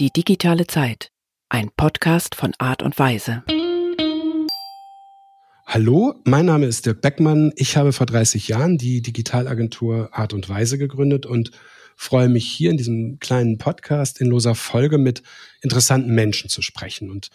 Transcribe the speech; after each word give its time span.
Die 0.00 0.10
digitale 0.10 0.66
Zeit. 0.66 1.10
Ein 1.50 1.68
Podcast 1.76 2.34
von 2.34 2.54
Art 2.56 2.82
und 2.82 2.98
Weise. 2.98 3.42
Hallo, 5.66 6.14
mein 6.24 6.46
Name 6.46 6.64
ist 6.64 6.86
Dirk 6.86 7.02
Beckmann. 7.02 7.52
Ich 7.56 7.76
habe 7.76 7.92
vor 7.92 8.06
30 8.06 8.48
Jahren 8.48 8.78
die 8.78 9.02
Digitalagentur 9.02 10.08
Art 10.12 10.32
und 10.32 10.48
Weise 10.48 10.78
gegründet 10.78 11.26
und 11.26 11.50
freue 11.96 12.30
mich 12.30 12.46
hier 12.46 12.70
in 12.70 12.78
diesem 12.78 13.18
kleinen 13.18 13.58
Podcast 13.58 14.22
in 14.22 14.28
loser 14.28 14.54
Folge 14.54 14.96
mit 14.96 15.22
interessanten 15.60 16.14
Menschen 16.14 16.48
zu 16.48 16.62
sprechen. 16.62 17.10
Und 17.10 17.28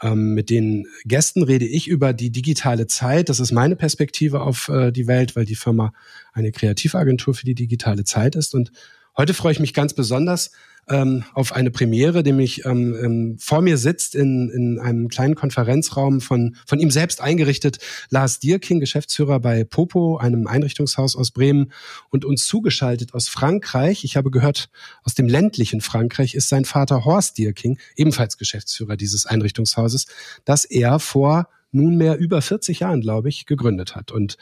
ähm, 0.00 0.32
mit 0.32 0.48
den 0.48 0.86
Gästen 1.04 1.42
rede 1.42 1.66
ich 1.66 1.86
über 1.86 2.14
die 2.14 2.30
digitale 2.30 2.86
Zeit. 2.86 3.28
Das 3.28 3.40
ist 3.40 3.52
meine 3.52 3.76
Perspektive 3.76 4.40
auf 4.40 4.70
äh, 4.70 4.90
die 4.90 5.06
Welt, 5.06 5.36
weil 5.36 5.44
die 5.44 5.54
Firma 5.54 5.92
eine 6.32 6.50
Kreativagentur 6.50 7.34
für 7.34 7.44
die 7.44 7.54
digitale 7.54 8.04
Zeit 8.04 8.36
ist. 8.36 8.54
Und 8.54 8.72
heute 9.18 9.34
freue 9.34 9.52
ich 9.52 9.60
mich 9.60 9.74
ganz 9.74 9.92
besonders 9.92 10.52
ähm, 10.88 11.24
auf 11.34 11.52
eine 11.52 11.70
Premiere, 11.70 12.22
nämlich 12.22 12.64
ähm, 12.64 12.96
ähm, 13.02 13.36
vor 13.38 13.60
mir 13.60 13.76
sitzt 13.76 14.14
in, 14.14 14.50
in 14.50 14.78
einem 14.78 15.08
kleinen 15.08 15.34
Konferenzraum 15.34 16.20
von, 16.20 16.56
von 16.64 16.78
ihm 16.78 16.90
selbst 16.90 17.20
eingerichtet 17.20 17.78
Lars 18.10 18.38
Dierking, 18.38 18.78
Geschäftsführer 18.78 19.40
bei 19.40 19.64
Popo, 19.64 20.18
einem 20.18 20.46
Einrichtungshaus 20.46 21.16
aus 21.16 21.32
Bremen 21.32 21.72
und 22.10 22.24
uns 22.24 22.46
zugeschaltet 22.46 23.14
aus 23.14 23.28
Frankreich. 23.28 24.04
Ich 24.04 24.16
habe 24.16 24.30
gehört, 24.30 24.68
aus 25.02 25.14
dem 25.14 25.28
ländlichen 25.28 25.80
Frankreich 25.80 26.34
ist 26.34 26.48
sein 26.48 26.64
Vater 26.64 27.04
Horst 27.04 27.38
Dierking, 27.38 27.78
ebenfalls 27.96 28.38
Geschäftsführer 28.38 28.96
dieses 28.96 29.26
Einrichtungshauses, 29.26 30.06
das 30.44 30.64
er 30.64 31.00
vor 31.00 31.48
nunmehr 31.72 32.16
über 32.16 32.40
40 32.40 32.80
Jahren, 32.80 33.00
glaube 33.00 33.28
ich, 33.28 33.46
gegründet 33.46 33.96
hat. 33.96 34.10
Und 34.10 34.36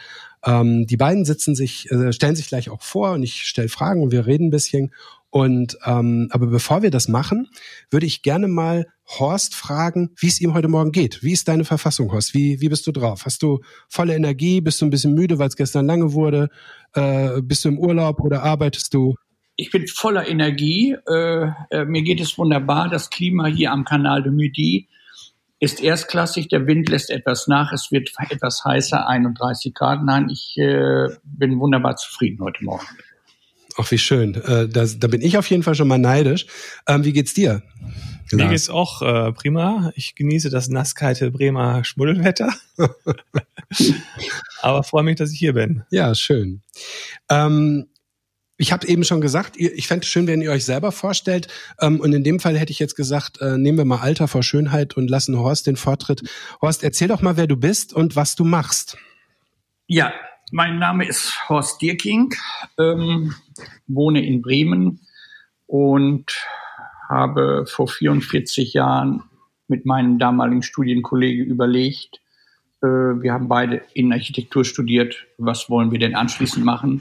ähm, 0.44 0.86
die 0.86 0.96
beiden 0.96 1.24
sitzen 1.24 1.54
sich, 1.54 1.90
äh, 1.90 2.12
stellen 2.12 2.36
sich 2.36 2.48
gleich 2.48 2.70
auch 2.70 2.82
vor 2.82 3.12
und 3.12 3.22
ich 3.22 3.46
stelle 3.46 3.68
Fragen 3.68 4.02
und 4.02 4.12
wir 4.12 4.26
reden 4.26 4.48
ein 4.48 4.50
bisschen. 4.50 4.92
Und 5.34 5.76
ähm, 5.84 6.28
aber 6.30 6.46
bevor 6.46 6.84
wir 6.84 6.92
das 6.92 7.08
machen, 7.08 7.48
würde 7.90 8.06
ich 8.06 8.22
gerne 8.22 8.46
mal 8.46 8.86
Horst 9.18 9.56
fragen, 9.56 10.10
wie 10.16 10.28
es 10.28 10.40
ihm 10.40 10.54
heute 10.54 10.68
Morgen 10.68 10.92
geht. 10.92 11.24
Wie 11.24 11.32
ist 11.32 11.48
deine 11.48 11.64
Verfassung, 11.64 12.12
Horst? 12.12 12.34
Wie, 12.34 12.60
wie 12.60 12.68
bist 12.68 12.86
du 12.86 12.92
drauf? 12.92 13.24
Hast 13.24 13.42
du 13.42 13.58
volle 13.88 14.14
Energie? 14.14 14.60
Bist 14.60 14.80
du 14.80 14.86
ein 14.86 14.90
bisschen 14.90 15.12
müde, 15.12 15.40
weil 15.40 15.48
es 15.48 15.56
gestern 15.56 15.86
lange 15.86 16.12
wurde? 16.12 16.50
Äh, 16.92 17.42
bist 17.42 17.64
du 17.64 17.70
im 17.70 17.80
Urlaub 17.80 18.20
oder 18.20 18.44
arbeitest 18.44 18.94
du? 18.94 19.16
Ich 19.56 19.72
bin 19.72 19.88
voller 19.88 20.28
Energie. 20.28 20.96
Äh, 21.08 21.48
äh, 21.70 21.84
mir 21.84 22.02
geht 22.02 22.20
es 22.20 22.38
wunderbar. 22.38 22.88
Das 22.88 23.10
Klima 23.10 23.46
hier 23.46 23.72
am 23.72 23.84
Kanal 23.84 24.22
de 24.22 24.30
Midi 24.30 24.88
ist 25.58 25.82
erstklassig. 25.82 26.46
Der 26.46 26.68
Wind 26.68 26.88
lässt 26.88 27.10
etwas 27.10 27.48
nach. 27.48 27.72
Es 27.72 27.90
wird 27.90 28.12
etwas 28.30 28.64
heißer, 28.64 29.08
31 29.08 29.74
Grad. 29.74 30.04
Nein, 30.04 30.28
ich 30.30 30.56
äh, 30.58 31.08
bin 31.24 31.58
wunderbar 31.58 31.96
zufrieden 31.96 32.38
heute 32.40 32.62
Morgen. 32.62 32.86
Ach, 33.76 33.90
wie 33.90 33.98
schön. 33.98 34.34
Äh, 34.34 34.68
da, 34.68 34.86
da 34.86 35.08
bin 35.08 35.20
ich 35.20 35.36
auf 35.36 35.48
jeden 35.50 35.62
Fall 35.62 35.74
schon 35.74 35.88
mal 35.88 35.98
neidisch. 35.98 36.46
Ähm, 36.86 37.04
wie 37.04 37.12
geht's 37.12 37.34
dir? 37.34 37.62
Mir 38.32 38.48
geht's 38.48 38.70
auch 38.70 39.02
äh, 39.02 39.32
prima. 39.32 39.92
Ich 39.96 40.14
genieße 40.14 40.50
das 40.50 40.68
nasskalte 40.68 41.30
Bremer 41.30 41.84
Schmuddelwetter. 41.84 42.52
Aber 44.62 44.82
freue 44.82 45.02
mich, 45.02 45.16
dass 45.16 45.32
ich 45.32 45.38
hier 45.38 45.52
bin. 45.52 45.84
Ja, 45.90 46.14
schön. 46.14 46.62
Ähm, 47.28 47.86
ich 48.56 48.72
habe 48.72 48.86
eben 48.86 49.04
schon 49.04 49.20
gesagt, 49.20 49.56
ich 49.56 49.86
fände 49.88 50.04
es 50.04 50.10
schön, 50.10 50.26
wenn 50.26 50.40
ihr 50.40 50.52
euch 50.52 50.64
selber 50.64 50.92
vorstellt. 50.92 51.48
Ähm, 51.80 52.00
und 52.00 52.12
in 52.12 52.24
dem 52.24 52.40
Fall 52.40 52.56
hätte 52.56 52.72
ich 52.72 52.78
jetzt 52.78 52.94
gesagt, 52.94 53.40
äh, 53.40 53.58
nehmen 53.58 53.78
wir 53.78 53.84
mal 53.84 54.00
Alter 54.00 54.28
vor 54.28 54.42
Schönheit 54.42 54.96
und 54.96 55.10
lassen 55.10 55.36
Horst 55.38 55.66
den 55.66 55.76
Vortritt. 55.76 56.22
Horst, 56.62 56.84
erzähl 56.84 57.08
doch 57.08 57.20
mal, 57.20 57.36
wer 57.36 57.46
du 57.46 57.56
bist 57.56 57.92
und 57.92 58.16
was 58.16 58.36
du 58.36 58.44
machst. 58.44 58.96
Ja, 59.86 60.12
mein 60.52 60.78
Name 60.78 61.06
ist 61.06 61.48
Horst 61.48 61.80
Dierking, 61.80 62.34
ähm, 62.78 63.34
wohne 63.86 64.24
in 64.24 64.42
Bremen 64.42 65.00
und 65.66 66.32
habe 67.08 67.66
vor 67.66 67.88
44 67.88 68.74
Jahren 68.74 69.22
mit 69.68 69.86
meinem 69.86 70.18
damaligen 70.18 70.62
Studienkollege 70.62 71.42
überlegt, 71.42 72.20
äh, 72.82 72.86
wir 72.86 73.32
haben 73.32 73.48
beide 73.48 73.82
in 73.94 74.12
Architektur 74.12 74.64
studiert, 74.64 75.26
was 75.38 75.70
wollen 75.70 75.90
wir 75.90 75.98
denn 75.98 76.14
anschließend 76.14 76.64
machen? 76.64 77.00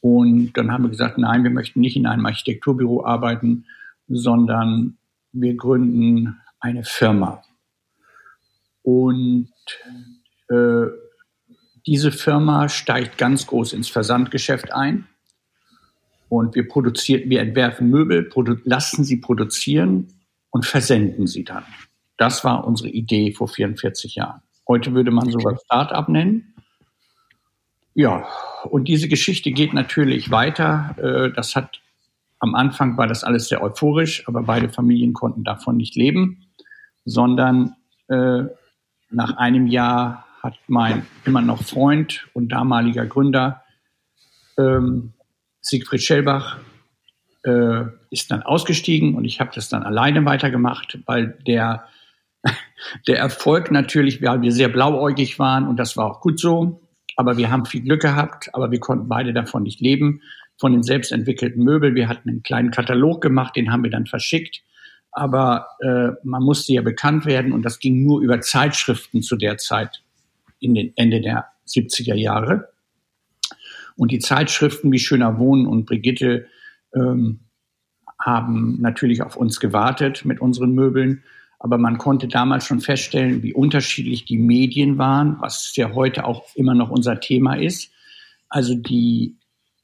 Und 0.00 0.52
dann 0.54 0.72
haben 0.72 0.84
wir 0.84 0.90
gesagt, 0.90 1.18
nein, 1.18 1.44
wir 1.44 1.50
möchten 1.50 1.80
nicht 1.80 1.96
in 1.96 2.06
einem 2.06 2.24
Architekturbüro 2.26 3.04
arbeiten, 3.04 3.66
sondern 4.06 4.96
wir 5.32 5.54
gründen 5.56 6.40
eine 6.60 6.84
Firma. 6.84 7.42
Und 8.82 9.52
äh, 10.48 10.86
diese 11.86 12.12
Firma 12.12 12.68
steigt 12.68 13.18
ganz 13.18 13.46
groß 13.46 13.72
ins 13.72 13.88
Versandgeschäft 13.88 14.72
ein 14.72 15.06
und 16.28 16.54
wir 16.54 16.68
produzieren, 16.68 17.30
wir 17.30 17.40
entwerfen 17.40 17.88
Möbel, 17.88 18.30
lassen 18.64 19.04
sie 19.04 19.18
produzieren 19.18 20.08
und 20.50 20.66
versenden 20.66 21.26
sie 21.26 21.44
dann. 21.44 21.64
Das 22.16 22.44
war 22.44 22.66
unsere 22.66 22.88
Idee 22.88 23.32
vor 23.32 23.48
44 23.48 24.16
Jahren. 24.16 24.42
Heute 24.66 24.92
würde 24.92 25.10
man 25.10 25.30
sowas 25.30 25.62
Start-up 25.64 26.08
nennen. 26.08 26.54
Ja, 27.94 28.26
und 28.64 28.86
diese 28.86 29.08
Geschichte 29.08 29.50
geht 29.50 29.72
natürlich 29.72 30.30
weiter. 30.30 30.94
Äh, 30.98 31.32
das 31.32 31.56
hat 31.56 31.80
am 32.38 32.54
Anfang 32.54 32.96
war 32.96 33.06
das 33.06 33.24
alles 33.24 33.48
sehr 33.48 33.62
euphorisch, 33.62 34.26
aber 34.28 34.42
beide 34.42 34.68
Familien 34.68 35.12
konnten 35.12 35.42
davon 35.42 35.76
nicht 35.76 35.96
leben, 35.96 36.46
sondern 37.04 37.74
äh, 38.08 38.44
nach 39.10 39.36
einem 39.36 39.66
Jahr 39.66 40.27
hat 40.48 40.58
mein 40.66 41.06
immer 41.26 41.42
noch 41.42 41.62
Freund 41.62 42.26
und 42.32 42.48
damaliger 42.48 43.04
Gründer 43.04 43.64
ähm, 44.58 45.12
Siegfried 45.60 46.02
Schellbach 46.02 46.58
äh, 47.44 47.82
ist 48.10 48.30
dann 48.30 48.42
ausgestiegen 48.42 49.14
und 49.14 49.26
ich 49.26 49.40
habe 49.40 49.50
das 49.54 49.68
dann 49.68 49.82
alleine 49.82 50.24
weitergemacht, 50.24 50.98
weil 51.04 51.38
der, 51.46 51.84
der 53.06 53.18
Erfolg 53.18 53.70
natürlich, 53.70 54.22
weil 54.22 54.40
wir 54.40 54.52
sehr 54.52 54.68
blauäugig 54.68 55.38
waren 55.38 55.68
und 55.68 55.76
das 55.76 55.98
war 55.98 56.06
auch 56.06 56.22
gut 56.22 56.40
so, 56.40 56.80
aber 57.16 57.36
wir 57.36 57.50
haben 57.50 57.66
viel 57.66 57.82
Glück 57.82 58.00
gehabt, 58.00 58.54
aber 58.54 58.70
wir 58.70 58.80
konnten 58.80 59.08
beide 59.08 59.34
davon 59.34 59.64
nicht 59.64 59.80
leben, 59.80 60.22
von 60.56 60.72
den 60.72 60.82
selbstentwickelten 60.82 61.62
Möbeln. 61.62 61.94
Wir 61.94 62.08
hatten 62.08 62.30
einen 62.30 62.42
kleinen 62.42 62.70
Katalog 62.70 63.20
gemacht, 63.20 63.54
den 63.54 63.70
haben 63.70 63.84
wir 63.84 63.90
dann 63.90 64.06
verschickt. 64.06 64.62
Aber 65.12 65.68
äh, 65.80 66.10
man 66.24 66.42
musste 66.42 66.72
ja 66.72 66.82
bekannt 66.82 67.26
werden 67.26 67.52
und 67.52 67.62
das 67.62 67.78
ging 67.78 68.02
nur 68.02 68.20
über 68.22 68.40
Zeitschriften 68.40 69.22
zu 69.22 69.36
der 69.36 69.58
Zeit 69.58 70.02
in 70.60 70.74
den 70.74 70.92
Ende 70.96 71.20
der 71.20 71.46
70er 71.66 72.14
Jahre. 72.14 72.68
Und 73.96 74.12
die 74.12 74.18
Zeitschriften 74.18 74.92
wie 74.92 74.98
Schöner 74.98 75.38
Wohnen 75.38 75.66
und 75.66 75.86
Brigitte 75.86 76.46
ähm, 76.94 77.40
haben 78.20 78.80
natürlich 78.80 79.22
auf 79.22 79.36
uns 79.36 79.60
gewartet 79.60 80.24
mit 80.24 80.40
unseren 80.40 80.72
Möbeln. 80.72 81.22
Aber 81.58 81.78
man 81.78 81.98
konnte 81.98 82.28
damals 82.28 82.66
schon 82.66 82.80
feststellen, 82.80 83.42
wie 83.42 83.52
unterschiedlich 83.52 84.24
die 84.24 84.38
Medien 84.38 84.98
waren, 84.98 85.36
was 85.40 85.74
ja 85.74 85.92
heute 85.94 86.24
auch 86.24 86.44
immer 86.54 86.74
noch 86.74 86.90
unser 86.90 87.18
Thema 87.18 87.54
ist. 87.54 87.90
Also 88.48 88.74
die 88.74 89.36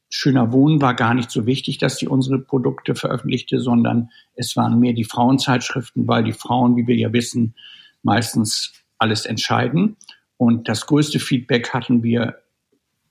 Schöner 0.09 0.53
Wohnen 0.53 0.81
war 0.81 0.93
gar 0.93 1.13
nicht 1.13 1.29
so 1.29 1.45
wichtig, 1.45 1.77
dass 1.77 1.97
sie 1.97 2.07
unsere 2.07 2.39
Produkte 2.39 2.95
veröffentlichte, 2.95 3.59
sondern 3.59 4.09
es 4.35 4.55
waren 4.55 4.79
mehr 4.79 4.93
die 4.93 5.03
Frauenzeitschriften, 5.03 6.07
weil 6.07 6.23
die 6.23 6.31
Frauen, 6.31 6.77
wie 6.77 6.87
wir 6.87 6.95
ja 6.95 7.11
wissen, 7.11 7.55
meistens 8.01 8.71
alles 8.97 9.25
entscheiden. 9.25 9.97
Und 10.37 10.67
das 10.67 10.85
größte 10.85 11.19
Feedback 11.19 11.69
hatten 11.69 12.03
wir, 12.03 12.41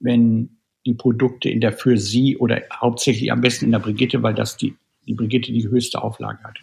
wenn 0.01 0.57
die 0.87 0.95
Produkte 0.95 1.49
in 1.49 1.61
der 1.61 1.73
für 1.73 1.97
sie 1.97 2.37
oder 2.37 2.63
hauptsächlich 2.73 3.33
am 3.33 3.41
besten 3.41 3.67
in 3.67 3.73
der 3.73 3.79
Brigitte, 3.79 4.23
weil 4.23 4.35
das 4.35 4.57
die, 4.57 4.77
die 5.07 5.15
Brigitte 5.15 5.53
die 5.53 5.67
höchste 5.67 6.03
Auflage 6.03 6.43
hatte. 6.45 6.61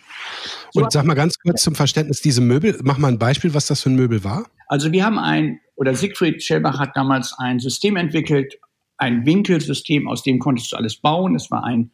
Und 0.73 0.91
sag 0.91 1.05
mal 1.05 1.15
ganz 1.15 1.37
kurz 1.39 1.63
zum 1.63 1.75
Verständnis, 1.75 2.21
diese 2.21 2.41
Möbel, 2.41 2.79
mach 2.83 2.97
mal 2.97 3.07
ein 3.07 3.19
Beispiel, 3.19 3.53
was 3.53 3.65
das 3.65 3.81
für 3.81 3.89
ein 3.89 3.95
Möbel 3.95 4.23
war. 4.23 4.45
Also 4.67 4.91
wir 4.91 5.03
haben 5.03 5.17
ein, 5.17 5.59
oder 5.75 5.95
Siegfried 5.95 6.43
Schellbach 6.43 6.79
hat 6.79 6.95
damals 6.95 7.33
ein 7.39 7.59
System 7.59 7.95
entwickelt, 7.95 8.59
ein 8.97 9.25
Winkelsystem, 9.25 10.07
aus 10.07 10.21
dem 10.21 10.37
konntest 10.37 10.71
du 10.71 10.77
alles 10.77 10.95
bauen. 10.95 11.35
Es 11.35 11.49
war 11.49 11.63
ein 11.63 11.91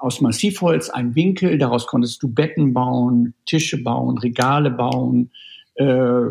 aus 0.00 0.20
Massivholz 0.22 0.88
ein 0.88 1.14
Winkel, 1.14 1.58
daraus 1.58 1.86
konntest 1.86 2.22
du 2.22 2.28
Betten 2.28 2.72
bauen, 2.72 3.34
Tische 3.44 3.82
bauen, 3.82 4.16
Regale 4.18 4.70
bauen, 4.70 5.30
äh, 5.74 6.26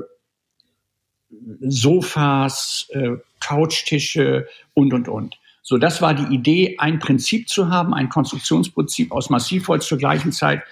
Sofas, 1.61 2.87
äh, 2.89 3.17
Couchtische 3.39 4.47
und, 4.73 4.93
und, 4.93 5.07
und. 5.07 5.35
So, 5.61 5.77
das 5.77 6.01
war 6.01 6.13
die 6.13 6.33
Idee, 6.33 6.77
ein 6.79 6.99
Prinzip 6.99 7.47
zu 7.47 7.69
haben, 7.69 7.93
ein 7.93 8.09
Konstruktionsprinzip 8.09 9.11
aus 9.11 9.29
Massivholz. 9.29 9.87
Zur 9.87 9.97
gleichen 9.97 10.31
Zeit 10.31 10.63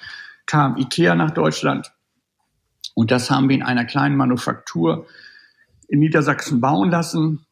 kam 0.45 0.77
IKEA 0.77 1.15
nach 1.15 1.31
Deutschland. 1.31 1.91
Und 2.95 3.11
das 3.11 3.29
haben 3.29 3.47
wir 3.47 3.55
in 3.55 3.63
einer 3.63 3.85
kleinen 3.85 4.15
Manufaktur 4.15 5.05
in 5.87 5.99
Niedersachsen 5.99 6.61
bauen 6.61 6.89
lassen. 6.89 7.45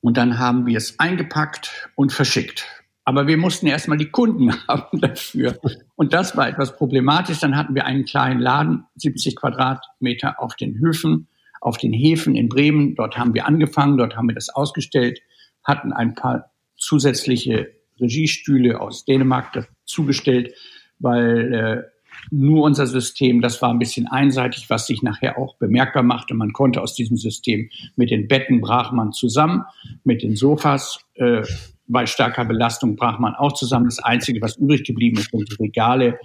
Und 0.00 0.16
dann 0.16 0.38
haben 0.38 0.66
wir 0.66 0.76
es 0.76 0.98
eingepackt 0.98 1.90
und 1.94 2.12
verschickt. 2.12 2.66
Aber 3.04 3.26
wir 3.26 3.36
mussten 3.36 3.66
erstmal 3.66 3.98
die 3.98 4.10
Kunden 4.10 4.52
haben 4.68 5.00
dafür. 5.00 5.58
Und 5.94 6.12
das 6.12 6.36
war 6.36 6.48
etwas 6.48 6.76
problematisch. 6.76 7.38
Dann 7.38 7.56
hatten 7.56 7.74
wir 7.74 7.84
einen 7.84 8.04
kleinen 8.04 8.40
Laden, 8.40 8.84
70 8.96 9.36
Quadratmeter 9.36 10.40
auf 10.40 10.56
den 10.56 10.78
Höfen 10.78 11.28
auf 11.64 11.78
den 11.78 11.92
Häfen 11.92 12.36
in 12.36 12.48
Bremen. 12.48 12.94
Dort 12.94 13.16
haben 13.16 13.34
wir 13.34 13.46
angefangen, 13.46 13.96
dort 13.96 14.16
haben 14.16 14.28
wir 14.28 14.34
das 14.34 14.50
ausgestellt, 14.50 15.20
hatten 15.64 15.92
ein 15.92 16.14
paar 16.14 16.50
zusätzliche 16.76 17.72
Regiestühle 17.98 18.80
aus 18.80 19.06
Dänemark 19.06 19.52
dazugestellt, 19.52 20.52
weil 20.98 21.54
äh, 21.54 21.82
nur 22.30 22.64
unser 22.64 22.86
System. 22.86 23.40
Das 23.40 23.62
war 23.62 23.70
ein 23.70 23.78
bisschen 23.78 24.06
einseitig, 24.06 24.68
was 24.68 24.86
sich 24.86 25.02
nachher 25.02 25.38
auch 25.38 25.56
bemerkbar 25.56 26.02
machte. 26.02 26.34
Man 26.34 26.52
konnte 26.52 26.82
aus 26.82 26.94
diesem 26.94 27.16
System 27.16 27.70
mit 27.96 28.10
den 28.10 28.28
Betten 28.28 28.60
brach 28.60 28.92
man 28.92 29.12
zusammen, 29.12 29.64
mit 30.04 30.22
den 30.22 30.36
Sofas 30.36 31.00
äh, 31.14 31.42
bei 31.86 32.04
starker 32.04 32.44
Belastung 32.44 32.96
brach 32.96 33.18
man 33.18 33.34
auch 33.34 33.52
zusammen. 33.54 33.86
Das 33.86 34.00
Einzige, 34.00 34.42
was 34.42 34.56
übrig 34.56 34.84
geblieben 34.84 35.18
ist, 35.18 35.30
sind 35.30 35.50
die 35.50 35.62
Regale, 35.62 36.18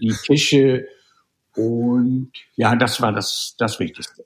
die 0.00 0.14
Tische 0.24 0.86
und 1.58 2.30
ja, 2.56 2.76
das 2.76 3.00
war 3.02 3.12
das, 3.12 3.56
das 3.58 3.80
Wichtigste. 3.80 4.24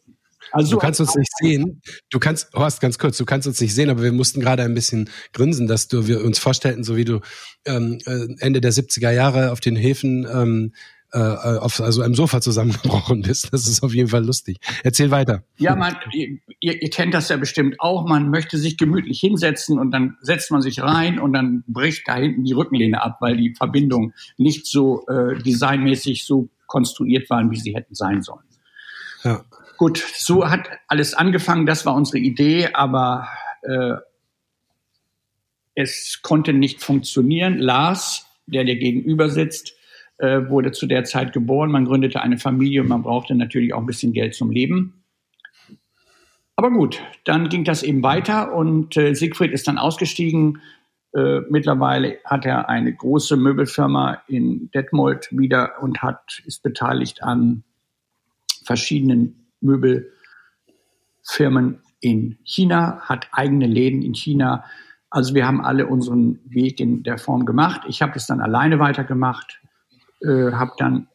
Also, 0.53 0.73
du 0.73 0.79
kannst 0.79 1.01
uns 1.01 1.15
nicht 1.15 1.31
sehen. 1.39 1.83
Du 2.11 2.19
kannst, 2.19 2.53
Horst, 2.55 2.81
ganz 2.81 2.99
kurz, 2.99 3.17
du 3.17 3.25
kannst 3.25 3.47
uns 3.47 3.61
nicht 3.61 3.75
sehen, 3.75 3.91
aber 3.91 4.03
wir 4.03 4.13
mussten 4.13 4.41
gerade 4.41 4.63
ein 4.63 4.75
bisschen 4.75 5.11
grinsen, 5.33 5.67
dass 5.67 5.89
du 5.89 6.07
wir 6.07 6.25
uns 6.25 6.39
vorstellten, 6.39 6.85
so 6.85 6.97
wie 6.97 7.05
du 7.05 7.21
ähm, 7.65 7.99
äh, 8.07 8.27
Ende 8.39 8.61
der 8.61 8.73
70er 8.73 9.11
Jahre 9.11 9.53
auf 9.53 9.61
den 9.61 9.77
Häfen 9.77 10.27
ähm, 10.33 10.73
äh, 11.13 11.19
auf 11.19 11.81
also 11.81 12.03
einem 12.03 12.15
Sofa 12.15 12.41
zusammengebrochen 12.41 13.23
bist. 13.23 13.53
Das 13.53 13.69
ist 13.69 13.83
auf 13.83 13.93
jeden 13.95 14.09
Fall 14.09 14.25
lustig. 14.25 14.59
Erzähl 14.83 15.11
weiter. 15.11 15.45
Ja, 15.59 15.77
man, 15.77 15.97
ihr, 16.13 16.39
ihr 16.61 16.91
kennt 16.91 17.13
das 17.13 17.29
ja 17.29 17.37
bestimmt 17.37 17.77
auch. 17.81 18.09
Man 18.09 18.31
möchte 18.31 18.57
sich 18.57 18.79
gemütlich 18.79 19.21
hinsetzen 19.21 19.79
und 19.79 19.91
dann 19.91 20.17
setzt 20.23 20.51
man 20.51 20.63
sich 20.63 20.81
rein 20.81 21.19
und 21.19 21.35
dann 21.35 21.65
bricht 21.67 22.09
da 22.09 22.17
hinten 22.17 22.45
die 22.45 22.55
Rückenlehne 22.55 23.03
ab, 23.03 23.19
weil 23.21 23.37
die 23.37 23.55
Verbindung 23.55 24.15
nicht 24.39 24.67
so 24.67 25.07
äh, 25.07 25.37
designmäßig 25.43 26.25
so 26.25 26.49
konstruiert 26.67 27.29
waren, 27.29 27.51
wie 27.51 27.59
sie 27.59 27.75
hätten 27.75 27.95
sein 27.95 28.23
sollen. 28.23 28.45
Ja. 29.23 29.45
Gut, 29.83 29.99
so 29.99 30.49
hat 30.49 30.71
alles 30.87 31.13
angefangen. 31.13 31.67
Das 31.67 31.85
war 31.85 31.97
unsere 31.97 32.19
Idee, 32.19 32.69
aber 32.73 33.27
äh, 33.63 33.95
es 35.75 36.21
konnte 36.23 36.53
nicht 36.53 36.81
funktionieren. 36.81 37.59
Lars, 37.59 38.25
der 38.47 38.63
dir 38.63 38.77
gegenüber 38.77 39.29
sitzt, 39.29 39.75
äh, 40.19 40.49
wurde 40.49 40.71
zu 40.71 40.87
der 40.87 41.03
Zeit 41.03 41.33
geboren. 41.33 41.73
Man 41.73 41.85
gründete 41.85 42.21
eine 42.21 42.39
Familie 42.39 42.83
und 42.83 42.91
man 42.91 43.03
brauchte 43.03 43.35
natürlich 43.35 43.75
auch 43.75 43.81
ein 43.81 43.87
bisschen 43.87 44.13
Geld 44.13 44.37
zum 44.37 44.53
Leben. 44.53 45.03
Aber 46.55 46.71
gut, 46.71 47.03
dann 47.25 47.49
ging 47.49 47.65
das 47.65 47.83
eben 47.83 48.05
weiter 48.05 48.55
und 48.55 48.97
äh, 48.97 49.15
Siegfried 49.15 49.51
ist 49.51 49.67
dann 49.67 49.79
ausgestiegen. 49.79 50.63
Äh, 51.13 51.41
mittlerweile 51.51 52.19
hat 52.25 52.47
er 52.47 52.69
eine 52.69 52.95
große 52.95 53.37
Möbelfirma 53.37 54.23
in 54.29 54.71
Detmold 54.71 55.27
wieder 55.33 55.83
und 55.83 56.03
hat, 56.03 56.41
ist 56.47 56.63
beteiligt 56.63 57.25
an 57.25 57.65
verschiedenen 58.65 59.42
Möbelfirmen 59.63 61.81
in 62.01 62.39
China, 62.45 63.01
hat 63.01 63.29
eigene 63.33 63.67
Läden 63.67 64.03
in 64.03 64.15
China. 64.15 64.65
Also 65.09 65.35
wir 65.35 65.47
haben 65.47 65.65
alle 65.65 65.87
unseren 65.87 66.41
Weg 66.45 66.81
in 66.81 67.03
der 67.03 67.19
Form 67.19 67.47
gemacht. 67.47 67.83
Ich 67.89 68.03
habe 68.03 68.13
es 68.17 68.27
dann 68.27 68.41
alleine 68.41 68.79
weitergemacht, 68.79 69.61
äh, 70.21 70.53
habe 70.53 70.73
dann 70.79 71.09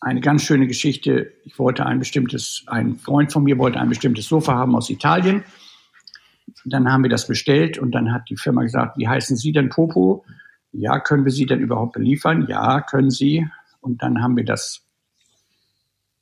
eine 0.00 0.20
ganz 0.20 0.42
schöne 0.42 0.66
Geschichte. 0.66 1.32
Ich 1.44 1.58
wollte 1.58 1.86
ein 1.86 1.98
bestimmtes, 1.98 2.64
ein 2.66 2.96
Freund 2.96 3.32
von 3.32 3.44
mir 3.44 3.58
wollte 3.58 3.78
ein 3.78 3.88
bestimmtes 3.88 4.26
Sofa 4.26 4.54
haben 4.54 4.74
aus 4.74 4.90
Italien. 4.90 5.44
Dann 6.64 6.90
haben 6.90 7.04
wir 7.04 7.10
das 7.10 7.28
bestellt 7.28 7.78
und 7.78 7.92
dann 7.92 8.12
hat 8.12 8.28
die 8.28 8.36
Firma 8.36 8.62
gesagt, 8.62 8.98
wie 8.98 9.08
heißen 9.08 9.36
Sie 9.36 9.52
denn 9.52 9.68
Popo? 9.68 10.24
Ja, 10.72 10.98
können 10.98 11.24
wir 11.24 11.32
Sie 11.32 11.46
denn 11.46 11.60
überhaupt 11.60 11.92
beliefern? 11.92 12.46
Ja, 12.48 12.80
können 12.80 13.10
Sie. 13.10 13.46
Und 13.80 14.02
dann 14.02 14.22
haben 14.22 14.36
wir 14.36 14.44
das 14.44 14.84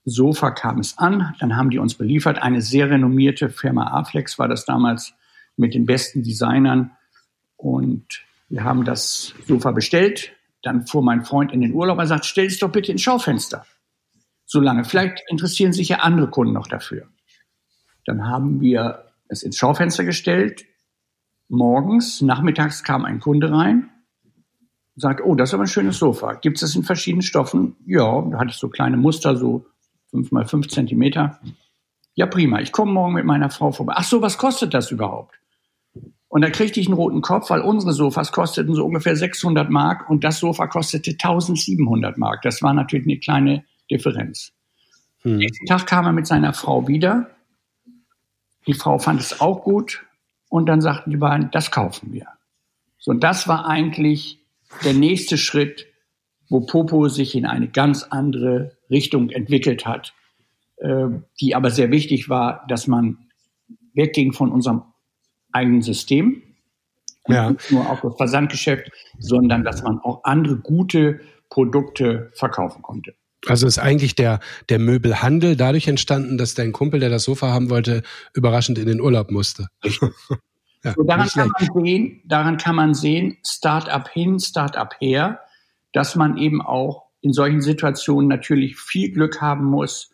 Sofa 0.04 0.50
kam 0.50 0.78
es 0.80 0.98
an, 0.98 1.34
dann 1.40 1.56
haben 1.56 1.70
die 1.70 1.78
uns 1.78 1.94
beliefert. 1.94 2.42
Eine 2.42 2.62
sehr 2.62 2.90
renommierte 2.90 3.50
Firma 3.50 3.88
Aflex 3.92 4.38
war 4.38 4.48
das 4.48 4.64
damals 4.64 5.14
mit 5.56 5.74
den 5.74 5.86
besten 5.86 6.22
Designern. 6.22 6.92
Und 7.56 8.22
wir 8.48 8.64
haben 8.64 8.84
das 8.84 9.34
Sofa 9.46 9.72
bestellt. 9.72 10.32
Dann 10.62 10.86
fuhr 10.86 11.02
mein 11.02 11.24
Freund 11.24 11.52
in 11.52 11.60
den 11.60 11.74
Urlaub 11.74 11.98
und 11.98 12.06
sagt, 12.06 12.24
stell 12.24 12.46
es 12.46 12.58
doch 12.58 12.70
bitte 12.70 12.92
ins 12.92 13.02
Schaufenster. 13.02 13.64
So 14.46 14.60
lange. 14.60 14.84
Vielleicht 14.84 15.22
interessieren 15.28 15.72
sich 15.72 15.90
ja 15.90 15.98
andere 15.98 16.28
Kunden 16.28 16.54
noch 16.54 16.66
dafür. 16.66 17.08
Dann 18.06 18.26
haben 18.26 18.60
wir 18.60 19.04
es 19.28 19.42
ins 19.42 19.56
Schaufenster 19.56 20.04
gestellt. 20.04 20.64
Morgens, 21.48 22.20
nachmittags 22.22 22.82
kam 22.82 23.04
ein 23.04 23.20
Kunde 23.20 23.52
rein, 23.52 23.90
sagt, 24.96 25.20
oh, 25.24 25.34
das 25.34 25.50
ist 25.50 25.54
aber 25.54 25.64
ein 25.64 25.68
schönes 25.68 25.98
Sofa. 25.98 26.34
Gibt 26.34 26.56
es 26.56 26.60
das 26.62 26.76
in 26.76 26.82
verschiedenen 26.82 27.22
Stoffen? 27.22 27.76
Ja, 27.86 28.22
da 28.22 28.38
hatte 28.38 28.50
ich 28.50 28.56
so 28.56 28.68
kleine 28.68 28.96
Muster, 28.96 29.36
so 29.36 29.66
fünf 30.10 30.32
mal 30.32 30.46
fünf 30.46 30.68
Zentimeter. 30.68 31.40
Ja, 32.14 32.26
prima. 32.26 32.60
Ich 32.60 32.72
komme 32.72 32.92
morgen 32.92 33.14
mit 33.14 33.24
meiner 33.24 33.50
Frau 33.50 33.72
vorbei. 33.72 33.94
Ach 33.96 34.04
so, 34.04 34.20
was 34.20 34.38
kostet 34.38 34.74
das 34.74 34.90
überhaupt? 34.90 35.40
Und 36.28 36.42
da 36.42 36.50
kriegte 36.50 36.78
ich 36.78 36.86
einen 36.86 36.94
roten 36.94 37.22
Kopf, 37.22 37.50
weil 37.50 37.60
unsere 37.60 37.92
Sofas 37.92 38.30
kosteten 38.30 38.74
so 38.74 38.84
ungefähr 38.84 39.16
600 39.16 39.68
Mark 39.68 40.08
und 40.08 40.22
das 40.22 40.38
Sofa 40.38 40.68
kostete 40.68 41.10
1700 41.10 42.18
Mark. 42.18 42.42
Das 42.42 42.62
war 42.62 42.72
natürlich 42.72 43.06
eine 43.06 43.18
kleine 43.18 43.64
Differenz. 43.90 44.52
Hm. 45.22 45.38
Nächsten 45.38 45.66
Tag 45.66 45.86
kam 45.86 46.06
er 46.06 46.12
mit 46.12 46.26
seiner 46.26 46.52
Frau 46.52 46.86
wieder. 46.86 47.30
Die 48.66 48.74
Frau 48.74 48.98
fand 48.98 49.20
es 49.20 49.40
auch 49.40 49.64
gut 49.64 50.04
und 50.48 50.66
dann 50.66 50.80
sagten 50.80 51.10
die 51.10 51.16
beiden, 51.16 51.50
das 51.50 51.72
kaufen 51.72 52.12
wir. 52.12 52.26
So, 52.98 53.10
und 53.10 53.24
das 53.24 53.48
war 53.48 53.66
eigentlich 53.66 54.38
der 54.84 54.94
nächste 54.94 55.36
Schritt, 55.36 55.86
wo 56.48 56.60
Popo 56.60 57.08
sich 57.08 57.34
in 57.34 57.46
eine 57.46 57.68
ganz 57.68 58.04
andere 58.04 58.76
Richtung 58.90 59.30
entwickelt 59.30 59.86
hat, 59.86 60.14
äh, 60.76 61.06
die 61.40 61.54
aber 61.54 61.70
sehr 61.70 61.90
wichtig 61.90 62.28
war, 62.28 62.64
dass 62.68 62.86
man 62.86 63.18
wegging 63.94 64.32
von 64.32 64.50
unserem 64.50 64.82
eigenen 65.52 65.82
System. 65.82 66.42
Ja. 67.28 67.50
Nicht 67.50 67.70
nur 67.70 67.88
auf 67.88 68.00
das 68.00 68.16
Versandgeschäft, 68.16 68.90
sondern 69.18 69.64
dass 69.64 69.82
man 69.82 69.98
auch 70.00 70.24
andere 70.24 70.56
gute 70.56 71.20
Produkte 71.48 72.30
verkaufen 72.34 72.82
konnte. 72.82 73.14
Also 73.46 73.66
ist 73.66 73.78
eigentlich 73.78 74.14
der, 74.14 74.40
der 74.68 74.78
Möbelhandel 74.78 75.56
dadurch 75.56 75.88
entstanden, 75.88 76.36
dass 76.36 76.54
dein 76.54 76.72
Kumpel, 76.72 77.00
der 77.00 77.08
das 77.08 77.24
Sofa 77.24 77.48
haben 77.48 77.70
wollte, 77.70 78.02
überraschend 78.34 78.78
in 78.78 78.86
den 78.86 79.00
Urlaub 79.00 79.30
musste. 79.30 79.68
ja, 80.84 80.94
so 80.94 81.02
daran, 81.04 81.28
kann 81.28 81.48
man 81.48 81.84
sehen, 81.84 82.22
daran 82.26 82.56
kann 82.58 82.76
man 82.76 82.94
sehen, 82.94 83.38
Start-up 83.44 84.08
hin, 84.10 84.38
Start-up 84.38 84.94
her, 85.00 85.40
dass 85.92 86.16
man 86.16 86.36
eben 86.36 86.60
auch 86.60 87.09
in 87.22 87.32
solchen 87.32 87.60
Situationen 87.60 88.28
natürlich 88.28 88.76
viel 88.76 89.12
Glück 89.12 89.40
haben 89.40 89.64
muss 89.64 90.10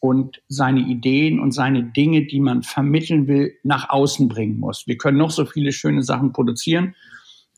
und 0.00 0.40
seine 0.48 0.80
Ideen 0.80 1.40
und 1.40 1.52
seine 1.52 1.84
Dinge, 1.84 2.26
die 2.26 2.40
man 2.40 2.62
vermitteln 2.62 3.26
will, 3.26 3.54
nach 3.62 3.90
außen 3.90 4.28
bringen 4.28 4.58
muss. 4.58 4.86
Wir 4.86 4.96
können 4.96 5.18
noch 5.18 5.30
so 5.30 5.44
viele 5.44 5.72
schöne 5.72 6.02
Sachen 6.02 6.32
produzieren, 6.32 6.94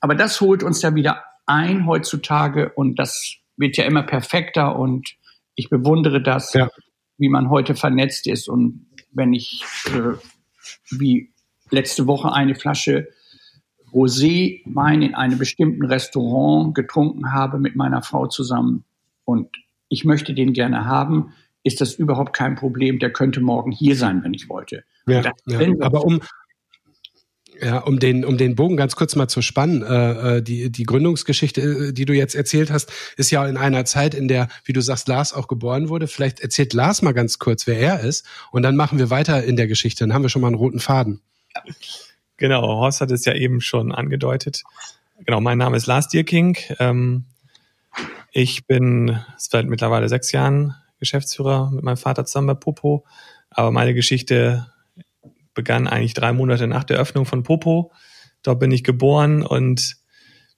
aber 0.00 0.14
das 0.14 0.40
holt 0.40 0.62
uns 0.62 0.82
ja 0.82 0.94
wieder 0.94 1.22
ein 1.46 1.86
heutzutage 1.86 2.70
und 2.70 2.98
das 2.98 3.36
wird 3.56 3.76
ja 3.76 3.84
immer 3.84 4.02
perfekter 4.02 4.78
und 4.78 5.16
ich 5.54 5.68
bewundere 5.68 6.22
das, 6.22 6.54
ja. 6.54 6.70
wie 7.18 7.28
man 7.28 7.50
heute 7.50 7.74
vernetzt 7.74 8.26
ist 8.26 8.48
und 8.48 8.86
wenn 9.12 9.34
ich 9.34 9.64
äh, 9.86 10.16
wie 10.90 11.32
letzte 11.70 12.06
Woche 12.06 12.32
eine 12.32 12.54
Flasche 12.54 13.08
Rosé-Wein 13.92 15.02
in 15.02 15.14
einem 15.14 15.38
bestimmten 15.38 15.84
Restaurant 15.84 16.74
getrunken 16.74 17.32
habe 17.32 17.58
mit 17.58 17.74
meiner 17.76 18.02
Frau 18.02 18.28
zusammen 18.28 18.84
und 19.30 19.48
ich 19.88 20.04
möchte 20.04 20.34
den 20.34 20.52
gerne 20.52 20.84
haben, 20.84 21.32
ist 21.62 21.80
das 21.80 21.94
überhaupt 21.94 22.34
kein 22.34 22.56
Problem. 22.56 22.98
Der 22.98 23.12
könnte 23.12 23.40
morgen 23.40 23.70
hier 23.70 23.96
sein, 23.96 24.22
wenn 24.24 24.34
ich 24.34 24.48
wollte. 24.48 24.84
Ja, 25.06 25.32
ja. 25.46 25.60
aber 25.80 26.04
um, 26.04 26.20
ja, 27.60 27.78
um 27.78 27.98
den, 27.98 28.24
um 28.24 28.38
den 28.38 28.54
Bogen 28.54 28.76
ganz 28.76 28.96
kurz 28.96 29.16
mal 29.16 29.28
zu 29.28 29.42
spannen, 29.42 29.82
äh, 29.82 30.38
äh, 30.38 30.42
die, 30.42 30.70
die 30.70 30.84
Gründungsgeschichte, 30.84 31.60
äh, 31.60 31.92
die 31.92 32.06
du 32.06 32.14
jetzt 32.14 32.34
erzählt 32.34 32.70
hast, 32.70 32.90
ist 33.16 33.30
ja 33.30 33.46
in 33.46 33.56
einer 33.56 33.84
Zeit, 33.84 34.14
in 34.14 34.28
der, 34.28 34.48
wie 34.64 34.72
du 34.72 34.80
sagst, 34.80 35.08
Lars 35.08 35.34
auch 35.34 35.48
geboren 35.48 35.88
wurde. 35.88 36.06
Vielleicht 36.06 36.40
erzählt 36.40 36.72
Lars 36.72 37.02
mal 37.02 37.12
ganz 37.12 37.38
kurz, 37.38 37.66
wer 37.66 37.78
er 37.78 38.00
ist, 38.00 38.26
und 38.50 38.62
dann 38.62 38.76
machen 38.76 38.98
wir 38.98 39.10
weiter 39.10 39.44
in 39.44 39.56
der 39.56 39.66
Geschichte. 39.66 40.04
Dann 40.04 40.14
haben 40.14 40.22
wir 40.22 40.30
schon 40.30 40.42
mal 40.42 40.48
einen 40.48 40.56
roten 40.56 40.80
Faden. 40.80 41.20
Genau, 42.38 42.62
Horst 42.62 43.02
hat 43.02 43.10
es 43.10 43.26
ja 43.26 43.34
eben 43.34 43.60
schon 43.60 43.92
angedeutet. 43.92 44.62
Genau, 45.26 45.42
mein 45.42 45.58
Name 45.58 45.76
ist 45.76 45.86
Lars 45.86 46.08
Dierking. 46.08 46.56
Ähm, 46.78 47.26
ich 48.32 48.66
bin 48.66 49.18
seit 49.36 49.66
mittlerweile 49.66 50.08
sechs 50.08 50.32
Jahren 50.32 50.74
Geschäftsführer 50.98 51.70
mit 51.70 51.82
meinem 51.82 51.96
Vater 51.96 52.24
zusammen 52.24 52.48
bei 52.48 52.54
Popo. 52.54 53.04
Aber 53.50 53.70
meine 53.70 53.94
Geschichte 53.94 54.66
begann 55.54 55.88
eigentlich 55.88 56.14
drei 56.14 56.32
Monate 56.32 56.66
nach 56.66 56.84
der 56.84 56.98
Öffnung 56.98 57.26
von 57.26 57.42
Popo. 57.42 57.92
Dort 58.42 58.60
bin 58.60 58.70
ich 58.70 58.84
geboren 58.84 59.42
und 59.42 59.96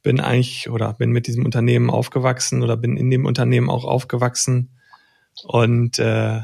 bin 0.03 0.21
eigentlich 0.21 0.69
oder 0.69 0.93
bin 0.95 1.11
mit 1.11 1.27
diesem 1.27 1.45
Unternehmen 1.45 1.91
aufgewachsen 1.91 2.63
oder 2.63 2.77
bin 2.77 2.97
in 2.97 3.11
dem 3.11 3.25
Unternehmen 3.25 3.71
auch 3.71 3.85
aufgewachsen 3.85 4.77
und 5.45 5.99
äh, 5.99 6.41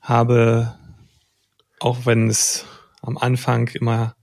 habe, 0.00 0.74
auch 1.80 2.06
wenn 2.06 2.28
es 2.28 2.66
am 3.02 3.16
Anfang 3.18 3.68
immer 3.68 4.16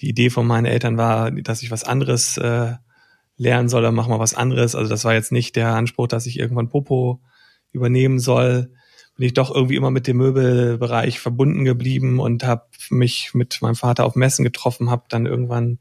die 0.00 0.08
Idee 0.08 0.30
von 0.30 0.46
meinen 0.46 0.66
Eltern 0.66 0.96
war, 0.96 1.30
dass 1.30 1.62
ich 1.62 1.70
was 1.70 1.84
anderes 1.84 2.36
äh, 2.38 2.74
lernen 3.36 3.68
soll, 3.68 3.82
dann 3.82 3.94
mach 3.94 4.08
mal 4.08 4.18
was 4.18 4.34
anderes. 4.34 4.74
Also 4.74 4.88
das 4.88 5.04
war 5.04 5.14
jetzt 5.14 5.32
nicht 5.32 5.56
der 5.56 5.74
Anspruch, 5.74 6.08
dass 6.08 6.26
ich 6.26 6.38
irgendwann 6.38 6.68
Popo 6.68 7.20
übernehmen 7.72 8.18
soll. 8.18 8.70
Bin 9.16 9.26
ich 9.26 9.34
doch 9.34 9.54
irgendwie 9.54 9.76
immer 9.76 9.90
mit 9.90 10.06
dem 10.06 10.18
Möbelbereich 10.18 11.20
verbunden 11.20 11.64
geblieben 11.64 12.20
und 12.20 12.44
habe 12.44 12.66
mich 12.90 13.34
mit 13.34 13.60
meinem 13.62 13.74
Vater 13.74 14.04
auf 14.04 14.14
Messen 14.14 14.44
getroffen, 14.44 14.90
habe 14.90 15.04
dann 15.08 15.26
irgendwann 15.26 15.78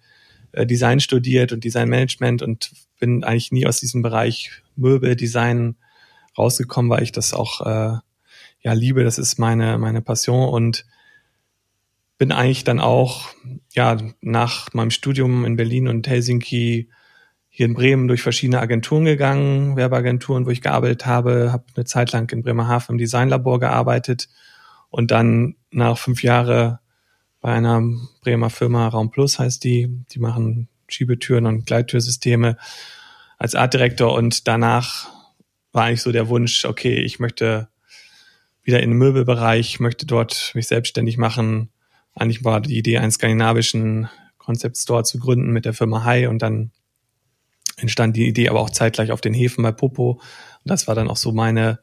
äh, 0.51 0.65
Design 0.65 0.99
studiert 0.99 1.51
und 1.51 1.63
Designmanagement 1.63 2.41
und 2.41 2.71
bin 2.99 3.23
eigentlich 3.23 3.51
nie 3.51 3.67
aus 3.67 3.79
diesem 3.79 4.01
Bereich 4.01 4.51
Möbeldesign 4.75 5.75
rausgekommen, 6.37 6.89
weil 6.89 7.03
ich 7.03 7.11
das 7.11 7.33
auch 7.33 7.61
äh, 7.61 7.97
ja 8.61 8.73
liebe. 8.73 9.03
Das 9.03 9.17
ist 9.17 9.37
meine 9.37 9.77
meine 9.77 10.01
Passion 10.01 10.49
und 10.49 10.85
bin 12.17 12.31
eigentlich 12.31 12.63
dann 12.63 12.79
auch 12.79 13.29
ja 13.73 13.97
nach 14.21 14.73
meinem 14.73 14.91
Studium 14.91 15.45
in 15.45 15.57
Berlin 15.57 15.87
und 15.87 16.07
Helsinki 16.07 16.89
hier 17.55 17.67
in 17.67 17.73
Bremen 17.73 18.09
durch 18.09 18.21
verschiedene 18.21 18.59
Agenturen 18.59 19.05
gegangen, 19.05 19.77
Werbeagenturen, 19.77 20.45
wo 20.45 20.49
ich 20.49 20.61
gearbeitet 20.61 21.05
habe, 21.05 21.53
habe 21.53 21.63
eine 21.73 21.85
Zeit 21.85 22.11
lang 22.11 22.29
in 22.33 22.43
Bremerhaven 22.43 22.95
im 22.95 22.97
Designlabor 22.97 23.61
gearbeitet 23.61 24.27
und 24.89 25.11
dann 25.11 25.55
nach 25.71 25.97
fünf 25.97 26.21
Jahren 26.21 26.79
bei 27.39 27.53
einer 27.53 27.81
Bremer 28.19 28.49
Firma 28.49 28.89
Raum 28.89 29.09
Plus 29.09 29.39
heißt 29.39 29.63
die, 29.63 30.03
die 30.11 30.19
machen 30.19 30.67
Schiebetüren 30.89 31.45
und 31.45 31.65
Gleittürsysteme 31.65 32.57
als 33.37 33.55
Artdirektor 33.55 34.13
und 34.13 34.49
danach 34.49 35.07
war 35.71 35.85
eigentlich 35.85 36.01
so 36.01 36.11
der 36.11 36.27
Wunsch, 36.27 36.65
okay, 36.65 36.99
ich 36.99 37.19
möchte 37.19 37.69
wieder 38.63 38.83
in 38.83 38.89
den 38.89 38.97
Möbelbereich, 38.97 39.79
möchte 39.79 40.05
dort 40.05 40.51
mich 40.55 40.67
selbstständig 40.67 41.17
machen. 41.17 41.69
Eigentlich 42.15 42.43
war 42.43 42.59
die 42.59 42.77
Idee, 42.77 42.97
einen 42.97 43.11
skandinavischen 43.11 44.09
Concept 44.39 44.75
Store 44.75 45.05
zu 45.05 45.19
gründen 45.19 45.51
mit 45.51 45.63
der 45.63 45.73
Firma 45.73 46.03
Hai 46.03 46.27
und 46.27 46.41
dann 46.41 46.71
entstand 47.77 48.15
die 48.15 48.27
Idee 48.27 48.49
aber 48.49 48.61
auch 48.61 48.69
zeitgleich 48.69 49.11
auf 49.11 49.21
den 49.21 49.33
Häfen 49.33 49.63
bei 49.63 49.71
Popo. 49.71 50.11
Und 50.11 50.21
das 50.63 50.87
war 50.87 50.95
dann 50.95 51.09
auch 51.09 51.17
so 51.17 51.31
meine 51.31 51.79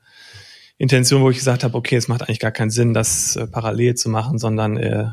Intention, 0.79 1.23
wo 1.23 1.31
ich 1.31 1.37
gesagt 1.37 1.65
habe, 1.65 1.77
okay, 1.77 1.97
es 1.97 2.09
macht 2.09 2.23
eigentlich 2.23 2.41
gar 2.41 2.51
keinen 2.51 2.71
Sinn, 2.71 2.95
das 2.95 3.37
äh, 3.37 3.47
parallel 3.47 3.95
zu 3.95 4.09
machen, 4.09 4.39
sondern 4.39 4.77
äh, 4.77 5.11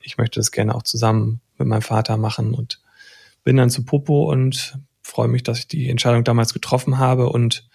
ich 0.00 0.18
möchte 0.18 0.38
das 0.38 0.52
gerne 0.52 0.74
auch 0.74 0.82
zusammen 0.82 1.40
mit 1.58 1.66
meinem 1.66 1.82
Vater 1.82 2.16
machen 2.16 2.54
und 2.54 2.80
bin 3.44 3.56
dann 3.56 3.70
zu 3.70 3.84
Popo 3.84 4.30
und 4.30 4.78
freue 5.02 5.28
mich, 5.28 5.42
dass 5.42 5.60
ich 5.60 5.68
die 5.68 5.88
Entscheidung 5.88 6.24
damals 6.24 6.52
getroffen 6.52 6.98
habe 6.98 7.30
und 7.30 7.68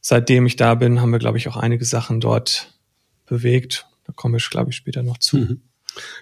seitdem 0.00 0.46
ich 0.46 0.56
da 0.56 0.74
bin, 0.74 1.00
haben 1.00 1.12
wir, 1.12 1.18
glaube 1.18 1.38
ich, 1.38 1.48
auch 1.48 1.56
einige 1.56 1.84
Sachen 1.84 2.20
dort 2.20 2.74
bewegt. 3.26 3.86
Da 4.04 4.12
komme 4.12 4.38
ich, 4.38 4.50
glaube 4.50 4.70
ich, 4.70 4.76
später 4.76 5.02
noch 5.02 5.18
zu. 5.18 5.36
Mhm. 5.36 5.62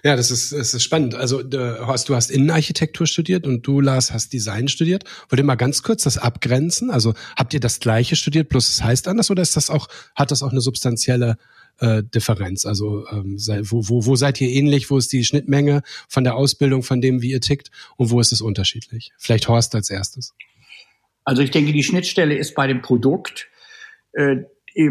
Ja, 0.03 0.15
das 0.15 0.31
ist, 0.31 0.51
das 0.51 0.73
ist 0.73 0.83
spannend. 0.83 1.15
Also, 1.15 1.41
Horst, 1.41 2.09
du 2.09 2.15
hast 2.15 2.31
Innenarchitektur 2.31 3.07
studiert 3.07 3.45
und 3.45 3.65
du, 3.65 3.79
Lars, 3.79 4.11
hast 4.11 4.33
Design 4.33 4.67
studiert. 4.67 5.03
Wollt 5.29 5.39
ihr 5.39 5.45
mal 5.45 5.55
ganz 5.55 5.83
kurz 5.83 6.03
das 6.03 6.17
abgrenzen? 6.17 6.89
Also, 6.89 7.13
habt 7.35 7.53
ihr 7.53 7.59
das 7.59 7.79
Gleiche 7.79 8.15
studiert, 8.15 8.49
bloß 8.49 8.69
es 8.69 8.83
heißt 8.83 9.07
anders 9.07 9.29
oder 9.29 9.41
ist 9.41 9.55
das 9.55 9.69
auch, 9.69 9.87
hat 10.15 10.31
das 10.31 10.43
auch 10.43 10.51
eine 10.51 10.61
substanzielle 10.61 11.37
äh, 11.79 12.03
Differenz? 12.03 12.65
Also, 12.65 13.05
ähm, 13.09 13.37
wo, 13.37 13.87
wo, 13.87 14.05
wo 14.05 14.15
seid 14.15 14.41
ihr 14.41 14.49
ähnlich? 14.49 14.89
Wo 14.89 14.97
ist 14.97 15.11
die 15.13 15.23
Schnittmenge 15.23 15.83
von 16.09 16.23
der 16.23 16.35
Ausbildung, 16.35 16.83
von 16.83 17.01
dem, 17.01 17.21
wie 17.21 17.31
ihr 17.31 17.41
tickt? 17.41 17.71
Und 17.97 18.09
wo 18.09 18.19
ist 18.19 18.31
es 18.31 18.41
unterschiedlich? 18.41 19.11
Vielleicht 19.17 19.47
Horst 19.47 19.75
als 19.75 19.89
erstes. 19.89 20.33
Also, 21.23 21.41
ich 21.41 21.51
denke, 21.51 21.71
die 21.71 21.83
Schnittstelle 21.83 22.35
ist 22.35 22.55
bei 22.55 22.67
dem 22.67 22.81
Produkt. 22.81 23.47
Äh, 24.13 24.43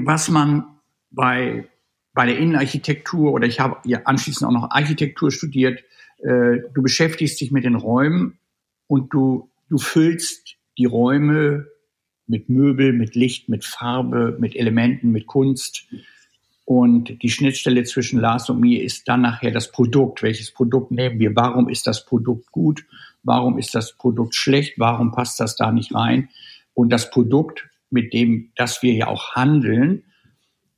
was 0.05 0.29
man 0.29 0.65
bei 1.11 1.70
bei 2.12 2.26
der 2.26 2.38
Innenarchitektur 2.38 3.33
oder 3.33 3.47
ich 3.47 3.61
habe 3.61 3.76
ja 3.88 4.02
anschließend 4.05 4.49
auch 4.49 4.52
noch 4.52 4.71
Architektur 4.71 5.31
studiert. 5.31 5.83
Äh, 6.19 6.59
du 6.75 6.83
beschäftigst 6.83 7.40
dich 7.40 7.50
mit 7.50 7.64
den 7.64 7.76
Räumen 7.76 8.38
und 8.87 9.12
du, 9.12 9.49
du 9.69 9.79
füllst 9.79 10.57
die 10.76 10.87
Räume 10.87 11.67
mit 12.26 12.49
Möbel, 12.49 12.93
mit 12.93 13.14
Licht, 13.14 13.49
mit 13.49 13.64
Farbe, 13.64 14.37
mit 14.38 14.57
Elementen, 14.57 15.11
mit 15.11 15.26
Kunst. 15.26 15.87
Und 16.64 17.23
die 17.23 17.31
Schnittstelle 17.31 17.83
zwischen 17.83 18.21
Lars 18.21 18.49
und 18.49 18.61
mir 18.61 18.83
ist 18.83 19.09
dann 19.09 19.23
nachher 19.23 19.50
das 19.50 19.73
Produkt. 19.73 20.23
Welches 20.23 20.52
Produkt 20.52 20.93
nehmen 20.93 21.19
wir? 21.19 21.35
Warum 21.35 21.69
ist 21.69 21.88
das 21.88 22.07
Produkt 22.07 22.52
gut? 22.52 22.85
Warum 23.25 23.59
ist 23.59 23.75
das 23.75 23.97
Produkt 23.97 24.37
schlecht? 24.37 24.79
Warum 24.79 25.11
passt 25.11 25.40
das 25.40 25.57
da 25.57 25.73
nicht 25.73 25.93
rein? 25.95 26.29
Und 26.73 26.90
das 26.90 27.11
Produkt, 27.11 27.69
mit 27.90 28.12
dem, 28.14 28.52
das 28.55 28.83
wir 28.83 28.93
ja 28.93 29.09
auch 29.09 29.35
handeln, 29.35 30.05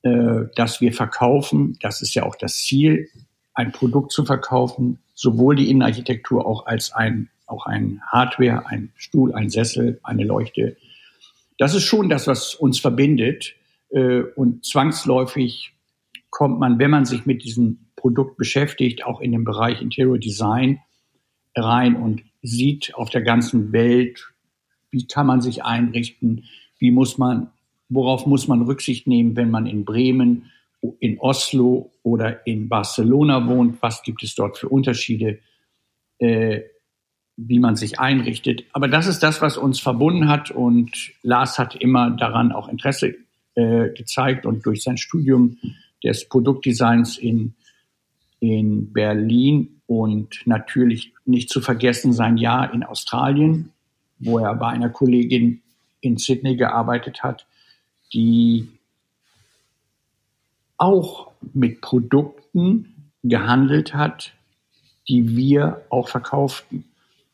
äh, 0.02 0.46
dass 0.56 0.80
wir 0.80 0.92
verkaufen, 0.92 1.78
das 1.80 2.02
ist 2.02 2.14
ja 2.14 2.24
auch 2.24 2.36
das 2.36 2.58
Ziel, 2.58 3.08
ein 3.54 3.72
Produkt 3.72 4.12
zu 4.12 4.24
verkaufen, 4.24 4.98
sowohl 5.14 5.56
die 5.56 5.70
Innenarchitektur 5.70 6.46
auch 6.46 6.66
als 6.66 6.92
ein, 6.92 7.28
auch 7.46 7.66
ein 7.66 8.00
Hardware, 8.06 8.66
ein 8.66 8.92
Stuhl, 8.96 9.34
ein 9.34 9.50
Sessel, 9.50 10.00
eine 10.02 10.24
Leuchte. 10.24 10.76
Das 11.58 11.74
ist 11.74 11.84
schon 11.84 12.08
das, 12.08 12.26
was 12.26 12.54
uns 12.54 12.80
verbindet. 12.80 13.54
Äh, 13.90 14.22
und 14.34 14.64
zwangsläufig 14.64 15.72
kommt 16.30 16.58
man, 16.58 16.78
wenn 16.78 16.90
man 16.90 17.04
sich 17.04 17.26
mit 17.26 17.44
diesem 17.44 17.86
Produkt 17.94 18.36
beschäftigt, 18.36 19.04
auch 19.04 19.20
in 19.20 19.32
den 19.32 19.44
Bereich 19.44 19.80
Interior 19.80 20.18
Design 20.18 20.80
rein 21.54 21.94
und 21.94 22.22
sieht 22.42 22.94
auf 22.94 23.10
der 23.10 23.22
ganzen 23.22 23.72
Welt, 23.72 24.32
wie 24.90 25.06
kann 25.06 25.26
man 25.26 25.40
sich 25.40 25.62
einrichten, 25.62 26.44
wie 26.78 26.90
muss 26.90 27.18
man 27.18 27.52
worauf 27.92 28.26
muss 28.26 28.48
man 28.48 28.62
Rücksicht 28.62 29.06
nehmen, 29.06 29.36
wenn 29.36 29.50
man 29.50 29.66
in 29.66 29.84
Bremen, 29.84 30.50
in 30.98 31.18
Oslo 31.18 31.90
oder 32.02 32.46
in 32.46 32.68
Barcelona 32.68 33.46
wohnt? 33.46 33.80
Was 33.82 34.02
gibt 34.02 34.22
es 34.22 34.34
dort 34.34 34.58
für 34.58 34.68
Unterschiede, 34.68 35.38
äh, 36.18 36.62
wie 37.36 37.58
man 37.58 37.76
sich 37.76 38.00
einrichtet? 38.00 38.64
Aber 38.72 38.88
das 38.88 39.06
ist 39.06 39.22
das, 39.22 39.40
was 39.42 39.56
uns 39.56 39.80
verbunden 39.80 40.28
hat 40.28 40.50
und 40.50 41.12
Lars 41.22 41.58
hat 41.58 41.76
immer 41.76 42.10
daran 42.10 42.52
auch 42.52 42.68
Interesse 42.68 43.14
äh, 43.54 43.90
gezeigt 43.90 44.46
und 44.46 44.64
durch 44.66 44.82
sein 44.82 44.96
Studium 44.96 45.58
des 46.02 46.28
Produktdesigns 46.28 47.18
in, 47.18 47.54
in 48.40 48.92
Berlin 48.92 49.80
und 49.86 50.40
natürlich 50.46 51.12
nicht 51.24 51.50
zu 51.50 51.60
vergessen 51.60 52.12
sein 52.12 52.38
Jahr 52.38 52.72
in 52.72 52.82
Australien, 52.82 53.70
wo 54.18 54.38
er 54.38 54.54
bei 54.54 54.68
einer 54.68 54.88
Kollegin 54.88 55.62
in 56.00 56.16
Sydney 56.16 56.56
gearbeitet 56.56 57.22
hat, 57.22 57.46
die 58.12 58.68
auch 60.76 61.32
mit 61.52 61.80
Produkten 61.80 63.12
gehandelt 63.22 63.94
hat, 63.94 64.32
die 65.08 65.36
wir 65.36 65.84
auch 65.90 66.08
verkauften. 66.08 66.84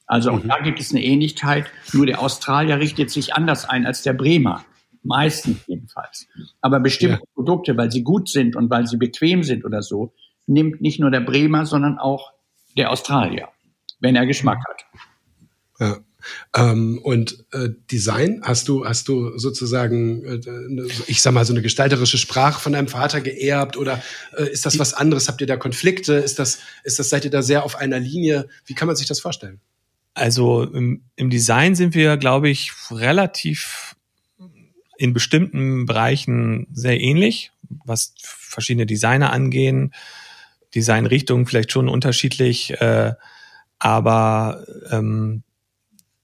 Also 0.06 0.30
auch 0.30 0.42
mhm. 0.42 0.48
da 0.48 0.58
gibt 0.60 0.80
es 0.80 0.90
eine 0.90 1.02
Ähnlichkeit, 1.02 1.66
nur 1.92 2.06
der 2.06 2.20
Australier 2.20 2.78
richtet 2.78 3.10
sich 3.10 3.34
anders 3.34 3.64
ein 3.68 3.86
als 3.86 4.02
der 4.02 4.14
Bremer. 4.14 4.64
Meistens 5.02 5.58
jedenfalls. 5.66 6.26
Aber 6.60 6.80
bestimmte 6.80 7.20
ja. 7.20 7.26
Produkte, 7.34 7.76
weil 7.76 7.90
sie 7.90 8.02
gut 8.02 8.28
sind 8.28 8.56
und 8.56 8.68
weil 8.68 8.86
sie 8.86 8.96
bequem 8.96 9.42
sind 9.42 9.64
oder 9.64 9.82
so, 9.82 10.12
nimmt 10.46 10.80
nicht 10.80 10.98
nur 10.98 11.10
der 11.10 11.20
Bremer, 11.20 11.66
sondern 11.66 11.98
auch 11.98 12.32
der 12.76 12.90
Australier, 12.90 13.48
wenn 14.00 14.16
er 14.16 14.26
Geschmack 14.26 14.58
hat. 14.68 14.84
Ja. 15.78 15.96
Ähm, 16.54 16.98
und 17.02 17.44
äh, 17.52 17.68
Design, 17.90 18.40
hast 18.42 18.68
du, 18.68 18.84
hast 18.84 19.08
du 19.08 19.38
sozusagen, 19.38 20.24
äh, 20.24 20.88
ich 21.06 21.22
sag 21.22 21.32
mal, 21.32 21.44
so 21.44 21.52
eine 21.52 21.62
gestalterische 21.62 22.18
Sprache 22.18 22.60
von 22.60 22.72
deinem 22.72 22.88
Vater 22.88 23.20
geerbt 23.20 23.76
oder 23.76 24.02
äh, 24.36 24.50
ist 24.50 24.66
das 24.66 24.78
was 24.78 24.94
anderes? 24.94 25.28
Habt 25.28 25.40
ihr 25.40 25.46
da 25.46 25.56
Konflikte? 25.56 26.14
Ist 26.14 26.38
das, 26.38 26.58
ist 26.84 26.98
das, 26.98 27.10
seid 27.10 27.24
ihr 27.24 27.30
da 27.30 27.42
sehr 27.42 27.64
auf 27.64 27.76
einer 27.76 27.98
Linie? 27.98 28.48
Wie 28.64 28.74
kann 28.74 28.86
man 28.86 28.96
sich 28.96 29.06
das 29.06 29.20
vorstellen? 29.20 29.60
Also 30.14 30.64
im, 30.64 31.02
im 31.16 31.30
Design 31.30 31.74
sind 31.74 31.94
wir, 31.94 32.16
glaube 32.16 32.48
ich, 32.48 32.72
relativ 32.90 33.94
in 34.98 35.12
bestimmten 35.12 35.86
Bereichen 35.86 36.66
sehr 36.72 37.00
ähnlich, 37.00 37.52
was 37.84 38.14
verschiedene 38.18 38.84
Designer 38.84 39.32
angehen. 39.32 39.94
Designrichtungen 40.74 41.46
vielleicht 41.46 41.72
schon 41.72 41.88
unterschiedlich, 41.88 42.72
äh, 42.80 43.14
aber 43.78 44.64
ähm, 44.90 45.44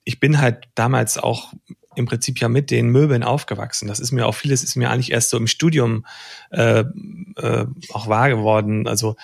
ich 0.04 0.20
bin 0.20 0.40
halt 0.40 0.68
damals 0.74 1.18
auch 1.18 1.52
im 1.96 2.06
Prinzip 2.06 2.40
ja 2.40 2.48
mit 2.48 2.70
den 2.70 2.88
Möbeln 2.88 3.22
aufgewachsen. 3.22 3.88
Das 3.88 4.00
ist 4.00 4.12
mir 4.12 4.26
auch 4.26 4.34
vieles 4.34 4.62
ist 4.64 4.76
mir 4.76 4.90
eigentlich 4.90 5.12
erst 5.12 5.30
so 5.30 5.36
im 5.36 5.46
Studium 5.46 6.04
äh, 6.50 6.84
äh, 7.36 7.66
auch 7.92 8.08
wahr 8.08 8.28
geworden. 8.28 8.86
Also 8.86 9.16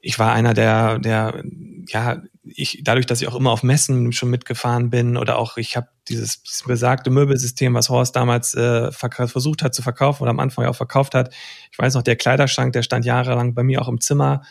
ich 0.00 0.18
war 0.18 0.32
einer 0.32 0.52
der, 0.52 0.98
der, 0.98 1.44
ja, 1.86 2.22
ich, 2.44 2.80
dadurch, 2.82 3.06
dass 3.06 3.22
ich 3.22 3.28
auch 3.28 3.36
immer 3.36 3.52
auf 3.52 3.62
Messen 3.62 4.12
schon 4.12 4.30
mitgefahren 4.30 4.90
bin 4.90 5.16
oder 5.16 5.38
auch 5.38 5.56
ich 5.56 5.76
habe 5.76 5.88
dieses, 6.08 6.42
dieses 6.42 6.64
besagte 6.64 7.10
Möbelsystem, 7.10 7.72
was 7.74 7.88
Horst 7.88 8.16
damals 8.16 8.54
äh, 8.54 8.90
versucht 8.90 9.62
hat 9.62 9.74
zu 9.74 9.82
verkaufen 9.82 10.24
oder 10.24 10.30
am 10.30 10.40
Anfang 10.40 10.66
auch 10.66 10.74
verkauft 10.74 11.14
hat. 11.14 11.32
Ich 11.70 11.78
weiß 11.78 11.94
noch, 11.94 12.02
der 12.02 12.16
Kleiderschrank, 12.16 12.72
der 12.72 12.82
stand 12.82 13.04
jahrelang 13.04 13.54
bei 13.54 13.62
mir 13.62 13.80
auch 13.80 13.88
im 13.88 14.00
Zimmer. 14.00 14.42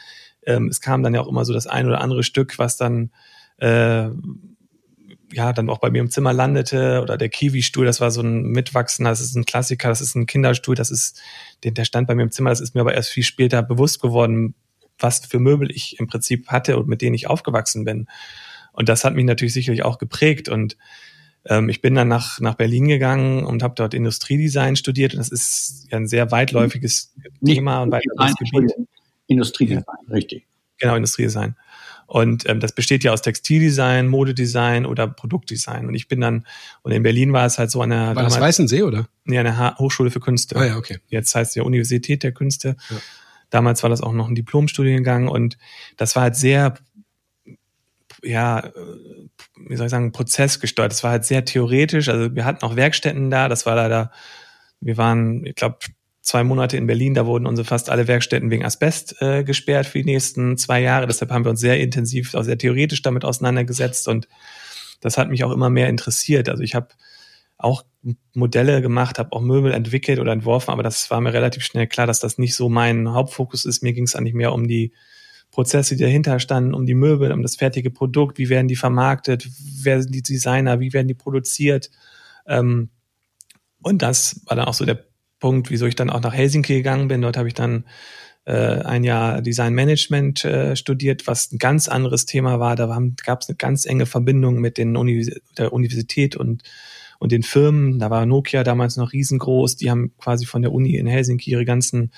Ähm, 0.45 0.69
es 0.69 0.79
kam 0.79 1.03
dann 1.03 1.13
ja 1.13 1.21
auch 1.21 1.27
immer 1.27 1.43
so 1.43 1.53
das 1.53 1.67
ein 1.67 1.85
oder 1.85 1.99
andere 1.99 2.23
Stück, 2.23 2.57
was 2.57 2.77
dann 2.77 3.11
äh, 3.57 4.09
ja 5.33 5.53
dann 5.53 5.69
auch 5.69 5.79
bei 5.79 5.89
mir 5.89 5.99
im 5.99 6.09
Zimmer 6.09 6.33
landete 6.33 7.01
oder 7.01 7.17
der 7.17 7.29
Kiwi-Stuhl, 7.29 7.85
das 7.85 8.01
war 8.01 8.11
so 8.11 8.21
ein 8.21 8.43
Mitwachsender, 8.43 9.09
das 9.09 9.21
ist 9.21 9.35
ein 9.35 9.45
Klassiker, 9.45 9.89
das 9.89 10.01
ist 10.01 10.15
ein 10.15 10.25
Kinderstuhl, 10.25 10.75
das 10.75 10.91
ist, 10.91 11.21
der, 11.63 11.85
stand 11.85 12.07
bei 12.07 12.15
mir 12.15 12.23
im 12.23 12.31
Zimmer, 12.31 12.49
das 12.49 12.61
ist 12.61 12.75
mir 12.75 12.81
aber 12.81 12.93
erst 12.93 13.09
viel 13.09 13.23
später 13.23 13.63
bewusst 13.63 14.01
geworden, 14.01 14.55
was 14.99 15.25
für 15.25 15.39
Möbel 15.39 15.71
ich 15.71 15.99
im 15.99 16.07
Prinzip 16.07 16.47
hatte 16.47 16.77
und 16.77 16.87
mit 16.87 17.01
denen 17.01 17.15
ich 17.15 17.27
aufgewachsen 17.27 17.85
bin. 17.85 18.07
Und 18.73 18.89
das 18.89 19.03
hat 19.03 19.15
mich 19.15 19.25
natürlich 19.25 19.53
sicherlich 19.53 19.83
auch 19.83 19.97
geprägt 19.97 20.49
und 20.49 20.77
ähm, 21.45 21.69
ich 21.69 21.81
bin 21.81 21.95
dann 21.95 22.07
nach, 22.07 22.39
nach 22.39 22.55
Berlin 22.55 22.87
gegangen 22.87 23.43
und 23.43 23.63
habe 23.63 23.73
dort 23.75 23.93
Industriedesign 23.93 24.75
studiert 24.75 25.13
und 25.13 25.19
das 25.19 25.29
ist 25.29 25.87
ja 25.89 25.97
ein 25.97 26.07
sehr 26.07 26.31
weitläufiges 26.31 27.13
Nicht 27.39 27.55
Thema 27.55 27.81
und 27.81 27.91
weitläufiges 27.91 28.51
Gebiet. 28.51 28.73
Industriedesign, 29.27 29.83
richtig. 30.09 30.45
Genau, 30.77 30.95
Industriedesign. 30.95 31.55
Und 32.11 32.47
ähm, 32.49 32.59
das 32.59 32.75
besteht 32.75 33.05
ja 33.05 33.13
aus 33.13 33.21
Textildesign, 33.21 34.09
Modedesign 34.09 34.85
oder 34.85 35.07
Produktdesign. 35.07 35.87
Und 35.87 35.93
ich 35.93 36.09
bin 36.09 36.19
dann, 36.19 36.45
und 36.81 36.91
in 36.91 37.03
Berlin 37.03 37.31
war 37.31 37.45
es 37.45 37.57
halt 37.57 37.71
so 37.71 37.81
an 37.81 37.91
der... 37.91 38.17
War 38.17 38.23
das 38.23 38.37
Weißensee, 38.37 38.81
oder? 38.83 39.07
Nee, 39.23 39.39
an 39.39 39.45
der 39.45 39.77
Hochschule 39.77 40.11
für 40.11 40.19
Künste. 40.19 40.57
Ah 40.57 40.65
ja, 40.65 40.75
okay. 40.75 40.99
Jetzt 41.07 41.33
heißt 41.33 41.51
es 41.51 41.55
ja 41.55 41.63
Universität 41.63 42.23
der 42.23 42.33
Künste. 42.33 42.75
Ja. 42.89 42.97
Damals 43.49 43.81
war 43.83 43.89
das 43.89 44.01
auch 44.01 44.11
noch 44.11 44.27
ein 44.27 44.35
Diplomstudiengang 44.35 45.29
und 45.29 45.57
das 45.95 46.17
war 46.17 46.23
halt 46.23 46.35
sehr 46.35 46.73
ja, 48.23 48.71
wie 49.55 49.75
soll 49.77 49.85
ich 49.87 49.91
sagen, 49.91 50.11
prozessgesteuert. 50.11 50.91
Das 50.91 51.03
war 51.03 51.11
halt 51.11 51.25
sehr 51.25 51.45
theoretisch. 51.45 52.09
Also 52.09 52.35
wir 52.35 52.43
hatten 52.43 52.63
auch 52.65 52.75
Werkstätten 52.75 53.31
da. 53.31 53.47
Das 53.47 53.65
war 53.65 53.75
leider, 53.75 54.11
wir 54.79 54.97
waren, 54.97 55.45
ich 55.45 55.55
glaube, 55.55 55.77
zwei 56.21 56.43
Monate 56.43 56.77
in 56.77 56.87
Berlin. 56.87 57.13
Da 57.13 57.25
wurden 57.25 57.45
unsere 57.45 57.65
fast 57.65 57.89
alle 57.89 58.07
Werkstätten 58.07 58.51
wegen 58.51 58.63
Asbest 58.63 59.21
äh, 59.21 59.43
gesperrt 59.43 59.87
für 59.87 59.99
die 59.99 60.05
nächsten 60.05 60.57
zwei 60.57 60.81
Jahre. 60.81 61.07
Deshalb 61.07 61.31
haben 61.31 61.45
wir 61.45 61.49
uns 61.49 61.59
sehr 61.59 61.79
intensiv, 61.79 62.33
auch 62.35 62.43
sehr 62.43 62.57
theoretisch 62.57 63.01
damit 63.01 63.25
auseinandergesetzt. 63.25 64.07
Und 64.07 64.27
das 65.01 65.17
hat 65.17 65.29
mich 65.29 65.43
auch 65.43 65.51
immer 65.51 65.69
mehr 65.69 65.89
interessiert. 65.89 66.47
Also 66.47 66.63
ich 66.63 66.75
habe 66.75 66.89
auch 67.57 67.83
Modelle 68.33 68.81
gemacht, 68.81 69.19
habe 69.19 69.33
auch 69.33 69.41
Möbel 69.41 69.71
entwickelt 69.71 70.19
oder 70.19 70.31
entworfen, 70.31 70.71
aber 70.71 70.83
das 70.83 71.11
war 71.11 71.21
mir 71.21 71.33
relativ 71.33 71.63
schnell 71.63 71.87
klar, 71.87 72.07
dass 72.07 72.19
das 72.19 72.37
nicht 72.37 72.55
so 72.55 72.69
mein 72.69 73.11
Hauptfokus 73.11 73.65
ist. 73.65 73.83
Mir 73.83 73.93
ging 73.93 74.05
es 74.05 74.15
eigentlich 74.15 74.33
mehr 74.33 74.53
um 74.53 74.67
die 74.67 74.93
Prozesse, 75.51 75.95
die 75.95 76.03
dahinter 76.03 76.39
standen, 76.39 76.73
um 76.73 76.85
die 76.85 76.95
Möbel, 76.95 77.31
um 77.31 77.43
das 77.43 77.57
fertige 77.57 77.91
Produkt, 77.91 78.37
wie 78.37 78.49
werden 78.49 78.67
die 78.67 78.75
vermarktet, 78.75 79.47
wer 79.83 80.01
sind 80.01 80.15
die 80.15 80.23
Designer, 80.23 80.79
wie 80.79 80.93
werden 80.93 81.07
die 81.07 81.13
produziert. 81.13 81.91
Ähm, 82.47 82.89
und 83.83 84.01
das 84.01 84.41
war 84.45 84.55
dann 84.55 84.65
auch 84.65 84.73
so 84.73 84.85
der 84.85 85.10
Punkt, 85.41 85.69
wieso 85.69 85.85
ich 85.85 85.95
dann 85.95 86.09
auch 86.09 86.21
nach 86.21 86.33
Helsinki 86.33 86.75
gegangen 86.75 87.09
bin. 87.09 87.21
Dort 87.21 87.35
habe 87.35 87.49
ich 87.49 87.53
dann 87.53 87.83
äh, 88.45 88.53
ein 88.53 89.03
Jahr 89.03 89.41
Design 89.41 89.73
Management 89.73 90.45
äh, 90.45 90.77
studiert, 90.77 91.27
was 91.27 91.51
ein 91.51 91.57
ganz 91.57 91.89
anderes 91.89 92.25
Thema 92.25 92.61
war. 92.61 92.77
Da 92.77 92.97
gab 93.25 93.41
es 93.41 93.49
eine 93.49 93.57
ganz 93.57 93.85
enge 93.85 94.05
Verbindung 94.05 94.61
mit 94.61 94.77
den 94.77 94.95
Univers 94.95 95.35
der 95.57 95.73
Universität 95.73 96.37
und 96.37 96.63
und 97.19 97.31
den 97.31 97.43
Firmen. 97.43 97.99
Da 97.99 98.09
war 98.09 98.25
Nokia 98.25 98.63
damals 98.63 98.97
noch 98.97 99.13
riesengroß. 99.13 99.75
Die 99.75 99.91
haben 99.91 100.11
quasi 100.17 100.47
von 100.47 100.63
der 100.63 100.71
Uni 100.71 100.95
in 100.95 101.05
Helsinki 101.05 101.51
ihre 101.51 101.65
ganzen 101.65 102.11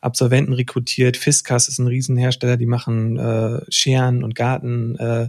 Absolventen 0.00 0.54
rekrutiert. 0.54 1.18
Fiskas 1.18 1.68
ist 1.68 1.78
ein 1.78 1.86
Riesenhersteller, 1.86 2.56
die 2.56 2.66
machen 2.66 3.18
äh, 3.18 3.60
Scheren 3.68 4.24
und 4.24 4.34
Garten 4.34 4.96
äh, 4.96 5.28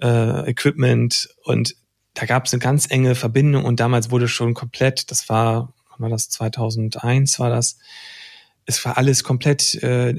äh, 0.00 0.50
Equipment 0.50 1.28
und 1.42 1.74
da 2.14 2.26
gab 2.26 2.46
es 2.46 2.52
eine 2.52 2.60
ganz 2.60 2.88
enge 2.88 3.16
Verbindung 3.16 3.64
und 3.64 3.80
damals 3.80 4.12
wurde 4.12 4.28
schon 4.28 4.54
komplett, 4.54 5.10
das 5.10 5.28
war, 5.28 5.72
war 5.98 6.10
das 6.10 6.28
2001 6.28 7.38
war 7.38 7.50
das, 7.50 7.78
es 8.66 8.84
war 8.84 8.96
alles 8.96 9.24
komplett 9.24 9.74
äh, 9.82 10.14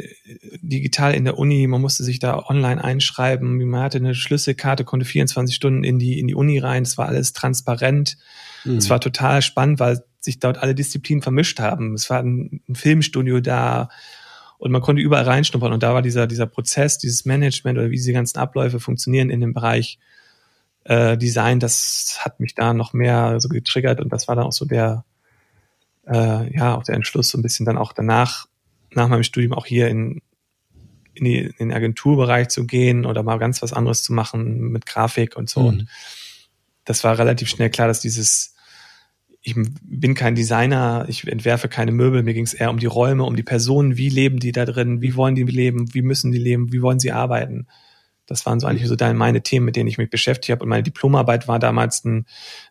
digital 0.62 1.13
in 1.13 1.25
der 1.25 1.38
Uni. 1.38 1.65
Man 1.67 1.82
musste 1.82 2.03
sich 2.03 2.20
da 2.20 2.46
online 2.48 2.84
einschreiben. 2.84 3.58
Man 3.65 3.82
hatte 3.82 3.98
eine 3.98 4.13
Schlüsselkarte, 4.13 4.84
konnte 4.84 5.05
24 5.05 5.55
Stunden 5.55 5.84
in 5.84 5.98
die 5.98 6.20
in 6.20 6.27
die 6.27 6.36
Uni 6.36 6.60
rein. 6.60 6.84
Es 6.84 6.98
war 6.98 7.08
alles 7.08 7.34
transparent. 7.34 8.17
Mhm. 8.63 8.77
Es 8.77 8.89
war 8.89 9.00
total 9.00 9.41
spannend, 9.41 9.79
weil 9.79 10.03
sich 10.20 10.39
dort 10.39 10.60
alle 10.60 10.75
Disziplinen 10.75 11.22
vermischt 11.22 11.60
haben. 11.60 11.94
Es 11.96 12.10
war 12.10 12.20
ein, 12.22 12.62
ein 12.70 12.75
Filmstudio 12.75 13.39
da 13.39 13.89
und 14.58 14.72
man 14.72 14.82
konnte 14.82 15.01
überall 15.01 15.25
reinschnuppern. 15.25 15.74
Und 15.74 15.84
da 15.84 15.94
war 15.94 16.01
dieser, 16.01 16.27
dieser 16.27 16.48
Prozess, 16.48 16.98
dieses 16.98 17.25
Management 17.25 17.77
oder 17.77 17.89
wie 17.89 17.96
diese 17.96 18.13
ganzen 18.13 18.38
Abläufe 18.38 18.79
funktionieren 18.79 19.29
in 19.29 19.41
dem 19.41 19.53
Bereich 19.53 20.00
äh, 20.86 21.17
Design, 21.17 21.60
das 21.60 22.20
hat 22.22 22.39
mich 22.39 22.55
da 22.55 22.74
noch 22.74 22.94
mehr 22.94 23.39
so 23.39 23.50
getriggert 23.50 24.00
und 24.00 24.13
das 24.13 24.27
war 24.27 24.36
dann 24.36 24.46
auch 24.46 24.51
so 24.51 24.65
der, 24.65 25.03
äh, 26.07 26.55
ja, 26.55 26.75
auch 26.75 26.83
der 26.83 26.95
Entschluss, 26.95 27.29
so 27.29 27.38
ein 27.38 27.41
bisschen 27.41 27.65
dann 27.65 27.77
auch 27.77 27.93
danach, 27.93 28.47
nach 28.93 29.07
meinem 29.07 29.24
Studium 29.24 29.53
auch 29.53 29.65
hier 29.65 29.88
in, 29.88 30.21
in, 31.13 31.25
die, 31.25 31.39
in 31.39 31.69
den 31.69 31.74
Agenturbereich 31.74 32.50
zu 32.50 32.65
gehen 32.65 33.05
oder 33.05 33.24
mal 33.24 33.38
ganz 33.38 33.62
was 33.62 33.74
anderes 33.74 34.03
zu 34.03 34.13
machen 34.13 34.71
mit 34.71 34.85
Grafik 34.85 35.35
und 35.35 35.50
so. 35.50 35.62
Mhm. 35.62 35.67
Und 35.67 35.88
das 36.85 37.03
war 37.03 37.17
relativ 37.17 37.50
schnell 37.50 37.69
klar, 37.69 37.88
dass 37.88 38.00
dieses 38.00 38.55
ich 39.47 39.55
bin 39.55 40.15
kein 40.15 40.33
Designer, 40.33 41.05
ich 41.07 41.27
entwerfe 41.27 41.68
keine 41.70 41.91
Möbel, 41.91 42.24
mir 42.24 42.33
ging 42.33 42.46
es 42.46 42.55
eher 42.55 42.72
um 42.72 42.79
die 42.79 42.87
Räume, 42.87 43.24
um 43.25 43.35
die 43.35 43.44
Personen, 43.44 43.96
wie 43.96 44.09
leben 44.09 44.39
die 44.39 44.51
da 44.51 44.65
drin, 44.65 45.01
wie 45.01 45.15
wollen 45.15 45.35
die 45.35 45.44
leben, 45.44 45.94
wie 45.94 46.01
müssen 46.01 46.31
die 46.31 46.39
leben, 46.39 46.74
wie 46.74 46.81
wollen 46.81 47.00
sie 47.00 47.11
arbeiten. 47.11 47.68
Das 48.27 48.46
waren 48.46 48.59
so 48.59 48.68
eigentlich 48.68 48.88
so 48.88 48.96
meine 49.14 49.44
Themen, 49.44 49.66
mit 49.66 49.75
denen 49.75 49.88
ich 49.88 49.98
mich 49.98 50.09
beschäftigt 50.09 50.51
habe. 50.51 50.64
Und 50.64 50.70
meine 50.70 50.83
Diplomarbeit 50.83 51.48
war 51.48 51.59
damals 51.59 52.03
ein, 52.05 52.25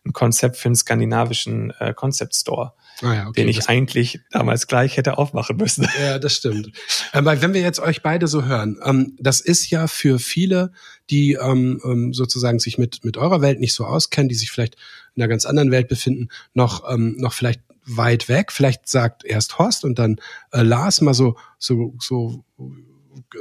ein 0.05 0.13
Konzept 0.13 0.57
für 0.57 0.67
einen 0.67 0.75
skandinavischen 0.75 1.71
äh, 1.79 1.93
Concept 1.93 2.35
Store, 2.35 2.73
ah 3.01 3.13
ja, 3.13 3.27
okay, 3.27 3.41
den 3.41 3.49
ich 3.49 3.69
eigentlich 3.69 4.19
damals 4.31 4.67
gleich 4.67 4.97
hätte 4.97 5.17
aufmachen 5.17 5.57
müssen. 5.57 5.87
Ja, 5.99 6.19
das 6.19 6.35
stimmt. 6.35 6.71
Aber 7.13 7.41
wenn 7.41 7.53
wir 7.53 7.61
jetzt 7.61 7.79
euch 7.79 8.01
beide 8.01 8.27
so 8.27 8.43
hören, 8.43 8.77
ähm, 8.83 9.15
das 9.17 9.39
ist 9.39 9.69
ja 9.69 9.87
für 9.87 10.19
viele, 10.19 10.71
die 11.09 11.33
ähm, 11.33 11.79
ähm, 11.85 12.13
sozusagen 12.13 12.59
sich 12.59 12.77
mit, 12.77 13.05
mit 13.05 13.17
eurer 13.17 13.41
Welt 13.41 13.59
nicht 13.59 13.73
so 13.73 13.85
auskennen, 13.85 14.27
die 14.27 14.35
sich 14.35 14.51
vielleicht 14.51 14.75
in 15.15 15.21
einer 15.21 15.29
ganz 15.29 15.45
anderen 15.45 15.71
Welt 15.71 15.87
befinden, 15.87 16.27
noch, 16.53 16.83
ähm, 16.91 17.15
noch 17.17 17.33
vielleicht 17.33 17.61
weit 17.85 18.27
weg. 18.27 18.51
Vielleicht 18.51 18.87
sagt 18.89 19.23
erst 19.23 19.57
Horst 19.57 19.85
und 19.85 19.99
dann 19.99 20.17
äh, 20.51 20.61
Lars 20.61 21.01
mal 21.01 21.13
so, 21.13 21.37
so, 21.57 21.95
so 21.99 22.43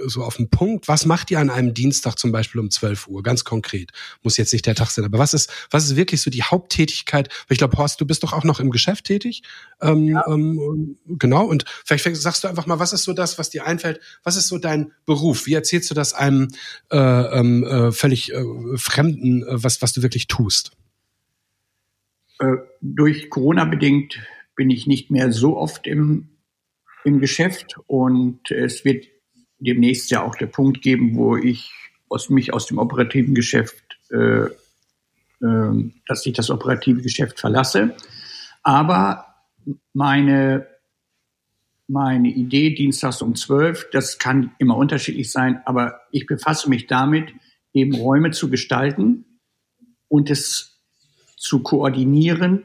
so 0.06 0.22
auf 0.22 0.36
den 0.36 0.50
Punkt, 0.50 0.88
was 0.88 1.06
macht 1.06 1.30
ihr 1.30 1.40
an 1.40 1.50
einem 1.50 1.74
Dienstag 1.74 2.18
zum 2.18 2.32
Beispiel 2.32 2.60
um 2.60 2.70
12 2.70 3.08
Uhr? 3.08 3.22
Ganz 3.22 3.44
konkret. 3.44 3.92
Muss 4.22 4.36
jetzt 4.36 4.52
nicht 4.52 4.66
der 4.66 4.74
Tag 4.74 4.90
sein, 4.90 5.04
aber 5.04 5.18
was 5.18 5.34
ist, 5.34 5.50
was 5.70 5.84
ist 5.84 5.96
wirklich 5.96 6.22
so 6.22 6.30
die 6.30 6.42
Haupttätigkeit? 6.42 7.28
Ich 7.48 7.58
glaube, 7.58 7.76
Horst, 7.76 8.00
du 8.00 8.06
bist 8.06 8.22
doch 8.22 8.32
auch 8.32 8.44
noch 8.44 8.60
im 8.60 8.70
Geschäft 8.70 9.04
tätig. 9.04 9.42
Ähm, 9.80 10.08
ja. 10.08 10.24
ähm, 10.26 10.96
genau. 11.06 11.44
Und 11.46 11.64
vielleicht 11.84 12.04
sagst 12.16 12.44
du 12.44 12.48
einfach 12.48 12.66
mal, 12.66 12.78
was 12.78 12.92
ist 12.92 13.04
so 13.04 13.12
das, 13.12 13.38
was 13.38 13.50
dir 13.50 13.66
einfällt? 13.66 14.00
Was 14.22 14.36
ist 14.36 14.48
so 14.48 14.58
dein 14.58 14.92
Beruf? 15.06 15.46
Wie 15.46 15.54
erzählst 15.54 15.90
du 15.90 15.94
das 15.94 16.14
einem 16.14 16.48
äh, 16.90 16.98
ähm, 16.98 17.64
äh, 17.64 17.92
völlig 17.92 18.32
äh, 18.32 18.42
Fremden, 18.76 19.42
äh, 19.42 19.62
was, 19.62 19.82
was 19.82 19.92
du 19.92 20.02
wirklich 20.02 20.26
tust? 20.26 20.72
Äh, 22.38 22.56
durch 22.80 23.30
Corona 23.30 23.64
bedingt 23.64 24.20
bin 24.56 24.70
ich 24.70 24.86
nicht 24.86 25.10
mehr 25.10 25.32
so 25.32 25.56
oft 25.56 25.86
im, 25.86 26.28
im 27.04 27.20
Geschäft 27.20 27.76
und 27.86 28.50
es 28.50 28.84
wird 28.84 29.06
demnächst 29.58 30.10
ja 30.10 30.22
auch 30.22 30.34
der 30.34 30.46
Punkt 30.46 30.82
geben, 30.82 31.16
wo 31.16 31.36
ich 31.36 31.72
aus, 32.08 32.30
mich 32.30 32.52
aus 32.52 32.66
dem 32.66 32.78
operativen 32.78 33.34
Geschäft, 33.34 33.82
äh, 34.10 34.46
äh, 34.46 35.90
dass 36.06 36.26
ich 36.26 36.32
das 36.32 36.50
operative 36.50 37.02
Geschäft 37.02 37.40
verlasse. 37.40 37.94
Aber 38.62 39.26
meine, 39.92 40.66
meine 41.86 42.28
Idee, 42.28 42.74
dienstags 42.74 43.22
um 43.22 43.34
12, 43.34 43.90
das 43.92 44.18
kann 44.18 44.52
immer 44.58 44.76
unterschiedlich 44.76 45.30
sein, 45.30 45.60
aber 45.64 46.00
ich 46.10 46.26
befasse 46.26 46.68
mich 46.68 46.86
damit, 46.86 47.32
eben 47.72 47.94
Räume 47.94 48.30
zu 48.30 48.48
gestalten 48.48 49.24
und 50.08 50.30
es 50.30 50.78
zu 51.36 51.62
koordinieren 51.62 52.64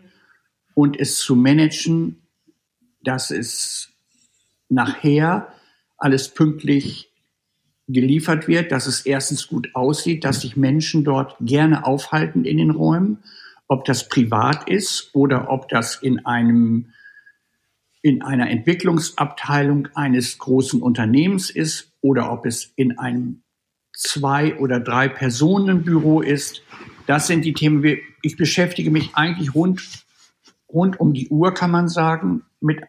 und 0.73 0.99
es 0.99 1.17
zu 1.17 1.35
managen, 1.35 2.21
dass 3.01 3.31
es 3.31 3.89
nachher 4.69 5.53
alles 5.99 6.29
pünktlich 6.29 7.11
geliefert 7.87 8.47
wird, 8.47 8.71
dass 8.71 8.87
es 8.87 9.01
erstens 9.01 9.47
gut 9.47 9.69
aussieht, 9.73 10.23
dass 10.23 10.41
sich 10.41 10.55
Menschen 10.55 11.03
dort 11.03 11.35
gerne 11.39 11.85
aufhalten 11.85 12.45
in 12.45 12.57
den 12.57 12.69
Räumen, 12.69 13.23
ob 13.67 13.85
das 13.85 14.09
privat 14.09 14.69
ist 14.69 15.09
oder 15.13 15.49
ob 15.49 15.69
das 15.69 15.95
in 15.95 16.25
einem 16.25 16.93
in 18.01 18.21
einer 18.21 18.49
Entwicklungsabteilung 18.49 19.89
eines 19.93 20.37
großen 20.37 20.81
Unternehmens 20.81 21.49
ist 21.49 21.91
oder 22.01 22.31
ob 22.31 22.45
es 22.45 22.71
in 22.75 22.97
einem 22.97 23.43
zwei 23.93 24.57
oder 24.57 24.79
drei 24.79 25.09
Personenbüro 25.09 26.21
ist. 26.21 26.63
Das 27.07 27.27
sind 27.27 27.43
die 27.43 27.53
Themen. 27.53 27.83
Ich 28.21 28.37
beschäftige 28.37 28.89
mich 28.89 29.15
eigentlich 29.15 29.53
rund, 29.53 30.05
rund 30.71 30.99
um 30.99 31.13
die 31.13 31.27
Uhr, 31.27 31.53
kann 31.53 31.71
man 31.71 31.89
sagen, 31.89 32.43
mit, 32.61 32.79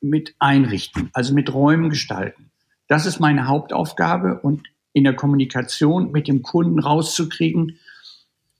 mit 0.00 0.34
Einrichten, 0.38 1.10
also 1.12 1.34
mit 1.34 1.52
Räumen 1.52 1.90
gestalten. 1.90 2.50
Das 2.88 3.06
ist 3.06 3.20
meine 3.20 3.46
Hauptaufgabe 3.46 4.40
und 4.40 4.62
in 4.92 5.04
der 5.04 5.14
Kommunikation 5.14 6.12
mit 6.12 6.28
dem 6.28 6.42
Kunden 6.42 6.78
rauszukriegen, 6.78 7.78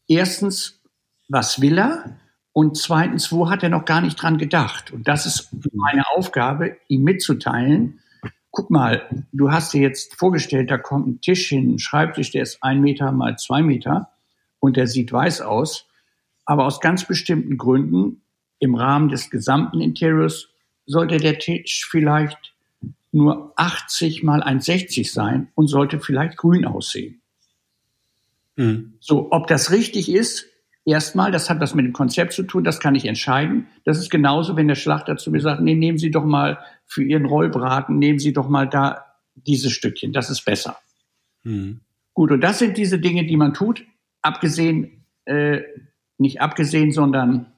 erstens, 0.09 0.81
was 1.29 1.61
will 1.61 1.79
er? 1.79 2.19
Und 2.53 2.77
zweitens, 2.77 3.33
wo 3.33 3.51
hat 3.51 3.63
er 3.63 3.69
noch 3.69 3.85
gar 3.85 4.01
nicht 4.01 4.21
dran 4.21 4.39
gedacht? 4.39 4.93
Und 4.93 5.09
das 5.09 5.27
ist 5.27 5.51
meine 5.73 6.05
Aufgabe, 6.15 6.77
ihm 6.89 7.03
mitzuteilen. 7.03 8.01
Guck 8.51 8.71
mal, 8.71 9.09
du 9.33 9.51
hast 9.51 9.73
dir 9.75 9.81
jetzt 9.81 10.15
vorgestellt, 10.15 10.71
da 10.71 10.79
kommt 10.79 11.09
ein 11.09 11.21
Tisch 11.21 11.49
hin, 11.49 11.75
ein 11.75 11.79
Schreibtisch, 11.79 12.31
der 12.31 12.43
ist 12.43 12.63
ein 12.63 12.81
Meter 12.81 13.11
mal 13.11 13.37
zwei 13.37 13.63
Meter 13.63 14.11
und 14.61 14.77
der 14.77 14.87
sieht 14.87 15.13
weiß 15.13 15.41
aus. 15.41 15.87
Aber 16.45 16.67
aus 16.67 16.81
ganz 16.81 17.05
bestimmten 17.05 17.57
Gründen 17.57 18.23
im 18.61 18.75
Rahmen 18.75 19.09
des 19.09 19.31
gesamten 19.31 19.81
Interiors 19.81 20.49
sollte 20.87 21.17
der 21.17 21.39
Tisch 21.39 21.87
vielleicht 21.91 22.54
nur 23.15 23.53
80 23.57 24.23
mal 24.23 24.43
1,60 24.43 25.13
sein 25.13 25.49
und 25.55 25.69
sollte 25.69 26.01
vielleicht 26.01 26.37
grün 26.37 26.65
aussehen. 26.65 27.23
Mhm. 28.57 28.95
So, 29.01 29.31
ob 29.31 29.47
das 29.47 29.71
richtig 29.71 30.11
ist, 30.11 30.47
erstmal, 30.85 31.31
das 31.31 31.49
hat 31.49 31.61
was 31.61 31.75
mit 31.75 31.87
dem 31.87 31.93
Konzept 31.93 32.33
zu 32.33 32.43
tun, 32.43 32.65
das 32.65 32.81
kann 32.81 32.95
ich 32.95 33.05
entscheiden. 33.07 33.69
Das 33.85 33.99
ist 33.99 34.11
genauso, 34.11 34.57
wenn 34.57 34.69
der 34.69 34.75
Schlachter 34.75 35.17
zu 35.17 35.31
mir 35.31 35.41
sagt, 35.41 35.63
nee, 35.63 35.75
nehmen 35.75 35.99
Sie 35.99 36.11
doch 36.11 36.25
mal 36.25 36.59
für 36.87 37.05
Ihren 37.05 37.25
Rollbraten, 37.25 37.99
nehmen 37.99 38.19
Sie 38.19 38.33
doch 38.33 38.49
mal 38.49 38.69
da 38.69 39.05
dieses 39.35 39.73
Stückchen, 39.73 40.13
das 40.13 40.29
ist 40.29 40.45
besser. 40.45 40.77
Mhm. 41.45 41.81
Gut, 42.15 42.31
und 42.31 42.41
das 42.41 42.59
sind 42.59 42.77
diese 42.77 42.99
Dinge, 42.99 43.27
die 43.27 43.37
man 43.37 43.55
tut, 43.55 43.85
abgesehen, 44.23 45.05
äh, 45.25 45.63
nicht 46.19 46.41
abgesehen, 46.41 46.93
sondern 46.93 47.53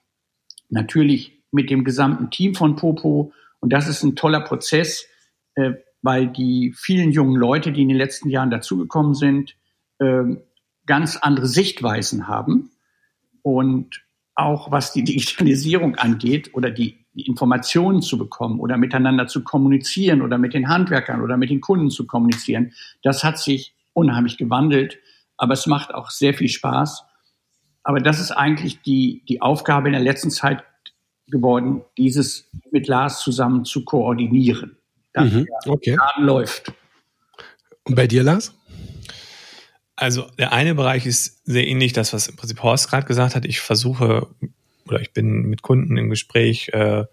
natürlich 0.69 1.43
mit 1.51 1.71
dem 1.71 1.85
gesamten 1.85 2.31
Team 2.31 2.55
von 2.55 2.77
Popo. 2.77 3.33
Und 3.61 3.73
das 3.73 3.89
ist 3.89 4.03
ein 4.03 4.17
toller 4.17 4.41
Prozess, 4.41 5.07
äh, 5.57 5.73
weil 6.03 6.29
die 6.29 6.73
vielen 6.77 7.11
jungen 7.11 7.35
Leute, 7.35 7.73
die 7.73 7.83
in 7.83 7.89
den 7.89 7.97
letzten 7.97 8.31
Jahren 8.31 8.51
dazugekommen 8.51 9.15
sind, 9.15 9.57
äh, 9.99 10.23
ganz 10.87 11.17
andere 11.17 11.47
Sichtweisen 11.47 12.29
haben. 12.29 12.71
Und 13.43 14.05
auch 14.35 14.71
was 14.71 14.93
die 14.93 15.05
Digitalisierung 15.05 15.97
angeht 15.97 16.55
oder 16.55 16.71
die, 16.71 17.05
die 17.15 17.27
Informationen 17.27 18.03
zu 18.03 18.19
bekommen 18.19 18.61
oder 18.61 18.77
miteinander 18.77 19.27
zu 19.27 19.43
kommunizieren 19.43 20.23
oder 20.23 20.39
mit 20.39 20.55
den 20.55 20.69
Handwerkern 20.69 21.23
oder 21.23 21.37
mit 21.37 21.51
den 21.51 21.61
Kunden 21.61 21.91
zu 21.91 22.07
kommunizieren, 22.07 22.73
das 23.03 23.25
hat 23.25 23.39
sich 23.39 23.75
unheimlich 23.93 24.39
gewandelt. 24.39 24.99
Aber 25.39 25.55
es 25.55 25.67
macht 25.67 25.93
auch 25.93 26.11
sehr 26.11 26.35
viel 26.35 26.49
Spaß. 26.49 27.05
Aber 27.83 28.01
das 28.01 28.21
ist 28.21 28.31
eigentlich 28.31 28.81
die, 28.83 29.23
die 29.29 29.43
Aufgabe 29.43 29.89
in 29.89 29.93
der 29.93 30.03
letzten 30.03 30.31
Zeit 30.31 30.65
geworden, 31.29 31.83
dieses 31.97 32.49
mit 32.71 32.89
Lars 32.89 33.21
zusammen 33.21 33.65
zu 33.65 33.85
koordinieren. 33.85 34.77
Dass 35.17 35.33
Mhm, 35.33 35.49
okay. 35.67 35.91
der 35.91 35.97
Laden 35.97 36.25
läuft. 36.25 36.73
Und 37.85 37.95
bei 37.95 38.07
dir, 38.07 38.23
Lars? 38.23 38.53
Also 39.97 40.27
der 40.39 40.53
eine 40.53 40.75
Bereich 40.75 41.07
ist 41.07 41.41
sehr 41.47 41.67
ähnlich, 41.67 41.95
das, 41.95 42.13
was 42.13 42.29
im 42.29 42.37
Prinzip 42.37 42.63
Horst 42.63 42.91
gerade 42.91 43.07
gesagt 43.07 43.35
hat. 43.35 43.47
Ich 43.47 43.61
versuche 43.61 44.29
oder 44.87 45.01
ich 45.01 45.13
bin 45.13 45.43
mit 45.43 45.63
Kunden 45.63 45.97
im 45.97 46.11
Gespräch, 46.11 46.69
äh, 46.75 47.05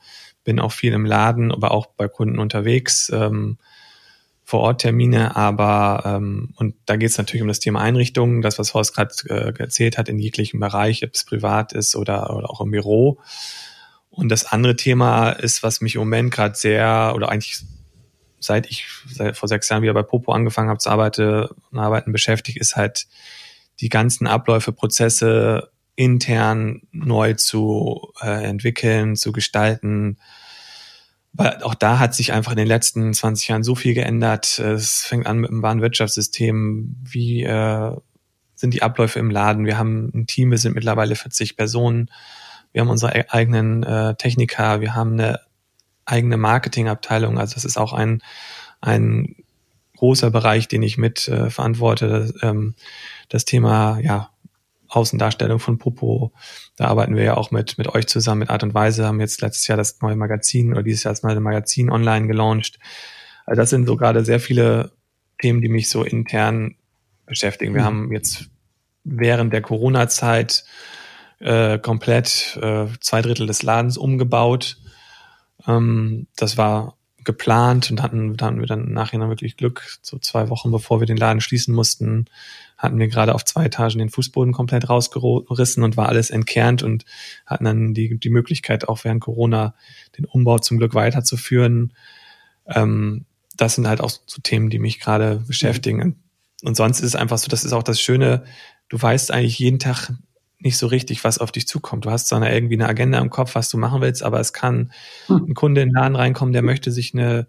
bin 0.43 0.59
auch 0.59 0.73
viel 0.73 0.91
im 0.91 1.05
Laden, 1.05 1.51
aber 1.51 1.71
auch 1.71 1.87
bei 1.87 2.09
Kunden 2.09 2.39
unterwegs, 2.39 3.09
ähm, 3.13 3.57
vor 4.43 4.59
Ort 4.59 4.81
Termine, 4.81 5.37
aber 5.37 6.03
ähm, 6.05 6.53
und 6.57 6.75
da 6.85 6.97
geht 6.97 7.09
es 7.09 7.17
natürlich 7.17 7.41
um 7.41 7.47
das 7.47 7.61
Thema 7.61 7.79
Einrichtungen, 7.79 8.41
das, 8.41 8.59
was 8.59 8.73
Horst 8.73 8.93
gerade 8.93 9.13
äh, 9.29 9.53
erzählt 9.57 9.97
hat, 9.97 10.09
in 10.09 10.19
jeglichem 10.19 10.59
Bereich, 10.59 11.03
ob 11.05 11.11
es 11.13 11.23
privat 11.23 11.71
ist 11.71 11.95
oder, 11.95 12.35
oder 12.35 12.49
auch 12.49 12.59
im 12.59 12.71
Büro. 12.71 13.21
Und 14.09 14.29
das 14.29 14.45
andere 14.45 14.75
Thema 14.75 15.29
ist, 15.31 15.63
was 15.63 15.79
mich 15.79 15.95
im 15.95 16.01
Moment 16.01 16.31
gerade 16.31 16.55
sehr 16.55 17.13
oder 17.15 17.29
eigentlich 17.29 17.63
seit 18.43 18.69
ich 18.69 18.87
seit 19.09 19.37
vor 19.37 19.49
sechs 19.49 19.69
Jahren 19.69 19.83
wieder 19.83 19.93
bei 19.93 20.03
Popo 20.03 20.31
angefangen 20.31 20.69
habe 20.69 20.79
zu 20.79 20.89
arbeiten, 20.89 21.47
arbeiten 21.73 22.11
beschäftigt, 22.11 22.57
ist 22.57 22.75
halt 22.75 23.07
die 23.79 23.89
ganzen 23.89 24.27
Abläufe, 24.27 24.71
Prozesse 24.71 25.71
intern 25.95 26.81
neu 26.91 27.33
zu 27.33 28.11
äh, 28.21 28.45
entwickeln, 28.45 29.15
zu 29.15 29.31
gestalten. 29.31 30.17
Weil 31.33 31.63
auch 31.63 31.75
da 31.75 31.99
hat 31.99 32.13
sich 32.13 32.33
einfach 32.33 32.51
in 32.51 32.57
den 32.57 32.67
letzten 32.67 33.13
20 33.13 33.47
Jahren 33.47 33.63
so 33.63 33.75
viel 33.75 33.93
geändert. 33.93 34.59
Es 34.59 35.05
fängt 35.05 35.25
an 35.25 35.39
mit 35.39 35.49
dem 35.49 35.61
Warenwirtschaftssystem. 35.61 36.95
Wie 37.03 37.43
äh, 37.43 37.95
sind 38.55 38.73
die 38.73 38.83
Abläufe 38.83 39.19
im 39.19 39.31
Laden? 39.31 39.65
Wir 39.65 39.77
haben 39.77 40.11
ein 40.13 40.27
Team, 40.27 40.51
wir 40.51 40.57
sind 40.57 40.75
mittlerweile 40.75 41.15
40 41.15 41.57
Personen. 41.57 42.09
Wir 42.71 42.81
haben 42.81 42.89
unsere 42.89 43.31
eigenen 43.31 43.83
äh, 43.83 44.15
Techniker, 44.15 44.81
wir 44.81 44.95
haben 44.95 45.13
eine 45.13 45.39
eigene 46.05 46.37
Marketingabteilung. 46.37 47.37
Also 47.39 47.55
das 47.55 47.65
ist 47.65 47.77
auch 47.77 47.93
ein, 47.93 48.21
ein 48.81 49.35
großer 49.97 50.31
Bereich, 50.31 50.67
den 50.67 50.83
ich 50.83 50.97
mit 50.97 51.27
äh, 51.27 51.49
verantworte. 51.49 52.07
Das, 52.09 52.33
ähm, 52.43 52.75
das 53.29 53.45
Thema 53.45 53.99
ja, 54.01 54.29
Außendarstellung 54.89 55.59
von 55.59 55.77
Popo. 55.77 56.33
Da 56.75 56.87
arbeiten 56.87 57.15
wir 57.15 57.23
ja 57.23 57.37
auch 57.37 57.51
mit, 57.51 57.77
mit 57.77 57.87
euch 57.87 58.07
zusammen 58.07 58.39
mit 58.39 58.49
Art 58.49 58.63
und 58.63 58.73
Weise, 58.73 59.05
haben 59.05 59.19
jetzt 59.19 59.41
letztes 59.41 59.67
Jahr 59.67 59.77
das 59.77 60.01
neue 60.01 60.15
Magazin 60.15 60.71
oder 60.71 60.83
dieses 60.83 61.03
Jahr 61.03 61.13
das 61.13 61.23
neue 61.23 61.39
Magazin 61.39 61.89
online 61.89 62.27
gelauncht. 62.27 62.79
Also 63.45 63.61
das 63.61 63.69
sind 63.69 63.87
so 63.87 63.97
gerade 63.97 64.23
sehr 64.23 64.39
viele 64.39 64.91
Themen, 65.41 65.61
die 65.61 65.69
mich 65.69 65.89
so 65.89 66.03
intern 66.03 66.75
beschäftigen. 67.25 67.73
Wir 67.73 67.81
Mhm. 67.81 67.85
haben 67.85 68.11
jetzt 68.11 68.49
während 69.03 69.51
der 69.51 69.61
Corona-Zeit 69.61 70.63
äh, 71.39 71.77
komplett 71.79 72.57
äh, 72.61 72.85
zwei 73.01 73.21
Drittel 73.21 73.47
des 73.47 73.63
Ladens 73.63 73.97
umgebaut. 73.97 74.77
Ähm, 75.67 76.27
das 76.35 76.57
war 76.57 76.97
geplant 77.23 77.89
und 77.89 78.01
hatten, 78.01 78.35
da 78.35 78.47
hatten 78.47 78.59
wir 78.59 78.67
dann 78.67 78.87
im 78.87 78.93
Nachhinein 78.93 79.29
wirklich 79.29 79.57
Glück. 79.57 79.97
So 80.01 80.17
zwei 80.17 80.49
Wochen 80.49 80.71
bevor 80.71 80.99
wir 80.99 81.07
den 81.07 81.17
Laden 81.17 81.41
schließen 81.41 81.73
mussten, 81.73 82.25
hatten 82.77 82.99
wir 82.99 83.07
gerade 83.07 83.33
auf 83.33 83.45
zwei 83.45 83.65
Etagen 83.65 83.99
den 83.99 84.09
Fußboden 84.09 84.53
komplett 84.53 84.89
rausgerissen 84.89 85.83
und 85.83 85.95
war 85.95 86.09
alles 86.09 86.29
entkernt 86.29 86.83
und 86.83 87.05
hatten 87.45 87.65
dann 87.65 87.93
die, 87.93 88.17
die 88.19 88.29
Möglichkeit, 88.29 88.87
auch 88.89 89.03
während 89.03 89.21
Corona 89.21 89.73
den 90.17 90.25
Umbau 90.25 90.59
zum 90.59 90.77
Glück 90.79 90.93
weiterzuführen. 90.93 91.93
Ähm, 92.67 93.25
das 93.55 93.75
sind 93.75 93.87
halt 93.87 94.01
auch 94.01 94.09
so 94.09 94.41
Themen, 94.41 94.69
die 94.69 94.79
mich 94.79 94.99
gerade 94.99 95.43
beschäftigen. 95.47 96.21
Und 96.63 96.75
sonst 96.75 96.99
ist 96.99 97.07
es 97.07 97.15
einfach 97.15 97.37
so, 97.37 97.47
das 97.47 97.63
ist 97.63 97.73
auch 97.73 97.83
das 97.83 98.01
Schöne, 98.01 98.43
du 98.89 99.01
weißt 99.01 99.31
eigentlich 99.31 99.59
jeden 99.59 99.79
Tag 99.79 100.11
nicht 100.63 100.77
so 100.77 100.87
richtig, 100.87 101.23
was 101.23 101.37
auf 101.37 101.51
dich 101.51 101.67
zukommt. 101.67 102.05
Du 102.05 102.11
hast 102.11 102.27
zwar 102.27 102.41
eine, 102.41 102.53
irgendwie 102.53 102.75
eine 102.75 102.87
Agenda 102.87 103.19
im 103.19 103.29
Kopf, 103.29 103.55
was 103.55 103.69
du 103.69 103.77
machen 103.77 104.01
willst, 104.01 104.23
aber 104.23 104.39
es 104.39 104.53
kann 104.53 104.91
Hm. 105.27 105.45
ein 105.49 105.53
Kunde 105.53 105.81
in 105.81 105.89
den 105.89 105.95
Laden 105.95 106.15
reinkommen, 106.15 106.53
der 106.53 106.61
möchte 106.63 106.91
sich 106.91 107.13
eine 107.13 107.47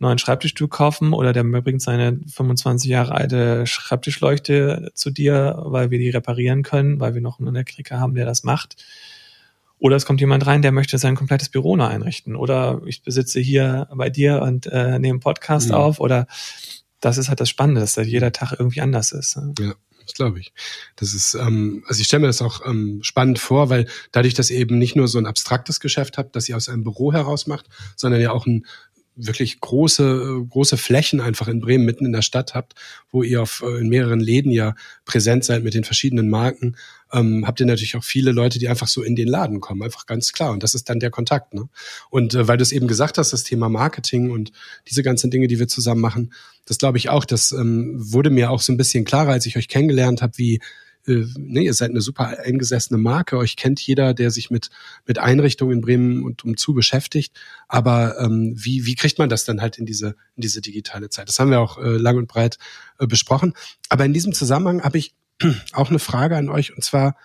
neuen 0.00 0.18
Schreibtischstuhl 0.18 0.68
kaufen 0.68 1.12
oder 1.12 1.32
der 1.32 1.42
bringt 1.44 1.82
seine 1.82 2.20
25 2.32 2.88
Jahre 2.88 3.14
alte 3.16 3.66
Schreibtischleuchte 3.66 4.90
zu 4.94 5.10
dir, 5.10 5.56
weil 5.66 5.90
wir 5.90 5.98
die 5.98 6.10
reparieren 6.10 6.62
können, 6.62 7.00
weil 7.00 7.14
wir 7.14 7.20
noch 7.20 7.38
einen 7.40 7.48
Elektriker 7.48 7.98
haben, 7.98 8.14
der 8.14 8.24
das 8.26 8.44
macht. 8.44 8.76
Oder 9.80 9.96
es 9.96 10.06
kommt 10.06 10.20
jemand 10.20 10.46
rein, 10.46 10.62
der 10.62 10.72
möchte 10.72 10.98
sein 10.98 11.14
komplettes 11.14 11.48
Büro 11.50 11.76
neu 11.76 11.86
einrichten. 11.86 12.34
Oder 12.36 12.80
ich 12.86 13.02
besitze 13.02 13.38
hier 13.40 13.88
bei 13.94 14.10
dir 14.10 14.42
und 14.42 14.66
äh, 14.66 14.98
nehme 14.98 15.14
einen 15.14 15.20
Podcast 15.20 15.68
Mhm. 15.68 15.74
auf. 15.74 16.00
Oder 16.00 16.26
das 17.00 17.16
ist 17.18 17.28
halt 17.28 17.38
das 17.40 17.48
Spannende, 17.48 17.80
dass 17.80 17.94
da 17.94 18.02
jeder 18.02 18.32
Tag 18.32 18.52
irgendwie 18.58 18.80
anders 18.80 19.12
ist. 19.12 19.36
ne? 19.36 19.52
Ja, 19.60 19.72
das 20.08 20.14
glaube 20.14 20.40
ich. 20.40 20.52
Das 20.96 21.14
ist, 21.14 21.34
ähm, 21.34 21.84
also 21.86 22.00
ich 22.00 22.06
stelle 22.06 22.22
mir 22.22 22.26
das 22.28 22.42
auch 22.42 22.64
ähm, 22.66 23.00
spannend 23.02 23.38
vor, 23.38 23.68
weil 23.68 23.86
dadurch, 24.12 24.34
dass 24.34 24.50
ihr 24.50 24.58
eben 24.58 24.78
nicht 24.78 24.96
nur 24.96 25.08
so 25.08 25.18
ein 25.18 25.26
abstraktes 25.26 25.80
Geschäft 25.80 26.18
habt, 26.18 26.34
das 26.34 26.48
ihr 26.48 26.56
aus 26.56 26.68
einem 26.68 26.82
Büro 26.82 27.12
heraus 27.12 27.46
macht, 27.46 27.66
sondern 27.96 28.20
ja 28.20 28.32
auch 28.32 28.46
ein 28.46 28.64
wirklich 29.18 29.60
große, 29.60 30.46
große 30.48 30.76
Flächen 30.76 31.20
einfach 31.20 31.48
in 31.48 31.60
Bremen 31.60 31.84
mitten 31.84 32.06
in 32.06 32.12
der 32.12 32.22
Stadt 32.22 32.54
habt, 32.54 32.74
wo 33.10 33.22
ihr 33.22 33.42
auf, 33.42 33.62
äh, 33.66 33.80
in 33.80 33.88
mehreren 33.88 34.20
Läden 34.20 34.52
ja 34.52 34.74
präsent 35.04 35.44
seid 35.44 35.64
mit 35.64 35.74
den 35.74 35.84
verschiedenen 35.84 36.30
Marken, 36.30 36.76
ähm, 37.12 37.46
habt 37.46 37.60
ihr 37.60 37.66
natürlich 37.66 37.96
auch 37.96 38.04
viele 38.04 38.32
Leute, 38.32 38.58
die 38.58 38.68
einfach 38.68 38.88
so 38.88 39.02
in 39.02 39.16
den 39.16 39.28
Laden 39.28 39.60
kommen, 39.60 39.82
einfach 39.82 40.06
ganz 40.06 40.32
klar. 40.32 40.52
Und 40.52 40.62
das 40.62 40.74
ist 40.74 40.88
dann 40.88 41.00
der 41.00 41.10
Kontakt. 41.10 41.54
Ne? 41.54 41.68
Und 42.10 42.34
äh, 42.34 42.48
weil 42.48 42.56
du 42.56 42.62
es 42.62 42.72
eben 42.72 42.86
gesagt 42.86 43.18
hast, 43.18 43.32
das 43.32 43.44
Thema 43.44 43.68
Marketing 43.68 44.30
und 44.30 44.52
diese 44.88 45.02
ganzen 45.02 45.30
Dinge, 45.30 45.48
die 45.48 45.58
wir 45.58 45.68
zusammen 45.68 46.00
machen, 46.00 46.32
das 46.66 46.78
glaube 46.78 46.98
ich 46.98 47.08
auch, 47.08 47.24
das 47.24 47.52
ähm, 47.52 47.94
wurde 47.96 48.30
mir 48.30 48.50
auch 48.50 48.60
so 48.60 48.72
ein 48.72 48.76
bisschen 48.76 49.04
klarer, 49.04 49.32
als 49.32 49.46
ich 49.46 49.56
euch 49.56 49.68
kennengelernt 49.68 50.22
habe, 50.22 50.36
wie 50.36 50.60
äh, 51.08 51.24
ne, 51.38 51.62
ihr 51.62 51.74
seid 51.74 51.90
eine 51.90 52.00
super 52.00 52.38
eingesessene 52.44 52.98
Marke, 52.98 53.38
euch 53.38 53.56
kennt 53.56 53.80
jeder, 53.80 54.14
der 54.14 54.30
sich 54.30 54.50
mit 54.50 54.70
mit 55.06 55.18
Einrichtungen 55.18 55.78
in 55.78 55.80
Bremen 55.80 56.24
und 56.24 56.44
umzu 56.44 56.74
beschäftigt. 56.74 57.32
Aber 57.66 58.18
ähm, 58.20 58.54
wie 58.56 58.84
wie 58.86 58.94
kriegt 58.94 59.18
man 59.18 59.28
das 59.28 59.44
dann 59.44 59.60
halt 59.60 59.78
in 59.78 59.86
diese 59.86 60.08
in 60.36 60.42
diese 60.42 60.60
digitale 60.60 61.08
Zeit? 61.08 61.28
Das 61.28 61.38
haben 61.38 61.50
wir 61.50 61.60
auch 61.60 61.78
äh, 61.78 61.96
lang 61.96 62.18
und 62.18 62.28
breit 62.28 62.58
äh, 62.98 63.06
besprochen. 63.06 63.54
Aber 63.88 64.04
in 64.04 64.12
diesem 64.12 64.32
Zusammenhang 64.34 64.82
habe 64.82 64.98
ich 64.98 65.14
auch 65.72 65.90
eine 65.90 65.98
Frage 65.98 66.36
an 66.36 66.48
euch 66.48 66.74
und 66.74 66.82
zwar 66.82 67.16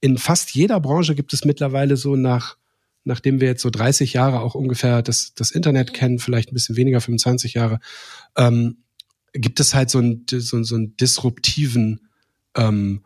in 0.00 0.18
fast 0.18 0.50
jeder 0.52 0.80
Branche 0.80 1.14
gibt 1.14 1.32
es 1.32 1.44
mittlerweile 1.44 1.96
so 1.96 2.16
nach 2.16 2.56
nachdem 3.04 3.40
wir 3.40 3.48
jetzt 3.48 3.62
so 3.62 3.70
30 3.70 4.12
Jahre 4.12 4.40
auch 4.40 4.54
ungefähr 4.54 5.02
das, 5.02 5.32
das 5.34 5.50
Internet 5.50 5.94
kennen, 5.94 6.18
vielleicht 6.18 6.50
ein 6.50 6.54
bisschen 6.54 6.76
weniger, 6.76 7.00
25 7.00 7.54
Jahre, 7.54 7.80
ähm, 8.36 8.78
gibt 9.32 9.60
es 9.60 9.74
halt 9.74 9.90
so 9.90 9.98
einen, 9.98 10.26
so, 10.28 10.62
so 10.62 10.74
einen 10.74 10.96
disruptiven 10.96 12.08
ähm, 12.54 13.04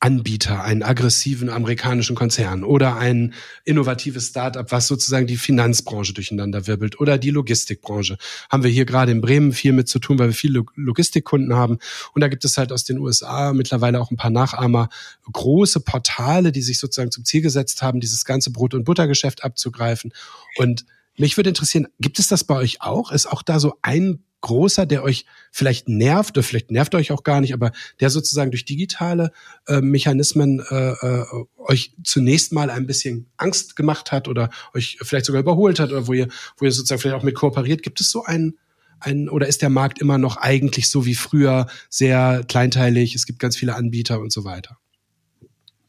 Anbieter, 0.00 0.64
einen 0.64 0.82
aggressiven 0.82 1.50
amerikanischen 1.50 2.16
Konzern 2.16 2.64
oder 2.64 2.96
ein 2.96 3.34
innovatives 3.64 4.28
Startup, 4.28 4.70
was 4.72 4.86
sozusagen 4.86 5.26
die 5.26 5.36
Finanzbranche 5.36 6.14
durcheinander 6.14 6.66
wirbelt 6.66 6.98
oder 6.98 7.18
die 7.18 7.28
Logistikbranche. 7.28 8.16
Haben 8.48 8.62
wir 8.62 8.70
hier 8.70 8.86
gerade 8.86 9.12
in 9.12 9.20
Bremen 9.20 9.52
viel 9.52 9.74
mit 9.74 9.88
zu 9.88 9.98
tun, 9.98 10.18
weil 10.18 10.28
wir 10.28 10.34
viele 10.34 10.64
Logistikkunden 10.74 11.54
haben. 11.54 11.78
Und 12.14 12.22
da 12.22 12.28
gibt 12.28 12.46
es 12.46 12.56
halt 12.56 12.72
aus 12.72 12.84
den 12.84 12.98
USA 12.98 13.52
mittlerweile 13.52 14.00
auch 14.00 14.10
ein 14.10 14.16
paar 14.16 14.30
Nachahmer, 14.30 14.88
große 15.30 15.80
Portale, 15.80 16.50
die 16.50 16.62
sich 16.62 16.78
sozusagen 16.78 17.10
zum 17.10 17.26
Ziel 17.26 17.42
gesetzt 17.42 17.82
haben, 17.82 18.00
dieses 18.00 18.24
ganze 18.24 18.50
Brot- 18.52 18.72
und 18.72 18.84
Buttergeschäft 18.84 19.44
abzugreifen. 19.44 20.14
Und 20.56 20.86
mich 21.18 21.36
würde 21.36 21.50
interessieren, 21.50 21.88
gibt 22.00 22.18
es 22.18 22.28
das 22.28 22.44
bei 22.44 22.54
euch 22.56 22.80
auch? 22.80 23.12
Ist 23.12 23.26
auch 23.26 23.42
da 23.42 23.60
so 23.60 23.74
ein 23.82 24.20
großer, 24.40 24.86
der 24.86 25.02
euch 25.02 25.26
vielleicht 25.50 25.88
nervt, 25.88 26.36
oder 26.36 26.42
vielleicht 26.42 26.70
nervt 26.70 26.94
euch 26.94 27.12
auch 27.12 27.22
gar 27.22 27.40
nicht, 27.40 27.54
aber 27.54 27.72
der 28.00 28.10
sozusagen 28.10 28.50
durch 28.50 28.64
digitale 28.64 29.32
äh, 29.66 29.80
Mechanismen 29.80 30.60
äh, 30.70 30.92
äh, 30.92 31.24
euch 31.58 31.94
zunächst 32.04 32.52
mal 32.52 32.70
ein 32.70 32.86
bisschen 32.86 33.26
Angst 33.36 33.76
gemacht 33.76 34.12
hat 34.12 34.28
oder 34.28 34.50
euch 34.74 34.98
vielleicht 35.02 35.26
sogar 35.26 35.40
überholt 35.40 35.78
hat 35.80 35.90
oder 35.90 36.06
wo 36.06 36.12
ihr, 36.12 36.28
wo 36.56 36.64
ihr 36.64 36.72
sozusagen 36.72 37.00
vielleicht 37.00 37.16
auch 37.16 37.24
mit 37.24 37.34
kooperiert. 37.34 37.82
Gibt 37.82 38.00
es 38.00 38.10
so 38.10 38.24
einen, 38.24 38.58
einen 38.98 39.28
oder 39.28 39.46
ist 39.46 39.62
der 39.62 39.70
Markt 39.70 40.00
immer 40.00 40.18
noch 40.18 40.36
eigentlich 40.36 40.88
so 40.88 41.06
wie 41.06 41.14
früher 41.14 41.66
sehr 41.88 42.44
kleinteilig? 42.48 43.14
Es 43.14 43.26
gibt 43.26 43.38
ganz 43.38 43.56
viele 43.56 43.74
Anbieter 43.74 44.20
und 44.20 44.32
so 44.32 44.44
weiter. 44.44 44.78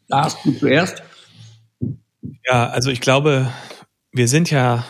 Lars, 0.08 0.38
du 0.44 0.52
zuerst. 0.52 1.02
Ja, 2.46 2.70
also 2.70 2.90
ich 2.90 3.02
glaube, 3.02 3.52
wir 4.12 4.28
sind 4.28 4.52
ja 4.52 4.86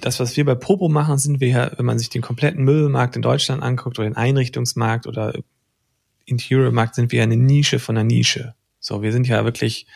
das, 0.00 0.20
was 0.20 0.36
wir 0.36 0.44
bei 0.44 0.54
Popo 0.54 0.88
machen, 0.88 1.18
sind 1.18 1.40
wir 1.40 1.72
wenn 1.76 1.86
man 1.86 1.98
sich 1.98 2.10
den 2.10 2.22
kompletten 2.22 2.64
Möbelmarkt 2.64 3.16
in 3.16 3.22
Deutschland 3.22 3.62
anguckt 3.62 3.98
oder 3.98 4.08
den 4.08 4.16
Einrichtungsmarkt 4.16 5.06
oder 5.06 5.34
Interior-Markt 6.26 6.94
sind 6.94 7.12
wir 7.12 7.22
eine 7.22 7.36
Nische 7.36 7.78
von 7.78 7.96
einer 7.96 8.04
Nische. 8.04 8.54
So, 8.80 9.02
wir 9.02 9.12
sind 9.12 9.28
ja 9.28 9.44
wirklich 9.44 9.86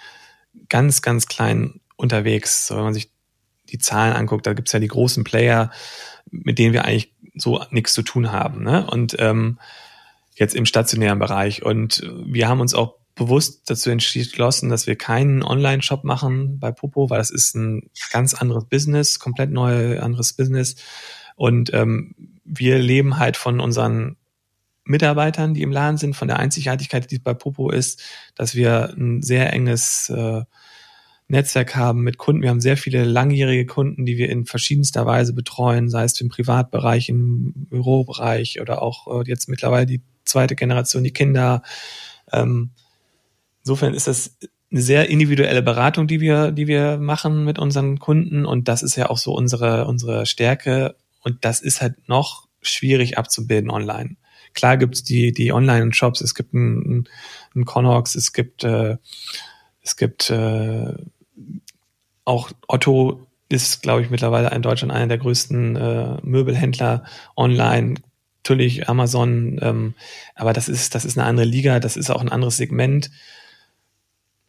ganz, 0.68 1.02
ganz 1.02 1.26
klein 1.26 1.80
unterwegs. 1.96 2.66
So, 2.66 2.76
wenn 2.76 2.84
man 2.84 2.94
sich 2.94 3.11
die 3.70 3.78
Zahlen 3.78 4.14
anguckt, 4.14 4.46
da 4.46 4.54
gibt's 4.54 4.72
ja 4.72 4.78
die 4.78 4.88
großen 4.88 5.24
Player, 5.24 5.70
mit 6.30 6.58
denen 6.58 6.72
wir 6.72 6.84
eigentlich 6.84 7.14
so 7.34 7.62
nichts 7.70 7.92
zu 7.92 8.02
tun 8.02 8.32
haben. 8.32 8.62
Ne? 8.62 8.87
Und 8.87 9.16
ähm, 9.18 9.58
jetzt 10.34 10.54
im 10.54 10.66
stationären 10.66 11.18
Bereich. 11.18 11.62
Und 11.64 12.02
wir 12.24 12.48
haben 12.48 12.61
uns 12.61 12.74
auch 12.74 12.94
bewusst 13.18 13.68
dazu 13.68 13.90
entschlossen, 13.90 14.70
dass 14.70 14.87
wir 14.87 14.96
keinen 14.96 15.42
Online-Shop 15.42 16.04
machen 16.04 16.59
bei 16.59 16.70
Popo, 16.72 17.11
weil 17.11 17.18
das 17.18 17.31
ist 17.31 17.54
ein 17.54 17.90
ganz 18.11 18.33
anderes 18.33 18.64
Business, 18.64 19.18
komplett 19.18 19.50
neu 19.50 20.00
anderes 20.00 20.33
Business. 20.33 20.76
Und 21.37 21.74
ähm, 21.74 22.14
wir 22.44 22.78
leben 22.78 23.18
halt 23.18 23.37
von 23.37 23.61
unseren 23.61 24.16
Mitarbeitern, 24.85 25.52
die 25.52 25.62
im 25.62 25.72
Laden 25.72 25.98
sind, 25.98 26.16
von 26.16 26.28
der 26.28 26.38
Einzigartigkeit, 26.38 27.11
die 27.11 27.18
bei 27.18 27.35
Popo 27.35 27.70
ist, 27.70 28.02
dass 28.35 28.54
wir 28.54 28.94
ein 28.96 29.20
sehr 29.20 29.52
enges 29.52 30.09
äh, 30.09 30.42
Netzwerk 31.26 31.76
haben 31.76 32.00
mit 32.02 32.16
Kunden. 32.16 32.42
Wir 32.42 32.48
haben 32.48 32.61
sehr 32.61 32.78
viele 32.78 33.04
langjährige 33.04 33.66
Kunden, 33.66 34.07
die 34.07 34.16
wir 34.16 34.31
in 34.31 34.46
verschiedenster 34.46 35.04
Weise 35.04 35.35
betreuen, 35.35 35.90
sei 35.90 36.04
es 36.04 36.18
im 36.20 36.31
Privatbereich, 36.31 37.11
im 37.11 37.52
Bürobereich 37.68 38.61
oder 38.62 38.81
auch 38.81 39.20
äh, 39.20 39.28
jetzt 39.28 39.48
mittlerweile 39.48 39.85
die 39.85 40.00
zweite 40.24 40.57
Generation, 40.57 41.04
die 41.04 41.12
Kinder. 41.12 41.62
Ähm, 42.33 42.70
insofern 43.68 43.92
ist 43.92 44.07
das 44.07 44.35
eine 44.70 44.81
sehr 44.81 45.11
individuelle 45.11 45.62
Beratung, 45.62 46.07
die 46.07 46.20
wir, 46.20 46.52
die 46.52 46.66
wir 46.66 46.96
machen 46.96 47.44
mit 47.44 47.59
unseren 47.59 47.98
Kunden 47.98 48.46
und 48.46 48.66
das 48.66 48.83
ist 48.83 48.96
ja 48.96 49.11
auch 49.11 49.18
so 49.18 49.35
unsere, 49.35 49.87
unsere 49.87 50.24
Stärke 50.24 50.96
und 51.20 51.44
das 51.44 51.61
ist 51.61 51.83
halt 51.83 52.09
noch 52.09 52.48
schwierig 52.62 53.18
abzubilden 53.18 53.70
online. 53.70 54.16
Klar 54.54 54.78
gibt's 54.78 55.04
die, 55.04 55.33
die 55.33 55.52
Online-Shops, 55.52 56.22
es 56.22 56.35
gibt 56.35 56.54
einen, 56.54 57.04
einen 57.54 57.66
Connox, 57.66 58.14
es 58.14 58.33
gibt, 58.33 58.64
äh, 58.64 58.96
es 59.83 59.96
gibt 59.96 60.31
äh, 60.31 60.94
auch 62.24 62.50
Otto 62.66 63.26
ist, 63.50 63.83
glaube 63.83 64.02
ich, 64.02 64.11
mittlerweile 64.11 64.50
in 64.50 64.62
Deutschland 64.62 64.92
einer 64.92 65.07
der 65.07 65.18
größten 65.18 65.76
äh, 65.76 66.16
Möbelhändler 66.22 67.04
online. 67.37 67.94
Natürlich 68.44 68.88
Amazon, 68.88 69.59
ähm, 69.61 69.94
aber 70.35 70.54
das 70.54 70.68
ist, 70.70 70.94
das 70.94 71.04
ist 71.04 71.18
eine 71.18 71.26
andere 71.26 71.46
Liga, 71.46 71.81
das 71.81 71.96
ist 71.98 72.11
auch 72.11 72.22
ein 72.22 72.31
anderes 72.31 72.57
Segment. 72.57 73.11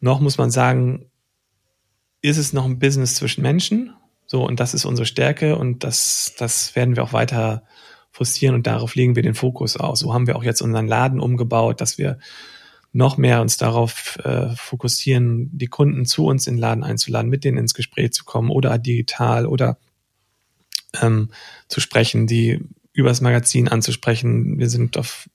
Noch 0.00 0.20
muss 0.20 0.38
man 0.38 0.50
sagen, 0.50 1.06
ist 2.22 2.38
es 2.38 2.52
noch 2.52 2.64
ein 2.64 2.78
Business 2.78 3.14
zwischen 3.14 3.42
Menschen. 3.42 3.94
So, 4.26 4.46
und 4.46 4.60
das 4.60 4.74
ist 4.74 4.84
unsere 4.84 5.06
Stärke 5.06 5.56
und 5.56 5.84
das, 5.84 6.34
das 6.38 6.76
werden 6.76 6.96
wir 6.96 7.02
auch 7.02 7.12
weiter 7.12 7.64
forcieren 8.12 8.54
und 8.54 8.66
darauf 8.66 8.94
legen 8.94 9.16
wir 9.16 9.22
den 9.22 9.34
Fokus 9.34 9.76
aus. 9.76 10.00
So 10.00 10.12
haben 10.12 10.26
wir 10.26 10.36
auch 10.36 10.44
jetzt 10.44 10.62
unseren 10.62 10.86
Laden 10.86 11.20
umgebaut, 11.20 11.80
dass 11.80 11.98
wir 11.98 12.18
noch 12.92 13.16
mehr 13.16 13.40
uns 13.40 13.56
darauf 13.56 14.18
äh, 14.24 14.50
fokussieren, 14.56 15.50
die 15.52 15.68
Kunden 15.68 16.06
zu 16.06 16.26
uns 16.26 16.46
in 16.46 16.54
den 16.54 16.60
Laden 16.60 16.84
einzuladen, 16.84 17.30
mit 17.30 17.44
denen 17.44 17.58
ins 17.58 17.74
Gespräch 17.74 18.12
zu 18.12 18.24
kommen 18.24 18.50
oder 18.50 18.78
digital 18.78 19.46
oder 19.46 19.78
ähm, 21.00 21.30
zu 21.68 21.80
sprechen, 21.80 22.26
die 22.26 22.60
übers 22.92 23.20
Magazin 23.20 23.68
anzusprechen. 23.68 24.58
Wir 24.58 24.68
sind 24.68 24.98
auf 24.98 25.28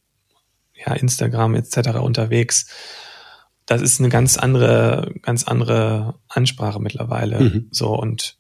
ja, 0.73 0.93
Instagram 0.93 1.55
etc. 1.55 1.99
unterwegs. 2.01 2.67
Das 3.65 3.81
ist 3.81 3.99
eine 3.99 4.09
ganz 4.09 4.37
andere, 4.37 5.13
ganz 5.21 5.43
andere 5.43 6.19
Ansprache 6.27 6.79
mittlerweile. 6.79 7.39
Mhm. 7.39 7.67
So 7.71 7.97
und 7.97 8.37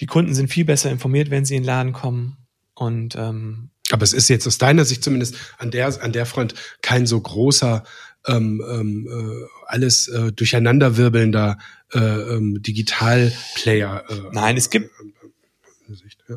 die 0.00 0.06
Kunden 0.06 0.34
sind 0.34 0.48
viel 0.48 0.64
besser 0.64 0.90
informiert, 0.90 1.30
wenn 1.30 1.44
sie 1.44 1.56
in 1.56 1.62
den 1.62 1.66
Laden 1.66 1.92
kommen. 1.92 2.36
Und 2.74 3.16
ähm, 3.16 3.70
aber 3.90 4.02
es 4.02 4.12
ist 4.12 4.28
jetzt 4.28 4.46
aus 4.46 4.58
deiner 4.58 4.84
Sicht 4.84 5.02
zumindest 5.02 5.36
an 5.58 5.70
der, 5.70 6.02
an 6.02 6.12
der 6.12 6.26
Front 6.26 6.54
kein 6.82 7.06
so 7.06 7.20
großer, 7.20 7.84
ähm, 8.26 8.62
ähm, 8.68 9.08
äh, 9.10 9.46
alles 9.66 10.08
äh, 10.08 10.32
durcheinanderwirbelnder 10.32 11.58
äh, 11.94 11.98
ähm, 11.98 12.62
Digitalplayer. 12.62 14.04
Äh, 14.08 14.14
Nein, 14.32 14.56
es 14.56 14.70
gibt. 14.70 14.90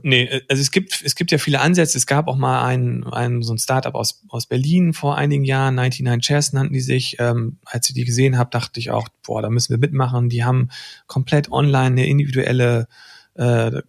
Nee, 0.04 0.24
äh, 0.24 0.42
also 0.50 0.62
es 0.62 0.72
gibt, 0.72 1.02
es 1.04 1.16
gibt 1.16 1.32
ja 1.32 1.38
viele 1.38 1.60
Ansätze. 1.60 1.98
Es 1.98 2.08
gab 2.08 2.28
auch 2.28 2.38
mal 2.38 2.66
ein, 2.66 3.04
ein 3.06 3.42
so 3.42 3.54
ein 3.54 3.58
Startup 3.58 3.94
aus, 3.94 4.24
aus 4.30 4.46
Berlin 4.46 4.94
vor 4.94 5.18
einigen 5.18 5.44
Jahren, 5.44 5.76
99 5.76 6.26
Chairs 6.26 6.54
nannten 6.54 6.74
die 6.74 6.82
sich. 6.82 7.18
Ähm, 7.20 7.58
als 7.66 7.90
ich 7.90 7.96
die 7.96 8.06
gesehen 8.06 8.38
habe, 8.38 8.50
dachte 8.50 8.80
ich 8.80 8.92
auch, 8.92 9.10
boah, 9.24 9.42
da 9.42 9.50
müssen 9.50 9.72
wir 9.74 9.80
mitmachen. 9.80 10.30
Die 10.30 10.44
haben 10.44 10.70
komplett 11.08 11.52
online 11.52 11.88
eine 11.88 12.08
individuelle 12.08 12.88
äh, 13.36 13.82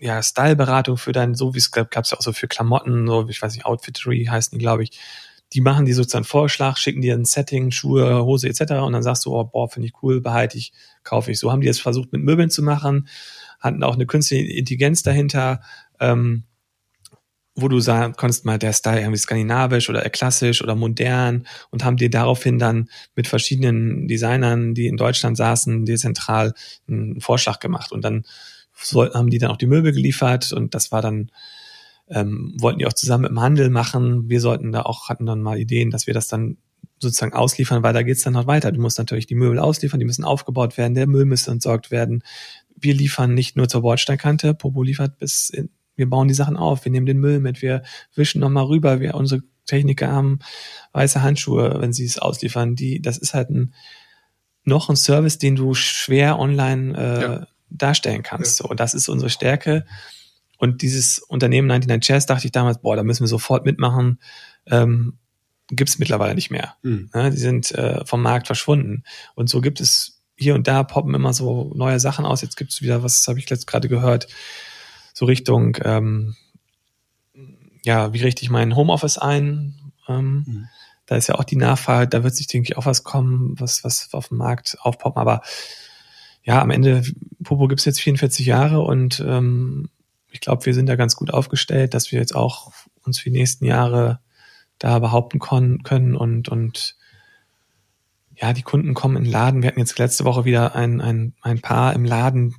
ja, 0.00 0.22
Styleberatung 0.22 0.96
für 0.96 1.12
dein, 1.12 1.34
so 1.34 1.54
wie 1.54 1.58
es 1.58 1.70
gab 1.72 1.96
es 1.96 2.10
ja 2.10 2.18
auch 2.18 2.22
so 2.22 2.32
für 2.32 2.46
Klamotten, 2.46 3.06
so, 3.06 3.28
ich 3.28 3.40
weiß 3.40 3.54
nicht, 3.54 3.66
Outfittery 3.66 4.26
heißen 4.30 4.56
die, 4.56 4.62
glaube 4.62 4.84
ich. 4.84 4.98
Die 5.54 5.62
machen 5.62 5.86
die 5.86 5.94
sozusagen 5.94 6.26
Vorschlag, 6.26 6.76
schicken 6.76 7.00
dir 7.00 7.14
ein 7.14 7.24
Setting, 7.24 7.70
Schuhe, 7.70 8.22
Hose 8.22 8.48
etc. 8.48 8.72
Und 8.82 8.92
dann 8.92 9.02
sagst 9.02 9.24
du, 9.24 9.34
oh, 9.34 9.44
boah, 9.44 9.70
finde 9.70 9.88
ich 9.88 9.94
cool, 10.02 10.20
behalte 10.20 10.58
ich, 10.58 10.72
kaufe 11.04 11.30
ich. 11.30 11.38
So 11.38 11.50
haben 11.50 11.62
die 11.62 11.68
es 11.68 11.80
versucht 11.80 12.12
mit 12.12 12.22
Möbeln 12.22 12.50
zu 12.50 12.62
machen, 12.62 13.08
hatten 13.58 13.82
auch 13.82 13.94
eine 13.94 14.06
künstliche 14.06 14.52
Intelligenz 14.52 15.02
dahinter, 15.02 15.60
ähm, 16.00 16.44
wo 17.54 17.66
du 17.68 17.80
sagen 17.80 18.14
konntest 18.16 18.44
mal 18.44 18.58
der 18.58 18.72
Style 18.72 19.00
irgendwie 19.00 19.18
skandinavisch 19.18 19.90
oder 19.90 20.08
klassisch 20.10 20.62
oder 20.62 20.76
modern 20.76 21.46
und 21.70 21.84
haben 21.84 21.96
dir 21.96 22.08
daraufhin 22.08 22.58
dann 22.58 22.88
mit 23.16 23.26
verschiedenen 23.26 24.06
Designern, 24.06 24.74
die 24.74 24.86
in 24.86 24.96
Deutschland 24.96 25.36
saßen, 25.36 25.84
dezentral 25.84 26.54
einen 26.86 27.20
Vorschlag 27.20 27.58
gemacht 27.58 27.90
und 27.90 28.02
dann 28.04 28.24
so 28.80 29.12
haben 29.12 29.30
die 29.30 29.38
dann 29.38 29.50
auch 29.50 29.56
die 29.56 29.66
Möbel 29.66 29.92
geliefert 29.92 30.52
und 30.52 30.74
das 30.74 30.92
war 30.92 31.02
dann, 31.02 31.30
ähm, 32.08 32.54
wollten 32.58 32.78
die 32.78 32.86
auch 32.86 32.92
zusammen 32.92 33.24
im 33.24 33.40
Handel 33.40 33.70
machen. 33.70 34.28
Wir 34.28 34.40
sollten 34.40 34.70
da 34.70 34.82
auch, 34.82 35.08
hatten 35.08 35.26
dann 35.26 35.42
mal 35.42 35.58
Ideen, 35.58 35.90
dass 35.90 36.06
wir 36.06 36.14
das 36.14 36.28
dann 36.28 36.58
sozusagen 37.00 37.32
ausliefern, 37.32 37.82
weil 37.82 37.92
da 37.92 38.02
geht's 38.02 38.22
dann 38.22 38.32
noch 38.32 38.46
weiter. 38.46 38.72
Du 38.72 38.80
musst 38.80 38.98
natürlich 38.98 39.26
die 39.26 39.34
Möbel 39.34 39.58
ausliefern, 39.58 40.00
die 40.00 40.06
müssen 40.06 40.24
aufgebaut 40.24 40.76
werden, 40.78 40.94
der 40.94 41.06
Müll 41.06 41.24
müsste 41.24 41.50
entsorgt 41.50 41.90
werden. 41.90 42.22
Wir 42.80 42.94
liefern 42.94 43.34
nicht 43.34 43.56
nur 43.56 43.68
zur 43.68 43.82
Bordsteinkante, 43.82 44.54
Popo 44.54 44.82
liefert 44.82 45.18
bis 45.18 45.50
in, 45.50 45.70
wir 45.96 46.08
bauen 46.08 46.28
die 46.28 46.34
Sachen 46.34 46.56
auf, 46.56 46.84
wir 46.84 46.92
nehmen 46.92 47.06
den 47.06 47.18
Müll 47.18 47.40
mit, 47.40 47.60
wir 47.60 47.82
wischen 48.14 48.40
nochmal 48.40 48.64
rüber, 48.64 49.00
wir, 49.00 49.14
unsere 49.14 49.42
Techniker 49.66 50.12
haben 50.12 50.38
weiße 50.92 51.22
Handschuhe, 51.22 51.80
wenn 51.80 51.92
sie 51.92 52.04
es 52.04 52.18
ausliefern. 52.18 52.76
Die, 52.76 53.02
das 53.02 53.18
ist 53.18 53.34
halt 53.34 53.50
ein, 53.50 53.74
noch 54.64 54.88
ein 54.88 54.96
Service, 54.96 55.38
den 55.38 55.56
du 55.56 55.74
schwer 55.74 56.38
online 56.38 56.96
äh, 56.96 57.22
ja 57.22 57.46
darstellen 57.70 58.22
kannst. 58.22 58.60
Ja. 58.60 58.68
So, 58.68 58.74
das 58.74 58.94
ist 58.94 59.08
unsere 59.08 59.30
Stärke. 59.30 59.84
Und 60.58 60.82
dieses 60.82 61.18
Unternehmen 61.20 61.68
99 61.68 62.06
Chairs 62.06 62.26
dachte 62.26 62.46
ich 62.46 62.52
damals, 62.52 62.80
boah, 62.80 62.96
da 62.96 63.04
müssen 63.04 63.22
wir 63.22 63.28
sofort 63.28 63.64
mitmachen. 63.64 64.18
Ähm, 64.66 65.18
gibt 65.68 65.90
es 65.90 65.98
mittlerweile 65.98 66.34
nicht 66.34 66.50
mehr. 66.50 66.76
Mhm. 66.82 67.10
Ja, 67.14 67.30
die 67.30 67.36
sind 67.36 67.72
äh, 67.72 68.04
vom 68.04 68.22
Markt 68.22 68.46
verschwunden. 68.46 69.04
Und 69.34 69.48
so 69.48 69.60
gibt 69.60 69.80
es 69.80 70.17
hier 70.38 70.54
und 70.54 70.68
da 70.68 70.84
poppen 70.84 71.14
immer 71.14 71.32
so 71.32 71.72
neue 71.74 72.00
Sachen 72.00 72.24
aus. 72.24 72.42
Jetzt 72.42 72.56
gibt 72.56 72.72
es 72.72 72.80
wieder, 72.80 73.02
was 73.02 73.26
habe 73.26 73.38
ich 73.38 73.50
letzt 73.50 73.66
gerade 73.66 73.88
gehört, 73.88 74.28
so 75.12 75.26
Richtung, 75.26 75.76
ähm, 75.82 76.36
ja, 77.82 78.12
wie 78.12 78.22
richte 78.22 78.42
ich 78.42 78.50
mein 78.50 78.76
Homeoffice 78.76 79.18
ein? 79.18 79.92
Ähm, 80.08 80.44
mhm. 80.46 80.68
Da 81.06 81.16
ist 81.16 81.26
ja 81.26 81.34
auch 81.34 81.44
die 81.44 81.56
Nachfrage, 81.56 82.08
da 82.08 82.22
wird 82.22 82.36
sich, 82.36 82.46
denke 82.46 82.70
ich, 82.70 82.76
auch 82.76 82.86
was 82.86 83.02
kommen, 83.02 83.58
was, 83.58 83.82
was 83.82 84.12
auf 84.12 84.28
dem 84.28 84.38
Markt 84.38 84.76
aufpoppen. 84.80 85.20
Aber 85.20 85.42
ja, 86.44 86.62
am 86.62 86.70
Ende, 86.70 87.02
Popo 87.42 87.66
gibt's 87.66 87.84
jetzt 87.84 88.00
44 88.00 88.46
Jahre 88.46 88.80
und 88.80 89.20
ähm, 89.26 89.88
ich 90.30 90.40
glaube, 90.40 90.66
wir 90.66 90.74
sind 90.74 90.86
da 90.86 90.96
ganz 90.96 91.16
gut 91.16 91.32
aufgestellt, 91.32 91.94
dass 91.94 92.12
wir 92.12 92.20
jetzt 92.20 92.34
auch 92.34 92.72
uns 93.02 93.18
für 93.18 93.30
die 93.30 93.38
nächsten 93.38 93.64
Jahre 93.64 94.20
da 94.78 94.98
behaupten 94.98 95.40
können 95.40 96.14
und, 96.14 96.48
und 96.48 96.96
ja, 98.40 98.52
die 98.52 98.62
Kunden 98.62 98.94
kommen 98.94 99.16
in 99.16 99.24
den 99.24 99.32
Laden. 99.32 99.62
Wir 99.62 99.68
hatten 99.68 99.80
jetzt 99.80 99.98
letzte 99.98 100.24
Woche 100.24 100.44
wieder 100.44 100.74
ein, 100.74 101.00
ein, 101.00 101.34
ein 101.42 101.60
Paar 101.60 101.94
im 101.94 102.04
Laden, 102.04 102.54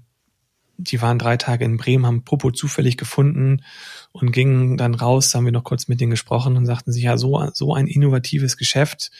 die 0.80 1.02
waren 1.02 1.20
drei 1.20 1.38
Tage 1.38 1.66
in 1.66 1.78
Bremen, 1.78 2.06
haben 2.06 2.24
Popo 2.24 2.52
zufällig 2.52 2.98
gefunden 2.98 3.64
und 4.12 4.32
gingen 4.32 4.78
dann 4.78 4.96
raus, 4.96 5.36
haben 5.36 5.46
wir 5.46 5.52
noch 5.52 5.66
kurz 5.66 5.88
mit 5.88 6.00
denen 6.00 6.12
gesprochen 6.12 6.56
und 6.56 6.66
sagten 6.66 6.92
sich, 6.92 7.04
ja, 7.04 7.18
so, 7.18 7.50
so 7.54 7.74
ein 7.74 7.88
innovatives 7.88 8.56
Geschäft, 8.56 9.12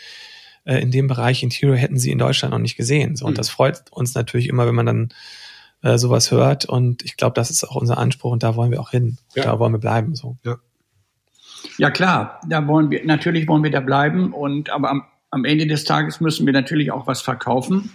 äh, 0.64 0.78
in 0.80 0.92
dem 0.92 1.08
Bereich 1.08 1.44
Interior 1.44 1.76
hätten 1.76 2.00
sie 2.00 2.12
in 2.12 2.18
Deutschland 2.18 2.54
noch 2.54 2.60
nicht 2.60 2.78
gesehen. 2.78 3.16
So, 3.16 3.26
und 3.26 3.34
mhm. 3.34 3.38
das 3.38 3.50
freut 3.50 3.84
uns 3.92 4.16
natürlich 4.16 4.48
immer, 4.48 4.68
wenn 4.68 4.76
man 4.76 4.86
dann 4.86 5.10
äh, 5.82 5.98
sowas 5.98 6.32
hört. 6.32 6.66
Und 6.66 7.04
ich 7.04 7.18
glaube, 7.18 7.34
das 7.34 7.50
ist 7.50 7.64
auch 7.66 7.76
unser 7.76 7.98
Anspruch 7.98 8.32
und 8.32 8.44
da 8.44 8.56
wollen 8.56 8.72
wir 8.72 8.80
auch 8.80 8.92
hin. 8.92 9.18
Ja. 9.36 9.44
Da 9.44 9.60
wollen 9.60 9.74
wir 9.74 9.80
bleiben. 9.80 10.16
So. 10.16 10.38
Ja. 10.44 10.58
ja, 11.78 11.92
klar, 11.92 12.40
da 12.48 12.66
wollen 12.68 12.90
wir, 12.90 13.06
natürlich 13.06 13.48
wollen 13.48 13.64
wir 13.64 13.72
da 13.72 13.82
bleiben 13.82 14.34
und 14.34 14.70
aber 14.70 14.90
am, 14.90 15.04
am 15.32 15.46
Ende 15.46 15.68
des 15.68 15.84
Tages 15.84 16.22
müssen 16.22 16.46
wir 16.46 16.54
natürlich 16.54 16.92
auch 16.92 17.08
was 17.08 17.22
verkaufen. 17.22 17.92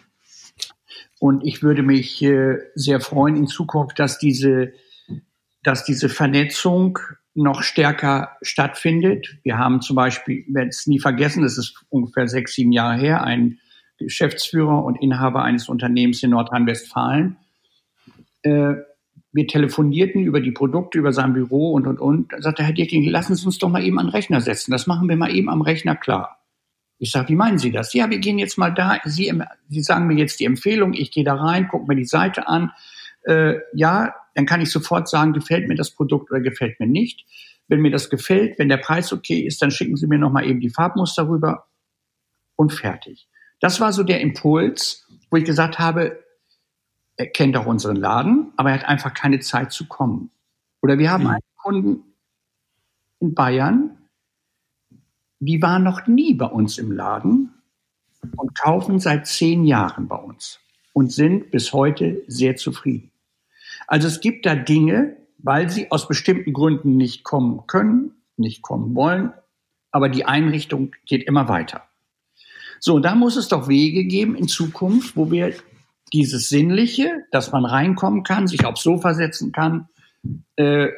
Und 1.18 1.44
ich 1.44 1.62
würde 1.62 1.82
mich 1.82 2.22
äh, 2.22 2.58
sehr 2.74 3.00
freuen 3.00 3.36
in 3.36 3.46
Zukunft, 3.46 3.98
dass 3.98 4.18
diese, 4.18 4.72
dass 5.62 5.84
diese 5.84 6.08
Vernetzung 6.08 6.98
noch 7.34 7.62
stärker 7.62 8.36
stattfindet. 8.42 9.38
Wir 9.42 9.58
haben 9.58 9.80
zum 9.80 9.96
Beispiel, 9.96 10.44
wir 10.46 10.54
werden 10.54 10.68
es 10.68 10.86
nie 10.86 11.00
vergessen, 11.00 11.42
das 11.42 11.58
ist 11.58 11.84
ungefähr 11.88 12.28
sechs, 12.28 12.54
sieben 12.54 12.72
Jahre 12.72 12.96
her, 12.96 13.24
ein 13.24 13.58
Geschäftsführer 13.98 14.84
und 14.84 15.00
Inhaber 15.00 15.42
eines 15.42 15.68
Unternehmens 15.68 16.22
in 16.22 16.30
Nordrhein-Westfalen, 16.30 17.36
äh, 18.42 18.74
wir 19.32 19.48
telefonierten 19.48 20.22
über 20.22 20.40
die 20.40 20.52
Produkte, 20.52 20.98
über 20.98 21.12
sein 21.12 21.32
Büro 21.32 21.72
und, 21.72 21.88
und, 21.88 21.98
und. 21.98 22.32
Da 22.32 22.40
sagte 22.40 22.62
Herr 22.62 22.72
Dicking, 22.72 23.04
lassen 23.08 23.34
Sie 23.34 23.44
uns 23.44 23.58
doch 23.58 23.68
mal 23.68 23.82
eben 23.82 23.98
an 23.98 24.06
den 24.06 24.12
Rechner 24.12 24.40
setzen. 24.40 24.70
Das 24.70 24.86
machen 24.86 25.08
wir 25.08 25.16
mal 25.16 25.34
eben 25.34 25.50
am 25.50 25.60
Rechner 25.60 25.96
klar. 25.96 26.43
Ich 26.98 27.10
sage, 27.10 27.30
wie 27.30 27.36
meinen 27.36 27.58
Sie 27.58 27.70
das? 27.70 27.92
Ja, 27.92 28.08
wir 28.08 28.18
gehen 28.18 28.38
jetzt 28.38 28.56
mal 28.56 28.70
da. 28.70 28.98
Sie, 29.04 29.32
Sie 29.68 29.82
sagen 29.82 30.06
mir 30.06 30.16
jetzt 30.16 30.40
die 30.40 30.44
Empfehlung. 30.44 30.94
Ich 30.94 31.10
gehe 31.10 31.24
da 31.24 31.34
rein, 31.34 31.68
gucke 31.68 31.86
mir 31.86 31.96
die 31.96 32.04
Seite 32.04 32.48
an. 32.48 32.72
Äh, 33.24 33.56
ja, 33.74 34.14
dann 34.34 34.46
kann 34.46 34.60
ich 34.60 34.70
sofort 34.70 35.08
sagen, 35.08 35.32
gefällt 35.32 35.68
mir 35.68 35.74
das 35.74 35.90
Produkt 35.90 36.30
oder 36.30 36.40
gefällt 36.40 36.78
mir 36.80 36.86
nicht. 36.86 37.24
Wenn 37.68 37.80
mir 37.80 37.90
das 37.90 38.10
gefällt, 38.10 38.58
wenn 38.58 38.68
der 38.68 38.76
Preis 38.76 39.12
okay 39.12 39.40
ist, 39.40 39.62
dann 39.62 39.70
schicken 39.70 39.96
Sie 39.96 40.06
mir 40.06 40.18
noch 40.18 40.30
mal 40.30 40.44
eben 40.44 40.60
die 40.60 40.70
Farbmuster 40.70 41.28
rüber 41.28 41.66
und 42.56 42.72
fertig. 42.72 43.28
Das 43.60 43.80
war 43.80 43.92
so 43.92 44.02
der 44.02 44.20
Impuls, 44.20 45.08
wo 45.30 45.36
ich 45.38 45.44
gesagt 45.44 45.78
habe, 45.78 46.22
er 47.16 47.26
kennt 47.28 47.56
auch 47.56 47.66
unseren 47.66 47.96
Laden, 47.96 48.52
aber 48.56 48.70
er 48.70 48.80
hat 48.80 48.88
einfach 48.88 49.14
keine 49.14 49.40
Zeit 49.40 49.72
zu 49.72 49.86
kommen. 49.86 50.30
Oder 50.82 50.98
wir 50.98 51.10
haben 51.10 51.24
mhm. 51.24 51.30
einen 51.30 51.42
Kunden 51.56 52.14
in 53.20 53.34
Bayern, 53.34 53.96
die 55.40 55.60
war 55.62 55.78
noch 55.78 56.06
nie 56.06 56.34
bei 56.34 56.46
uns 56.46 56.78
im 56.78 56.92
Laden 56.92 57.54
und 58.36 58.58
kaufen 58.58 58.98
seit 58.98 59.26
zehn 59.26 59.64
Jahren 59.64 60.08
bei 60.08 60.16
uns 60.16 60.60
und 60.92 61.12
sind 61.12 61.50
bis 61.50 61.72
heute 61.72 62.22
sehr 62.26 62.56
zufrieden. 62.56 63.10
Also 63.86 64.08
es 64.08 64.20
gibt 64.20 64.46
da 64.46 64.54
Dinge, 64.54 65.16
weil 65.38 65.68
sie 65.68 65.90
aus 65.90 66.08
bestimmten 66.08 66.52
Gründen 66.52 66.96
nicht 66.96 67.24
kommen 67.24 67.66
können, 67.66 68.12
nicht 68.36 68.62
kommen 68.62 68.94
wollen, 68.94 69.32
aber 69.90 70.08
die 70.08 70.24
Einrichtung 70.24 70.92
geht 71.06 71.24
immer 71.24 71.48
weiter. 71.48 71.82
So, 72.80 72.98
da 72.98 73.14
muss 73.14 73.36
es 73.36 73.48
doch 73.48 73.68
Wege 73.68 74.04
geben 74.04 74.34
in 74.36 74.48
Zukunft, 74.48 75.16
wo 75.16 75.30
wir 75.30 75.54
dieses 76.12 76.48
Sinnliche, 76.48 77.24
dass 77.30 77.52
man 77.52 77.64
reinkommen 77.64 78.22
kann, 78.22 78.46
sich 78.46 78.64
aufs 78.64 78.82
Sofa 78.82 79.14
setzen 79.14 79.52
kann, 79.52 79.88
äh, 80.56 80.88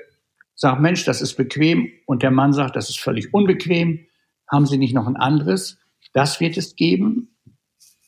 sagt, 0.54 0.80
Mensch, 0.80 1.04
das 1.04 1.22
ist 1.22 1.34
bequem 1.34 1.90
und 2.06 2.22
der 2.22 2.30
Mann 2.30 2.52
sagt, 2.52 2.76
das 2.76 2.88
ist 2.88 2.98
völlig 2.98 3.32
unbequem, 3.34 4.05
haben 4.50 4.66
Sie 4.66 4.78
nicht 4.78 4.94
noch 4.94 5.06
ein 5.06 5.16
anderes? 5.16 5.78
Das 6.12 6.40
wird 6.40 6.56
es 6.56 6.76
geben. 6.76 7.36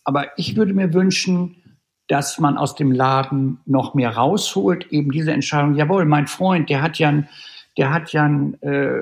Aber 0.05 0.39
ich 0.39 0.57
würde 0.57 0.73
mir 0.73 0.95
wünschen, 0.95 1.79
dass 2.07 2.39
man 2.39 2.57
aus 2.57 2.75
dem 2.75 2.93
Laden 2.93 3.61
noch 3.67 3.95
mehr 3.95 4.17
rausholt, 4.17 4.91
eben 4.91 5.11
diese 5.11 5.33
Entscheidung, 5.33 5.75
jawohl, 5.75 6.07
mein 6.07 6.27
Freund, 6.27 6.71
der 6.71 6.81
hat 6.81 6.99
ja 6.99 7.09
ein, 7.09 7.29
der 7.77 7.93
hat 7.93 8.13
ja 8.13 8.25
ein, 8.25 8.55
äh, 8.63 9.01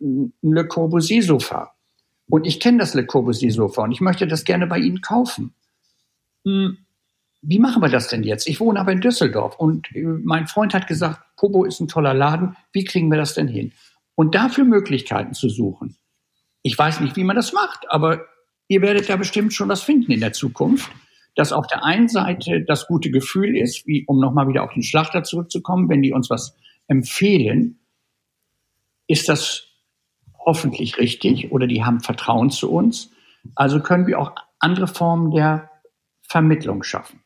ein 0.00 0.32
Le 0.42 0.66
Corbusier-Sofa. 0.66 1.72
Und 2.30 2.46
ich 2.46 2.60
kenne 2.60 2.78
das 2.78 2.94
Le 2.94 3.04
Corbusier-Sofa 3.04 3.82
und 3.82 3.92
ich 3.92 4.00
möchte 4.00 4.28
das 4.28 4.44
gerne 4.44 4.66
bei 4.66 4.78
Ihnen 4.78 5.00
kaufen. 5.00 5.54
Hm 6.44 6.78
wie 7.42 7.58
machen 7.58 7.82
wir 7.82 7.88
das 7.88 8.08
denn 8.08 8.22
jetzt? 8.24 8.48
Ich 8.48 8.60
wohne 8.60 8.80
aber 8.80 8.92
in 8.92 9.00
Düsseldorf 9.00 9.56
und 9.56 9.94
äh, 9.94 10.02
mein 10.02 10.46
Freund 10.46 10.74
hat 10.74 10.86
gesagt, 10.86 11.20
Pobo 11.36 11.64
ist 11.64 11.80
ein 11.80 11.88
toller 11.88 12.14
Laden. 12.14 12.56
Wie 12.72 12.84
kriegen 12.84 13.10
wir 13.10 13.18
das 13.18 13.34
denn 13.34 13.48
hin? 13.48 13.72
Und 14.14 14.34
dafür 14.34 14.64
Möglichkeiten 14.64 15.34
zu 15.34 15.48
suchen. 15.48 15.96
Ich 16.62 16.76
weiß 16.76 17.00
nicht, 17.00 17.16
wie 17.16 17.24
man 17.24 17.36
das 17.36 17.52
macht, 17.52 17.90
aber 17.90 18.26
ihr 18.68 18.82
werdet 18.82 19.08
da 19.08 19.16
bestimmt 19.16 19.52
schon 19.52 19.68
was 19.68 19.82
finden 19.82 20.12
in 20.12 20.20
der 20.20 20.32
Zukunft, 20.32 20.90
dass 21.34 21.52
auf 21.52 21.66
der 21.66 21.84
einen 21.84 22.08
Seite 22.08 22.64
das 22.66 22.86
gute 22.86 23.10
Gefühl 23.10 23.56
ist, 23.56 23.86
wie, 23.86 24.04
um 24.06 24.18
nochmal 24.18 24.48
wieder 24.48 24.64
auf 24.64 24.72
den 24.72 24.82
Schlachter 24.82 25.22
zurückzukommen, 25.22 25.88
wenn 25.88 26.02
die 26.02 26.12
uns 26.12 26.30
was 26.30 26.56
empfehlen, 26.88 27.78
ist 29.06 29.28
das 29.28 29.68
hoffentlich 30.38 30.98
richtig 30.98 31.52
oder 31.52 31.66
die 31.66 31.84
haben 31.84 32.00
Vertrauen 32.00 32.50
zu 32.50 32.70
uns. 32.70 33.10
Also 33.54 33.80
können 33.80 34.06
wir 34.06 34.18
auch 34.18 34.32
andere 34.58 34.88
Formen 34.88 35.30
der 35.30 35.70
Vermittlung 36.22 36.82
schaffen. 36.82 37.22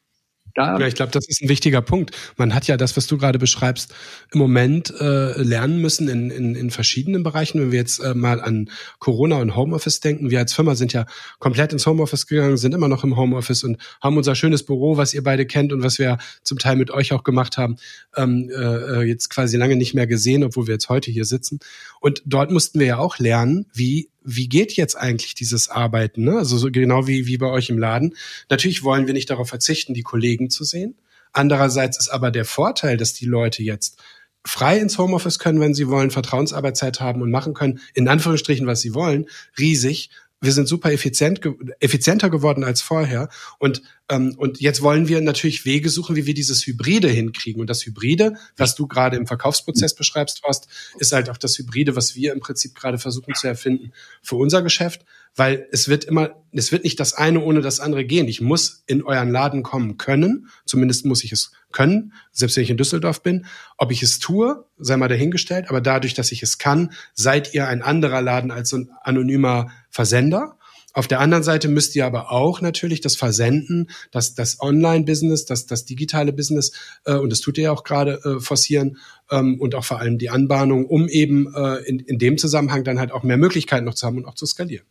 Da 0.55 0.79
ja, 0.79 0.87
ich 0.87 0.95
glaube, 0.95 1.13
das 1.13 1.27
ist 1.29 1.43
ein 1.43 1.49
wichtiger 1.49 1.81
Punkt. 1.81 2.11
Man 2.37 2.55
hat 2.55 2.67
ja 2.67 2.77
das, 2.77 2.97
was 2.97 3.07
du 3.07 3.19
gerade 3.19 3.39
beschreibst, 3.39 3.95
im 4.33 4.39
Moment 4.39 4.93
äh, 5.01 5.41
lernen 5.41 5.79
müssen 5.79 6.09
in, 6.09 6.31
in, 6.31 6.55
in 6.55 6.71
verschiedenen 6.71 7.23
Bereichen. 7.23 7.61
Wenn 7.61 7.73
wir 7.73 7.79
jetzt 7.79 8.01
äh, 8.01 8.15
mal 8.15 8.41
an 8.41 8.71
Corona 8.99 9.37
und 9.37 9.57
Homeoffice 9.57 10.01
denken, 10.01 10.31
wir 10.31 10.39
als 10.39 10.53
Firma 10.53 10.75
sind 10.75 10.93
ja 10.93 11.07
komplett 11.39 11.73
ins 11.73 11.87
Homeoffice 11.87 12.27
gegangen, 12.27 12.57
sind 12.57 12.75
immer 12.75 12.89
noch 12.89 13.05
im 13.05 13.17
Homeoffice 13.17 13.65
und 13.65 13.79
haben 14.03 14.17
unser 14.17 14.35
schönes 14.35 14.63
Büro, 14.63 14.97
was 14.97 15.15
ihr 15.15 15.23
beide 15.23 15.47
kennt 15.47 15.73
und 15.73 15.83
was 15.83 15.99
wir 15.99 16.19
zum 16.43 16.59
Teil 16.59 16.77
mit 16.77 16.91
euch 16.91 17.13
auch 17.13 17.25
gemacht 17.25 17.57
haben, 17.57 17.77
ähm, 18.17 18.51
äh, 18.55 19.03
jetzt 19.03 19.31
quasi 19.31 19.57
lange 19.57 19.77
nicht 19.77 19.95
mehr 19.95 20.07
gesehen, 20.07 20.45
obwohl 20.45 20.67
wir 20.67 20.75
jetzt 20.75 20.89
heute 20.89 21.11
hier 21.11 21.25
sitzen. 21.25 21.61
Und 22.03 22.23
dort 22.27 22.51
mussten 22.51 22.81
wir 22.81 22.87
ja 22.87 22.99
auch 22.99 23.19
lernen, 23.19 23.67
wie 23.73 24.11
wie 24.25 24.49
geht 24.49 24.73
jetzt 24.75 24.97
eigentlich 24.97 25.35
dieses 25.35 25.69
Arbeiten? 25.69 26.25
Ne? 26.25 26.39
Also 26.39 26.57
so 26.57 26.71
genau 26.71 27.07
wie, 27.07 27.27
wie 27.27 27.39
bei 27.39 27.47
euch 27.47 27.71
im 27.71 27.79
Laden. 27.79 28.15
Natürlich 28.49 28.83
wollen 28.85 29.07
wir 29.07 29.15
nicht 29.15 29.31
darauf 29.31 29.49
verzichten, 29.49 29.95
die 29.95 30.03
Kollegen 30.03 30.51
zu 30.51 30.65
sehen. 30.65 30.97
Andererseits 31.33 31.99
ist 31.99 32.09
aber 32.09 32.31
der 32.31 32.45
Vorteil, 32.45 32.97
dass 32.97 33.15
die 33.15 33.25
Leute 33.25 33.63
jetzt 33.63 34.01
frei 34.45 34.79
ins 34.79 34.99
Homeoffice 34.99 35.39
können, 35.39 35.61
wenn 35.61 35.75
sie 35.75 35.89
wollen, 35.89 36.11
Vertrauensarbeitszeit 36.11 37.01
haben 37.01 37.23
und 37.23 37.31
machen 37.31 37.55
können, 37.55 37.81
in 37.95 38.09
Anführungsstrichen, 38.09 38.67
was 38.67 38.81
sie 38.81 38.95
wollen, 38.95 39.29
riesig 39.59 40.11
wir 40.43 40.53
sind 40.53 40.67
super 40.67 40.93
effizient, 40.93 41.41
effizienter 41.79 42.29
geworden 42.29 42.65
als 42.65 42.83
vorher. 42.83 43.29
Und, 43.61 43.81
ähm, 44.09 44.35
und 44.37 44.61
jetzt 44.61 44.83
wollen 44.83 45.07
wir 45.07 45.21
natürlich 45.21 45.65
Wege 45.65 45.89
suchen, 45.89 46.17
wie 46.17 46.27
wir 46.27 46.35
dieses 46.35 46.67
Hybride 46.67 47.09
hinkriegen. 47.09 47.61
Und 47.61 47.71
das 47.71 47.87
Hybride, 47.87 48.35
was 48.57 48.75
du 48.75 48.89
gerade 48.89 49.17
im 49.17 49.29
Verkaufsprozess 49.29 49.95
beschreibst, 49.95 50.43
Horst, 50.43 50.67
ist 50.99 51.13
halt 51.13 51.31
auch 51.31 51.37
das 51.37 51.57
Hybride, 51.59 51.95
was 51.95 52.17
wir 52.17 52.33
im 52.33 52.41
Prinzip 52.41 52.75
gerade 52.75 52.99
versuchen 52.99 53.35
zu 53.35 53.47
erfinden 53.47 53.93
für 54.21 54.35
unser 54.35 54.63
Geschäft. 54.63 55.05
Weil 55.35 55.67
es 55.71 55.89
wird 55.89 56.05
immer, 56.05 56.43
es 56.51 56.73
wird 56.73 56.85
nicht 56.85 57.01
das 57.01 57.15
eine 57.15 57.41
ohne 57.41 57.63
das 57.63 57.81
andere 57.81 58.05
gehen. 58.05 58.27
Ich 58.27 58.41
muss 58.41 58.83
in 58.87 59.03
euren 59.03 59.31
Laden 59.31 59.63
kommen 59.63 59.97
können. 59.97 60.49
Zumindest 60.67 61.07
muss 61.07 61.25
ich 61.25 61.33
es 61.33 61.53
können, 61.71 62.13
selbst 62.33 62.57
wenn 62.57 62.65
ich 62.65 62.71
in 62.71 62.77
Düsseldorf 62.77 63.23
bin. 63.23 63.47
Ob 63.79 63.93
ich 63.93 64.03
es 64.03 64.19
tue, 64.19 64.67
sei 64.77 64.97
mal 64.97 65.09
dahingestellt. 65.09 65.71
Aber 65.71 65.81
dadurch, 65.81 66.15
dass 66.15 66.33
ich 66.33 66.43
es 66.43 66.59
kann, 66.59 66.93
seid 67.15 67.55
ihr 67.55 67.69
ein 67.69 67.81
anderer 67.81 68.21
Laden 68.21 68.51
als 68.51 68.71
so 68.71 68.77
ein 68.77 68.91
anonymer 69.03 69.71
Versender. 69.93 70.57
Auf 70.95 71.07
der 71.07 71.21
anderen 71.21 71.43
Seite 71.43 71.69
müsst 71.69 71.95
ihr 71.97 72.05
aber 72.05 72.33
auch 72.33 72.61
natürlich 72.61 73.01
das 73.01 73.17
Versenden, 73.17 73.91
das, 74.11 74.35
das 74.35 74.61
Online-Business, 74.61 75.47
das, 75.47 75.67
das 75.67 75.85
digitale 75.85 76.33
Business, 76.33 76.73
äh, 77.05 77.15
und 77.15 77.31
das 77.31 77.41
tut 77.41 77.57
ihr 77.57 77.65
ja 77.65 77.73
auch 77.73 77.85
gerade, 77.85 78.21
äh, 78.25 78.41
forcieren 78.41 78.99
ähm, 79.31 79.59
und 79.61 79.75
auch 79.75 79.85
vor 79.85 80.01
allem 80.01 80.19
die 80.19 80.29
Anbahnung, 80.29 80.87
um 80.87 81.09
eben 81.09 81.55
äh, 81.55 81.77
in, 81.87 82.01
in 82.01 82.19
dem 82.19 82.37
Zusammenhang 82.37 82.85
dann 82.85 82.99
halt 82.99 83.13
auch 83.13 83.23
mehr 83.23 83.37
Möglichkeiten 83.37 83.85
noch 83.85 83.95
zu 83.95 84.07
haben 84.07 84.19
und 84.19 84.27
auch 84.27 84.35
zu 84.35 84.45
skalieren. 84.45 84.87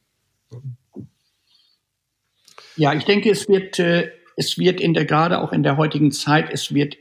Ja, 2.75 2.93
ich 2.93 3.03
denke, 3.03 3.29
es 3.29 3.47
wird, 3.47 3.77
äh, 3.79 4.11
es 4.37 4.57
wird 4.57 4.79
in 4.79 4.93
der, 4.93 5.05
gerade 5.05 5.39
auch 5.39 5.51
in 5.51 5.61
der 5.61 5.77
heutigen 5.77 6.11
Zeit, 6.11 6.49
es 6.51 6.73
wird, 6.73 6.97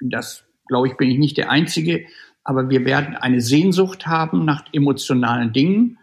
das 0.00 0.44
glaube 0.66 0.88
ich, 0.88 0.96
bin 0.96 1.10
ich 1.10 1.18
nicht 1.18 1.36
der 1.38 1.50
Einzige, 1.50 2.04
aber 2.44 2.68
wir 2.68 2.84
werden 2.84 3.14
eine 3.14 3.40
Sehnsucht 3.40 4.06
haben 4.06 4.44
nach 4.44 4.64
emotionalen 4.72 5.52
Dingen 5.52 5.98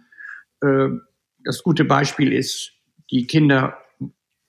das 0.59 1.63
gute 1.63 1.85
Beispiel 1.85 2.33
ist, 2.33 2.73
die 3.11 3.27
Kinder 3.27 3.77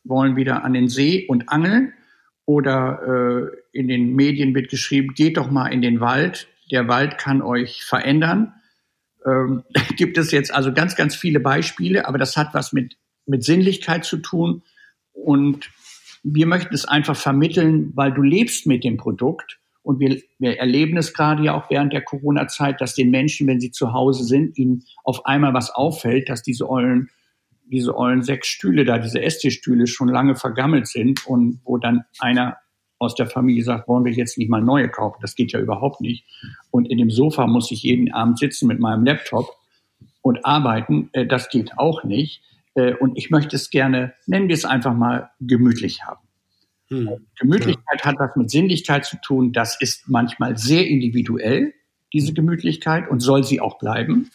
wollen 0.04 0.36
wieder 0.36 0.64
an 0.64 0.72
den 0.72 0.88
See 0.88 1.26
und 1.26 1.48
angeln 1.48 1.92
oder 2.44 3.02
äh, 3.02 3.78
in 3.78 3.88
den 3.88 4.14
Medien 4.14 4.54
wird 4.54 4.70
geschrieben, 4.70 5.14
geht 5.14 5.36
doch 5.36 5.50
mal 5.50 5.68
in 5.68 5.82
den 5.82 6.00
Wald, 6.00 6.48
der 6.70 6.88
Wald 6.88 7.18
kann 7.18 7.42
euch 7.42 7.82
verändern. 7.84 8.54
Ähm, 9.24 9.64
gibt 9.96 10.16
es 10.16 10.30
jetzt 10.30 10.54
also 10.54 10.72
ganz, 10.72 10.96
ganz 10.96 11.16
viele 11.16 11.40
Beispiele, 11.40 12.06
aber 12.06 12.18
das 12.18 12.36
hat 12.36 12.54
was 12.54 12.72
mit, 12.72 12.96
mit 13.26 13.44
Sinnlichkeit 13.44 14.04
zu 14.04 14.18
tun. 14.18 14.62
Und 15.12 15.70
wir 16.22 16.46
möchten 16.46 16.74
es 16.74 16.84
einfach 16.84 17.16
vermitteln, 17.16 17.92
weil 17.94 18.12
du 18.12 18.22
lebst 18.22 18.66
mit 18.66 18.84
dem 18.84 18.96
Produkt 18.96 19.58
und 19.87 20.01
wir, 20.01 20.20
wir 20.40 20.59
erleben 20.59 20.96
es 20.96 21.14
gerade 21.14 21.44
ja 21.44 21.55
auch 21.55 21.70
während 21.70 21.92
der 21.92 22.03
Corona-Zeit, 22.03 22.81
dass 22.81 22.96
den 22.96 23.09
Menschen, 23.11 23.46
wenn 23.46 23.61
sie 23.61 23.70
zu 23.70 23.92
Hause 23.92 24.25
sind, 24.25 24.59
ihnen 24.59 24.83
auf 25.05 25.25
einmal 25.27 25.55
was 25.55 25.70
auffällt, 25.70 26.29
dass 26.29 26.42
diese 26.42 26.68
ollen, 26.68 27.09
diese 27.70 27.96
ollen 27.96 28.25
sechs 28.25 28.49
Stühle 28.49 28.85
da, 28.85 28.99
diese 28.99 29.22
Esstischstühle 29.22 29.87
schon 29.87 30.09
lange 30.09 30.35
vergammelt 30.35 30.88
sind 30.88 31.25
und 31.29 31.61
wo 31.64 31.79
dann 31.79 32.05
einer 32.18 32.57
aus 32.99 33.14
der 33.14 33.29
Familie 33.29 33.62
sagt, 33.62 33.87
wollen 33.87 34.05
wir 34.05 34.11
jetzt 34.11 34.38
nicht 34.38 34.51
mal 34.51 34.61
neue 34.61 34.88
kaufen? 34.88 35.18
Das 35.20 35.37
geht 35.37 35.53
ja 35.53 35.61
überhaupt 35.61 36.01
nicht. 36.01 36.25
Und 36.72 36.87
in 36.87 36.99
dem 36.99 37.11
Sofa 37.11 37.47
muss 37.47 37.70
ich 37.70 37.84
jeden 37.84 38.12
Abend 38.12 38.41
sitzen 38.41 38.66
mit 38.66 38.80
meinem 38.80 39.05
Laptop 39.05 39.55
und 40.20 40.45
arbeiten. 40.45 41.11
Äh, 41.12 41.26
das 41.26 41.49
geht 41.49 41.78
auch 41.78 42.03
nicht. 42.03 42.43
Äh, 42.74 42.95
und 42.95 43.16
ich 43.16 43.30
möchte 43.30 43.55
es 43.55 43.70
gerne, 43.70 44.14
nennen 44.26 44.49
wir 44.49 44.55
es 44.55 44.64
einfach 44.64 44.95
mal, 44.95 45.30
gemütlich 45.39 46.03
haben. 46.03 46.26
Hm. 46.89 47.26
Gemütlichkeit 47.39 48.01
ja. 48.01 48.05
hat 48.05 48.16
was 48.18 48.37
mit 48.37 48.51
Sinnlichkeit 48.51 49.05
zu 49.05 49.16
tun. 49.20 49.53
Das 49.53 49.80
ist 49.80 50.09
manchmal 50.09 50.57
sehr 50.57 50.87
individuell, 50.87 51.74
diese 52.12 52.32
Gemütlichkeit, 52.32 53.09
und 53.09 53.20
soll 53.20 53.45
sie 53.45 53.61
auch 53.61 53.78
bleiben. 53.78 54.30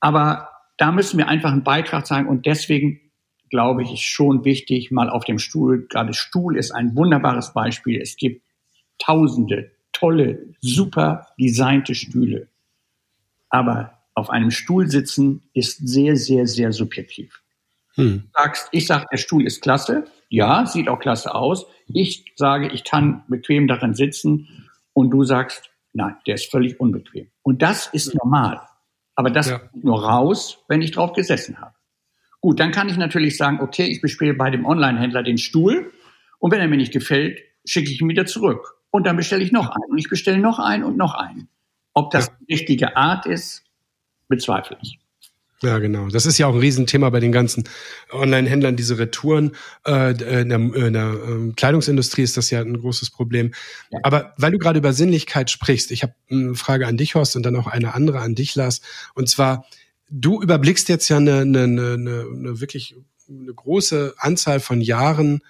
Aber 0.00 0.48
da 0.78 0.92
müssen 0.92 1.18
wir 1.18 1.28
einfach 1.28 1.52
einen 1.52 1.64
Beitrag 1.64 2.06
zeigen 2.06 2.28
und 2.28 2.46
deswegen 2.46 3.00
glaube 3.48 3.82
ich, 3.82 3.92
ist 3.92 4.02
schon 4.02 4.44
wichtig, 4.44 4.90
mal 4.90 5.08
auf 5.10 5.24
dem 5.24 5.38
Stuhl, 5.38 5.86
gerade 5.88 6.14
Stuhl 6.14 6.56
ist 6.56 6.72
ein 6.72 6.96
wunderbares 6.96 7.52
Beispiel. 7.52 8.00
Es 8.00 8.16
gibt 8.16 8.42
tausende 8.98 9.72
tolle, 9.92 10.54
super 10.60 11.28
designte 11.38 11.94
Stühle. 11.94 12.48
Aber 13.48 14.02
auf 14.14 14.30
einem 14.30 14.50
Stuhl 14.50 14.88
sitzen 14.90 15.42
ist 15.52 15.86
sehr, 15.86 16.16
sehr, 16.16 16.46
sehr 16.46 16.72
subjektiv. 16.72 17.42
Hm. 17.96 18.30
Sagst, 18.34 18.68
ich 18.72 18.86
sage, 18.86 19.06
der 19.10 19.16
Stuhl 19.16 19.46
ist 19.46 19.62
klasse. 19.62 20.04
Ja, 20.28 20.66
sieht 20.66 20.88
auch 20.88 20.98
klasse 20.98 21.34
aus. 21.34 21.66
Ich 21.88 22.32
sage, 22.36 22.68
ich 22.68 22.84
kann 22.84 23.24
bequem 23.28 23.66
darin 23.66 23.94
sitzen. 23.94 24.68
Und 24.92 25.10
du 25.10 25.24
sagst, 25.24 25.70
nein, 25.92 26.16
der 26.26 26.34
ist 26.34 26.50
völlig 26.50 26.78
unbequem. 26.78 27.30
Und 27.42 27.62
das 27.62 27.86
ist 27.86 28.14
normal. 28.14 28.60
Aber 29.14 29.30
das 29.30 29.50
ja. 29.50 29.60
nur 29.74 30.04
raus, 30.04 30.64
wenn 30.68 30.82
ich 30.82 30.90
drauf 30.90 31.12
gesessen 31.14 31.58
habe. 31.60 31.74
Gut, 32.40 32.60
dann 32.60 32.70
kann 32.70 32.88
ich 32.88 32.96
natürlich 32.96 33.36
sagen, 33.36 33.60
okay, 33.60 33.86
ich 33.86 34.00
bespiele 34.00 34.34
bei 34.34 34.50
dem 34.50 34.66
Online-Händler 34.66 35.22
den 35.22 35.38
Stuhl. 35.38 35.90
Und 36.38 36.52
wenn 36.52 36.60
er 36.60 36.68
mir 36.68 36.76
nicht 36.76 36.92
gefällt, 36.92 37.40
schicke 37.64 37.90
ich 37.90 38.00
ihn 38.00 38.08
wieder 38.08 38.26
zurück. 38.26 38.74
Und 38.90 39.06
dann 39.06 39.16
bestelle 39.16 39.42
ich 39.42 39.52
noch 39.52 39.70
einen. 39.70 39.90
Und 39.90 39.98
ich 39.98 40.08
bestelle 40.08 40.38
noch 40.38 40.58
einen 40.58 40.84
und 40.84 40.96
noch 40.96 41.14
einen. 41.14 41.48
Ob 41.94 42.10
das 42.10 42.26
ja. 42.26 42.32
die 42.40 42.54
richtige 42.54 42.96
Art 42.96 43.24
ist, 43.26 43.64
bezweifle 44.28 44.76
ich. 44.82 44.98
Ja, 45.62 45.78
genau. 45.78 46.08
Das 46.08 46.26
ist 46.26 46.36
ja 46.36 46.46
auch 46.46 46.54
ein 46.54 46.60
Riesenthema 46.60 47.08
bei 47.08 47.20
den 47.20 47.32
ganzen 47.32 47.64
Online-Händlern, 48.12 48.76
diese 48.76 48.98
Retouren. 48.98 49.52
Äh, 49.86 50.10
in 50.42 50.50
der, 50.50 50.58
in 50.58 50.92
der 50.92 51.14
äh, 51.14 51.52
Kleidungsindustrie 51.56 52.22
ist 52.22 52.36
das 52.36 52.50
ja 52.50 52.60
ein 52.60 52.78
großes 52.78 53.10
Problem. 53.10 53.52
Ja. 53.90 54.00
Aber 54.02 54.34
weil 54.36 54.52
du 54.52 54.58
gerade 54.58 54.78
über 54.78 54.92
Sinnlichkeit 54.92 55.50
sprichst, 55.50 55.90
ich 55.92 56.02
habe 56.02 56.14
eine 56.30 56.54
Frage 56.54 56.86
an 56.86 56.98
dich, 56.98 57.14
Horst, 57.14 57.36
und 57.36 57.42
dann 57.42 57.56
auch 57.56 57.66
eine 57.66 57.94
andere 57.94 58.20
an 58.20 58.34
dich, 58.34 58.54
Lars. 58.54 58.82
Und 59.14 59.30
zwar, 59.30 59.64
du 60.10 60.42
überblickst 60.42 60.90
jetzt 60.90 61.08
ja 61.08 61.16
eine, 61.16 61.40
eine, 61.40 61.62
eine, 61.62 61.94
eine 61.94 62.60
wirklich 62.60 62.94
eine 63.28 63.54
große 63.54 64.14
Anzahl 64.18 64.60
von 64.60 64.80
Jahren 64.80 65.40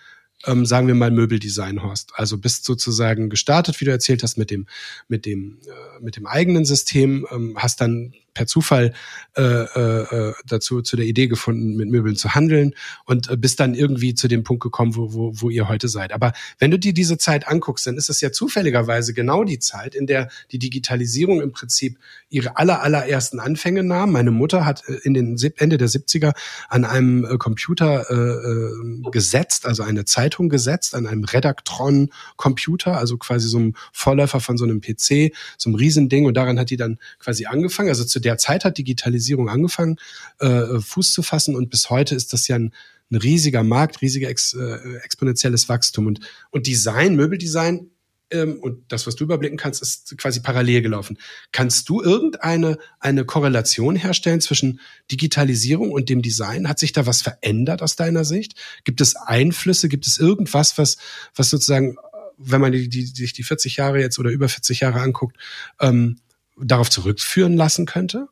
ähm, 0.45 0.67
sagen 0.67 0.87
wir 0.87 0.95
mal 0.95 1.11
Möbeldesign, 1.11 1.83
Horst. 1.83 2.13
Also 2.15 2.37
bist 2.37 2.67
sozusagen 2.67 3.31
gestartet, 3.31 3.81
wie 3.81 3.87
du 3.87 3.91
erzählt 3.91 4.23
hast, 4.23 4.37
mit 4.37 4.51
dem 4.51 4.67
mit 5.09 5.25
dem 5.25 5.59
äh, 5.67 6.03
mit 6.03 6.17
dem 6.17 6.27
eigenen 6.27 6.67
System, 6.67 7.27
ähm, 7.33 7.57
hast 7.57 7.81
dann 7.81 8.13
per 8.37 8.47
Zufall 8.47 8.93
äh, 9.35 9.43
äh, 9.43 10.35
dazu 10.47 10.83
zu 10.83 10.97
der 10.97 11.07
Idee 11.07 11.27
gefunden, 11.27 11.75
mit 11.75 11.89
Möbeln 11.89 12.17
zu 12.17 12.35
handeln 12.35 12.75
und 13.07 13.31
äh, 13.31 13.37
bist 13.37 13.61
dann 13.61 13.75
irgendwie 13.75 14.15
zu 14.15 14.29
dem 14.29 14.45
Punkt 14.45 14.63
gekommen, 14.63 14.95
wo, 14.95 15.15
wo, 15.15 15.33
wo 15.35 15.49
ihr 15.49 15.69
heute 15.69 15.89
seid. 15.89 16.13
Aber 16.13 16.35
wenn 16.59 16.71
du 16.71 16.79
dir 16.79 16.93
diese 16.93 17.17
Zeit 17.17 17.49
anguckst, 17.49 17.87
dann 17.87 17.97
ist 17.97 18.11
es 18.11 18.21
ja 18.21 18.31
zufälligerweise 18.31 19.15
genau 19.15 19.43
die 19.43 19.59
Zeit, 19.59 19.95
in 19.95 20.07
der 20.07 20.29
die 20.53 20.59
Digitalisierung 20.59 21.41
im 21.41 21.53
Prinzip 21.53 21.99
ihre 22.29 22.59
aller, 22.59 22.83
allerersten 22.83 23.41
Anfänge 23.41 23.83
nahm. 23.83 24.13
Meine 24.13 24.33
Mutter 24.33 24.67
hat 24.67 24.87
äh, 24.87 24.95
in 25.05 25.15
den 25.15 25.39
Ende 25.57 25.79
der 25.79 25.89
70er 25.89 26.33
an 26.69 26.85
einem 26.85 27.25
äh, 27.25 27.39
Computer 27.39 28.11
äh, 28.11 29.11
gesetzt, 29.11 29.65
also 29.65 29.83
eine 29.83 30.05
Zeitung 30.05 30.51
gesetzt, 30.51 30.95
an 30.95 31.07
einem 31.07 31.25
Redaktron-Computer, 31.25 32.99
also 32.99 33.17
quasi 33.17 33.49
so 33.49 33.59
ein 33.59 33.75
Vorläufer 33.93 34.41
von 34.41 34.59
so 34.59 34.65
einem 34.65 34.83
PC, 34.83 35.33
so 35.57 35.71
einem 35.71 35.77
Riesending. 35.77 36.27
Und 36.27 36.37
daran 36.37 36.59
hat 36.59 36.69
die 36.69 36.77
dann 36.77 36.99
quasi 37.19 37.47
angefangen. 37.47 37.89
Also 37.89 38.05
zu 38.05 38.21
der 38.27 38.39
Zeit 38.39 38.65
hat 38.65 38.79
Digitalisierung 38.79 39.49
angefangen, 39.49 39.97
äh, 40.41 40.81
Fuß 40.81 41.13
zu 41.13 41.23
fassen 41.23 41.55
und 41.57 41.71
bis 41.71 41.91
heute 41.91 42.15
ist 42.15 42.33
das 42.33 42.49
ja 42.49 42.57
ein, 42.57 42.75
ein 43.11 43.17
riesiger 43.17 43.63
Markt, 43.63 44.03
riesiger 44.03 44.29
ex, 44.29 44.53
äh, 44.53 44.97
exponentielles 45.03 45.69
Wachstum 45.69 46.07
und, 46.07 46.21
und 46.51 46.67
Design, 46.67 47.15
Möbeldesign 47.15 47.91
ähm, 48.31 48.59
und 48.61 48.91
das, 48.91 49.07
was 49.07 49.15
du 49.15 49.25
überblicken 49.25 49.57
kannst, 49.57 49.83
ist 49.83 50.17
quasi 50.19 50.41
parallel 50.41 50.83
gelaufen. 50.83 51.19
Kannst 51.53 51.89
du 51.89 52.03
irgendeine 52.03 52.79
eine 52.99 53.25
Korrelation 53.25 53.95
herstellen 53.95 54.41
zwischen 54.41 54.81
Digitalisierung 55.11 55.93
und 55.93 56.09
dem 56.09 56.23
Design? 56.23 56.69
Hat 56.69 56.81
sich 56.81 56.93
da 56.93 57.07
was 57.07 57.23
verändert 57.23 57.83
aus 57.83 57.95
deiner 57.95 58.25
Sicht? 58.25 58.55
Gibt 58.85 59.01
es 59.01 59.15
Einflüsse? 59.15 59.89
Gibt 59.89 60.07
es 60.07 60.19
irgendwas, 60.19 60.77
was, 60.79 60.97
was 61.37 61.51
sozusagen, 61.51 61.97
wenn 62.37 62.61
man 62.61 62.73
die, 62.73 62.89
die, 62.89 63.07
sich 63.07 63.33
die 63.33 63.45
40 63.45 63.77
Jahre 63.77 64.01
jetzt 64.01 64.19
oder 64.19 64.31
über 64.31 64.49
40 64.49 64.81
Jahre 64.81 65.01
anguckt, 65.01 65.37
ähm, 65.81 66.19
darauf 66.57 66.91
zurückführen 66.91 67.57
lassen 67.57 67.87
könnte? 67.87 68.29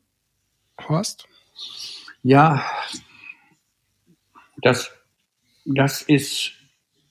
Horst? 0.87 1.27
Ja, 2.23 2.63
das, 4.61 4.91
das 5.65 6.01
ist 6.01 6.53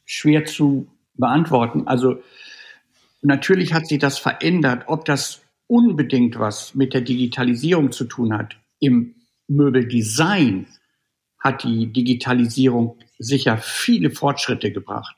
schwer 0.05 0.45
zu 0.45 0.89
beantworten. 1.15 1.87
Also 1.87 2.23
natürlich 3.23 3.73
hat 3.73 3.87
sich 3.87 3.99
das 3.99 4.19
verändert. 4.19 4.85
Ob 4.89 5.05
das 5.05 5.43
unbedingt 5.67 6.39
was 6.39 6.75
mit 6.75 6.95
der 6.95 7.01
Digitalisierung 7.01 7.93
zu 7.93 8.05
tun 8.05 8.37
hat, 8.37 8.57
im 8.81 9.15
Möbeldesign 9.49 10.67
hat 11.39 11.63
die 11.65 11.93
Digitalisierung 11.93 12.99
sicher 13.19 13.59
viele 13.59 14.11
Fortschritte 14.11 14.73
gebracht. 14.73 15.17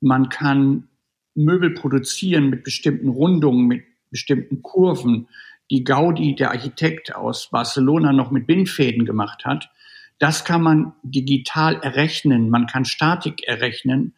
Man 0.00 0.28
kann 0.28 0.88
Möbel 1.34 1.70
produzieren 1.70 2.50
mit 2.50 2.62
bestimmten 2.62 3.08
Rundungen, 3.08 3.66
mit 3.66 3.84
bestimmten 4.12 4.62
Kurven, 4.62 5.26
die 5.72 5.82
Gaudi, 5.82 6.36
der 6.36 6.52
Architekt 6.52 7.16
aus 7.16 7.48
Barcelona, 7.50 8.12
noch 8.12 8.30
mit 8.30 8.46
Bindfäden 8.46 9.04
gemacht 9.04 9.44
hat. 9.44 9.70
Das 10.20 10.44
kann 10.44 10.62
man 10.62 10.92
digital 11.02 11.80
errechnen. 11.82 12.48
Man 12.50 12.68
kann 12.68 12.84
Statik 12.84 13.42
errechnen 13.48 14.14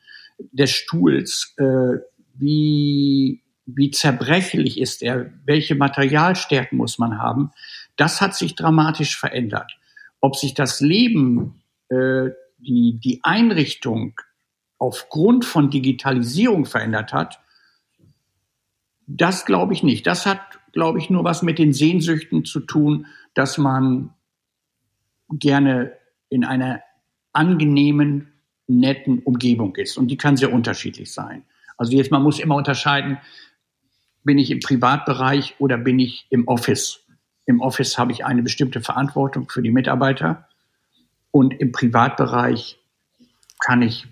des 0.52 0.70
Stuhls. 0.70 1.54
Äh, 1.56 2.00
wie, 2.34 3.42
wie 3.64 3.90
zerbrechlich 3.90 4.78
ist 4.78 5.02
er? 5.02 5.32
Welche 5.46 5.76
Materialstärken 5.76 6.76
muss 6.76 6.98
man 6.98 7.18
haben? 7.18 7.52
Das 7.96 8.20
hat 8.20 8.34
sich 8.34 8.54
dramatisch 8.56 9.16
verändert. 9.16 9.78
Ob 10.20 10.36
sich 10.36 10.54
das 10.54 10.80
Leben, 10.80 11.62
äh, 11.88 12.30
die, 12.58 12.98
die 12.98 13.20
Einrichtung 13.22 14.20
aufgrund 14.78 15.44
von 15.44 15.70
Digitalisierung 15.70 16.66
verändert 16.66 17.12
hat, 17.12 17.40
das 19.06 19.44
glaube 19.44 19.72
ich 19.72 19.82
nicht. 19.82 20.06
Das 20.06 20.26
hat, 20.26 20.40
glaube 20.72 20.98
ich, 20.98 21.10
nur 21.10 21.24
was 21.24 21.42
mit 21.42 21.58
den 21.58 21.72
Sehnsüchten 21.72 22.44
zu 22.44 22.60
tun, 22.60 23.06
dass 23.34 23.58
man 23.58 24.14
gerne 25.30 25.92
in 26.28 26.44
einer 26.44 26.82
angenehmen, 27.32 28.32
netten 28.66 29.20
Umgebung 29.20 29.76
ist. 29.76 29.98
Und 29.98 30.08
die 30.08 30.16
kann 30.16 30.36
sehr 30.36 30.52
unterschiedlich 30.52 31.12
sein. 31.12 31.44
Also 31.76 31.92
jetzt, 31.92 32.10
man 32.10 32.22
muss 32.22 32.38
immer 32.38 32.54
unterscheiden, 32.54 33.18
bin 34.22 34.38
ich 34.38 34.50
im 34.50 34.60
Privatbereich 34.60 35.56
oder 35.58 35.76
bin 35.76 35.98
ich 35.98 36.26
im 36.30 36.48
Office? 36.48 37.00
Im 37.46 37.60
Office 37.60 37.98
habe 37.98 38.12
ich 38.12 38.24
eine 38.24 38.42
bestimmte 38.42 38.80
Verantwortung 38.80 39.50
für 39.50 39.60
die 39.60 39.70
Mitarbeiter 39.70 40.48
und 41.30 41.52
im 41.60 41.72
Privatbereich 41.72 42.78
kann 43.58 43.82
ich 43.82 44.06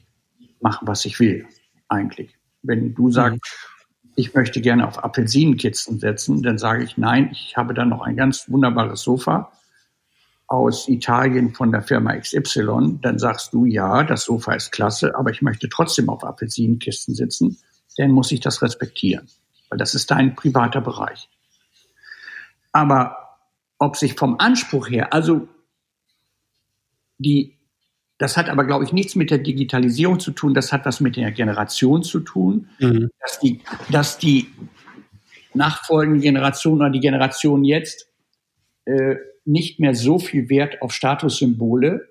machen, 0.60 0.86
was 0.86 1.04
ich 1.06 1.18
will, 1.18 1.46
eigentlich. 1.88 2.36
Wenn 2.62 2.94
du 2.94 3.10
sagst, 3.10 3.40
mhm 3.40 3.71
ich 4.14 4.34
möchte 4.34 4.60
gerne 4.60 4.86
auf 4.86 5.02
Apfelsinenkitzen 5.02 5.98
setzen, 5.98 6.42
dann 6.42 6.58
sage 6.58 6.84
ich 6.84 6.96
nein, 6.98 7.30
ich 7.32 7.56
habe 7.56 7.74
dann 7.74 7.88
noch 7.88 8.02
ein 8.02 8.16
ganz 8.16 8.48
wunderbares 8.48 9.02
Sofa 9.02 9.52
aus 10.46 10.86
Italien 10.88 11.54
von 11.54 11.72
der 11.72 11.82
Firma 11.82 12.14
XY. 12.14 12.98
Dann 13.00 13.18
sagst 13.18 13.54
du 13.54 13.64
ja, 13.64 14.04
das 14.04 14.24
Sofa 14.24 14.52
ist 14.52 14.70
klasse, 14.70 15.14
aber 15.16 15.30
ich 15.30 15.40
möchte 15.40 15.68
trotzdem 15.68 16.10
auf 16.10 16.24
Apfelsinenkisten 16.24 17.14
sitzen. 17.14 17.58
Dann 17.96 18.10
muss 18.10 18.32
ich 18.32 18.40
das 18.40 18.60
respektieren, 18.60 19.28
weil 19.70 19.78
das 19.78 19.94
ist 19.94 20.10
dein 20.10 20.34
privater 20.34 20.82
Bereich. 20.82 21.30
Aber 22.72 23.38
ob 23.78 23.96
sich 23.96 24.14
vom 24.14 24.38
Anspruch 24.38 24.90
her, 24.90 25.12
also 25.12 25.48
die 27.18 27.58
das 28.22 28.36
hat 28.36 28.48
aber, 28.48 28.64
glaube 28.64 28.84
ich, 28.84 28.92
nichts 28.92 29.16
mit 29.16 29.32
der 29.32 29.38
Digitalisierung 29.38 30.20
zu 30.20 30.30
tun. 30.30 30.54
Das 30.54 30.72
hat 30.72 30.86
was 30.86 31.00
mit 31.00 31.16
der 31.16 31.32
Generation 31.32 32.04
zu 32.04 32.20
tun, 32.20 32.68
mhm. 32.78 33.10
dass, 33.20 33.40
die, 33.40 33.62
dass 33.90 34.16
die 34.16 34.46
nachfolgende 35.54 36.20
Generation 36.20 36.76
oder 36.76 36.90
die 36.90 37.00
Generation 37.00 37.64
jetzt 37.64 38.08
äh, 38.84 39.16
nicht 39.44 39.80
mehr 39.80 39.96
so 39.96 40.20
viel 40.20 40.48
Wert 40.48 40.82
auf 40.82 40.92
Statussymbole 40.92 42.10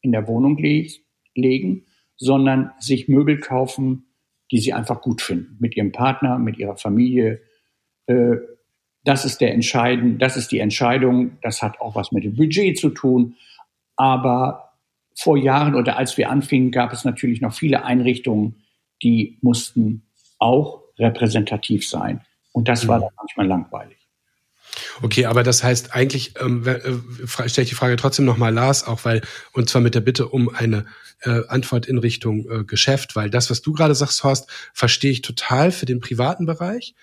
in 0.00 0.10
der 0.10 0.26
Wohnung 0.26 0.58
le 0.58 0.88
legen, 1.36 1.86
sondern 2.16 2.72
sich 2.80 3.06
Möbel 3.06 3.38
kaufen, 3.38 4.06
die 4.50 4.58
sie 4.58 4.72
einfach 4.72 5.00
gut 5.00 5.22
finden, 5.22 5.58
mit 5.60 5.76
ihrem 5.76 5.92
Partner, 5.92 6.40
mit 6.40 6.58
ihrer 6.58 6.76
Familie. 6.76 7.40
Äh, 8.06 8.38
das 9.04 9.24
ist 9.24 9.40
der 9.40 9.54
Entscheiden, 9.54 10.18
das 10.18 10.36
ist 10.36 10.50
die 10.50 10.58
Entscheidung. 10.58 11.38
Das 11.40 11.62
hat 11.62 11.80
auch 11.80 11.94
was 11.94 12.10
mit 12.10 12.24
dem 12.24 12.34
Budget 12.34 12.76
zu 12.76 12.90
tun. 12.90 13.36
Aber 13.94 14.71
vor 15.14 15.36
Jahren 15.36 15.74
oder 15.74 15.96
als 15.96 16.16
wir 16.16 16.30
anfingen, 16.30 16.70
gab 16.70 16.92
es 16.92 17.04
natürlich 17.04 17.40
noch 17.40 17.54
viele 17.54 17.84
Einrichtungen, 17.84 18.64
die 19.02 19.38
mussten 19.42 20.02
auch 20.38 20.82
repräsentativ 20.98 21.88
sein. 21.88 22.20
Und 22.52 22.68
das 22.68 22.86
war 22.88 22.98
mhm. 22.98 23.02
dann 23.02 23.12
manchmal 23.16 23.46
langweilig. 23.46 23.98
Okay, 25.02 25.26
aber 25.26 25.42
das 25.42 25.62
heißt 25.62 25.94
eigentlich, 25.94 26.34
ähm, 26.40 26.66
äh, 26.66 26.78
stelle 27.26 27.64
ich 27.64 27.68
die 27.70 27.74
Frage 27.74 27.96
trotzdem 27.96 28.24
nochmal 28.24 28.52
Lars, 28.52 28.86
auch 28.86 29.04
weil, 29.04 29.22
und 29.52 29.68
zwar 29.68 29.82
mit 29.82 29.94
der 29.94 30.00
Bitte 30.00 30.28
um 30.28 30.48
eine 30.48 30.86
äh, 31.22 31.42
Antwort 31.48 31.86
in 31.86 31.98
Richtung 31.98 32.48
äh, 32.50 32.64
Geschäft, 32.64 33.16
weil 33.16 33.30
das, 33.30 33.50
was 33.50 33.62
du 33.62 33.72
gerade 33.72 33.94
sagst, 33.94 34.24
Horst, 34.24 34.48
verstehe 34.72 35.10
ich 35.10 35.22
total 35.22 35.72
für 35.72 35.86
den 35.86 36.00
privaten 36.00 36.46
Bereich. 36.46 36.94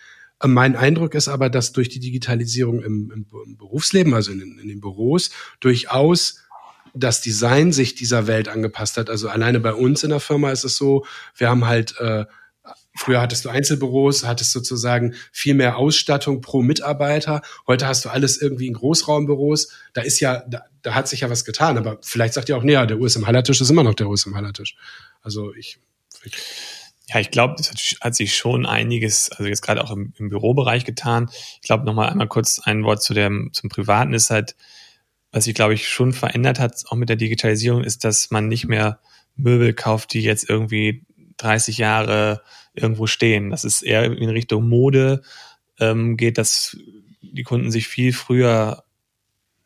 Äh, 0.42 0.48
mein 0.48 0.76
Eindruck 0.76 1.14
ist 1.16 1.28
aber, 1.28 1.50
dass 1.50 1.72
durch 1.72 1.90
die 1.90 2.00
Digitalisierung 2.00 2.82
im, 2.82 3.12
im, 3.12 3.26
im 3.46 3.58
Berufsleben, 3.58 4.14
also 4.14 4.32
in, 4.32 4.60
in 4.60 4.68
den 4.68 4.82
Büros, 4.82 5.32
durchaus 5.60 6.42
das 6.94 7.22
Design 7.22 7.72
sich 7.72 7.96
dieser 7.96 8.28
Welt 8.28 8.48
angepasst 8.48 8.98
hat. 8.98 9.10
Also 9.10 9.30
alleine 9.30 9.60
bei 9.60 9.74
uns 9.74 10.04
in 10.04 10.10
der 10.10 10.20
Firma 10.20 10.52
ist 10.52 10.64
es 10.64 10.78
so, 10.78 11.06
wir 11.36 11.50
haben 11.50 11.66
halt 11.66 11.96
äh, 12.00 12.26
Früher 12.96 13.22
hattest 13.22 13.46
du 13.46 13.50
Einzelbüros, 13.50 14.26
hattest 14.26 14.52
sozusagen 14.52 15.16
viel 15.32 15.54
mehr 15.54 15.78
Ausstattung 15.78 16.42
pro 16.42 16.62
Mitarbeiter. 16.62 17.42
Heute 17.66 17.88
hast 17.88 18.04
du 18.04 18.10
alles 18.10 18.42
irgendwie 18.42 18.68
in 18.68 18.74
Großraumbüros. 18.74 19.72
Da 19.94 20.02
ist 20.02 20.20
ja, 20.20 20.44
da, 20.50 20.66
da 20.82 20.96
hat 20.96 21.08
sich 21.08 21.22
ja 21.22 21.30
was 21.30 21.46
getan. 21.46 21.78
Aber 21.78 22.00
vielleicht 22.02 22.34
sagt 22.34 22.50
ihr 22.50 22.58
auch, 22.58 22.64
nee, 22.64 22.74
ja, 22.74 22.86
der 22.86 23.00
USM 23.00 23.26
Hallertisch 23.26 23.62
ist 23.62 23.70
immer 23.70 23.84
noch 23.84 23.94
der 23.94 24.10
USM 24.10 24.36
Hallertisch. 24.36 24.76
Also 25.22 25.54
ich, 25.56 25.80
ich 26.26 26.34
ja, 27.08 27.20
ich 27.20 27.32
glaube, 27.32 27.56
es 27.58 27.72
hat 28.02 28.16
sich 28.16 28.36
schon 28.36 28.66
einiges, 28.66 29.32
also 29.32 29.46
jetzt 29.46 29.62
gerade 29.62 29.84
auch 29.84 29.92
im, 29.92 30.14
im 30.18 30.30
Bürobereich 30.30 30.84
getan. 30.84 31.30
Ich 31.56 31.62
glaube, 31.62 31.86
nochmal 31.86 32.10
einmal 32.10 32.28
kurz 32.28 32.60
ein 32.60 32.84
Wort 32.84 33.02
zu 33.02 33.14
dem, 33.14 33.50
zum 33.54 33.70
Privaten 33.70 34.14
ist 34.14 34.30
halt, 34.30 34.56
was 35.32 35.44
sich, 35.44 35.54
glaube 35.54 35.74
ich, 35.74 35.88
schon 35.88 36.14
verändert 36.14 36.60
hat, 36.60 36.84
auch 36.90 36.96
mit 36.96 37.10
der 37.10 37.16
Digitalisierung, 37.16 37.84
ist, 37.84 38.04
dass 38.04 38.32
man 38.32 38.48
nicht 38.48 38.68
mehr 38.68 39.00
Möbel 39.36 39.74
kauft, 39.74 40.14
die 40.14 40.22
jetzt 40.22 40.50
irgendwie 40.50 41.06
30 41.38 41.78
Jahre 41.78 42.42
irgendwo 42.74 43.08
stehen. 43.08 43.50
Das 43.50 43.64
ist 43.64 43.82
eher 43.82 44.06
in 44.06 44.30
Richtung 44.30 44.68
Mode 44.68 45.22
ähm, 45.80 46.18
geht, 46.18 46.38
dass 46.38 46.78
die 47.22 47.44
Kunden 47.44 47.72
sich 47.72 47.88
viel 47.88 48.14
früher 48.14 48.84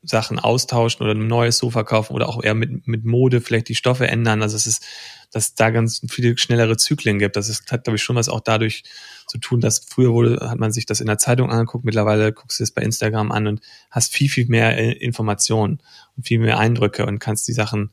Sachen 0.04 0.38
austauschen 0.38 1.04
oder 1.04 1.16
ein 1.16 1.28
neues 1.28 1.58
Sofa 1.58 1.84
kaufen 1.84 2.14
oder 2.14 2.28
auch 2.28 2.44
eher 2.44 2.56
mit, 2.56 2.88
mit 2.88 3.06
Mode 3.06 3.42
vielleicht 3.42 3.70
die 3.70 3.76
Stoffe 3.76 4.08
ändern. 4.08 4.42
Also 4.42 4.56
es 4.56 4.68
ist, 4.68 4.86
dass 5.32 5.56
da 5.56 5.70
ganz 5.70 6.02
viele 6.10 6.38
schnellere 6.38 6.78
Zyklen 6.78 7.20
gibt. 7.20 7.38
Das 7.38 7.50
ist, 7.50 7.72
hat, 7.72 7.86
glaube 7.86 7.96
ich, 7.96 8.04
schon 8.04 8.18
was 8.18 8.30
auch 8.30 8.42
dadurch 8.42 8.84
zu 9.28 9.38
tun, 9.38 9.62
dass 9.62 9.80
früher 9.80 10.12
wurde, 10.12 10.50
hat 10.50 10.60
man 10.60 10.72
sich 10.72 10.86
das 10.86 11.00
in 11.00 11.08
der 11.08 11.18
Zeitung 11.18 11.50
angeguckt, 11.50 11.86
mittlerweile 11.86 12.34
guckst 12.34 12.60
du 12.60 12.64
es 12.64 12.72
bei 12.72 12.82
Instagram 12.82 13.32
an 13.32 13.48
und 13.48 13.62
hast 13.90 14.14
viel, 14.14 14.30
viel 14.30 14.48
mehr 14.48 14.78
äh, 14.78 14.92
Informationen 14.92 15.80
und 16.18 16.28
viel 16.28 16.40
mehr 16.40 16.60
Eindrücke 16.60 17.06
und 17.06 17.20
kannst 17.20 17.48
die 17.48 17.54
Sachen, 17.54 17.92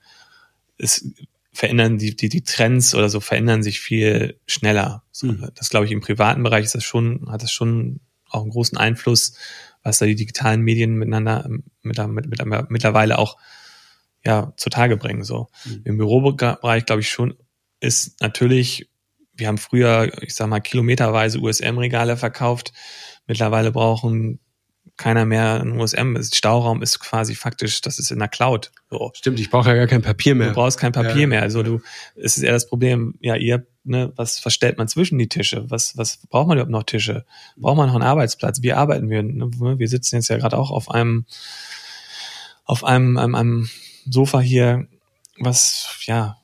es 0.77 1.13
verändern, 1.53 1.99
die, 1.99 2.17
die, 2.17 2.29
die 2.29 2.43
Trends 2.43 2.95
oder 2.95 3.09
so 3.09 3.21
verändern 3.21 3.63
sich 3.63 3.81
viel 3.81 4.39
schneller. 4.47 5.05
Mhm. 5.23 5.49
Das 5.55 5.69
glaube 5.71 5.87
ich, 5.87 5.93
im 5.93 6.01
privaten 6.01 6.43
Bereich 6.43 6.65
ist 6.65 6.75
das 6.75 6.85
schon, 6.85 7.31
hat 7.31 7.43
das 7.43 7.53
schon 7.53 8.01
auch 8.31 8.43
einen 8.43 8.51
großen 8.51 8.79
Einfluss, 8.79 9.35
was 9.83 9.99
da 9.99 10.07
die 10.07 10.14
digitalen 10.14 10.62
Medien 10.62 10.97
miteinander 10.97 11.49
mit, 11.83 11.99
mit, 11.99 12.45
mit, 12.45 12.70
mittlerweile 12.70 13.18
auch 13.18 13.39
ja 14.24 14.53
zutage 14.57 14.97
bringen. 14.97 15.24
So 15.24 15.49
mhm. 15.64 15.83
im 15.85 15.97
Bürobereich 15.97 16.87
glaube 16.87 17.01
ich 17.01 17.11
schon 17.11 17.37
ist 17.81 18.20
natürlich, 18.20 18.91
wir 19.33 19.49
haben 19.49 19.59
früher, 19.59 20.22
ich 20.22 20.35
sag 20.35 20.49
mal 20.49 20.61
kilometerweise 20.61 21.39
USM-Regale 21.39 22.16
verkauft. 22.16 22.72
Mittlerweile 23.26 23.72
brauchen 23.72 24.39
keiner 25.01 25.24
mehr 25.24 25.61
ein 25.61 25.81
USM 25.81 26.14
ist. 26.16 26.37
Stauraum 26.37 26.83
ist 26.83 27.01
quasi 27.01 27.35
faktisch, 27.35 27.81
das 27.81 27.99
ist 27.99 28.11
in 28.11 28.18
der 28.18 28.28
Cloud. 28.28 28.70
So. 28.91 29.11
Stimmt, 29.14 29.41
ich 29.41 29.51
brauche 29.51 29.70
ja 29.70 29.74
gar 29.74 29.87
kein 29.87 30.03
Papier 30.03 30.35
mehr. 30.35 30.49
Du 30.49 30.55
brauchst 30.55 30.78
kein 30.78 30.93
Papier 30.93 31.22
ja. 31.22 31.26
mehr. 31.26 31.43
Also 31.43 31.62
du, 31.62 31.81
es 32.16 32.37
ist 32.37 32.43
eher 32.43 32.53
das 32.53 32.68
Problem, 32.68 33.14
ja, 33.20 33.35
ihr, 33.35 33.66
ne, 33.83 34.12
was 34.16 34.39
verstellt 34.39 34.76
man 34.76 34.89
zwischen 34.89 35.18
die 35.18 35.28
Tische? 35.28 35.64
Was, 35.70 35.97
was 35.97 36.18
braucht 36.28 36.49
man 36.49 36.59
überhaupt 36.59 36.70
noch 36.70 36.83
Tische? 36.83 37.24
Braucht 37.57 37.78
man 37.78 37.89
noch 37.89 37.95
einen 37.95 38.05
Arbeitsplatz? 38.05 38.61
Wie 38.61 38.74
arbeiten 38.74 39.09
wir? 39.09 39.22
Ne? 39.22 39.51
Wir 39.78 39.89
sitzen 39.89 40.16
jetzt 40.16 40.28
ja 40.28 40.37
gerade 40.37 40.59
auch 40.59 40.70
auf 40.70 40.91
einem, 40.91 41.24
auf 42.66 42.85
einem, 42.85 43.16
einem, 43.16 43.35
einem 43.35 43.70
Sofa 44.05 44.41
hier, 44.41 44.87
was, 45.39 45.97
ja, 46.05 46.37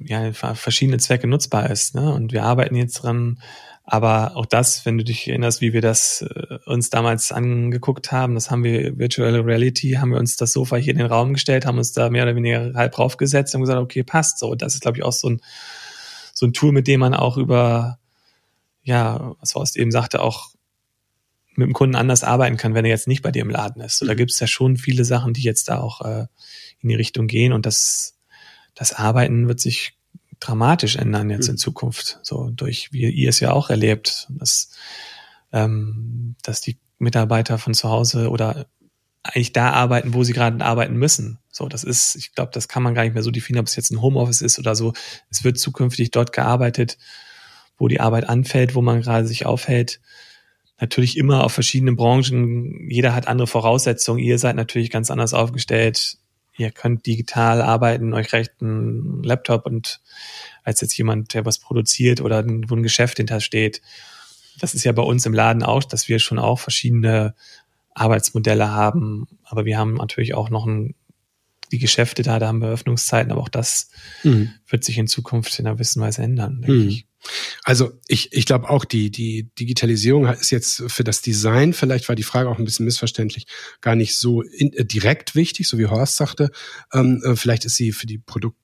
ja, 0.00 0.32
verschiedene 0.32 0.96
Zwecke 0.96 1.26
nutzbar 1.26 1.68
ist. 1.68 1.94
Ne? 1.94 2.12
Und 2.14 2.32
wir 2.32 2.44
arbeiten 2.44 2.76
jetzt 2.76 3.02
dran, 3.02 3.42
aber 3.90 4.36
auch 4.36 4.44
das, 4.44 4.84
wenn 4.84 4.98
du 4.98 5.04
dich 5.04 5.28
erinnerst, 5.28 5.62
wie 5.62 5.72
wir 5.72 5.80
das 5.80 6.20
äh, 6.20 6.58
uns 6.66 6.90
damals 6.90 7.32
angeguckt 7.32 8.12
haben, 8.12 8.34
das 8.34 8.50
haben 8.50 8.62
wir 8.62 8.98
Virtual 8.98 9.40
Reality, 9.40 9.92
haben 9.92 10.10
wir 10.10 10.18
uns 10.18 10.36
das 10.36 10.52
Sofa 10.52 10.76
hier 10.76 10.92
in 10.92 10.98
den 10.98 11.06
Raum 11.06 11.32
gestellt, 11.32 11.64
haben 11.64 11.78
uns 11.78 11.92
da 11.92 12.10
mehr 12.10 12.24
oder 12.24 12.36
weniger 12.36 12.74
halb 12.74 12.92
draufgesetzt 12.92 13.54
und 13.54 13.62
gesagt, 13.62 13.80
okay, 13.80 14.02
passt 14.02 14.40
so. 14.40 14.54
Das 14.54 14.74
ist, 14.74 14.82
glaube 14.82 14.98
ich, 14.98 15.04
auch 15.04 15.14
so 15.14 15.30
ein, 15.30 15.40
so 16.34 16.44
ein 16.44 16.52
Tool, 16.52 16.72
mit 16.72 16.86
dem 16.86 17.00
man 17.00 17.14
auch 17.14 17.38
über, 17.38 17.98
ja, 18.82 19.34
was 19.40 19.54
Horst 19.54 19.78
eben 19.78 19.90
sagte, 19.90 20.20
auch 20.20 20.50
mit 21.56 21.66
dem 21.66 21.72
Kunden 21.72 21.96
anders 21.96 22.24
arbeiten 22.24 22.58
kann, 22.58 22.74
wenn 22.74 22.84
er 22.84 22.90
jetzt 22.90 23.08
nicht 23.08 23.22
bei 23.22 23.30
dir 23.30 23.40
im 23.40 23.48
Laden 23.48 23.80
ist. 23.80 23.96
So, 23.96 24.04
da 24.04 24.12
mhm. 24.12 24.18
gibt 24.18 24.32
es 24.32 24.38
ja 24.38 24.46
schon 24.46 24.76
viele 24.76 25.06
Sachen, 25.06 25.32
die 25.32 25.42
jetzt 25.42 25.70
da 25.70 25.80
auch 25.80 26.02
äh, 26.02 26.26
in 26.80 26.90
die 26.90 26.94
Richtung 26.94 27.26
gehen 27.26 27.54
und 27.54 27.64
das, 27.64 28.18
das 28.74 28.92
Arbeiten 28.92 29.48
wird 29.48 29.60
sich 29.60 29.97
dramatisch 30.40 30.96
ändern 30.96 31.30
jetzt 31.30 31.46
mhm. 31.46 31.52
in 31.52 31.58
Zukunft. 31.58 32.18
So 32.22 32.50
durch, 32.50 32.92
wie 32.92 33.10
ihr 33.10 33.28
es 33.28 33.40
ja 33.40 33.52
auch 33.52 33.70
erlebt, 33.70 34.28
dass, 34.30 34.70
ähm, 35.52 36.36
dass 36.42 36.60
die 36.60 36.78
Mitarbeiter 36.98 37.58
von 37.58 37.74
zu 37.74 37.88
Hause 37.88 38.30
oder 38.30 38.66
eigentlich 39.22 39.52
da 39.52 39.70
arbeiten, 39.72 40.14
wo 40.14 40.24
sie 40.24 40.32
gerade 40.32 40.64
arbeiten 40.64 40.96
müssen. 40.96 41.38
So, 41.50 41.68
das 41.68 41.84
ist, 41.84 42.14
ich 42.14 42.34
glaube, 42.34 42.50
das 42.52 42.68
kann 42.68 42.82
man 42.82 42.94
gar 42.94 43.02
nicht 43.02 43.14
mehr 43.14 43.22
so 43.22 43.30
definieren, 43.30 43.62
ob 43.62 43.66
es 43.66 43.76
jetzt 43.76 43.90
ein 43.90 44.00
Homeoffice 44.00 44.40
ist 44.40 44.58
oder 44.58 44.74
so. 44.74 44.92
Es 45.28 45.44
wird 45.44 45.58
zukünftig 45.58 46.10
dort 46.10 46.32
gearbeitet, 46.32 46.98
wo 47.76 47.88
die 47.88 48.00
Arbeit 48.00 48.28
anfällt, 48.28 48.74
wo 48.74 48.82
man 48.82 49.02
gerade 49.02 49.26
sich 49.26 49.44
aufhält. 49.44 50.00
Natürlich 50.80 51.16
immer 51.16 51.44
auf 51.44 51.52
verschiedenen 51.52 51.96
Branchen. 51.96 52.88
Jeder 52.88 53.14
hat 53.14 53.26
andere 53.26 53.48
Voraussetzungen. 53.48 54.20
Ihr 54.20 54.38
seid 54.38 54.56
natürlich 54.56 54.90
ganz 54.90 55.10
anders 55.10 55.34
aufgestellt 55.34 56.18
ihr 56.58 56.70
könnt 56.70 57.06
digital 57.06 57.62
arbeiten, 57.62 58.12
euch 58.12 58.32
recht 58.32 58.52
einen 58.60 59.22
Laptop 59.22 59.64
und 59.64 60.00
als 60.64 60.80
jetzt 60.80 60.98
jemand, 60.98 61.32
der 61.32 61.44
was 61.44 61.58
produziert 61.58 62.20
oder 62.20 62.44
wo 62.44 62.74
ein 62.74 62.82
Geschäft 62.82 63.16
hinter 63.16 63.40
steht. 63.40 63.80
Das 64.60 64.74
ist 64.74 64.84
ja 64.84 64.92
bei 64.92 65.02
uns 65.02 65.24
im 65.24 65.32
Laden 65.32 65.62
auch, 65.62 65.84
dass 65.84 66.08
wir 66.08 66.18
schon 66.18 66.38
auch 66.38 66.58
verschiedene 66.58 67.34
Arbeitsmodelle 67.94 68.70
haben. 68.70 69.28
Aber 69.44 69.64
wir 69.64 69.78
haben 69.78 69.94
natürlich 69.94 70.34
auch 70.34 70.50
noch 70.50 70.66
ein, 70.66 70.94
die 71.72 71.78
Geschäfte 71.78 72.22
da, 72.22 72.38
da 72.38 72.48
haben 72.48 72.60
wir 72.60 72.68
Öffnungszeiten, 72.68 73.32
aber 73.32 73.40
auch 73.40 73.48
das 73.48 73.90
mhm. 74.22 74.50
wird 74.68 74.84
sich 74.84 74.98
in 74.98 75.06
Zukunft 75.06 75.58
in 75.58 75.66
einer 75.66 75.76
gewissen 75.76 76.00
Weise 76.00 76.22
ändern, 76.22 76.62
denke 76.62 76.82
mhm. 76.82 76.88
ich. 76.88 77.06
Also 77.64 77.92
ich, 78.06 78.32
ich 78.32 78.46
glaube 78.46 78.70
auch, 78.70 78.84
die, 78.84 79.10
die 79.10 79.50
Digitalisierung 79.58 80.26
ist 80.26 80.50
jetzt 80.50 80.84
für 80.86 81.04
das 81.04 81.20
Design, 81.20 81.72
vielleicht 81.72 82.08
war 82.08 82.16
die 82.16 82.22
Frage 82.22 82.48
auch 82.48 82.58
ein 82.58 82.64
bisschen 82.64 82.86
missverständlich, 82.86 83.46
gar 83.80 83.96
nicht 83.96 84.16
so 84.16 84.42
in, 84.42 84.72
äh, 84.72 84.84
direkt 84.84 85.34
wichtig, 85.34 85.68
so 85.68 85.78
wie 85.78 85.86
Horst 85.86 86.16
sagte. 86.16 86.50
Ähm, 86.92 87.20
äh, 87.24 87.36
vielleicht 87.36 87.64
ist 87.64 87.76
sie 87.76 87.92
für 87.92 88.06
die 88.06 88.18
Produkt 88.18 88.58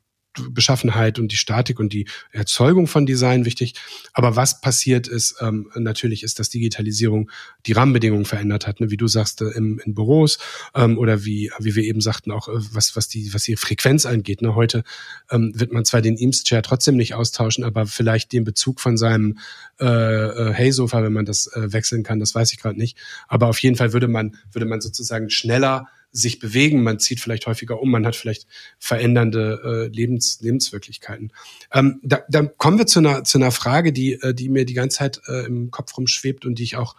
Beschaffenheit 0.51 1.19
und 1.19 1.33
die 1.33 1.37
Statik 1.37 1.79
und 1.79 1.93
die 1.93 2.07
Erzeugung 2.33 2.87
von 2.87 3.07
Design 3.07 3.45
wichtig. 3.45 3.75
Aber 4.13 4.37
was 4.37 4.61
passiert 4.61 5.09
ist, 5.09 5.37
ähm, 5.41 5.71
natürlich 5.75 6.23
ist, 6.23 6.39
dass 6.39 6.51
Digitalisierung 6.51 7.31
die 7.67 7.73
Rahmenbedingungen 7.73 8.25
verändert 8.25 8.67
hat, 8.67 8.81
ne? 8.81 8.91
wie 8.91 8.97
du 8.97 9.07
sagst, 9.07 9.43
äh, 9.43 9.51
im, 9.51 9.81
in 9.85 9.95
Büros 9.95 10.39
ähm, 10.75 10.99
oder 10.99 11.25
wie, 11.25 11.51
wie 11.59 11.75
wir 11.75 11.85
eben 11.85 12.01
sagten, 12.01 12.31
auch 12.31 12.49
äh, 12.49 12.53
was, 12.73 12.97
was, 12.97 13.09
die, 13.09 13.33
was 13.33 13.45
die 13.45 13.57
Frequenz 13.57 14.07
angeht. 14.07 14.43
Ne? 14.43 14.55
Heute 14.55 14.85
ähm, 15.31 15.53
wird 15.55 15.73
man 15.73 15.85
zwar 15.85 16.03
den 16.03 16.17
Eames-Chair 16.17 16.63
trotzdem 16.63 16.97
nicht 16.97 17.15
austauschen, 17.15 17.65
aber 17.65 17.87
vielleicht 17.87 18.33
den 18.33 18.45
Bezug 18.45 18.81
von 18.81 18.97
seinem 18.97 19.39
äh, 19.81 19.87
äh, 19.87 20.53
Hey-Sofa, 20.53 21.03
wenn 21.03 21.13
man 21.13 21.25
das 21.25 21.47
äh, 21.49 21.73
wechseln 21.73 22.03
kann, 22.03 22.21
das 22.21 22.35
weiß 22.35 22.53
ich 22.53 22.61
gerade 22.61 22.79
nicht. 22.79 22.97
Aber 23.29 23.49
auf 23.49 23.59
jeden 23.59 23.77
Fall 23.77 23.93
würde 23.93 24.09
man, 24.09 24.37
würde 24.53 24.67
man 24.67 24.81
sozusagen 24.81 25.31
schneller 25.31 25.89
sich 26.15 26.39
bewegen, 26.39 26.85
man 26.85 27.01
zieht 27.01 27.21
vielleicht 27.21 27.47
häufiger 27.47 27.81
um, 27.83 27.91
man 27.91 28.07
hat 28.07 28.15
vielleicht 28.15 28.47
verändernde 28.79 29.89
äh, 29.91 29.95
Lebens, 29.95 30.41
Lebenswirklichkeiten. 30.41 31.33
Ähm, 31.73 32.01
da, 32.05 32.21
da 32.29 32.45
kommen 32.45 32.79
wir 32.79 32.87
zu 32.87 33.01
einer, 33.01 33.25
zu 33.25 33.37
einer 33.37 33.51
Frage, 33.51 33.93
die, 33.93 34.15
äh, 34.15 34.33
die 34.33 34.49
mir 34.49 34.65
die 34.65 34.75
ganze 34.75 34.99
Zeit 34.99 35.21
äh, 35.27 35.45
im 35.45 35.73
Kopf 35.73 35.97
rumschwebt 35.99 36.47
und 36.47 36.61
die 36.61 36.63
ich 36.63 36.77
auch 36.77 36.95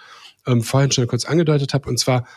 ähm, 0.46 0.62
vorhin 0.64 0.92
schon 0.92 1.08
kurz 1.08 1.24
angedeutet 1.24 1.74
habe. 1.74 1.88
Und 1.88 1.98
zwar, 1.98 2.28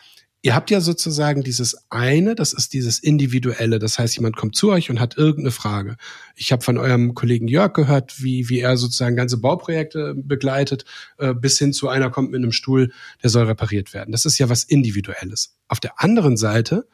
ihr 0.43 0.55
habt 0.55 0.71
ja 0.71 0.81
sozusagen 0.81 1.43
dieses 1.43 1.77
eine, 1.91 2.35
das 2.35 2.53
ist 2.53 2.73
dieses 2.73 2.99
individuelle. 3.01 3.79
Das 3.79 3.99
heißt, 3.99 4.17
jemand 4.17 4.37
kommt 4.37 4.55
zu 4.57 4.71
euch 4.71 4.91
und 4.91 5.01
hat 5.01 5.17
irgendeine 5.17 5.51
Frage. 5.51 5.97
Ich 6.37 6.53
habe 6.53 6.63
von 6.63 6.79
eurem 6.79 7.15
Kollegen 7.15 7.49
Jörg 7.49 7.73
gehört, 7.73 8.23
wie, 8.23 8.49
wie 8.49 8.61
er 8.61 8.77
sozusagen 8.77 9.17
ganze 9.17 9.39
Bauprojekte 9.39 10.15
begleitet, 10.17 10.85
äh, 11.19 11.35
bis 11.35 11.59
hin 11.59 11.73
zu 11.73 11.89
einer 11.89 12.11
kommt 12.11 12.31
mit 12.31 12.39
einem 12.39 12.53
Stuhl, 12.53 12.93
der 13.23 13.31
soll 13.31 13.47
repariert 13.47 13.93
werden. 13.95 14.13
Das 14.13 14.25
ist 14.25 14.39
ja 14.39 14.49
was 14.49 14.65
Individuelles. 14.65 15.57
Auf 15.67 15.81
der 15.81 16.01
anderen 16.01 16.37
Seite 16.37 16.87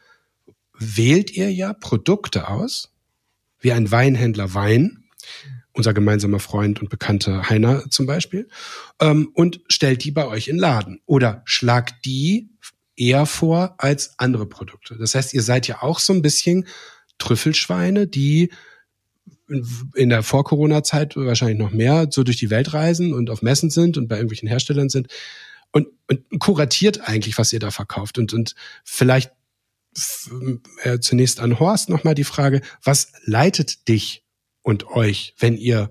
wählt 0.78 1.30
ihr 1.30 1.52
ja 1.52 1.72
Produkte 1.72 2.48
aus, 2.48 2.92
wie 3.60 3.72
ein 3.72 3.90
Weinhändler 3.90 4.54
Wein, 4.54 5.04
unser 5.72 5.92
gemeinsamer 5.92 6.38
Freund 6.38 6.80
und 6.80 6.88
Bekannter 6.88 7.48
Heiner 7.50 7.84
zum 7.90 8.06
Beispiel, 8.06 8.48
ähm, 9.00 9.30
und 9.34 9.60
stellt 9.68 10.04
die 10.04 10.12
bei 10.12 10.26
euch 10.26 10.48
in 10.48 10.56
Laden 10.56 11.00
oder 11.04 11.42
schlagt 11.44 12.04
die 12.04 12.50
eher 12.96 13.26
vor 13.26 13.74
als 13.78 14.18
andere 14.18 14.46
Produkte. 14.46 14.96
Das 14.96 15.14
heißt, 15.14 15.34
ihr 15.34 15.42
seid 15.42 15.66
ja 15.66 15.82
auch 15.82 15.98
so 15.98 16.12
ein 16.12 16.22
bisschen 16.22 16.66
Trüffelschweine, 17.18 18.06
die 18.06 18.50
in 19.94 20.08
der 20.08 20.22
Vor-Corona-Zeit 20.22 21.16
wahrscheinlich 21.16 21.58
noch 21.58 21.70
mehr 21.70 22.08
so 22.10 22.22
durch 22.22 22.38
die 22.38 22.50
Welt 22.50 22.72
reisen 22.72 23.12
und 23.12 23.30
auf 23.30 23.42
Messen 23.42 23.70
sind 23.70 23.98
und 23.98 24.08
bei 24.08 24.16
irgendwelchen 24.16 24.48
Herstellern 24.48 24.88
sind 24.88 25.08
und, 25.70 25.88
und 26.08 26.38
kuratiert 26.38 27.06
eigentlich, 27.08 27.36
was 27.36 27.52
ihr 27.52 27.60
da 27.60 27.70
verkauft. 27.70 28.18
Und, 28.18 28.32
und 28.32 28.54
vielleicht 28.84 29.32
äh, 30.82 30.98
zunächst 30.98 31.40
an 31.40 31.58
Horst 31.60 31.88
nochmal 31.88 32.14
die 32.14 32.24
Frage, 32.24 32.62
was 32.82 33.12
leitet 33.24 33.88
dich 33.88 34.24
und 34.62 34.86
euch, 34.86 35.34
wenn 35.38 35.56
ihr 35.56 35.90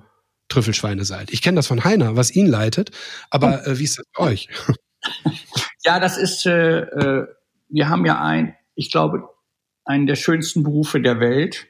Trüffelschweine 0.49 1.05
seid? 1.05 1.31
Ich 1.31 1.41
kenne 1.41 1.57
das 1.57 1.67
von 1.67 1.83
Heiner, 1.83 2.15
was 2.15 2.31
ihn 2.31 2.47
leitet, 2.47 2.91
aber 3.29 3.67
äh, 3.67 3.77
wie 3.77 3.83
ist 3.83 3.99
das 3.99 4.05
bei 4.15 4.23
euch? 4.23 4.49
Ja, 5.85 5.99
das 5.99 6.17
ist, 6.17 6.45
äh, 6.45 6.79
äh, 6.79 7.27
wir 7.69 7.89
haben 7.89 8.05
ja 8.05 8.21
ein, 8.21 8.55
ich 8.75 8.91
glaube, 8.91 9.29
einen 9.85 10.07
der 10.07 10.15
schönsten 10.15 10.63
Berufe 10.63 11.01
der 11.01 11.19
Welt. 11.19 11.67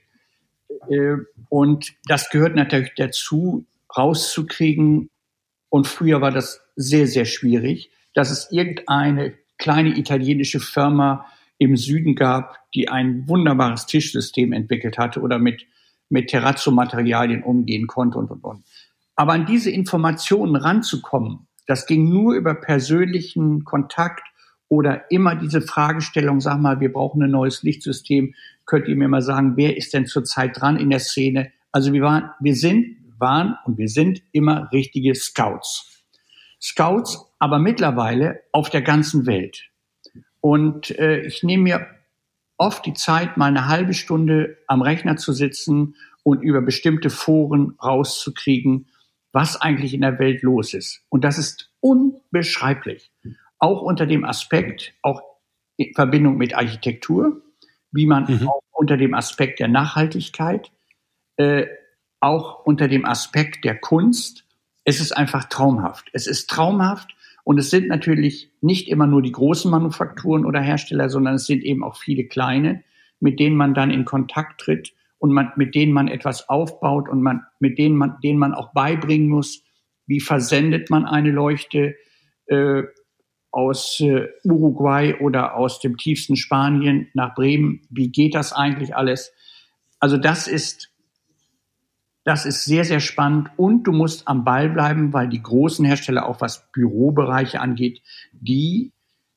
Äh, 0.89 1.15
und 1.49 1.93
das 2.05 2.29
gehört 2.29 2.55
natürlich 2.55 2.93
dazu, 2.95 3.65
rauszukriegen. 3.95 5.09
Und 5.69 5.88
früher 5.88 6.21
war 6.21 6.31
das 6.31 6.61
sehr, 6.75 7.07
sehr 7.07 7.25
schwierig, 7.25 7.91
dass 8.13 8.29
es 8.29 8.51
irgendeine 8.51 9.34
kleine 9.57 9.97
italienische 9.97 10.59
Firma 10.59 11.25
im 11.57 11.77
Süden 11.77 12.15
gab, 12.15 12.57
die 12.73 12.89
ein 12.89 13.27
wunderbares 13.27 13.86
Tischsystem 13.86 14.51
entwickelt 14.51 14.97
hatte 14.97 15.21
oder 15.21 15.39
mit, 15.39 15.65
mit 16.09 16.29
Terrazzo-Materialien 16.29 17.43
umgehen 17.43 17.88
konnte 17.88 18.17
und, 18.17 18.29
und, 18.29 18.43
und. 18.43 18.63
Aber 19.15 19.34
an 19.34 19.45
diese 19.45 19.71
Informationen 19.71 20.55
ranzukommen, 20.55 21.47
das 21.68 21.86
ging 21.86 22.09
nur 22.09 22.36
über 22.36 22.55
persönlichen 22.55 23.64
Kontakt 23.64 24.24
oder 24.68 25.09
immer 25.11 25.36
diese 25.36 25.61
Fragestellung, 25.61 26.41
sag 26.41 26.59
mal, 26.59 26.80
wir 26.80 26.91
brauchen 26.91 27.22
ein 27.22 27.32
neues 27.32 27.64
Lichtsystem. 27.64 28.34
Könnt 28.66 28.88
ihr 28.88 28.95
mir 28.95 29.07
mal 29.07 29.22
sagen, 29.22 29.53
wer 29.55 29.78
ist 29.78 29.93
denn 29.93 30.05
zurzeit 30.05 30.59
dran 30.59 30.78
in 30.78 30.89
der 30.89 30.99
Szene? 30.99 31.51
Also 31.72 31.93
wir 31.93 32.01
waren, 32.01 32.32
wir 32.39 32.55
sind, 32.55 32.97
waren 33.20 33.55
und 33.66 33.78
wir 33.78 33.88
sind 33.88 34.24
immer 34.32 34.70
richtige 34.72 35.14
Scouts. 35.16 36.03
Scouts, 36.61 37.26
aber 37.39 37.59
mittlerweile 37.59 38.41
auf 38.51 38.70
der 38.70 38.82
ganzen 38.82 39.26
Welt. 39.26 39.70
Und 40.39 40.97
äh, 40.97 41.22
ich 41.22 41.43
nehme 41.43 41.64
mir 41.64 41.88
oft 42.57 42.86
die 42.86 42.93
Zeit, 42.93 43.38
mal 43.38 43.47
eine 43.47 43.68
halbe 43.68 43.93
Stunde 43.93 44.57
am 44.68 44.82
Rechner 44.82 45.18
zu 45.18 45.34
sitzen 45.34 45.95
und 46.24 46.41
über 46.41 46.61
bestimmte 46.61 47.09
Foren 47.09 47.76
rauszukriegen, 47.84 48.88
was 49.34 49.59
eigentlich 49.59 49.93
in 49.93 50.01
der 50.01 50.19
Welt 50.19 50.43
los 50.43 50.73
ist. 50.73 51.03
Und 51.09 51.25
das 51.25 51.38
ist 51.38 51.71
unbeschreiblich 51.81 53.11
auch 53.63 53.81
unter 53.81 54.05
dem 54.05 54.25
Aspekt, 54.25 54.93
auch 55.01 55.21
in 55.77 55.93
Verbindung 55.93 56.38
mit 56.38 56.53
Architektur, 56.53 57.41
wie 57.91 58.05
man 58.05 58.25
mhm. 58.25 58.49
auch 58.49 58.61
unter 58.71 58.97
dem 58.97 59.13
Aspekt 59.13 59.59
der 59.59 59.69
Nachhaltigkeit, 59.69 60.71
äh, 61.38 61.67
auch 62.19 62.65
unter 62.65 62.89
dem 62.89 63.05
Aspekt 63.05 63.63
der 63.63 63.79
Kunst. 63.79 64.45
Es 64.84 64.99
ist 64.99 65.13
einfach 65.13 65.45
traumhaft. 65.45 66.09
Es 66.11 66.27
ist 66.27 66.49
traumhaft 66.49 67.15
und 67.45 67.57
es 67.57 67.69
sind 67.69 67.88
natürlich 67.88 68.51
nicht 68.59 68.89
immer 68.89 69.07
nur 69.07 69.21
die 69.21 69.31
großen 69.31 69.71
Manufakturen 69.71 70.45
oder 70.45 70.59
Hersteller, 70.59 71.09
sondern 71.09 71.36
es 71.36 71.45
sind 71.45 71.63
eben 71.63 71.86
auch 71.86 71.95
viele 71.95 72.25
kleine, 72.25 72.84
mit 73.21 73.39
denen 73.39 73.55
man 73.55 73.73
dann 73.73 73.91
in 73.91 74.03
Kontakt 74.03 74.59
tritt 74.59 74.93
und 75.24 75.32
man, 75.32 75.53
mit 75.55 75.74
denen 75.74 75.93
man 75.93 76.09
etwas 76.09 76.49
aufbaut 76.49 77.07
und 77.07 77.21
man, 77.21 77.45
mit 77.61 77.78
denen 77.78 77.95
man, 77.95 78.17
denen 78.21 78.38
man 78.38 78.53
auch 78.53 78.74
beibringen 78.74 79.30
muss, 79.30 79.63
wie 80.05 80.19
versendet 80.19 80.89
man 80.89 81.05
eine 81.05 81.32
Leuchte, 81.32 81.95
äh, 82.47 82.84
aus 83.51 84.01
äh, 84.01 84.28
Uruguay 84.43 85.15
oder 85.21 85.55
aus 85.55 85.80
dem 85.80 85.95
tiefsten 85.95 86.36
Spanien 86.36 87.07
nach 87.13 87.36
Bremen. 87.36 87.88
Wie 87.89 88.11
geht 88.11 88.36
das 88.36 88.51
eigentlich 88.51 88.97
alles? 88.97 89.32
Also 89.97 90.17
das 90.17 90.47
ist, 90.47 90.91
das 92.26 92.45
ist 92.45 92.65
sehr, 92.65 92.84
sehr 92.84 92.99
spannend 92.99 93.49
und 93.55 93.84
du 93.84 93.93
musst 93.93 94.28
am 94.28 94.43
Ball 94.43 94.67
bleiben, 94.69 95.13
weil 95.13 95.30
die 95.30 95.41
großen 95.41 95.86
Hersteller, 95.86 96.28
auch 96.28 96.41
was 96.41 96.69
Bürobereiche 96.74 97.61
angeht, 97.61 98.01
die, 98.34 98.91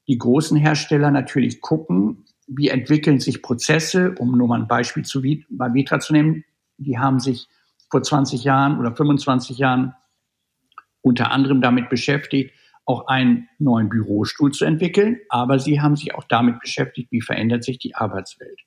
die 0.08 0.18
großen 0.18 0.56
Hersteller 0.56 1.12
natürlich 1.12 1.60
gucken, 1.60 2.24
wie 2.46 2.68
entwickeln 2.68 3.20
sich 3.20 3.42
Prozesse, 3.42 4.14
um 4.18 4.36
nur 4.36 4.48
mal 4.48 4.60
ein 4.60 4.68
Beispiel 4.68 5.04
zu, 5.04 5.22
bei 5.50 5.74
Vitra 5.74 5.98
zu 6.00 6.12
nehmen. 6.12 6.44
Die 6.78 6.98
haben 6.98 7.20
sich 7.20 7.48
vor 7.90 8.02
20 8.02 8.44
Jahren 8.44 8.78
oder 8.78 8.94
25 8.94 9.58
Jahren 9.58 9.94
unter 11.02 11.30
anderem 11.30 11.60
damit 11.60 11.88
beschäftigt, 11.88 12.52
auch 12.84 13.08
einen 13.08 13.48
neuen 13.58 13.88
Bürostuhl 13.88 14.52
zu 14.52 14.64
entwickeln, 14.64 15.18
aber 15.28 15.58
sie 15.58 15.80
haben 15.80 15.96
sich 15.96 16.14
auch 16.14 16.24
damit 16.24 16.60
beschäftigt, 16.60 17.10
wie 17.10 17.20
verändert 17.20 17.64
sich 17.64 17.78
die 17.78 17.94
Arbeitswelt. 17.94 18.60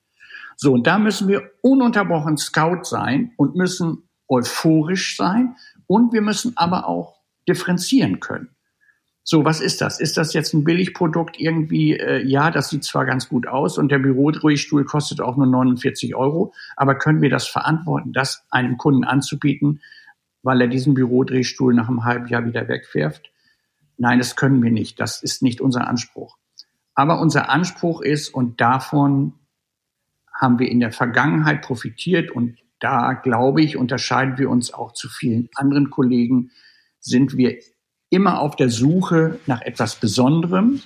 So, 0.56 0.72
und 0.72 0.86
da 0.86 0.98
müssen 0.98 1.26
wir 1.28 1.50
ununterbrochen 1.62 2.36
Scout 2.36 2.84
sein 2.84 3.32
und 3.36 3.56
müssen 3.56 4.08
euphorisch 4.28 5.16
sein 5.16 5.56
und 5.86 6.12
wir 6.12 6.20
müssen 6.20 6.56
aber 6.56 6.86
auch 6.86 7.20
differenzieren 7.48 8.20
können. 8.20 8.50
So, 9.22 9.44
was 9.44 9.60
ist 9.60 9.80
das? 9.80 10.00
Ist 10.00 10.16
das 10.16 10.32
jetzt 10.32 10.54
ein 10.54 10.64
Billigprodukt 10.64 11.38
irgendwie? 11.38 11.96
Äh, 11.96 12.26
ja, 12.26 12.50
das 12.50 12.70
sieht 12.70 12.84
zwar 12.84 13.04
ganz 13.04 13.28
gut 13.28 13.46
aus 13.46 13.78
und 13.78 13.90
der 13.90 13.98
Bürodrehstuhl 13.98 14.84
kostet 14.84 15.20
auch 15.20 15.36
nur 15.36 15.46
49 15.46 16.14
Euro, 16.14 16.54
aber 16.76 16.94
können 16.96 17.20
wir 17.20 17.30
das 17.30 17.46
verantworten, 17.46 18.12
das 18.12 18.44
einem 18.50 18.78
Kunden 18.78 19.04
anzubieten, 19.04 19.82
weil 20.42 20.60
er 20.62 20.68
diesen 20.68 20.94
Bürodrehstuhl 20.94 21.74
nach 21.74 21.88
einem 21.88 22.04
halben 22.04 22.28
Jahr 22.28 22.46
wieder 22.46 22.66
wegwirft? 22.66 23.30
Nein, 23.98 24.18
das 24.18 24.36
können 24.36 24.62
wir 24.62 24.70
nicht. 24.70 24.98
Das 24.98 25.22
ist 25.22 25.42
nicht 25.42 25.60
unser 25.60 25.86
Anspruch. 25.86 26.38
Aber 26.94 27.20
unser 27.20 27.50
Anspruch 27.50 28.00
ist, 28.00 28.30
und 28.30 28.60
davon 28.60 29.34
haben 30.34 30.58
wir 30.58 30.70
in 30.70 30.80
der 30.80 30.92
Vergangenheit 30.92 31.60
profitiert, 31.60 32.30
und 32.30 32.58
da 32.78 33.12
glaube 33.12 33.62
ich, 33.62 33.76
unterscheiden 33.76 34.38
wir 34.38 34.48
uns 34.48 34.72
auch 34.72 34.92
zu 34.92 35.08
vielen 35.10 35.50
anderen 35.54 35.90
Kollegen, 35.90 36.50
sind 36.98 37.36
wir 37.36 37.58
immer 38.10 38.40
auf 38.40 38.56
der 38.56 38.68
Suche 38.68 39.40
nach 39.46 39.62
etwas 39.62 39.96
Besonderem, 39.96 40.82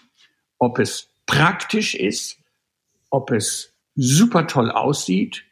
ob 0.58 0.78
es 0.78 1.08
praktisch 1.26 1.94
ist, 1.94 2.38
ob 3.10 3.30
es 3.30 3.72
super 3.96 4.46
toll 4.46 4.70
aussieht, 4.70 5.44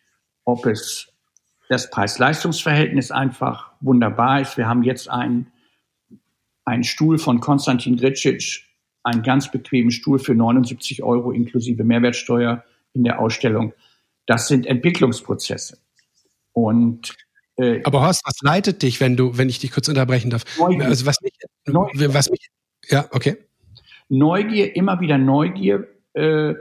ob 0.44 0.66
es 0.66 1.08
das 1.68 1.90
Preis-Leistungs-Verhältnis 1.90 3.10
einfach 3.10 3.72
wunderbar 3.80 4.40
ist. 4.40 4.56
Wir 4.56 4.68
haben 4.68 4.82
jetzt 4.82 5.08
einen 5.08 5.52
ein 6.64 6.84
Stuhl 6.84 7.18
von 7.18 7.40
Konstantin 7.40 7.96
Gricic, 7.96 8.64
einen 9.02 9.22
ganz 9.22 9.50
bequemen 9.50 9.90
Stuhl 9.90 10.18
für 10.18 10.34
79 10.34 11.02
Euro 11.02 11.32
inklusive 11.32 11.82
Mehrwertsteuer 11.82 12.64
in 12.94 13.04
der 13.04 13.18
Ausstellung. 13.18 13.72
Das 14.26 14.46
sind 14.48 14.66
Entwicklungsprozesse. 14.66 15.78
Und 16.52 17.16
äh, 17.56 17.82
aber 17.84 18.00
Horst, 18.00 18.22
was 18.24 18.40
leitet 18.40 18.82
dich, 18.82 19.00
wenn 19.00 19.16
du, 19.16 19.36
wenn 19.36 19.48
ich 19.48 19.58
dich 19.58 19.72
kurz 19.72 19.88
unterbrechen 19.88 20.30
darf? 20.30 20.44
Neugier. 20.58 20.86
Also 20.86 21.06
was 21.06 21.20
mich, 21.20 21.32
Neugier. 21.66 22.14
was 22.14 22.30
mich, 22.30 22.48
ja, 22.88 23.06
okay. 23.10 23.36
Neugier, 24.08 24.74
immer 24.76 25.00
wieder 25.00 25.18
Neugier, 25.18 25.86
äh, 26.14 26.54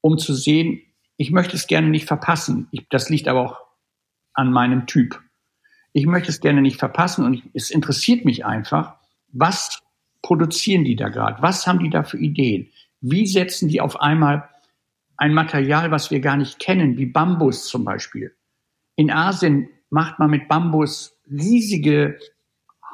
um 0.00 0.18
zu 0.18 0.34
sehen, 0.34 0.82
ich 1.16 1.30
möchte 1.30 1.56
es 1.56 1.66
gerne 1.66 1.88
nicht 1.88 2.06
verpassen. 2.06 2.68
Ich, 2.70 2.88
das 2.90 3.08
liegt 3.10 3.28
aber 3.28 3.40
auch 3.40 3.60
an 4.34 4.52
meinem 4.52 4.86
Typ. 4.86 5.20
Ich 5.92 6.06
möchte 6.06 6.30
es 6.30 6.40
gerne 6.40 6.60
nicht 6.60 6.78
verpassen 6.78 7.24
und 7.24 7.34
ich, 7.34 7.42
es 7.54 7.70
interessiert 7.70 8.24
mich 8.24 8.44
einfach, 8.44 8.96
was 9.32 9.80
produzieren 10.22 10.84
die 10.84 10.96
da 10.96 11.08
gerade? 11.08 11.40
Was 11.42 11.66
haben 11.66 11.78
die 11.78 11.90
da 11.90 12.02
für 12.02 12.18
Ideen? 12.18 12.70
Wie 13.00 13.26
setzen 13.26 13.68
die 13.68 13.80
auf 13.80 14.00
einmal 14.00 14.48
ein 15.16 15.32
Material, 15.32 15.90
was 15.90 16.10
wir 16.10 16.20
gar 16.20 16.36
nicht 16.36 16.58
kennen, 16.58 16.98
wie 16.98 17.06
Bambus 17.06 17.66
zum 17.66 17.84
Beispiel? 17.84 18.34
In 18.96 19.10
Asien 19.10 19.68
macht 19.90 20.18
man 20.18 20.30
mit 20.30 20.48
Bambus 20.48 21.16
riesige 21.30 22.18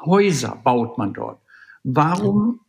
Häuser, 0.05 0.59
baut 0.63 0.97
man 0.97 1.13
dort. 1.13 1.41
Warum? 1.83 2.59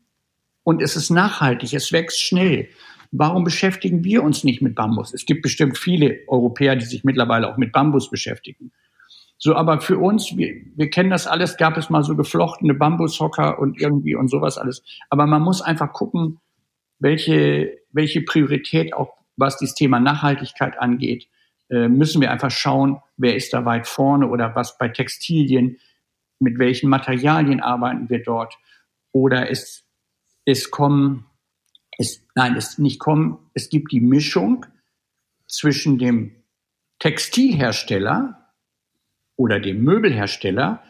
Und 0.63 0.83
es 0.83 0.97
ist 0.97 1.11
nachhaltig, 1.11 1.73
es 1.75 1.93
wächst 1.93 2.21
schnell. 2.21 2.69
Warum 3.13 3.45
beschäftigen 3.45 4.03
wir 4.03 4.23
uns 4.23 4.45
nicht 4.45 4.63
mit 4.63 4.75
Bambus? 4.75 5.15
Es 5.15 5.27
gibt 5.27 5.43
bestimmt 5.43 5.79
viele 5.79 6.21
Europäer, 6.27 6.75
die 6.75 6.85
sich 6.85 7.05
mittlerweile 7.05 7.49
auch 7.49 7.57
mit 7.57 7.73
Bambus 7.73 8.11
beschäftigen. 8.11 8.73
So, 9.39 9.55
aber 9.55 9.81
für 9.81 9.99
uns, 9.99 10.37
wir, 10.37 10.55
wir 10.75 10.91
kennen 10.91 11.11
das 11.11 11.27
alles, 11.27 11.57
gab 11.57 11.77
es 11.77 11.91
mal 11.91 12.03
so 12.03 12.17
geflochtene 12.17 12.75
Bambushocker 12.75 13.59
und 13.59 13.81
irgendwie 13.81 14.15
und 14.15 14.29
sowas 14.29 14.59
alles. 14.59 14.83
Aber 15.11 15.27
man 15.27 15.43
muss 15.43 15.61
einfach 15.61 15.93
gucken, 15.93 16.41
welche, 16.99 17.79
welche 17.93 18.23
Priorität 18.23 18.95
auch 18.95 19.13
was 19.37 19.59
dieses 19.59 19.75
Thema 19.75 20.01
Nachhaltigkeit 20.01 20.79
angeht, 20.79 21.29
äh, 21.71 21.89
müssen 21.89 22.21
wir 22.21 22.31
einfach 22.31 22.51
schauen, 22.51 23.01
wer 23.17 23.37
ist 23.37 23.53
da 23.53 23.65
weit 23.65 23.87
vorne 23.87 24.29
oder 24.29 24.55
was 24.55 24.79
bei 24.79 24.89
Textilien, 24.89 25.79
mit 26.39 26.59
welchen 26.59 26.91
Materialien 26.91 27.61
arbeiten 27.61 28.09
wir 28.11 28.23
dort? 28.23 28.59
Oder 29.13 29.51
es, 29.51 29.85
es 30.45 30.71
kommen, 30.71 31.27
es, 31.99 32.27
nein, 32.35 32.57
es 32.57 32.79
nicht 32.79 32.99
kommen, 32.99 33.39
es 33.55 33.71
gibt 33.71 33.93
die 33.93 34.01
Mischung 34.01 34.67
zwischen 35.47 35.99
dem 35.99 36.35
Textilhersteller, 36.99 38.45
oder 39.37 39.61
dem 39.61 39.83
Möbelhersteller 39.83 40.83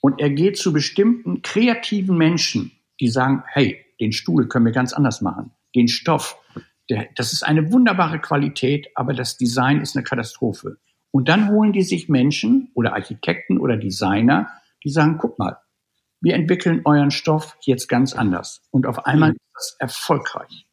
und 0.00 0.20
er 0.20 0.30
geht 0.30 0.56
zu 0.56 0.72
bestimmten 0.72 1.42
kreativen 1.42 2.16
Menschen, 2.16 2.72
die 3.00 3.08
sagen, 3.08 3.42
hey, 3.48 3.84
den 4.00 4.12
Stuhl 4.12 4.48
können 4.48 4.66
wir 4.66 4.72
ganz 4.72 4.92
anders 4.92 5.20
machen, 5.20 5.52
den 5.74 5.88
Stoff, 5.88 6.36
der, 6.90 7.08
das 7.14 7.32
ist 7.32 7.42
eine 7.42 7.72
wunderbare 7.72 8.18
Qualität, 8.18 8.88
aber 8.94 9.14
das 9.14 9.36
Design 9.36 9.80
ist 9.80 9.96
eine 9.96 10.04
Katastrophe. 10.04 10.78
Und 11.12 11.28
dann 11.28 11.48
holen 11.50 11.72
die 11.72 11.82
sich 11.82 12.08
Menschen 12.08 12.70
oder 12.74 12.94
Architekten 12.94 13.58
oder 13.58 13.76
Designer, 13.76 14.48
die 14.84 14.90
sagen, 14.90 15.18
guck 15.18 15.38
mal, 15.38 15.56
wir 16.20 16.34
entwickeln 16.34 16.82
euren 16.84 17.10
Stoff 17.10 17.56
jetzt 17.62 17.88
ganz 17.88 18.14
anders. 18.14 18.62
Und 18.70 18.86
auf 18.86 19.06
einmal 19.06 19.30
mhm. 19.30 19.36
ist 19.36 19.54
das 19.54 19.76
erfolgreich. 19.78 20.66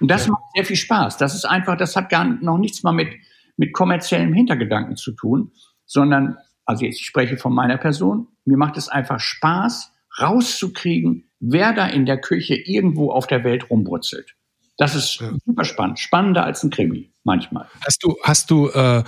Und 0.00 0.10
das 0.10 0.26
ja. 0.26 0.32
macht 0.32 0.42
sehr 0.54 0.64
viel 0.64 0.76
Spaß. 0.76 1.16
Das 1.16 1.34
ist 1.34 1.44
einfach, 1.44 1.76
das 1.76 1.96
hat 1.96 2.10
gar 2.10 2.24
noch 2.24 2.58
nichts 2.58 2.82
mal 2.82 2.92
mit, 2.92 3.14
mit 3.56 3.72
kommerziellem 3.72 4.32
Hintergedanken 4.32 4.96
zu 4.96 5.12
tun, 5.12 5.52
sondern, 5.86 6.36
also 6.64 6.84
ich 6.84 7.04
spreche 7.04 7.36
von 7.36 7.54
meiner 7.54 7.78
Person, 7.78 8.28
mir 8.44 8.56
macht 8.56 8.76
es 8.76 8.88
einfach 8.88 9.20
Spaß, 9.20 9.92
rauszukriegen, 10.20 11.30
wer 11.40 11.72
da 11.72 11.86
in 11.86 12.06
der 12.06 12.20
Küche 12.20 12.54
irgendwo 12.54 13.10
auf 13.10 13.26
der 13.26 13.44
Welt 13.44 13.70
rumbrutzelt. 13.70 14.36
Das 14.76 14.94
ist 14.94 15.20
ja. 15.20 15.30
super 15.46 15.64
spannend. 15.64 15.98
Spannender 16.00 16.44
als 16.44 16.62
ein 16.62 16.70
Krimi 16.70 17.10
manchmal. 17.24 17.66
Hast 17.84 18.02
du, 18.02 18.16
hast 18.22 18.50
du 18.50 18.68
äh, 18.70 19.02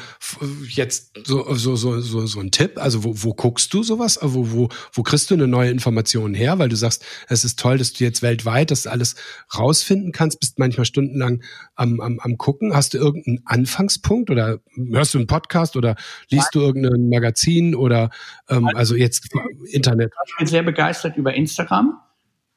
jetzt 0.68 1.18
so, 1.26 1.54
so, 1.54 1.76
so, 1.76 2.00
so, 2.00 2.26
so 2.26 2.40
einen 2.40 2.50
Tipp? 2.50 2.78
Also 2.78 3.04
wo, 3.04 3.12
wo 3.14 3.34
guckst 3.34 3.74
du 3.74 3.82
sowas? 3.82 4.16
Äh, 4.16 4.34
wo, 4.34 4.52
wo, 4.52 4.68
wo 4.92 5.02
kriegst 5.02 5.30
du 5.30 5.34
eine 5.34 5.46
neue 5.46 5.70
Information 5.70 6.34
her? 6.34 6.58
Weil 6.58 6.68
du 6.68 6.76
sagst, 6.76 7.04
es 7.28 7.44
ist 7.44 7.58
toll, 7.58 7.78
dass 7.78 7.92
du 7.92 8.04
jetzt 8.04 8.22
weltweit 8.22 8.70
das 8.70 8.86
alles 8.86 9.16
rausfinden 9.56 10.12
kannst, 10.12 10.40
bist 10.40 10.58
manchmal 10.58 10.86
stundenlang 10.86 11.42
am, 11.74 12.00
am, 12.00 12.18
am 12.20 12.38
gucken. 12.38 12.74
Hast 12.74 12.94
du 12.94 12.98
irgendeinen 12.98 13.42
Anfangspunkt 13.44 14.30
oder 14.30 14.60
hörst 14.92 15.14
du 15.14 15.18
einen 15.18 15.26
Podcast 15.26 15.76
oder 15.76 15.96
liest 16.30 16.54
Nein. 16.54 16.60
du 16.60 16.60
irgendein 16.60 17.08
Magazin 17.08 17.74
oder 17.74 18.10
ähm, 18.48 18.70
also 18.74 18.94
jetzt 18.94 19.28
Internet? 19.70 20.12
Ich 20.28 20.36
bin 20.38 20.46
sehr 20.46 20.62
begeistert 20.62 21.16
über 21.16 21.34
Instagram 21.34 22.00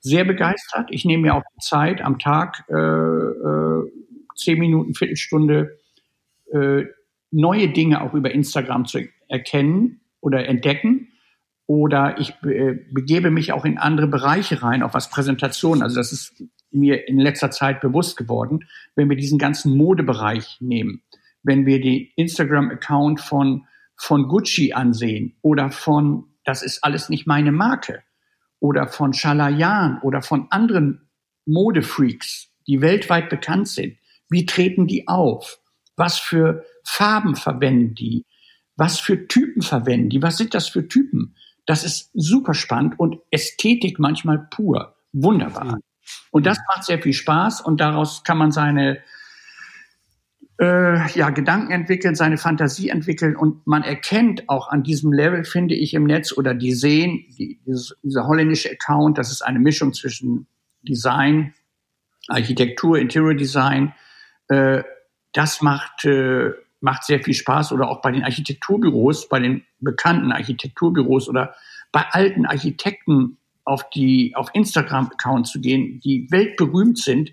sehr 0.01 0.25
begeistert. 0.25 0.89
Ich 0.91 1.05
nehme 1.05 1.23
mir 1.23 1.35
auch 1.35 1.43
Zeit 1.59 2.01
am 2.01 2.19
Tag, 2.19 2.63
äh, 2.69 2.73
äh, 2.73 3.91
zehn 4.35 4.59
Minuten, 4.59 4.95
Viertelstunde, 4.95 5.77
äh, 6.51 6.85
neue 7.31 7.69
Dinge 7.69 8.01
auch 8.01 8.13
über 8.13 8.31
Instagram 8.31 8.85
zu 8.85 9.01
erkennen 9.27 10.01
oder 10.21 10.47
entdecken. 10.47 11.09
Oder 11.67 12.19
ich 12.19 12.33
äh, 12.43 12.79
begebe 12.91 13.29
mich 13.29 13.53
auch 13.53 13.63
in 13.63 13.77
andere 13.77 14.07
Bereiche 14.07 14.63
rein, 14.63 14.81
auch 14.81 14.93
was 14.93 15.09
Präsentationen. 15.09 15.83
Also 15.83 15.97
das 15.97 16.11
ist 16.11 16.43
mir 16.71 17.07
in 17.07 17.19
letzter 17.19 17.51
Zeit 17.51 17.81
bewusst 17.81 18.17
geworden, 18.17 18.65
wenn 18.95 19.09
wir 19.09 19.17
diesen 19.17 19.37
ganzen 19.37 19.77
Modebereich 19.77 20.57
nehmen. 20.61 21.03
Wenn 21.43 21.65
wir 21.65 21.79
den 21.79 22.07
Instagram-Account 22.15 23.21
von, 23.21 23.65
von 23.95 24.27
Gucci 24.27 24.73
ansehen 24.73 25.35
oder 25.41 25.69
von, 25.69 26.25
das 26.43 26.63
ist 26.63 26.83
alles 26.83 27.09
nicht 27.09 27.27
meine 27.27 27.51
Marke 27.51 28.03
oder 28.59 28.87
von 28.87 29.13
Schalayan 29.13 29.99
oder 30.01 30.21
von 30.21 30.47
anderen 30.49 31.09
Modefreaks, 31.45 32.49
die 32.67 32.81
weltweit 32.81 33.29
bekannt 33.29 33.67
sind. 33.67 33.97
Wie 34.29 34.45
treten 34.45 34.87
die 34.87 35.07
auf? 35.07 35.59
Was 35.95 36.19
für 36.19 36.63
Farben 36.83 37.35
verwenden 37.35 37.95
die? 37.95 38.25
Was 38.75 38.99
für 38.99 39.27
Typen 39.27 39.61
verwenden 39.61 40.09
die? 40.09 40.21
Was 40.21 40.37
sind 40.37 40.53
das 40.53 40.67
für 40.67 40.87
Typen? 40.87 41.35
Das 41.65 41.83
ist 41.83 42.11
super 42.13 42.53
spannend 42.53 42.97
und 42.97 43.17
Ästhetik 43.31 43.99
manchmal 43.99 44.47
pur. 44.49 44.95
Wunderbar. 45.11 45.79
Und 46.31 46.45
das 46.45 46.57
macht 46.67 46.85
sehr 46.85 47.01
viel 47.01 47.13
Spaß 47.13 47.61
und 47.61 47.81
daraus 47.81 48.23
kann 48.23 48.37
man 48.37 48.51
seine 48.51 48.99
äh, 50.59 51.09
ja, 51.11 51.29
Gedanken 51.29 51.71
entwickeln, 51.71 52.15
seine 52.15 52.37
Fantasie 52.37 52.89
entwickeln 52.89 53.35
und 53.35 53.65
man 53.65 53.83
erkennt 53.83 54.49
auch 54.49 54.67
an 54.69 54.83
diesem 54.83 55.13
Level, 55.13 55.45
finde 55.45 55.73
ich, 55.73 55.93
im 55.93 56.03
Netz 56.03 56.37
oder 56.37 56.53
die 56.53 56.73
sehen, 56.73 57.25
die, 57.37 57.59
dieses, 57.65 57.95
dieser 58.03 58.27
holländische 58.27 58.69
Account, 58.69 59.17
das 59.17 59.31
ist 59.31 59.41
eine 59.41 59.59
Mischung 59.59 59.93
zwischen 59.93 60.47
Design, 60.81 61.53
Architektur, 62.27 62.99
Interior 62.99 63.35
Design, 63.35 63.93
äh, 64.49 64.83
das 65.31 65.61
macht, 65.61 66.03
äh, 66.03 66.51
macht 66.81 67.05
sehr 67.05 67.23
viel 67.23 67.33
Spaß 67.35 67.71
oder 67.71 67.89
auch 67.89 68.01
bei 68.01 68.11
den 68.11 68.23
Architekturbüros, 68.23 69.29
bei 69.29 69.39
den 69.39 69.63
bekannten 69.79 70.33
Architekturbüros 70.33 71.29
oder 71.29 71.55
bei 71.93 72.03
alten 72.11 72.45
Architekten 72.45 73.37
auf 73.63 73.89
die, 73.91 74.35
auf 74.35 74.49
Instagram-Account 74.53 75.47
zu 75.47 75.61
gehen, 75.61 76.01
die 76.03 76.27
weltberühmt 76.31 76.97
sind, 76.97 77.31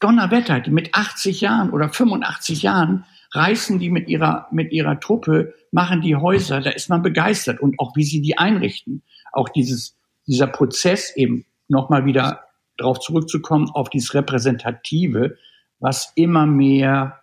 Donnerwetter, 0.00 0.60
die 0.60 0.70
mit 0.70 0.94
80 0.94 1.40
Jahren 1.40 1.70
oder 1.70 1.88
85 1.88 2.62
Jahren 2.62 3.04
reißen 3.32 3.78
die 3.78 3.90
mit 3.90 4.08
ihrer, 4.08 4.48
mit 4.50 4.72
ihrer 4.72 4.98
Truppe, 5.00 5.54
machen 5.70 6.00
die 6.00 6.16
Häuser, 6.16 6.60
da 6.60 6.70
ist 6.70 6.88
man 6.88 7.02
begeistert. 7.02 7.60
Und 7.60 7.78
auch 7.78 7.94
wie 7.94 8.04
sie 8.04 8.22
die 8.22 8.38
einrichten. 8.38 9.02
Auch 9.32 9.48
dieses, 9.48 9.96
dieser 10.26 10.46
Prozess 10.46 11.14
eben 11.16 11.44
nochmal 11.68 12.06
wieder 12.06 12.44
darauf 12.76 13.00
zurückzukommen, 13.00 13.68
auf 13.70 13.90
dieses 13.90 14.14
Repräsentative, 14.14 15.36
was 15.80 16.12
immer 16.14 16.46
mehr 16.46 17.20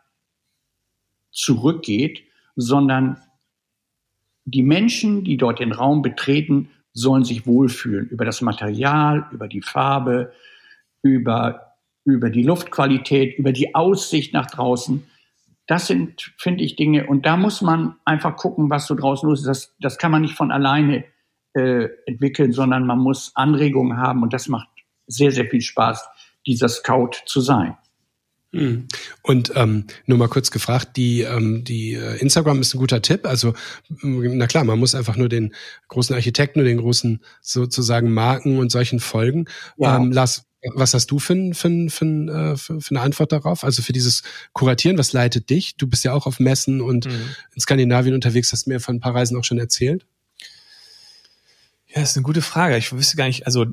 zurückgeht, 1.32 2.24
sondern 2.56 3.22
die 4.46 4.64
Menschen, 4.64 5.24
die 5.24 5.38
dort 5.38 5.60
den 5.60 5.72
Raum 5.72 6.02
betreten, 6.02 6.70
sollen 6.94 7.26
sich 7.26 7.46
wohlfühlen. 7.48 8.08
Über 8.08 8.26
das 8.26 8.42
Material, 8.42 9.28
über 9.32 9.48
die 9.48 9.62
Farbe, 9.62 10.32
über 11.02 11.65
über 12.06 12.30
die 12.30 12.44
Luftqualität, 12.44 13.38
über 13.38 13.52
die 13.52 13.76
Aussicht 13.76 14.34
nach 14.34 14.46
draußen. 14.46 15.04
Das 15.68 15.88
sind, 15.88 16.32
finde 16.38 16.64
ich, 16.64 16.76
Dinge. 16.76 17.08
Und 17.08 17.26
da 17.26 17.36
muss 17.36 17.62
man 17.62 17.96
einfach 18.06 18.38
gucken, 18.38 18.70
was 18.70 18.88
so 18.88 18.96
draußen 18.96 19.28
los 19.28 19.40
ist. 19.40 19.48
Das, 19.48 19.76
das 19.80 19.98
kann 19.98 20.12
man 20.12 20.22
nicht 20.22 20.36
von 20.36 20.52
alleine 20.52 21.04
äh, 21.54 21.88
entwickeln, 22.06 22.54
sondern 22.54 22.86
man 22.86 23.00
muss 23.00 23.32
Anregungen 23.36 23.98
haben. 23.98 24.22
Und 24.22 24.34
das 24.34 24.48
macht 24.48 24.68
sehr, 25.08 25.32
sehr 25.32 25.48
viel 25.48 25.62
Spaß, 25.62 26.08
dieser 26.46 26.70
Scout 26.70 27.12
zu 27.26 27.42
sein. 27.42 27.76
Hm. 28.56 28.88
Und 29.22 29.52
ähm, 29.56 29.86
nur 30.06 30.18
mal 30.18 30.30
kurz 30.30 30.50
gefragt, 30.50 30.96
die, 30.96 31.22
ähm, 31.22 31.64
die 31.66 31.94
äh, 31.94 32.18
Instagram 32.20 32.62
ist 32.62 32.74
ein 32.74 32.80
guter 32.80 33.02
Tipp. 33.02 33.26
Also, 33.26 33.54
na 34.02 34.48
klar, 34.48 34.64
man 34.64 34.80
muss 34.80 34.96
einfach 34.96 35.18
nur 35.18 35.28
den 35.28 35.54
großen 35.90 36.16
Architekten 36.16 36.60
oder 36.60 36.70
den 36.70 36.78
großen 36.78 37.22
sozusagen 37.42 38.14
Marken 38.14 38.58
und 38.60 38.72
solchen 38.72 39.02
folgen. 39.02 39.46
Ja. 39.78 39.98
Ähm, 39.98 40.12
Lars, 40.12 40.46
was 40.74 40.94
hast 40.94 41.08
du 41.08 41.20
für, 41.20 41.54
für, 41.54 41.90
für, 41.90 42.06
äh, 42.06 42.58
für, 42.58 42.82
für 42.82 42.92
eine 42.92 43.02
Antwort 43.02 43.32
darauf? 43.32 43.64
Also 43.64 43.82
für 43.82 43.94
dieses 43.94 44.24
Kuratieren, 44.54 44.98
was 44.98 45.14
leitet 45.14 45.50
dich? 45.50 45.76
Du 45.78 45.88
bist 45.88 46.04
ja 46.04 46.14
auch 46.14 46.26
auf 46.26 46.40
Messen 46.40 46.82
und 46.82 47.06
mhm. 47.06 47.36
in 47.54 47.62
Skandinavien 47.62 48.16
unterwegs, 48.16 48.52
hast 48.52 48.68
mir 48.68 48.80
von 48.80 48.96
ein 48.96 49.00
paar 49.00 49.16
Reisen 49.16 49.38
auch 49.38 49.44
schon 49.44 49.60
erzählt. 49.60 50.06
Ja, 51.88 52.02
das 52.02 52.12
ist 52.12 52.18
eine 52.18 52.24
gute 52.24 52.42
Frage. 52.42 52.78
Ich 52.78 52.92
wüsste 52.92 53.18
gar 53.18 53.28
nicht, 53.28 53.46
also 53.46 53.66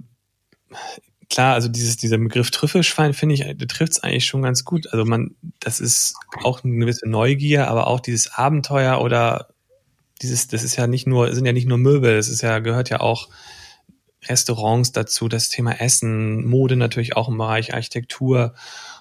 klar, 1.28 1.54
also 1.54 1.68
dieses, 1.68 1.96
dieser 1.96 2.18
Begriff 2.18 2.50
Trüffelschwein, 2.50 3.14
finde 3.14 3.34
ich, 3.34 3.40
der 3.40 3.68
trifft 3.68 3.92
es 3.92 4.02
eigentlich 4.02 4.26
schon 4.26 4.42
ganz 4.42 4.64
gut. 4.64 4.92
Also 4.92 5.04
man, 5.04 5.34
das 5.60 5.80
ist 5.80 6.14
auch 6.42 6.62
eine 6.62 6.76
gewisse 6.76 7.08
Neugier, 7.08 7.68
aber 7.68 7.86
auch 7.86 8.00
dieses 8.00 8.32
Abenteuer 8.32 9.00
oder 9.00 9.48
dieses, 10.20 10.46
das 10.46 10.62
ist 10.62 10.76
ja 10.76 10.86
nicht 10.86 11.06
nur, 11.06 11.34
sind 11.34 11.46
ja 11.46 11.52
nicht 11.52 11.66
nur 11.66 11.78
Möbel, 11.78 12.16
es 12.16 12.28
ist 12.28 12.42
ja, 12.42 12.58
gehört 12.60 12.90
ja 12.90 13.00
auch 13.00 13.28
Restaurants 14.28 14.92
dazu, 14.92 15.28
das 15.28 15.48
Thema 15.48 15.80
Essen, 15.80 16.44
Mode 16.46 16.76
natürlich 16.76 17.16
auch 17.16 17.28
im 17.28 17.38
Bereich 17.38 17.74
Architektur. 17.74 18.54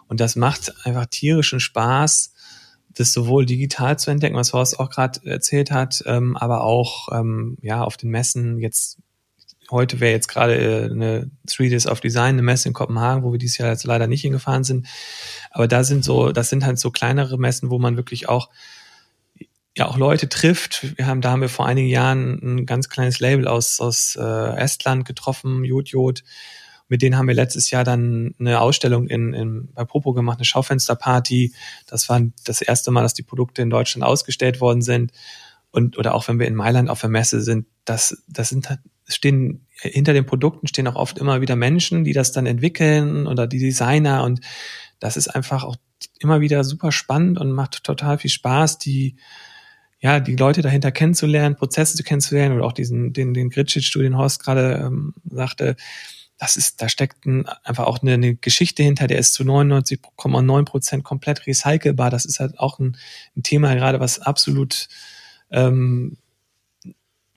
Und 0.07 0.19
das 0.19 0.35
macht 0.35 0.73
einfach 0.85 1.05
tierischen 1.05 1.59
Spaß, 1.59 2.33
das 2.89 3.13
sowohl 3.13 3.45
digital 3.45 3.97
zu 3.97 4.11
entdecken, 4.11 4.35
was 4.35 4.53
Horst 4.53 4.79
auch 4.79 4.89
gerade 4.89 5.25
erzählt 5.25 5.71
hat, 5.71 6.03
ähm, 6.05 6.35
aber 6.35 6.63
auch 6.63 7.09
ähm, 7.13 7.57
ja 7.61 7.83
auf 7.83 7.97
den 7.97 8.09
Messen. 8.09 8.59
Jetzt 8.59 8.99
heute 9.69 9.99
wäre 9.99 10.11
jetzt 10.11 10.27
gerade 10.27 10.55
äh, 10.55 10.85
eine 10.91 11.31
Three 11.47 11.69
Days 11.69 11.87
of 11.87 12.01
Design, 12.01 12.35
eine 12.35 12.41
Messe 12.41 12.67
in 12.67 12.73
Kopenhagen, 12.73 13.23
wo 13.23 13.31
wir 13.31 13.39
dieses 13.39 13.57
Jahr 13.57 13.69
jetzt 13.69 13.85
leider 13.85 14.07
nicht 14.07 14.21
hingefahren 14.21 14.63
sind. 14.63 14.87
Aber 15.49 15.67
da 15.67 15.83
sind 15.83 16.03
so, 16.03 16.31
das 16.31 16.49
sind 16.49 16.65
halt 16.65 16.77
so 16.77 16.91
kleinere 16.91 17.37
Messen, 17.37 17.69
wo 17.69 17.79
man 17.79 17.95
wirklich 17.95 18.27
auch 18.27 18.49
ja 19.77 19.87
auch 19.87 19.97
Leute 19.97 20.27
trifft. 20.29 20.97
Wir 20.97 21.07
haben, 21.07 21.21
da 21.21 21.31
haben 21.31 21.41
wir 21.41 21.49
vor 21.49 21.65
einigen 21.65 21.87
Jahren 21.87 22.39
ein 22.43 22.65
ganz 22.65 22.89
kleines 22.89 23.19
Label 23.19 23.47
aus, 23.47 23.79
aus 23.79 24.17
äh, 24.19 24.55
Estland 24.57 25.05
getroffen, 25.05 25.63
Jod 25.63 26.23
Mit 26.89 27.01
denen 27.01 27.17
haben 27.17 27.27
wir 27.27 27.35
letztes 27.35 27.71
Jahr 27.71 27.83
dann 27.83 28.35
eine 28.39 28.59
Ausstellung 28.59 29.07
in, 29.07 29.33
in, 29.33 29.69
bei 29.73 29.85
Popo 29.85 30.13
gemacht, 30.13 30.39
eine 30.39 30.45
Schaufensterparty. 30.45 31.53
Das 31.87 32.09
war 32.09 32.21
das 32.43 32.61
erste 32.61 32.91
Mal, 32.91 33.03
dass 33.03 33.13
die 33.13 33.23
Produkte 33.23 33.61
in 33.61 33.69
Deutschland 33.69 34.03
ausgestellt 34.03 34.59
worden 34.59 34.81
sind. 34.81 35.11
Und, 35.71 35.97
oder 35.97 36.15
auch 36.15 36.27
wenn 36.27 36.37
wir 36.37 36.47
in 36.47 36.55
Mailand 36.55 36.89
auf 36.89 36.99
der 36.99 37.09
Messe 37.09 37.41
sind, 37.41 37.65
das, 37.85 38.21
das 38.27 38.49
sind 38.49 38.69
halt, 38.69 38.81
stehen, 39.07 39.65
hinter 39.73 40.13
den 40.13 40.25
Produkten 40.25 40.67
stehen 40.67 40.87
auch 40.87 40.95
oft 40.95 41.17
immer 41.17 41.39
wieder 41.39 41.55
Menschen, 41.55 42.03
die 42.03 42.13
das 42.13 42.33
dann 42.33 42.45
entwickeln 42.45 43.25
oder 43.25 43.47
die 43.47 43.59
Designer 43.59 44.23
und 44.23 44.41
das 44.99 45.17
ist 45.17 45.29
einfach 45.29 45.63
auch 45.63 45.77
immer 46.19 46.41
wieder 46.41 46.63
super 46.63 46.91
spannend 46.91 47.39
und 47.39 47.51
macht 47.51 47.83
total 47.83 48.17
viel 48.17 48.29
Spaß, 48.29 48.77
die, 48.77 49.15
ja, 50.01 50.19
die 50.19 50.35
Leute 50.35 50.61
dahinter 50.63 50.91
kennenzulernen, 50.91 51.55
Prozesse 51.55 51.95
zu 51.95 52.03
kennenzulernen 52.03 52.55
oder 52.55 52.65
auch 52.65 52.73
diesen, 52.73 53.13
den, 53.13 53.33
den 53.33 53.51
Gritschitz-Studien 53.51 54.17
Horst 54.17 54.43
gerade 54.43 54.83
ähm, 54.83 55.13
sagte, 55.29 55.75
das 56.39 56.55
ist, 56.55 56.81
da 56.81 56.89
steckt 56.89 57.27
ein, 57.27 57.45
einfach 57.63 57.85
auch 57.85 58.01
eine, 58.01 58.15
eine 58.15 58.35
Geschichte 58.35 58.81
hinter, 58.81 59.05
der 59.05 59.19
ist 59.19 59.35
zu 59.35 59.43
99,9 59.43 60.65
Prozent 60.65 61.03
komplett 61.03 61.45
recycelbar. 61.45 62.09
Das 62.09 62.25
ist 62.25 62.39
halt 62.39 62.57
auch 62.57 62.79
ein, 62.79 62.97
ein 63.37 63.43
Thema 63.43 63.75
gerade, 63.75 63.99
was 63.99 64.19
absolut 64.19 64.87
ähm, 65.51 66.17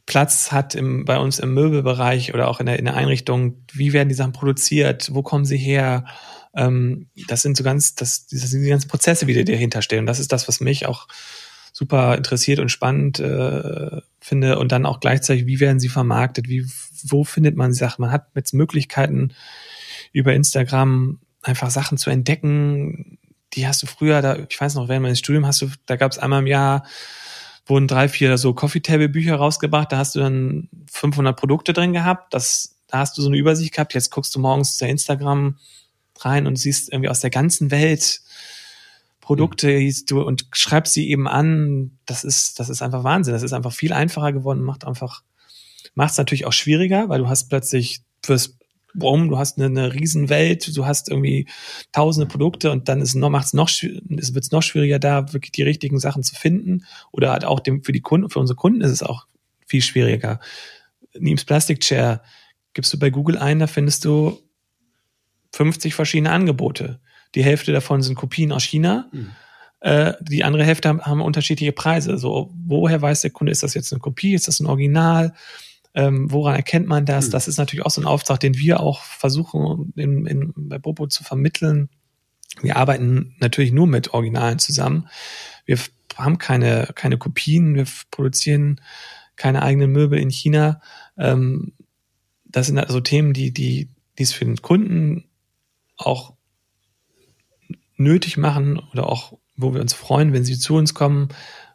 Platz 0.07 0.51
hat 0.51 0.75
im, 0.75 1.05
bei 1.05 1.19
uns 1.19 1.39
im 1.39 1.53
Möbelbereich 1.53 2.33
oder 2.33 2.49
auch 2.49 2.61
in 2.61 2.67
der, 2.67 2.79
in 2.79 2.87
der 2.87 2.97
Einrichtung. 2.97 3.63
Wie 3.75 3.93
werden 3.93 4.09
die 4.09 4.15
Sachen 4.15 4.33
produziert? 4.33 5.15
Wo 5.15 5.23
kommen 5.23 5.45
sie 5.45 5.59
her? 5.59 6.07
Ähm, 6.55 7.09
das 7.29 7.43
sind 7.43 7.59
so 7.59 7.65
ganz, 7.65 7.95
das, 7.95 8.27
das 8.29 8.41
sind 8.41 8.63
die 8.63 8.71
ganzen 8.71 8.89
Prozesse, 8.89 9.27
die 9.27 9.45
dahinter 9.45 9.83
stehen. 9.83 10.01
Und 10.01 10.07
das 10.07 10.19
ist 10.19 10.33
das, 10.33 10.49
was 10.49 10.61
mich 10.61 10.87
auch 10.87 11.09
super 11.75 12.17
interessiert 12.17 12.61
und 12.61 12.71
spannend 12.71 13.19
äh, 13.19 14.01
finde 14.21 14.61
und 14.61 14.71
dann 14.71 14.87
auch 14.87 15.01
gleichzeitig, 15.01 15.47
wie 15.47 15.59
werden 15.59 15.81
sie 15.81 15.89
vermarktet, 15.89 16.49
wie, 16.49 16.65
wo 17.03 17.25
findet 17.25 17.57
man 17.57 17.75
Sachen? 17.75 18.03
Man 18.03 18.13
hat 18.13 18.29
jetzt 18.37 18.55
Möglichkeiten 18.55 19.35
über 20.13 20.33
Instagram 20.33 21.19
einfach 21.43 21.71
Sachen 21.71 21.99
zu 21.99 22.11
entdecken, 22.11 23.19
die 23.55 23.67
hast 23.67 23.83
du 23.83 23.87
früher, 23.89 24.23
da, 24.23 24.37
ich 24.49 24.59
weiß 24.59 24.77
noch, 24.77 24.89
während 24.89 25.03
meines 25.03 25.19
Studiums 25.19 25.49
hast 25.49 25.63
du, 25.63 25.71
da 25.87 25.97
gab 25.97 26.13
es 26.13 26.19
einmal 26.19 26.41
im 26.41 26.47
Jahr 26.47 26.87
wurden 27.67 27.89
drei, 27.89 28.09
vier 28.09 28.39
so 28.39 28.55
Coffee 28.55 28.81
Table 28.81 29.09
Bücher 29.09 29.35
rausgebracht, 29.35 29.91
da 29.91 29.99
hast 29.99 30.15
du 30.15 30.21
dann 30.21 30.69
500 30.93 31.37
Produkte 31.37 31.73
drin 31.73 31.93
gehabt, 31.93 32.33
das, 32.35 32.77
da 32.87 32.99
hast 32.99 33.19
du 33.19 33.23
so 33.23 33.29
eine 33.29 33.37
Übersicht 33.37 33.75
gehabt, 33.75 33.95
jetzt 33.95 34.11
guckst 34.11 34.33
du 34.37 34.39
morgens 34.39 34.77
zu 34.77 34.87
Instagram 34.87 35.59
rein 36.21 36.47
und 36.47 36.57
siehst 36.57 36.93
irgendwie 36.93 37.09
aus 37.09 37.21
der 37.21 37.31
ganzen 37.31 37.73
Welt 37.73 38.21
Produkte 39.25 39.81
mhm. 39.81 39.93
du 40.07 40.23
und 40.23 40.47
schreibst 40.53 40.93
sie 40.93 41.09
eben 41.09 41.27
an. 41.27 41.99
Das 42.05 42.25
ist, 42.25 42.61
das 42.61 42.69
ist 42.69 42.83
einfach 42.83 43.05
Wahnsinn. 43.05 43.33
Das 43.33 43.43
ist 43.43 43.55
einfach 43.55 43.73
viel 43.73 43.95
einfacher 43.95 44.33
geworden, 44.33 44.63
macht 44.63 44.85
einfach, 44.85 45.23
macht 45.95 46.13
es 46.13 46.19
natürlich 46.19 46.45
auch 46.45 46.53
schwieriger, 46.53 47.09
weil 47.09 47.21
du 47.21 47.29
hast 47.29 47.49
plötzlich 47.49 48.03
fürs 48.23 48.59
Warum, 48.97 49.29
du 49.29 49.39
hast 49.39 49.59
eine, 49.59 49.67
eine 49.67 49.93
Riesenwelt, 49.93 50.77
du 50.77 50.87
hast 50.87 51.11
irgendwie 51.11 51.49
tausende 51.91 52.29
Produkte 52.29 52.71
und 52.71 52.89
dann 52.89 53.01
ist 53.01 53.17
noch, 53.17 53.29
macht's 53.29 53.53
noch, 53.53 53.69
es 53.69 54.35
wird 54.35 54.53
noch 54.53 54.63
schwieriger, 54.63 55.01
da 55.01 55.33
wirklich 55.33 55.51
die 55.51 55.65
richtigen 55.65 55.99
Sachen 55.99 56.23
zu 56.23 56.37
finden. 56.37 56.85
Oder 57.11 57.33
halt 57.33 57.45
auch 57.45 57.59
dem, 57.59 57.83
für 57.83 57.91
die 57.91 58.03
Kunden, 58.03 58.31
für 58.31 58.39
unsere 58.39 58.57
Kunden 58.57 58.83
ist 58.83 58.93
es 58.93 59.03
auch 59.03 59.27
viel 59.67 59.83
schwieriger. 59.83 60.39
Niems 61.19 61.45
Plastic 61.45 61.81
Chair 61.81 62.23
gibst 62.73 62.93
du 62.93 62.99
bei 63.01 63.11
Google 63.11 63.37
ein, 63.37 63.59
da 63.59 63.67
findest 63.67 64.05
du 64.05 64.39
50 65.55 65.93
verschiedene 65.95 66.31
Angebote. 66.31 67.01
Die 67.35 67.45
Hälfte 67.45 67.73
davon 67.73 68.03
sind 68.03 68.15
Kopien 68.15 68.53
aus 68.53 68.65
China. 68.65 69.09
Mhm. 69.13 69.31
Äh, 69.81 70.15
die 70.21 70.45
andere 70.45 70.65
Hälfte 70.65 70.89
haben, 70.89 71.03
haben 71.03 71.21
unterschiedliche 71.21 71.73
Preise. 71.73 72.17
So, 72.19 72.53
woher 72.67 73.03
weiß 73.03 73.21
der 73.21 73.31
Kunde, 73.31 73.53
ist 73.53 73.63
das 73.63 73.75
jetzt 73.75 73.93
eine 73.93 74.01
Kopie, 74.01 74.35
ist 74.35 74.49
das 74.49 74.61
ein 74.61 74.67
Original? 74.67 75.35
Ähm, 75.95 76.31
woran 76.33 76.57
erkennt 76.57 76.89
man 76.89 77.07
das? 77.07 77.29
Mhm. 77.29 77.31
Das 77.33 77.49
ist 77.49 77.59
natürlich 77.59 77.85
auch 77.85 77.91
so 77.91 78.01
ein 78.01 78.07
Auftrag, 78.07 78.41
den 78.41 78.57
wir 78.57 78.81
auch 78.81 79.03
versuchen, 79.03 79.93
in, 79.97 80.27
in, 80.27 80.53
bei 80.57 80.79
Bobo 80.79 81.07
zu 81.07 81.23
vermitteln. 81.23 81.89
Wir 82.63 82.77
arbeiten 82.77 83.35
natürlich 83.41 83.73
nur 83.73 83.87
mit 83.87 84.15
Originalen 84.15 84.59
zusammen. 84.59 85.09
Wir 85.67 85.79
haben 86.17 86.39
keine, 86.39 86.91
keine 86.95 87.19
Kopien, 87.19 87.75
wir 87.75 87.87
produzieren 88.11 88.81
keine 89.37 89.63
eigenen 89.63 89.91
Möbel 89.93 90.19
in 90.19 90.31
China. 90.31 90.81
Ähm, 91.19 91.73
das 92.45 92.69
sind 92.69 92.79
also 92.79 93.01
Themen, 93.01 93.33
die, 93.33 93.53
die, 93.53 93.89
die 94.19 94.23
es 94.23 94.33
für 94.33 94.45
den 94.45 94.63
Kunden 94.63 95.25
auch 95.97 96.35
nötig 97.97 98.37
machen 98.37 98.81
oder 98.93 99.09
auch, 99.09 99.39
wo 99.57 99.75
wir 99.75 99.81
uns 99.81 99.95
freuen, 99.95 100.33
wenn 100.33 100.45
sie 100.45 100.59
zu 100.59 100.75
uns 100.75 100.95
kommen, 100.95 101.29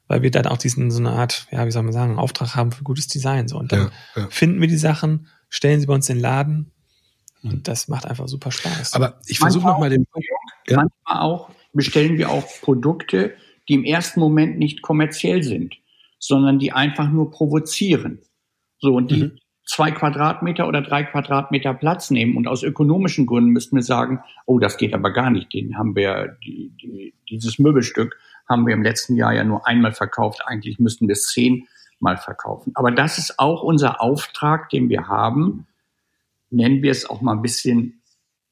weil 0.08 0.22
wir 0.22 0.32
dann 0.32 0.48
auch 0.48 0.58
diesen, 0.58 0.92
so 0.92 1.00
eine 1.00 1.12
Art, 1.12 1.48
ja, 1.52 1.66
wie 1.66 1.72
soll 1.72 1.84
man 1.84 1.94
sagen, 1.94 2.18
Auftrag 2.18 2.56
haben 2.56 2.72
für 2.72 2.84
gutes 2.84 3.08
Design. 3.08 3.48
So. 3.48 3.58
Und 3.58 3.72
dann 3.72 3.92
ja, 4.16 4.24
ja. 4.24 4.28
finden 4.30 4.60
wir 4.60 4.68
die 4.68 4.78
Sachen, 4.78 5.28
stellen 5.50 5.80
sie 5.80 5.88
bei 5.88 5.94
uns 5.94 6.10
in 6.10 6.18
den 6.18 6.22
Laden 6.22 6.72
und 7.44 7.52
hm. 7.52 7.64
das 7.64 7.88
macht 7.88 8.06
einfach 8.06 8.28
super 8.28 8.52
Spaß. 8.52 8.94
Aber 8.94 9.20
ich 9.28 9.40
versuche 9.40 9.66
nochmal 9.66 9.90
den 9.90 10.06
ja. 10.68 10.78
Manchmal 10.78 11.24
auch 11.24 11.50
bestellen 11.74 12.18
wir 12.18 12.30
auch 12.30 12.46
Produkte, 12.62 13.36
die 13.68 13.76
im 13.76 13.84
ersten 13.84 14.20
Moment 14.20 14.58
nicht 14.58 14.82
kommerziell 14.82 15.44
sind, 15.44 15.76
sondern 16.18 16.60
die 16.60 16.72
einfach 16.74 17.10
nur 17.10 17.32
provozieren. 17.32 18.20
So, 18.80 18.96
und 18.96 19.12
die 19.12 19.24
mhm. 19.24 19.40
Zwei 19.70 19.92
Quadratmeter 19.92 20.68
oder 20.68 20.82
drei 20.82 21.04
Quadratmeter 21.04 21.76
Platz 21.76 22.10
nehmen. 22.10 22.36
Und 22.38 22.48
aus 22.48 22.64
ökonomischen 22.64 23.28
Gründen 23.28 23.52
müssten 23.52 23.76
wir 23.76 23.84
sagen, 23.84 24.20
oh, 24.48 24.58
das 24.58 24.78
geht 24.78 24.96
aber 24.96 25.14
gar 25.14 25.30
nicht. 25.30 25.54
Den 25.54 25.78
haben 25.78 25.96
wir, 25.96 26.38
die, 26.44 26.72
die, 26.82 27.14
dieses 27.30 27.60
Möbelstück 27.60 28.18
haben 28.48 28.66
wir 28.66 28.74
im 28.74 28.82
letzten 28.82 29.16
Jahr 29.16 29.32
ja 29.32 29.44
nur 29.44 29.68
einmal 29.68 29.92
verkauft. 29.92 30.42
Eigentlich 30.48 30.80
müssten 30.80 31.08
wir 31.08 31.14
es 31.14 31.28
zehnmal 31.28 32.18
verkaufen. 32.18 32.72
Aber 32.74 32.90
das 32.90 33.20
ist 33.20 33.38
auch 33.38 33.62
unser 33.62 34.02
Auftrag, 34.02 34.72
den 34.72 34.90
wir 34.90 35.08
haben. 35.08 35.68
Nennen 36.50 36.82
wir 36.82 36.90
es 36.90 37.08
auch 37.08 37.22
mal 37.22 37.34
ein 37.34 37.44
bisschen 37.44 38.02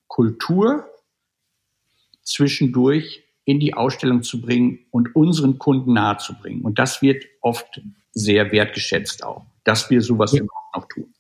Kultur 0.06 0.86
zwischendurch 2.22 3.24
in 3.44 3.60
die 3.60 3.74
Ausstellung 3.74 4.22
zu 4.22 4.40
bringen 4.40 4.86
und 4.92 5.16
unseren 5.16 5.58
Kunden 5.58 5.94
nahezubringen. 5.94 6.62
Und 6.62 6.78
das 6.78 7.02
wird 7.02 7.26
oft 7.42 7.82
sehr 8.12 8.52
wertgeschätzt 8.52 9.24
auch, 9.24 9.48
dass 9.64 9.90
wir 9.90 10.02
sowas 10.02 10.34
ja. 10.34 10.44
Noch 10.78 10.88
tun. 10.88 11.14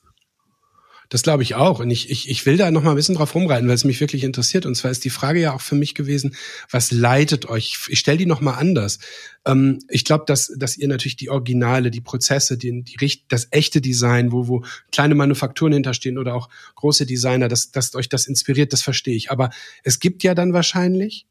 Das 1.09 1.23
glaube 1.23 1.43
ich 1.43 1.55
auch. 1.55 1.79
Und 1.79 1.89
ich, 1.89 2.09
ich, 2.09 2.29
ich 2.29 2.45
will 2.45 2.57
da 2.57 2.69
noch 2.69 2.83
mal 2.83 2.89
ein 2.89 2.95
bisschen 2.97 3.15
drauf 3.15 3.33
rumreiten, 3.33 3.67
weil 3.67 3.75
es 3.75 3.85
mich 3.85 4.01
wirklich 4.01 4.25
interessiert. 4.25 4.65
Und 4.65 4.75
zwar 4.75 4.91
ist 4.91 5.05
die 5.05 5.09
Frage 5.09 5.39
ja 5.39 5.53
auch 5.53 5.61
für 5.61 5.75
mich 5.75 5.95
gewesen, 5.95 6.35
was 6.69 6.91
leitet 6.91 7.47
euch? 7.47 7.77
Ich 7.87 7.99
stelle 7.99 8.17
die 8.17 8.25
noch 8.25 8.41
mal 8.41 8.55
anders. 8.55 8.99
Ähm, 9.45 9.79
ich 9.87 10.03
glaube, 10.03 10.25
dass, 10.27 10.51
dass 10.57 10.75
ihr 10.77 10.89
natürlich 10.89 11.15
die 11.15 11.29
Originale, 11.29 11.91
die 11.91 12.01
Prozesse, 12.01 12.57
die, 12.57 12.83
die, 12.83 13.23
das 13.29 13.47
echte 13.51 13.79
Design, 13.79 14.33
wo, 14.33 14.47
wo 14.49 14.65
kleine 14.91 15.15
Manufakturen 15.15 15.73
hinterstehen 15.73 16.17
oder 16.17 16.35
auch 16.35 16.49
große 16.75 17.05
Designer, 17.05 17.47
dass, 17.47 17.71
dass 17.71 17.95
euch 17.95 18.09
das 18.09 18.27
inspiriert, 18.27 18.73
das 18.73 18.81
verstehe 18.81 19.15
ich. 19.15 19.31
Aber 19.31 19.49
es 19.83 19.99
gibt 19.99 20.23
ja 20.23 20.35
dann 20.35 20.51
wahrscheinlich 20.51 21.25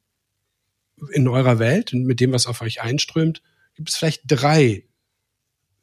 in 1.13 1.29
eurer 1.29 1.59
Welt 1.59 1.93
und 1.93 2.05
mit 2.05 2.21
dem, 2.21 2.33
was 2.33 2.47
auf 2.47 2.63
euch 2.63 2.81
einströmt, 2.81 3.43
gibt 3.75 3.91
es 3.91 3.97
vielleicht 3.97 4.23
drei 4.27 4.86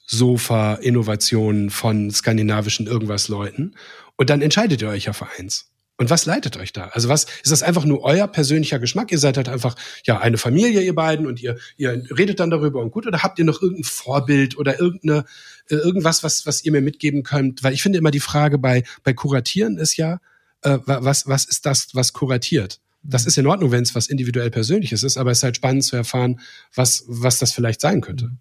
Sofa-Innovationen 0.06 1.70
von 1.70 2.12
skandinavischen 2.12 2.88
irgendwas 2.88 3.28
Leuten. 3.28 3.76
Und 4.16 4.30
dann 4.30 4.42
entscheidet 4.42 4.82
ihr 4.82 4.90
euch 4.90 5.06
ja 5.06 5.14
für 5.14 5.28
eins. 5.38 5.70
Und 5.98 6.10
was 6.10 6.26
leitet 6.26 6.58
euch 6.58 6.74
da? 6.74 6.88
Also 6.88 7.08
was 7.08 7.26
ist 7.44 7.52
das 7.52 7.62
einfach 7.62 7.86
nur 7.86 8.04
euer 8.04 8.28
persönlicher 8.28 8.80
Geschmack? 8.80 9.12
Ihr 9.12 9.20
seid 9.20 9.38
halt 9.38 9.48
einfach 9.48 9.76
ja 10.06 10.20
eine 10.20 10.38
Familie, 10.38 10.82
ihr 10.82 10.96
beiden, 10.96 11.28
und 11.28 11.42
ihr 11.42 11.58
ihr 11.78 12.04
redet 12.18 12.40
dann 12.40 12.50
darüber 12.50 12.82
und 12.82 12.92
gut. 12.92 13.06
Oder 13.06 13.22
habt 13.22 13.38
ihr 13.38 13.46
noch 13.46 13.62
irgendein 13.62 13.84
Vorbild 13.84 14.58
oder 14.58 14.80
irgendeine 14.80 15.26
äh, 15.70 15.76
irgendwas, 15.76 16.24
was 16.24 16.48
was 16.48 16.66
ihr 16.66 16.72
mir 16.72 16.82
mitgeben 16.82 17.22
könnt? 17.22 17.64
Weil 17.64 17.74
ich 17.74 17.84
finde 17.84 18.00
immer 18.00 18.12
die 18.12 18.20
Frage 18.20 18.58
bei 18.58 18.84
bei 19.04 19.14
kuratieren 19.14 19.78
ist 19.78 19.96
ja 19.96 20.20
äh, 20.64 20.80
was 20.86 21.28
was 21.28 21.46
ist 21.46 21.66
das, 21.68 21.90
was 21.94 22.12
kuratiert? 22.12 22.80
Das 23.04 23.28
ist 23.28 23.38
in 23.38 23.46
Ordnung, 23.46 23.72
wenn 23.72 23.84
es 23.84 23.94
was 23.94 24.08
individuell 24.08 24.50
Persönliches 24.50 25.04
ist, 25.04 25.18
aber 25.18 25.30
es 25.30 25.40
ist 25.40 25.44
halt 25.44 25.58
spannend 25.58 25.84
zu 25.84 25.96
erfahren, 25.96 26.40
was 26.74 27.04
was 27.08 27.38
das 27.38 27.52
vielleicht 27.52 27.82
sein 27.82 28.02
könnte 28.02 28.32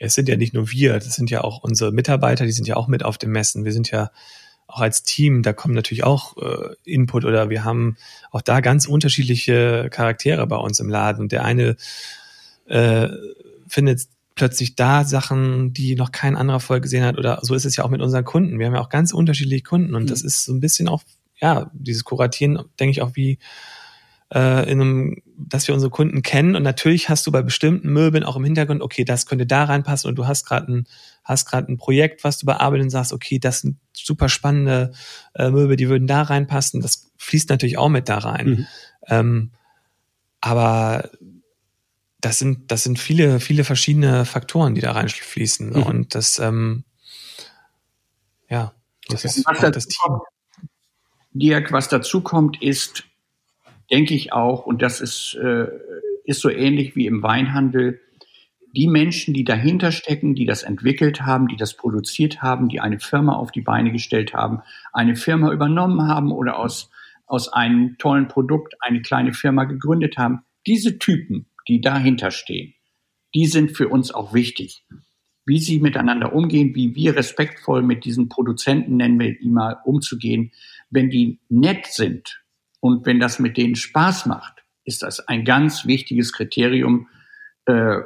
es 0.00 0.14
sind 0.14 0.28
ja 0.28 0.36
nicht 0.36 0.54
nur 0.54 0.70
wir, 0.70 0.94
das 0.94 1.14
sind 1.14 1.30
ja 1.30 1.44
auch 1.44 1.62
unsere 1.62 1.92
Mitarbeiter, 1.92 2.46
die 2.46 2.52
sind 2.52 2.66
ja 2.66 2.76
auch 2.76 2.88
mit 2.88 3.04
auf 3.04 3.18
dem 3.18 3.32
Messen. 3.32 3.66
Wir 3.66 3.72
sind 3.72 3.90
ja 3.90 4.10
auch 4.66 4.80
als 4.80 5.02
Team, 5.02 5.42
da 5.42 5.52
kommen 5.52 5.74
natürlich 5.74 6.04
auch 6.04 6.36
äh, 6.38 6.74
Input 6.84 7.24
oder 7.24 7.50
wir 7.50 7.64
haben 7.64 7.96
auch 8.30 8.40
da 8.40 8.60
ganz 8.60 8.86
unterschiedliche 8.86 9.88
Charaktere 9.90 10.46
bei 10.46 10.56
uns 10.56 10.80
im 10.80 10.88
Laden. 10.88 11.20
Und 11.20 11.32
der 11.32 11.44
eine 11.44 11.76
äh, 12.66 13.08
findet 13.68 14.06
plötzlich 14.36 14.74
da 14.74 15.04
Sachen, 15.04 15.74
die 15.74 15.96
noch 15.96 16.12
kein 16.12 16.34
anderer 16.34 16.60
vorher 16.60 16.80
gesehen 16.80 17.04
hat. 17.04 17.18
Oder 17.18 17.40
so 17.42 17.54
ist 17.54 17.66
es 17.66 17.76
ja 17.76 17.84
auch 17.84 17.90
mit 17.90 18.00
unseren 18.00 18.24
Kunden. 18.24 18.58
Wir 18.58 18.66
haben 18.66 18.74
ja 18.74 18.80
auch 18.80 18.88
ganz 18.88 19.12
unterschiedliche 19.12 19.64
Kunden 19.64 19.94
und 19.94 20.04
mhm. 20.04 20.08
das 20.08 20.22
ist 20.22 20.46
so 20.46 20.54
ein 20.54 20.60
bisschen 20.60 20.88
auch, 20.88 21.02
ja, 21.42 21.70
dieses 21.74 22.04
Kuratieren, 22.04 22.58
denke 22.78 22.92
ich 22.92 23.02
auch 23.02 23.16
wie 23.16 23.38
äh, 24.32 24.70
in 24.70 24.80
einem, 24.80 25.22
dass 25.50 25.68
wir 25.68 25.74
unsere 25.74 25.90
Kunden 25.90 26.22
kennen. 26.22 26.56
Und 26.56 26.62
natürlich 26.62 27.08
hast 27.08 27.26
du 27.26 27.32
bei 27.32 27.42
bestimmten 27.42 27.92
Möbeln 27.92 28.24
auch 28.24 28.36
im 28.36 28.44
Hintergrund, 28.44 28.80
okay, 28.82 29.04
das 29.04 29.26
könnte 29.26 29.46
da 29.46 29.64
reinpassen 29.64 30.08
und 30.08 30.16
du 30.16 30.26
hast 30.26 30.46
gerade 30.46 30.72
ein, 30.72 30.86
hast 31.24 31.46
gerade 31.46 31.70
ein 31.70 31.76
Projekt, 31.76 32.24
was 32.24 32.38
du 32.38 32.46
bearbeiten 32.46 32.84
und 32.84 32.90
sagst, 32.90 33.12
okay, 33.12 33.38
das 33.38 33.60
sind 33.60 33.76
super 33.92 34.28
spannende 34.28 34.92
äh, 35.34 35.50
Möbel, 35.50 35.76
die 35.76 35.88
würden 35.88 36.06
da 36.06 36.22
reinpassen. 36.22 36.80
Das 36.80 37.10
fließt 37.18 37.50
natürlich 37.50 37.78
auch 37.78 37.88
mit 37.88 38.08
da 38.08 38.18
rein. 38.18 38.48
Mhm. 38.48 38.66
Ähm, 39.08 39.50
aber 40.40 41.10
das 42.20 42.38
sind, 42.38 42.70
das 42.70 42.82
sind 42.82 42.98
viele, 42.98 43.40
viele 43.40 43.64
verschiedene 43.64 44.24
Faktoren, 44.24 44.74
die 44.74 44.80
da 44.80 44.92
reinfließen. 44.92 45.70
Mhm. 45.70 45.82
Und 45.82 46.14
das, 46.14 46.38
ähm, 46.38 46.84
ja, 48.48 48.74
das 49.08 49.24
ist 49.24 49.44
was 49.46 49.58
das 49.58 49.86
Team. 49.86 49.98
Kommt, 50.02 50.22
Dirk, 51.32 51.72
was 51.72 51.88
dazu 51.88 52.20
kommt, 52.22 52.60
ist, 52.62 53.04
denke 53.90 54.14
ich 54.14 54.32
auch, 54.32 54.66
und 54.66 54.82
das 54.82 55.00
ist, 55.00 55.34
äh, 55.34 55.66
ist 56.24 56.40
so 56.40 56.50
ähnlich 56.50 56.96
wie 56.96 57.06
im 57.06 57.22
Weinhandel, 57.22 58.00
die 58.74 58.86
Menschen, 58.86 59.34
die 59.34 59.44
dahinter 59.44 59.90
stecken, 59.90 60.34
die 60.34 60.46
das 60.46 60.62
entwickelt 60.62 61.22
haben, 61.22 61.48
die 61.48 61.56
das 61.56 61.76
produziert 61.76 62.40
haben, 62.40 62.68
die 62.68 62.80
eine 62.80 63.00
Firma 63.00 63.34
auf 63.34 63.50
die 63.50 63.62
Beine 63.62 63.90
gestellt 63.90 64.32
haben, 64.32 64.60
eine 64.92 65.16
Firma 65.16 65.52
übernommen 65.52 66.06
haben 66.06 66.30
oder 66.30 66.58
aus, 66.58 66.90
aus 67.26 67.48
einem 67.48 67.96
tollen 67.98 68.28
Produkt 68.28 68.74
eine 68.80 69.02
kleine 69.02 69.32
Firma 69.32 69.64
gegründet 69.64 70.18
haben, 70.18 70.42
diese 70.66 70.98
Typen, 70.98 71.46
die 71.66 71.80
dahinter 71.80 72.30
stehen, 72.30 72.74
die 73.34 73.46
sind 73.46 73.76
für 73.76 73.88
uns 73.88 74.12
auch 74.12 74.34
wichtig. 74.34 74.84
Wie 75.46 75.58
sie 75.58 75.80
miteinander 75.80 76.32
umgehen, 76.32 76.74
wie 76.74 76.94
wir 76.94 77.16
respektvoll 77.16 77.82
mit 77.82 78.04
diesen 78.04 78.28
Produzenten, 78.28 78.96
nennen 78.96 79.18
wir 79.18 79.40
ihn 79.40 79.52
mal, 79.52 79.78
umzugehen. 79.84 80.52
Wenn 80.90 81.10
die 81.10 81.40
nett 81.48 81.86
sind, 81.86 82.40
und 82.80 83.06
wenn 83.06 83.20
das 83.20 83.38
mit 83.38 83.56
denen 83.56 83.76
Spaß 83.76 84.26
macht, 84.26 84.64
ist 84.84 85.02
das 85.02 85.28
ein 85.28 85.44
ganz 85.44 85.86
wichtiges 85.86 86.32
Kriterium, 86.32 87.08
äh, 87.66 87.98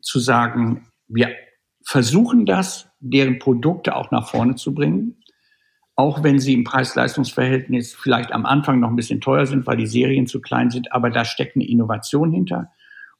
zu 0.00 0.18
sagen, 0.18 0.88
wir 1.08 1.34
versuchen 1.82 2.46
das, 2.46 2.88
deren 3.00 3.38
Produkte 3.38 3.96
auch 3.96 4.10
nach 4.10 4.28
vorne 4.28 4.56
zu 4.56 4.74
bringen, 4.74 5.22
auch 5.96 6.22
wenn 6.22 6.38
sie 6.38 6.54
im 6.54 6.64
Preis-Leistungs-Verhältnis 6.64 7.94
vielleicht 7.94 8.32
am 8.32 8.46
Anfang 8.46 8.80
noch 8.80 8.88
ein 8.88 8.96
bisschen 8.96 9.20
teuer 9.20 9.46
sind, 9.46 9.66
weil 9.66 9.76
die 9.76 9.86
Serien 9.86 10.26
zu 10.26 10.40
klein 10.40 10.70
sind, 10.70 10.92
aber 10.92 11.10
da 11.10 11.24
steckt 11.24 11.56
eine 11.56 11.68
Innovation 11.68 12.32
hinter. 12.32 12.70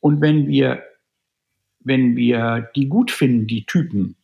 Und 0.01 0.21
wenn 0.21 0.49
wir, 0.49 0.83
wenn 1.81 2.17
wir 2.17 2.71
die 2.75 2.89
gut 2.89 3.11
finden, 3.11 3.47
die 3.47 3.67
Typen, 3.67 4.17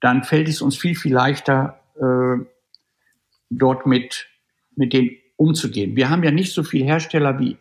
dann 0.00 0.24
fällt 0.24 0.48
es 0.48 0.62
uns 0.62 0.76
viel, 0.76 0.94
viel 0.94 1.14
leichter, 1.14 1.80
äh, 1.96 2.44
dort 3.50 3.86
mit, 3.86 4.28
mit 4.76 4.92
den 4.92 5.16
umzugehen. 5.40 5.96
Wir 5.96 6.10
haben 6.10 6.22
ja 6.22 6.30
nicht 6.30 6.52
so 6.52 6.62
viele 6.62 6.84
Hersteller 6.84 7.38
wie, 7.40 7.56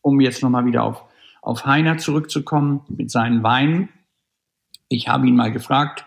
um 0.00 0.20
jetzt 0.20 0.42
nochmal 0.42 0.66
wieder 0.66 0.82
auf, 0.82 1.04
auf 1.40 1.64
Heiner 1.64 1.98
zurückzukommen 1.98 2.80
mit 2.88 3.08
seinen 3.08 3.44
Weinen. 3.44 3.88
Ich 4.88 5.06
habe 5.06 5.28
ihn 5.28 5.36
mal 5.36 5.52
gefragt, 5.52 6.04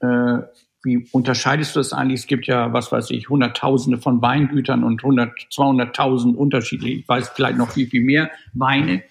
äh, 0.00 0.38
wie 0.82 1.06
unterscheidest 1.12 1.76
du 1.76 1.80
das 1.80 1.92
eigentlich? 1.92 2.22
Es 2.22 2.26
gibt 2.26 2.48
ja, 2.48 2.72
was 2.72 2.90
weiß 2.90 3.10
ich, 3.10 3.28
Hunderttausende 3.28 3.98
von 3.98 4.20
Weingütern 4.20 4.82
und 4.82 5.04
100, 5.04 5.32
200.000 5.52 6.34
unterschiedliche, 6.34 7.00
ich 7.00 7.08
weiß 7.08 7.28
vielleicht 7.28 7.58
noch 7.58 7.70
viel, 7.70 7.86
viel 7.86 8.02
mehr 8.02 8.30
Weine. 8.52 9.04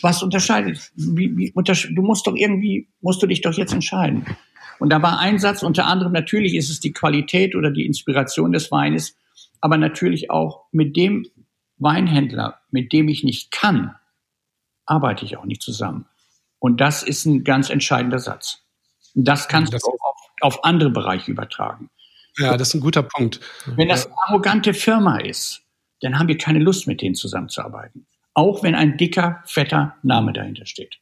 Was 0.00 0.22
unterscheidet? 0.22 0.90
Wie, 0.96 1.36
wie, 1.36 1.52
untersche 1.52 1.92
du 1.92 2.00
musst 2.00 2.26
doch 2.26 2.34
irgendwie, 2.34 2.88
musst 3.02 3.22
du 3.22 3.26
dich 3.26 3.42
doch 3.42 3.52
jetzt 3.52 3.74
entscheiden. 3.74 4.24
Und 4.78 4.90
da 4.90 5.02
war 5.02 5.18
ein 5.18 5.38
Satz, 5.38 5.62
unter 5.62 5.86
anderem 5.86 6.12
natürlich 6.12 6.54
ist 6.54 6.70
es 6.70 6.80
die 6.80 6.92
Qualität 6.92 7.54
oder 7.54 7.70
die 7.70 7.84
Inspiration 7.84 8.52
des 8.52 8.70
Weines, 8.70 9.16
aber 9.60 9.76
natürlich 9.76 10.30
auch 10.30 10.64
mit 10.72 10.96
dem 10.96 11.26
Weinhändler, 11.78 12.60
mit 12.70 12.92
dem 12.92 13.08
ich 13.08 13.24
nicht 13.24 13.50
kann, 13.50 13.94
arbeite 14.86 15.24
ich 15.24 15.36
auch 15.36 15.44
nicht 15.44 15.62
zusammen. 15.62 16.06
Und 16.58 16.80
das 16.80 17.02
ist 17.02 17.24
ein 17.24 17.44
ganz 17.44 17.70
entscheidender 17.70 18.18
Satz. 18.18 18.62
Das 19.14 19.48
kannst 19.48 19.72
das 19.72 19.82
du 19.82 19.88
auch 19.88 20.00
auf, 20.00 20.16
auf, 20.40 20.64
andere 20.64 20.90
Bereiche 20.90 21.30
übertragen. 21.30 21.90
Ja, 22.36 22.56
das 22.56 22.68
ist 22.68 22.74
ein 22.74 22.80
guter 22.80 23.02
Punkt. 23.02 23.40
Wenn 23.66 23.88
das 23.88 24.06
eine 24.06 24.14
arrogante 24.26 24.74
Firma 24.74 25.18
ist, 25.18 25.62
dann 26.00 26.18
haben 26.18 26.28
wir 26.28 26.38
keine 26.38 26.60
Lust, 26.60 26.86
mit 26.86 27.02
denen 27.02 27.14
zusammenzuarbeiten. 27.14 28.06
Auch 28.34 28.62
wenn 28.62 28.74
ein 28.74 28.96
dicker, 28.96 29.42
fetter 29.46 29.96
Name 30.02 30.32
dahinter 30.32 30.66
steht. 30.66 30.98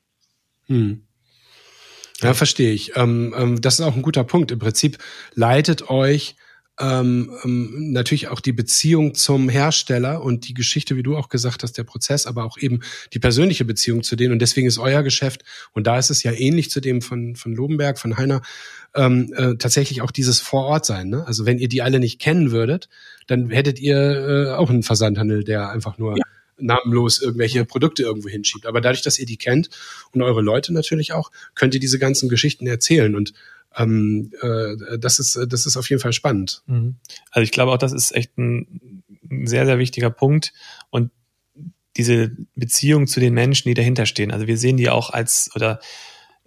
Hm. 0.67 1.07
Ja, 2.23 2.33
verstehe 2.33 2.73
ich. 2.73 2.97
Ähm, 2.97 3.35
ähm, 3.37 3.61
das 3.61 3.79
ist 3.79 3.85
auch 3.85 3.95
ein 3.95 4.03
guter 4.03 4.25
Punkt. 4.25 4.51
Im 4.51 4.59
Prinzip 4.59 4.99
leitet 5.35 5.91
euch 5.91 6.37
ähm, 6.79 7.31
ähm, 7.45 7.93
natürlich 7.93 8.29
auch 8.29 8.41
die 8.41 8.53
Beziehung 8.53 9.15
zum 9.15 9.49
Hersteller 9.49 10.23
und 10.23 10.47
die 10.49 10.55
Geschichte, 10.55 10.97
wie 10.97 11.03
du 11.03 11.17
auch 11.17 11.29
gesagt 11.29 11.63
hast, 11.63 11.79
der 11.79 11.85
Prozess, 11.85 12.27
aber 12.27 12.45
auch 12.45 12.59
eben 12.59 12.81
die 13.13 13.19
persönliche 13.19 13.65
Beziehung 13.65 14.03
zu 14.03 14.15
denen. 14.15 14.33
Und 14.33 14.41
deswegen 14.41 14.67
ist 14.67 14.79
euer 14.79 15.03
Geschäft, 15.03 15.43
und 15.73 15.87
da 15.87 15.99
ist 15.99 16.11
es 16.11 16.23
ja 16.23 16.33
ähnlich 16.33 16.71
zu 16.71 16.81
dem 16.81 17.01
von, 17.01 17.35
von 17.35 17.55
Lobenberg, 17.55 17.99
von 17.99 18.19
Heiner, 18.19 18.43
ähm, 18.95 19.33
äh, 19.37 19.57
tatsächlich 19.57 20.03
auch 20.03 20.11
dieses 20.11 20.41
Vorortsein. 20.41 21.09
Ne? 21.09 21.27
Also 21.27 21.47
wenn 21.47 21.59
ihr 21.59 21.69
die 21.69 21.83
alle 21.83 21.99
nicht 21.99 22.21
kennen 22.21 22.51
würdet, 22.51 22.89
dann 23.27 23.51
hättet 23.51 23.79
ihr 23.79 23.97
äh, 23.97 24.51
auch 24.53 24.69
einen 24.69 24.83
Versandhandel, 24.83 25.45
der 25.45 25.71
einfach 25.71 25.97
nur 25.97 26.19
ja. 26.19 26.25
namenlos 26.59 27.21
irgendwelche 27.23 27.65
Produkte 27.65 28.03
irgendwo 28.03 28.29
hinschiebt. 28.29 28.67
Aber 28.67 28.83
dadurch, 28.83 29.03
dass 29.03 29.19
ihr 29.19 29.27
die 29.27 29.39
kennt 29.39 29.71
und 30.13 30.23
eure 30.23 30.43
Leute 30.43 30.75
natürlich 30.75 31.13
auch, 31.13 31.31
könnt 31.55 31.75
ihr 31.75 31.81
diese 31.81 31.99
ganzen 31.99 32.29
Geschichten 32.29 32.67
erzählen. 32.67 33.15
Und 33.15 33.33
ähm, 33.77 34.33
äh, 34.41 34.99
das 34.99 35.19
ist 35.19 35.39
das 35.49 35.67
ist 35.67 35.77
auf 35.77 35.89
jeden 35.91 36.01
Fall 36.01 36.13
spannend. 36.13 36.63
Mhm. 36.67 36.97
Also 37.31 37.43
ich 37.43 37.53
glaube 37.53 37.73
auch, 37.73 37.79
das 37.79 37.93
ist 37.93 38.15
echt 38.15 38.37
ein, 38.39 39.03
sehr 39.45 39.67
sehr 39.67 39.79
wichtiger 39.79 40.11
Punkt 40.11 40.53
und 40.91 41.11
diese 41.97 42.31
Beziehung 42.55 43.07
zu 43.07 43.21
den 43.21 43.35
Menschen, 43.35 43.69
die 43.69 43.75
dahinter 43.75 44.07
stehen. 44.07 44.31
Also 44.31 44.47
wir 44.47 44.59
sehen 44.59 44.77
die 44.77 44.91
auch 44.91 45.11
als 45.11 45.51
oder 45.55 45.81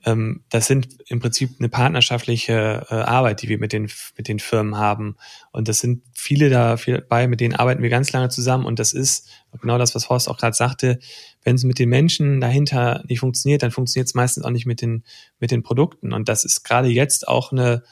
ähm, 0.06 0.44
das 0.50 0.68
sind 0.68 0.88
im 1.08 1.20
Prinzip 1.20 1.56
eine 1.60 1.70
partnerschaftliche 1.70 2.86
äh, 2.90 2.94
Arbeit, 2.94 3.42
die 3.42 3.50
wir 3.50 3.58
mit 3.58 3.74
den, 3.74 3.90
mit 4.18 4.28
den 4.28 4.40
Firmen 4.40 4.78
haben. 4.78 5.18
Und 5.52 5.68
das 5.68 5.80
sind 5.80 6.04
viele 6.14 6.50
dabei, 6.50 7.28
mit 7.28 7.42
denen 7.42 7.56
arbeiten 7.56 7.82
wir 7.82 7.90
ganz 7.90 8.12
lange 8.12 8.30
zusammen. 8.30 8.66
Und 8.66 8.80
das 8.80 8.94
ist 8.94 9.30
genau 9.62 9.78
das, 9.78 9.96
was 9.96 10.10
Horst 10.10 10.30
auch 10.30 10.38
gerade 10.38 10.56
sagte. 10.56 11.00
Wenn 11.44 11.56
es 11.56 11.64
mit 11.64 11.80
den 11.80 11.90
Menschen 11.90 12.42
dahinter 12.42 13.04
nicht 13.08 13.20
funktioniert, 13.20 13.64
dann 13.64 13.72
funktioniert 13.72 14.08
es 14.08 14.14
meistens 14.14 14.44
auch 14.44 14.50
nicht 14.50 14.66
mit 14.66 14.82
den, 14.82 15.04
mit 15.40 15.52
den 15.52 15.64
Produkten. 15.64 16.14
Und 16.14 16.28
das 16.30 16.44
ist 16.44 16.64
gerade 16.64 16.90
jetzt 16.90 17.28
auch 17.28 17.52
eine, 17.52 17.84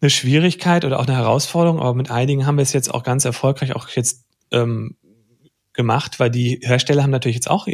eine 0.00 0.10
Schwierigkeit 0.10 0.84
oder 0.84 1.00
auch 1.00 1.06
eine 1.06 1.16
Herausforderung. 1.16 1.80
Aber 1.80 1.94
mit 1.94 2.10
einigen 2.10 2.46
haben 2.46 2.58
wir 2.58 2.62
es 2.62 2.72
jetzt 2.72 2.92
auch 2.92 3.02
ganz 3.02 3.24
erfolgreich 3.24 3.74
auch 3.74 3.88
jetzt 3.88 4.24
ähm, 4.50 4.96
gemacht, 5.72 6.20
weil 6.20 6.30
die 6.30 6.60
Hersteller 6.62 7.02
haben 7.02 7.10
natürlich 7.10 7.36
jetzt 7.36 7.50
auch, 7.50 7.66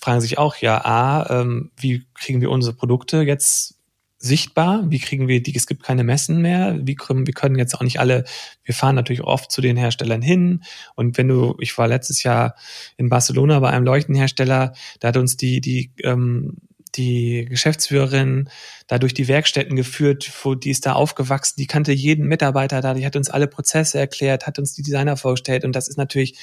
fragen 0.00 0.20
sich 0.20 0.38
auch, 0.38 0.56
ja, 0.56 0.84
A, 0.84 1.40
ähm, 1.40 1.72
wie 1.76 2.06
kriegen 2.14 2.40
wir 2.40 2.50
unsere 2.50 2.74
Produkte 2.74 3.22
jetzt 3.22 3.81
sichtbar? 4.22 4.84
Wie 4.88 5.00
kriegen 5.00 5.26
wir 5.26 5.42
die? 5.42 5.54
Es 5.54 5.66
gibt 5.66 5.82
keine 5.82 6.04
Messen 6.04 6.40
mehr. 6.40 6.78
Wie 6.80 6.94
können, 6.94 7.26
wir 7.26 7.34
können 7.34 7.58
jetzt 7.58 7.74
auch 7.74 7.82
nicht 7.82 7.98
alle, 7.98 8.24
wir 8.64 8.74
fahren 8.74 8.94
natürlich 8.94 9.22
oft 9.22 9.50
zu 9.50 9.60
den 9.60 9.76
Herstellern 9.76 10.22
hin. 10.22 10.62
Und 10.94 11.18
wenn 11.18 11.28
du, 11.28 11.56
ich 11.58 11.76
war 11.76 11.88
letztes 11.88 12.22
Jahr 12.22 12.54
in 12.96 13.08
Barcelona 13.08 13.58
bei 13.58 13.70
einem 13.70 13.84
Leuchtenhersteller, 13.84 14.74
da 15.00 15.08
hat 15.08 15.16
uns 15.16 15.36
die, 15.36 15.60
die, 15.60 15.90
ähm, 16.04 16.56
die 16.94 17.46
Geschäftsführerin 17.48 18.48
da 18.86 18.98
durch 18.98 19.12
die 19.12 19.26
Werkstätten 19.26 19.74
geführt, 19.74 20.30
wo 20.44 20.54
die 20.54 20.70
ist 20.70 20.86
da 20.86 20.92
aufgewachsen, 20.92 21.54
die 21.58 21.66
kannte 21.66 21.92
jeden 21.92 22.26
Mitarbeiter 22.26 22.80
da, 22.80 22.94
die 22.94 23.04
hat 23.04 23.16
uns 23.16 23.28
alle 23.28 23.48
Prozesse 23.48 23.98
erklärt, 23.98 24.46
hat 24.46 24.58
uns 24.58 24.74
die 24.74 24.82
Designer 24.82 25.16
vorgestellt 25.16 25.64
und 25.64 25.74
das 25.74 25.88
ist 25.88 25.96
natürlich 25.96 26.38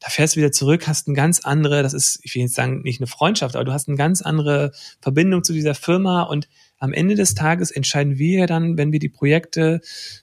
da 0.00 0.10
fährst 0.10 0.36
du 0.36 0.40
wieder 0.40 0.52
zurück, 0.52 0.86
hast 0.86 1.06
eine 1.06 1.16
ganz 1.16 1.40
andere, 1.40 1.82
das 1.82 1.94
ist, 1.94 2.20
ich 2.22 2.34
will 2.34 2.42
jetzt 2.42 2.54
sagen, 2.54 2.82
nicht 2.82 3.00
eine 3.00 3.06
Freundschaft, 3.06 3.56
aber 3.56 3.64
du 3.64 3.72
hast 3.72 3.88
eine 3.88 3.96
ganz 3.96 4.22
andere 4.22 4.72
Verbindung 5.00 5.42
zu 5.42 5.52
dieser 5.52 5.74
Firma 5.74 6.22
und 6.22 6.48
am 6.86 6.92
Ende 6.92 7.16
des 7.16 7.34
Tages 7.34 7.72
entscheiden 7.72 8.16
wir 8.16 8.46
dann, 8.46 8.78
wenn 8.78 8.92
wir 8.92 9.00
die 9.00 9.08
Projekte 9.08 9.80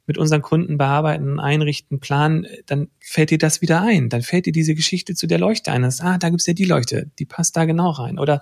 mit 0.07 0.17
unseren 0.17 0.41
Kunden 0.41 0.77
bearbeiten, 0.77 1.39
einrichten, 1.39 1.99
planen, 1.99 2.47
dann 2.65 2.87
fällt 3.01 3.31
dir 3.31 3.37
das 3.37 3.61
wieder 3.61 3.81
ein. 3.81 4.07
Dann 4.07 4.21
fällt 4.21 4.45
dir 4.45 4.53
diese 4.53 4.75
Geschichte 4.75 5.13
zu 5.13 5.27
der 5.27 5.39
Leuchte 5.39 5.71
ein. 5.71 5.81
Das, 5.81 5.99
ah, 5.99 6.17
da 6.17 6.29
gibt's 6.29 6.47
ja 6.47 6.53
die 6.53 6.65
Leuchte, 6.65 7.11
die 7.19 7.25
passt 7.25 7.57
da 7.57 7.65
genau 7.65 7.89
rein. 7.91 8.17
Oder 8.17 8.41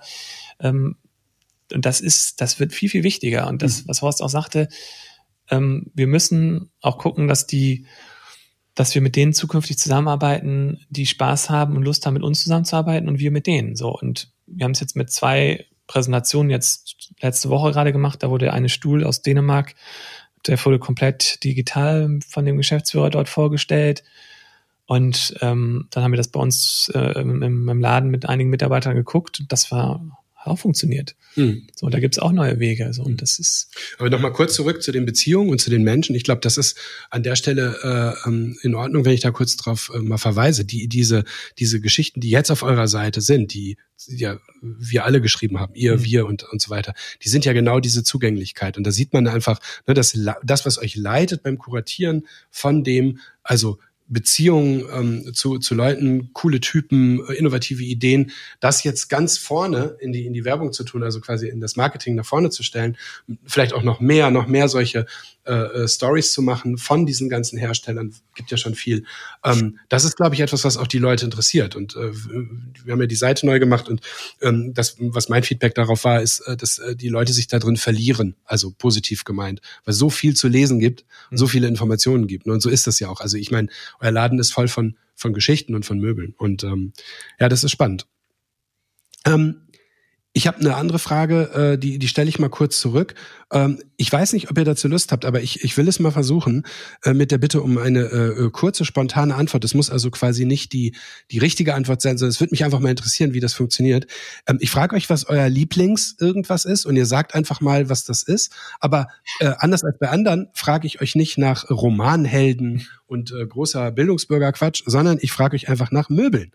ähm, 0.60 0.96
und 1.74 1.84
das 1.84 2.00
ist, 2.00 2.40
das 2.40 2.60
wird 2.60 2.72
viel, 2.72 2.88
viel 2.88 3.02
wichtiger. 3.02 3.48
Und 3.48 3.62
das, 3.62 3.82
mhm. 3.82 3.88
was 3.88 4.02
Horst 4.02 4.22
auch 4.22 4.28
sagte, 4.28 4.68
ähm, 5.50 5.90
wir 5.92 6.06
müssen 6.06 6.70
auch 6.80 6.98
gucken, 6.98 7.28
dass 7.28 7.46
die 7.46 7.86
dass 8.74 8.94
wir 8.94 9.02
mit 9.02 9.16
denen 9.16 9.34
zukünftig 9.34 9.76
zusammenarbeiten, 9.76 10.80
die 10.88 11.04
Spaß 11.04 11.50
haben 11.50 11.76
und 11.76 11.82
Lust 11.82 12.06
haben, 12.06 12.14
mit 12.14 12.22
uns 12.22 12.42
zusammenzuarbeiten 12.42 13.06
und 13.06 13.18
wir 13.18 13.30
mit 13.30 13.46
denen. 13.46 13.76
So 13.76 13.94
und 13.94 14.32
wir 14.46 14.64
haben 14.64 14.72
es 14.72 14.80
jetzt 14.80 14.96
mit 14.96 15.10
zwei 15.10 15.66
Präsentationen 15.92 16.48
jetzt 16.48 17.12
letzte 17.20 17.50
Woche 17.50 17.70
gerade 17.70 17.92
gemacht. 17.92 18.22
Da 18.22 18.30
wurde 18.30 18.54
eine 18.54 18.70
Stuhl 18.70 19.04
aus 19.04 19.20
Dänemark, 19.20 19.74
der 20.46 20.62
wurde 20.64 20.78
komplett 20.78 21.44
digital 21.44 22.18
von 22.26 22.46
dem 22.46 22.56
Geschäftsführer 22.56 23.10
dort 23.10 23.28
vorgestellt. 23.28 24.02
Und 24.86 25.34
ähm, 25.42 25.88
dann 25.90 26.02
haben 26.02 26.12
wir 26.12 26.16
das 26.16 26.28
bei 26.28 26.40
uns 26.40 26.90
äh, 26.94 27.20
im, 27.20 27.42
im 27.68 27.80
Laden 27.80 28.10
mit 28.10 28.26
einigen 28.26 28.48
Mitarbeitern 28.48 28.94
geguckt. 28.94 29.44
Das 29.48 29.70
war 29.70 30.00
auch 30.44 30.58
funktioniert. 30.58 31.14
Mhm. 31.36 31.66
So, 31.74 31.88
da 31.88 32.00
gibt's 32.00 32.18
auch 32.18 32.32
neue 32.32 32.58
Wege. 32.58 32.92
So, 32.92 33.02
und 33.02 33.22
das 33.22 33.38
ist. 33.38 33.68
Aber 33.98 34.10
nochmal 34.10 34.32
kurz 34.32 34.54
zurück 34.54 34.82
zu 34.82 34.92
den 34.92 35.06
Beziehungen 35.06 35.50
und 35.50 35.60
zu 35.60 35.70
den 35.70 35.82
Menschen. 35.82 36.14
Ich 36.14 36.24
glaube, 36.24 36.40
das 36.40 36.56
ist 36.56 36.78
an 37.10 37.22
der 37.22 37.36
Stelle 37.36 38.16
äh, 38.24 38.28
ähm, 38.28 38.56
in 38.62 38.74
Ordnung, 38.74 39.04
wenn 39.04 39.12
ich 39.12 39.20
da 39.20 39.30
kurz 39.30 39.56
drauf 39.56 39.90
äh, 39.94 39.98
mal 39.98 40.18
verweise. 40.18 40.64
Die, 40.64 40.88
diese, 40.88 41.24
diese 41.58 41.80
Geschichten, 41.80 42.20
die 42.20 42.30
jetzt 42.30 42.50
auf 42.50 42.62
eurer 42.62 42.88
Seite 42.88 43.20
sind, 43.20 43.54
die 43.54 43.76
ja 44.06 44.38
wir 44.60 45.04
alle 45.04 45.20
geschrieben 45.20 45.60
haben, 45.60 45.74
ihr, 45.74 45.96
mhm. 45.96 46.04
wir 46.04 46.26
und, 46.26 46.44
und 46.44 46.60
so 46.60 46.70
weiter, 46.70 46.94
die 47.22 47.28
sind 47.28 47.44
ja 47.44 47.52
genau 47.52 47.80
diese 47.80 48.02
Zugänglichkeit. 48.02 48.76
Und 48.76 48.86
da 48.86 48.90
sieht 48.90 49.12
man 49.12 49.26
einfach, 49.26 49.60
ne, 49.86 49.94
dass 49.94 50.18
das, 50.42 50.66
was 50.66 50.78
euch 50.78 50.96
leitet 50.96 51.42
beim 51.42 51.58
Kuratieren 51.58 52.26
von 52.50 52.84
dem, 52.84 53.18
also 53.42 53.78
Beziehungen 54.12 54.84
ähm, 54.92 55.34
zu, 55.34 55.58
zu 55.58 55.74
Leuten, 55.74 56.32
coole 56.32 56.60
Typen, 56.60 57.20
äh, 57.28 57.34
innovative 57.34 57.82
Ideen, 57.82 58.30
das 58.60 58.84
jetzt 58.84 59.08
ganz 59.08 59.38
vorne 59.38 59.96
in 60.00 60.12
die, 60.12 60.26
in 60.26 60.32
die 60.32 60.44
Werbung 60.44 60.72
zu 60.72 60.84
tun, 60.84 61.02
also 61.02 61.20
quasi 61.20 61.48
in 61.48 61.60
das 61.60 61.76
Marketing 61.76 62.14
nach 62.14 62.26
vorne 62.26 62.50
zu 62.50 62.62
stellen, 62.62 62.96
vielleicht 63.44 63.72
auch 63.72 63.82
noch 63.82 64.00
mehr, 64.00 64.30
noch 64.30 64.46
mehr 64.46 64.68
solche 64.68 65.06
äh, 65.44 65.52
äh, 65.52 65.88
Stories 65.88 66.32
zu 66.32 66.40
machen 66.40 66.78
von 66.78 67.04
diesen 67.04 67.28
ganzen 67.28 67.58
Herstellern, 67.58 68.14
gibt 68.34 68.50
ja 68.52 68.56
schon 68.56 68.76
viel. 68.76 69.04
Ähm, 69.44 69.78
das 69.88 70.04
ist, 70.04 70.16
glaube 70.16 70.36
ich, 70.36 70.40
etwas, 70.40 70.64
was 70.64 70.76
auch 70.76 70.86
die 70.86 70.98
Leute 70.98 71.24
interessiert. 71.24 71.74
Und 71.74 71.96
äh, 71.96 72.12
wir 72.84 72.92
haben 72.92 73.00
ja 73.00 73.06
die 73.06 73.16
Seite 73.16 73.44
neu 73.44 73.58
gemacht 73.58 73.88
und 73.88 74.00
ähm, 74.40 74.72
das, 74.72 74.96
was 74.98 75.28
mein 75.28 75.42
Feedback 75.42 75.74
darauf 75.74 76.04
war, 76.04 76.22
ist, 76.22 76.40
äh, 76.40 76.56
dass 76.56 76.78
äh, 76.78 76.94
die 76.94 77.08
Leute 77.08 77.32
sich 77.32 77.48
da 77.48 77.58
drin 77.58 77.76
verlieren, 77.76 78.36
also 78.44 78.70
positiv 78.70 79.24
gemeint, 79.24 79.60
weil 79.84 79.92
es 79.92 79.98
so 79.98 80.10
viel 80.10 80.36
zu 80.36 80.46
lesen 80.46 80.78
gibt 80.78 81.04
und 81.30 81.38
so 81.38 81.46
mhm. 81.46 81.50
viele 81.50 81.66
Informationen 81.66 82.28
gibt. 82.28 82.46
Und 82.46 82.60
so 82.60 82.70
ist 82.70 82.86
das 82.86 83.00
ja 83.00 83.08
auch. 83.08 83.20
Also 83.20 83.36
ich 83.36 83.50
meine, 83.50 83.68
euer 84.00 84.12
Laden 84.12 84.38
ist 84.38 84.52
voll 84.52 84.68
von, 84.68 84.96
von 85.16 85.32
Geschichten 85.32 85.74
und 85.74 85.84
von 85.84 85.98
Möbeln. 85.98 86.34
Und 86.38 86.62
ähm, 86.62 86.92
ja, 87.40 87.48
das 87.48 87.64
ist 87.64 87.72
spannend. 87.72 88.06
Ähm, 89.24 89.62
ich 90.34 90.46
habe 90.46 90.60
eine 90.60 90.76
andere 90.76 90.98
Frage, 90.98 91.74
äh, 91.74 91.78
die, 91.78 91.98
die 91.98 92.08
stelle 92.08 92.28
ich 92.28 92.38
mal 92.38 92.48
kurz 92.48 92.80
zurück. 92.80 93.14
Ähm, 93.52 93.82
ich 93.98 94.10
weiß 94.10 94.32
nicht, 94.32 94.50
ob 94.50 94.56
ihr 94.56 94.64
dazu 94.64 94.88
Lust 94.88 95.12
habt, 95.12 95.26
aber 95.26 95.42
ich, 95.42 95.62
ich 95.62 95.76
will 95.76 95.86
es 95.86 96.00
mal 96.00 96.10
versuchen 96.10 96.64
äh, 97.04 97.12
mit 97.12 97.30
der 97.30 97.36
Bitte 97.36 97.60
um 97.60 97.76
eine 97.76 98.00
äh, 98.00 98.50
kurze, 98.50 98.86
spontane 98.86 99.34
Antwort. 99.34 99.62
Es 99.64 99.74
muss 99.74 99.90
also 99.90 100.10
quasi 100.10 100.46
nicht 100.46 100.72
die, 100.72 100.96
die 101.30 101.38
richtige 101.38 101.74
Antwort 101.74 102.00
sein, 102.00 102.16
sondern 102.16 102.30
es 102.30 102.40
würde 102.40 102.52
mich 102.52 102.64
einfach 102.64 102.80
mal 102.80 102.88
interessieren, 102.88 103.34
wie 103.34 103.40
das 103.40 103.52
funktioniert. 103.52 104.06
Ähm, 104.46 104.56
ich 104.60 104.70
frage 104.70 104.96
euch, 104.96 105.10
was 105.10 105.26
euer 105.26 105.50
Lieblings 105.50 106.16
irgendwas 106.18 106.64
ist 106.64 106.86
und 106.86 106.96
ihr 106.96 107.06
sagt 107.06 107.34
einfach 107.34 107.60
mal, 107.60 107.90
was 107.90 108.04
das 108.04 108.22
ist. 108.22 108.52
Aber 108.80 109.08
äh, 109.40 109.52
anders 109.58 109.84
als 109.84 109.98
bei 109.98 110.08
anderen 110.08 110.48
frage 110.54 110.86
ich 110.86 111.02
euch 111.02 111.14
nicht 111.14 111.36
nach 111.36 111.68
Romanhelden 111.68 112.86
und 113.06 113.32
äh, 113.32 113.46
großer 113.46 113.92
Bildungsbürgerquatsch, 113.92 114.82
sondern 114.86 115.18
ich 115.20 115.30
frage 115.30 115.56
euch 115.56 115.68
einfach 115.68 115.90
nach 115.90 116.08
Möbeln. 116.08 116.52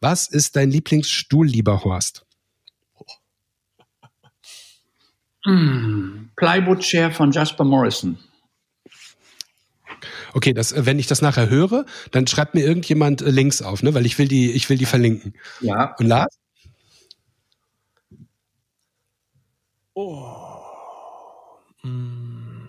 Was 0.00 0.28
ist 0.28 0.56
dein 0.56 0.70
Lieblingsstuhl, 0.70 1.46
lieber 1.46 1.82
Horst? 1.82 2.25
Mm, 5.46 6.30
Plywood 6.36 6.80
Chair 6.80 7.12
von 7.12 7.30
Jasper 7.30 7.64
Morrison. 7.64 8.18
Okay, 10.34 10.52
das, 10.52 10.72
äh, 10.72 10.84
wenn 10.84 10.98
ich 10.98 11.06
das 11.06 11.22
nachher 11.22 11.48
höre, 11.48 11.86
dann 12.10 12.26
schreibt 12.26 12.54
mir 12.54 12.66
irgendjemand 12.66 13.22
äh, 13.22 13.30
Links 13.30 13.62
auf, 13.62 13.82
ne? 13.82 13.94
Weil 13.94 14.06
ich 14.06 14.18
will 14.18 14.28
die, 14.28 14.52
ich 14.52 14.68
will 14.68 14.76
die 14.76 14.84
verlinken. 14.84 15.34
Ja. 15.60 15.94
Und 15.98 16.06
Lars? 16.06 16.36
Oh. 19.94 20.26
Mm. 21.82 22.68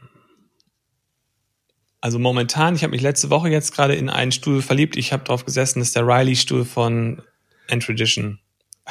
Also 2.00 2.20
momentan, 2.20 2.76
ich 2.76 2.84
habe 2.84 2.92
mich 2.92 3.02
letzte 3.02 3.30
Woche 3.30 3.50
jetzt 3.50 3.74
gerade 3.74 3.96
in 3.96 4.10
einen 4.10 4.32
Stuhl 4.32 4.62
verliebt. 4.62 4.96
Ich 4.96 5.12
habe 5.12 5.24
drauf 5.24 5.44
gesessen, 5.44 5.80
das 5.80 5.90
ist 5.90 5.96
der 5.96 6.08
Riley-Stuhl 6.08 6.64
von 6.64 7.22
N-Tradition. 7.68 8.40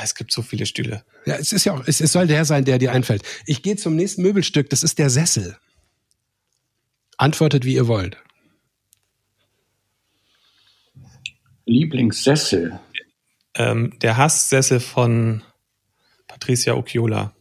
Es 0.02 0.14
gibt 0.14 0.30
so 0.30 0.42
viele 0.42 0.66
Stühle. 0.66 1.04
Ja, 1.24 1.36
es 1.36 1.52
ist 1.52 1.64
ja 1.64 1.72
auch, 1.74 1.82
es, 1.86 2.00
es 2.00 2.12
soll 2.12 2.26
der 2.26 2.44
sein, 2.44 2.64
der 2.64 2.78
dir 2.78 2.92
einfällt. 2.92 3.22
Ich 3.46 3.62
gehe 3.62 3.76
zum 3.76 3.96
nächsten 3.96 4.22
Möbelstück, 4.22 4.68
das 4.70 4.82
ist 4.82 4.98
der 4.98 5.10
Sessel. 5.10 5.56
Antwortet, 7.16 7.64
wie 7.64 7.74
ihr 7.74 7.88
wollt. 7.88 8.18
Lieblingssessel. 11.64 12.78
Ähm, 13.54 13.98
der 14.00 14.18
Hasssessel 14.18 14.80
von 14.80 15.42
Patricia 16.26 16.74
Okiola. 16.74 17.34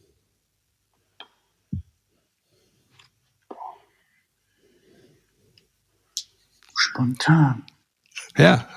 Spontan. 6.74 7.66
Ja. 8.38 8.68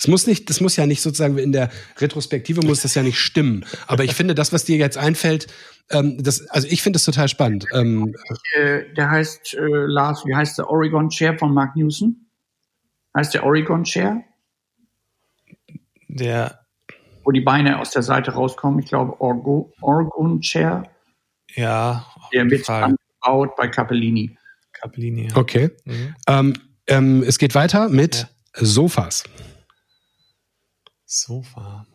Es 0.00 0.08
muss 0.08 0.26
nicht, 0.26 0.48
das 0.48 0.62
muss 0.62 0.76
ja 0.76 0.86
nicht 0.86 1.02
sozusagen 1.02 1.36
in 1.36 1.52
der 1.52 1.68
Retrospektive 1.98 2.62
muss 2.64 2.80
das 2.80 2.94
ja 2.94 3.02
nicht 3.02 3.18
stimmen. 3.18 3.66
Aber 3.86 4.02
ich 4.02 4.14
finde, 4.14 4.34
das, 4.34 4.50
was 4.50 4.64
dir 4.64 4.78
jetzt 4.78 4.96
einfällt, 4.96 5.46
ähm, 5.90 6.16
das, 6.22 6.48
also 6.48 6.66
ich 6.70 6.80
finde 6.80 6.96
es 6.96 7.04
total 7.04 7.28
spannend. 7.28 7.66
Ähm, 7.74 8.14
Äh, 8.54 8.94
der 8.94 9.10
heißt, 9.10 9.52
äh, 9.52 9.60
Lars, 9.60 10.24
wie 10.24 10.34
heißt 10.34 10.56
der 10.56 10.70
Oregon 10.70 11.10
Chair 11.10 11.36
von 11.38 11.52
Mark 11.52 11.76
Newson? 11.76 12.16
Heißt 13.14 13.34
der 13.34 13.44
Oregon 13.44 13.84
Chair? 13.84 14.24
Der, 16.08 16.60
Wo 17.22 17.30
die 17.30 17.42
Beine 17.42 17.78
aus 17.78 17.90
der 17.90 18.02
Seite 18.02 18.30
rauskommen. 18.30 18.80
Ich 18.80 18.86
glaube, 18.86 19.20
Orgo, 19.20 19.70
Oregon 19.82 20.40
Chair. 20.40 20.84
ja, 21.56 22.06
Der 22.32 22.48
wird 22.48 22.66
angebaut 22.70 23.54
bei 23.54 23.68
Capellini. 23.68 24.34
Capellini. 24.72 25.28
Ja. 25.28 25.36
okay. 25.36 25.70
Mhm. 25.84 26.14
Ähm, 26.26 26.52
ähm, 26.86 27.22
es 27.22 27.36
geht 27.36 27.54
weiter 27.54 27.90
mit 27.90 28.28
Sofas. 28.54 29.24
Sofa. 31.10 31.86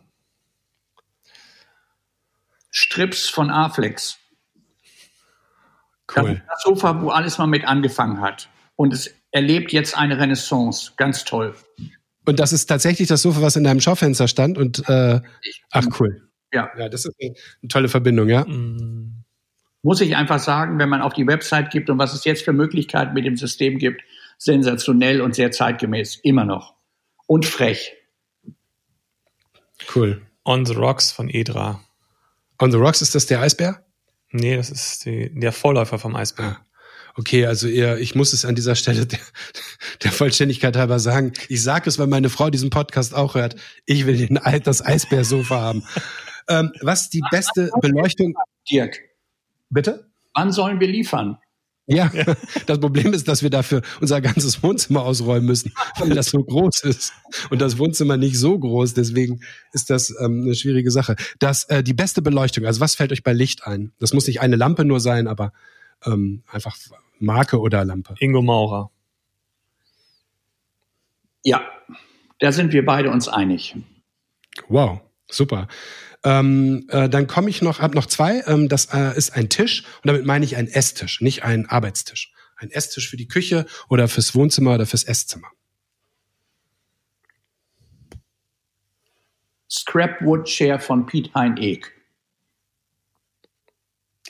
Strips 2.69 3.29
von 3.29 3.49
Aflex. 3.49 4.17
Das 6.07 6.17
Cool. 6.17 6.31
ist 6.33 6.41
das 6.49 6.61
Sofa, 6.63 7.01
wo 7.01 7.09
alles 7.09 7.37
mal 7.37 7.47
mit 7.47 7.63
angefangen 7.65 8.19
hat. 8.19 8.49
Und 8.75 8.93
es 8.93 9.15
erlebt 9.31 9.71
jetzt 9.71 9.97
eine 9.97 10.19
Renaissance. 10.19 10.91
Ganz 10.97 11.23
toll. 11.23 11.55
Und 12.25 12.39
das 12.41 12.51
ist 12.51 12.65
tatsächlich 12.65 13.07
das 13.07 13.21
Sofa, 13.21 13.41
was 13.41 13.55
in 13.55 13.63
deinem 13.63 13.79
Schaufenster 13.79 14.27
stand. 14.27 14.57
Und 14.57 14.87
äh, 14.89 15.21
ach 15.71 15.85
cool. 15.99 16.29
Ja. 16.51 16.69
Ja, 16.77 16.89
das 16.89 17.05
ist 17.05 17.15
eine, 17.21 17.69
tolle 17.69 17.87
Verbindung, 17.87 18.27
ja. 18.27 18.43
Mm, 18.43 19.23
Muss 19.81 20.01
ich 20.01 20.17
einfach 20.17 20.39
sagen, 20.39 20.77
wenn 20.77 20.89
man 20.89 21.01
auf 21.01 21.13
die 21.13 21.25
Website 21.25 21.71
gibt 21.71 21.89
und 21.89 21.97
was 21.99 22.13
es 22.13 22.25
jetzt 22.25 22.43
für 22.43 22.53
Möglichkeiten 22.53 23.13
mit 23.13 23.25
dem 23.25 23.37
System 23.37 23.77
gibt, 23.77 24.01
sensationell 24.37 25.21
und 25.21 25.35
sehr 25.35 25.51
zeitgemäß. 25.51 26.17
Immer 26.21 26.43
noch. 26.43 26.75
Und 27.27 27.45
frech. 27.45 27.93
Cool. 29.93 30.21
On 30.43 30.65
the 30.65 30.73
Rocks 30.73 31.11
von 31.11 31.29
Edra. 31.29 31.81
On 32.61 32.71
the 32.71 32.77
Rocks 32.77 33.01
ist 33.01 33.15
das 33.15 33.25
der 33.25 33.41
Eisbär? 33.41 33.85
Nee, 34.31 34.55
das 34.55 34.69
ist 34.69 35.05
die, 35.05 35.29
der 35.33 35.51
Vorläufer 35.51 35.99
vom 35.99 36.15
Eisbär. 36.15 36.59
Okay, 37.17 37.45
also 37.45 37.67
ihr, 37.67 37.97
ich 37.97 38.13
muss 38.13 38.33
es 38.33 38.43
an 38.43 38.55
dieser 38.55 38.75
Stelle 38.75 39.05
der, 39.05 39.19
der 40.03 40.11
Vollständigkeit 40.11 40.75
halber 40.75 40.99
sagen. 40.99 41.33
Ich 41.49 41.63
sage 41.63 41.89
es, 41.89 41.97
weil 41.97 42.07
meine 42.07 42.29
Frau 42.29 42.49
diesen 42.49 42.69
Podcast 42.69 43.15
auch 43.15 43.35
hört. 43.35 43.55
Ich 43.85 44.05
will 44.05 44.17
den, 44.17 44.39
das 44.63 44.85
Eisbärsofa 44.85 45.59
haben. 45.59 45.83
Ähm, 46.47 46.71
was 46.81 47.09
die 47.09 47.23
beste 47.31 47.71
Beleuchtung? 47.81 48.35
Dirk, 48.69 48.99
Bitte? 49.69 50.11
wann 50.35 50.51
sollen 50.51 50.79
wir 50.79 50.87
liefern? 50.87 51.37
Ja, 51.87 52.11
das 52.65 52.79
Problem 52.79 53.13
ist, 53.13 53.27
dass 53.27 53.43
wir 53.43 53.49
dafür 53.49 53.81
unser 54.01 54.19
ganzes 54.21 54.63
Wohnzimmer 54.63 55.03
ausräumen 55.03 55.45
müssen, 55.45 55.73
weil 55.97 56.09
das 56.09 56.27
so 56.27 56.43
groß 56.43 56.83
ist. 56.83 57.13
Und 57.49 57.61
das 57.61 57.77
Wohnzimmer 57.77 58.17
nicht 58.17 58.39
so 58.39 58.57
groß, 58.57 58.95
deswegen 58.95 59.41
ist 59.71 59.89
das 59.89 60.13
ähm, 60.19 60.43
eine 60.43 60.55
schwierige 60.55 60.89
Sache. 60.89 61.15
Das, 61.39 61.65
äh, 61.65 61.83
die 61.83 61.93
beste 61.93 62.21
Beleuchtung, 62.21 62.65
also 62.65 62.79
was 62.79 62.95
fällt 62.95 63.11
euch 63.11 63.23
bei 63.23 63.33
Licht 63.33 63.67
ein? 63.67 63.91
Das 63.99 64.13
muss 64.13 64.27
nicht 64.27 64.41
eine 64.41 64.55
Lampe 64.55 64.83
nur 64.83 64.99
sein, 64.99 65.27
aber 65.27 65.53
ähm, 66.05 66.43
einfach 66.51 66.75
Marke 67.19 67.59
oder 67.59 67.85
Lampe. 67.85 68.15
Ingo 68.19 68.41
Maurer. 68.41 68.89
Ja, 71.43 71.61
da 72.39 72.51
sind 72.51 72.73
wir 72.73 72.83
beide 72.83 73.11
uns 73.11 73.27
einig. 73.27 73.75
Wow, 74.67 75.01
super. 75.29 75.67
Ähm, 76.25 76.87
äh, 76.89 77.07
dann 77.07 77.27
komme 77.27 77.49
ich 77.49 77.61
noch, 77.61 77.79
hab 77.79 77.93
noch 77.93 78.07
zwei. 78.07 78.43
Ähm, 78.47 78.67
das 78.67 78.87
äh, 78.93 79.15
ist 79.15 79.35
ein 79.35 79.47
Tisch 79.47 79.85
und 80.03 80.07
damit 80.07 80.25
meine 80.25 80.43
ich 80.43 80.57
einen 80.57 80.67
Esstisch, 80.67 81.21
nicht 81.21 81.43
einen 81.43 81.67
Arbeitstisch. 81.67 82.33
Ein 82.57 82.71
Esstisch 82.71 83.09
für 83.09 83.17
die 83.17 83.27
Küche 83.27 83.65
oder 83.89 84.07
fürs 84.07 84.33
Wohnzimmer 84.33 84.75
oder 84.75 84.85
fürs 84.85 85.03
Esszimmer. 85.03 85.47
Scrapwood 89.69 90.45
Chair 90.45 90.79
von 90.79 91.05
Piet 91.05 91.33
Hein 91.35 91.57
Eek. 91.57 91.91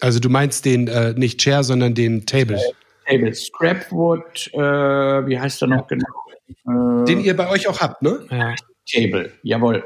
Also 0.01 0.19
du 0.19 0.29
meinst 0.29 0.65
den 0.65 0.87
äh, 0.87 1.13
nicht 1.13 1.39
Chair, 1.39 1.63
sondern 1.63 1.95
den 1.95 2.25
Table, 2.25 2.59
Table 3.05 3.33
Scrapwood, 3.33 4.51
äh, 4.53 4.57
wie 4.57 5.39
heißt 5.39 5.61
er 5.61 5.67
noch 5.69 5.87
genau? 5.87 6.05
Äh, 6.47 7.05
den 7.05 7.21
ihr 7.21 7.35
bei 7.35 7.49
euch 7.49 7.67
auch 7.67 7.79
habt, 7.79 8.01
ne? 8.01 8.25
Ja. 8.29 8.55
Table, 8.89 9.31
jawohl. 9.43 9.83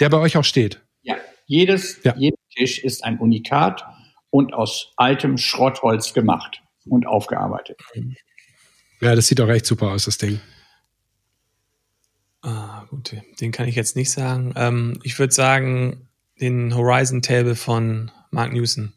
Der 0.00 0.08
bei 0.08 0.18
euch 0.18 0.36
auch 0.36 0.44
steht. 0.44 0.80
Jedes, 1.48 1.98
Ja. 2.04 2.14
jeder 2.16 2.36
Tisch 2.54 2.78
ist 2.84 3.02
ein 3.04 3.18
Unikat 3.18 3.82
und 4.30 4.52
aus 4.54 4.92
altem 4.96 5.38
Schrottholz 5.38 6.12
gemacht 6.12 6.62
und 6.86 7.06
aufgearbeitet. 7.06 7.80
Ja, 9.00 9.14
das 9.14 9.26
sieht 9.26 9.40
auch 9.40 9.48
echt 9.48 9.66
super 9.66 9.90
aus, 9.90 10.04
das 10.04 10.18
Ding. 10.18 10.40
Ah, 12.42 12.84
gut, 12.90 13.16
den 13.40 13.50
kann 13.50 13.66
ich 13.66 13.74
jetzt 13.74 13.96
nicht 13.96 14.10
sagen. 14.10 14.52
Ähm, 14.56 15.00
ich 15.02 15.18
würde 15.18 15.32
sagen, 15.34 16.08
den 16.40 16.74
Horizon 16.76 17.22
Table 17.22 17.56
von 17.56 18.10
Mark 18.30 18.52
Newson. 18.52 18.92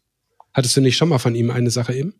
Hattest 0.54 0.76
du 0.78 0.82
nicht 0.82 0.97
schon 0.97 1.10
mal 1.10 1.18
von 1.20 1.34
ihm 1.34 1.49
eine 1.49 1.72
Sache 1.72 1.93
eben? 1.95 2.14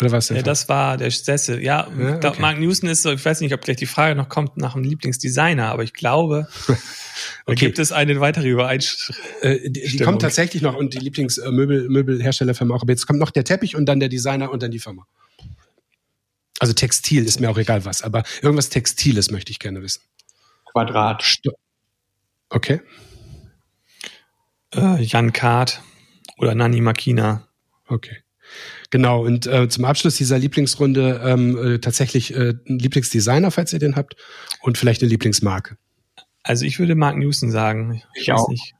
Oder 0.00 0.12
was? 0.12 0.28
Ja, 0.28 0.42
das 0.42 0.68
war 0.68 0.96
der 0.96 1.10
Sessel. 1.10 1.60
Ja, 1.62 1.88
Ja, 1.98 2.16
glaub, 2.18 2.34
okay. 2.34 2.40
Mark 2.42 2.58
Newson 2.60 2.88
ist 2.88 3.02
so, 3.02 3.12
ich 3.12 3.24
weiß 3.24 3.40
nicht, 3.40 3.52
ob 3.52 3.62
gleich 3.62 3.78
die 3.78 3.86
Frage 3.86 4.14
noch 4.14 4.28
kommt 4.28 4.56
nach 4.56 4.74
dem 4.74 4.84
Lieblingsdesigner, 4.84 5.70
aber 5.70 5.82
ich 5.82 5.92
glaube, 5.92 6.46
Okay. 7.46 7.66
gibt 7.66 7.78
es 7.80 7.90
eine 7.90 8.20
weitere 8.20 8.48
Übereinstimmung. 8.48 9.20
Äh, 9.40 9.70
die, 9.70 9.98
kommt 9.98 10.22
tatsächlich 10.22 10.62
noch 10.62 10.76
und 10.76 10.94
die 10.94 10.98
Lieblingsmöbel 10.98 11.88
Möbelherstellerfirma 11.88 12.74
auch. 12.74 12.82
Aber 12.82 12.92
jetzt 12.92 13.06
kommt 13.06 13.18
noch 13.18 13.30
der 13.30 13.42
Teppich 13.44 13.74
und 13.74 13.86
dann 13.86 13.98
der 13.98 14.08
Designer 14.08 14.52
und 14.52 14.62
dann 14.62 14.70
die 14.70 14.78
Firma. 14.78 15.06
Also 16.60 16.72
Textil 16.72 17.24
ist 17.24 17.40
mir 17.40 17.50
auch 17.50 17.58
egal 17.58 17.84
was, 17.84 18.02
aber 18.02 18.22
irgendwas 18.42 18.68
Textiles 18.68 19.30
möchte 19.30 19.50
ich 19.50 19.58
gerne 19.58 19.82
wissen. 19.82 20.02
Quadrat. 20.66 21.22
Sto 21.22 21.52
okay. 22.50 22.80
Äh, 24.74 25.02
Jan 25.02 25.32
Kart 25.32 25.82
oder 26.36 26.54
Nani 26.54 26.80
Makina. 26.80 27.48
Okay. 27.86 28.18
Genau, 28.90 29.24
und 29.24 29.46
äh, 29.46 29.68
zum 29.68 29.84
Abschluss 29.84 30.16
dieser 30.16 30.38
Lieblingsrunde 30.38 31.20
ähm, 31.22 31.74
äh, 31.74 31.78
tatsächlich 31.78 32.34
äh, 32.34 32.54
ein 32.68 32.78
Lieblingsdesigner, 32.78 33.50
falls 33.50 33.72
ihr 33.72 33.78
den 33.78 33.96
habt, 33.96 34.16
und 34.62 34.78
vielleicht 34.78 35.02
eine 35.02 35.10
Lieblingsmarke. 35.10 35.76
Also 36.42 36.64
ich 36.64 36.78
würde 36.78 36.94
Mark 36.94 37.16
Newson 37.16 37.50
sagen. 37.50 38.02
Ich, 38.14 38.22
Ich 38.22 38.28
weiß 38.28 38.40
auch. 38.40 38.48
nicht. 38.48 38.74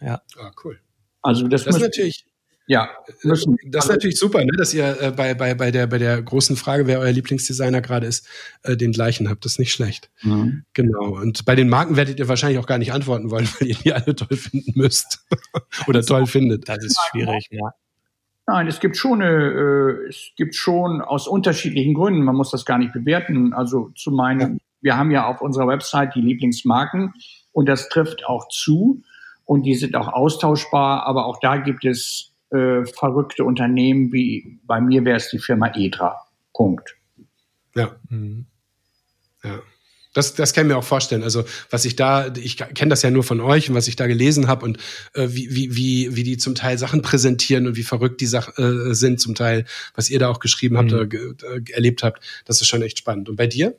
Ja. 0.00 0.22
Ah, 0.38 0.50
cool. 0.64 0.78
Also 1.22 1.48
das, 1.48 1.64
Das 1.64 1.76
ist 1.76 1.82
natürlich, 1.82 2.26
ja, 2.66 2.90
müssen, 3.22 3.56
das 3.66 3.86
ist 3.86 3.90
natürlich 3.90 4.18
super, 4.18 4.44
ne, 4.44 4.52
dass 4.56 4.74
ihr 4.74 5.00
äh, 5.00 5.10
bei, 5.10 5.32
bei, 5.32 5.54
bei, 5.54 5.70
der, 5.70 5.86
bei 5.86 5.96
der 5.96 6.20
großen 6.20 6.54
Frage, 6.54 6.86
wer 6.86 7.00
euer 7.00 7.12
Lieblingsdesigner 7.12 7.80
gerade 7.80 8.06
ist, 8.06 8.28
äh, 8.62 8.76
den 8.76 8.92
gleichen 8.92 9.30
habt. 9.30 9.44
Das 9.46 9.52
ist 9.52 9.58
nicht 9.58 9.72
schlecht. 9.72 10.10
Mhm. 10.20 10.64
Genau. 10.74 11.18
Und 11.18 11.46
bei 11.46 11.54
den 11.54 11.70
Marken 11.70 11.96
werdet 11.96 12.18
ihr 12.18 12.28
wahrscheinlich 12.28 12.58
auch 12.58 12.66
gar 12.66 12.76
nicht 12.76 12.92
antworten 12.92 13.30
wollen, 13.30 13.48
weil 13.58 13.68
ihr 13.68 13.76
die 13.76 13.92
alle 13.94 14.14
toll 14.14 14.36
finden 14.36 14.72
müsst. 14.74 15.26
Oder 15.86 16.02
toll 16.02 16.26
findet. 16.26 16.68
Das 16.68 16.84
ist 16.84 16.98
schwierig, 17.10 17.48
ja. 17.50 17.72
Nein, 18.48 18.66
es 18.66 18.80
gibt 18.80 18.96
schon, 18.96 19.20
eine, 19.20 19.30
äh, 19.30 20.08
es 20.08 20.30
gibt 20.34 20.54
schon 20.54 21.02
aus 21.02 21.28
unterschiedlichen 21.28 21.92
Gründen, 21.92 22.24
man 22.24 22.34
muss 22.34 22.50
das 22.50 22.64
gar 22.64 22.78
nicht 22.78 22.94
bewerten. 22.94 23.52
Also 23.52 23.90
zu 23.90 24.10
meinen, 24.10 24.58
wir 24.80 24.96
haben 24.96 25.10
ja 25.10 25.26
auf 25.26 25.42
unserer 25.42 25.68
Website 25.68 26.14
die 26.14 26.22
Lieblingsmarken 26.22 27.12
und 27.52 27.68
das 27.68 27.90
trifft 27.90 28.24
auch 28.24 28.48
zu 28.48 29.02
und 29.44 29.64
die 29.64 29.74
sind 29.74 29.94
auch 29.96 30.08
austauschbar, 30.08 31.04
aber 31.04 31.26
auch 31.26 31.40
da 31.40 31.58
gibt 31.58 31.84
es 31.84 32.32
äh, 32.48 32.86
verrückte 32.86 33.44
Unternehmen, 33.44 34.14
wie 34.14 34.58
bei 34.64 34.80
mir 34.80 35.04
wäre 35.04 35.18
es 35.18 35.28
die 35.28 35.38
Firma 35.38 35.70
Edra. 35.74 36.16
Punkt. 36.54 36.96
Ja. 37.74 37.96
Mhm. 38.08 38.46
Ja. 39.44 39.58
Das, 40.18 40.34
das 40.34 40.52
kann 40.52 40.66
ich 40.66 40.72
mir 40.72 40.76
auch 40.76 40.84
vorstellen. 40.84 41.22
Also 41.22 41.44
was 41.70 41.84
ich 41.84 41.94
da, 41.96 42.34
ich 42.34 42.56
kenne 42.56 42.90
das 42.90 43.02
ja 43.02 43.10
nur 43.10 43.22
von 43.24 43.40
euch 43.40 43.68
und 43.70 43.74
was 43.76 43.88
ich 43.88 43.96
da 43.96 44.06
gelesen 44.06 44.48
habe 44.48 44.64
und 44.66 44.78
äh, 45.14 45.28
wie, 45.30 45.54
wie, 45.54 45.74
wie, 45.76 46.16
wie 46.16 46.22
die 46.24 46.36
zum 46.36 46.54
Teil 46.54 46.76
Sachen 46.76 47.00
präsentieren 47.02 47.66
und 47.66 47.76
wie 47.76 47.82
verrückt 47.84 48.20
die 48.20 48.26
Sachen 48.26 48.90
äh, 48.90 48.94
sind 48.94 49.20
zum 49.20 49.34
Teil, 49.34 49.64
was 49.94 50.10
ihr 50.10 50.18
da 50.18 50.28
auch 50.28 50.40
geschrieben 50.40 50.76
habt 50.76 50.90
Mhm. 50.90 50.94
oder 50.96 51.06
ge, 51.06 51.34
äh, 51.42 51.72
erlebt 51.72 52.02
habt, 52.02 52.22
das 52.44 52.60
ist 52.60 52.66
schon 52.66 52.82
echt 52.82 52.98
spannend. 52.98 53.28
Und 53.28 53.36
bei 53.36 53.46
dir? 53.46 53.76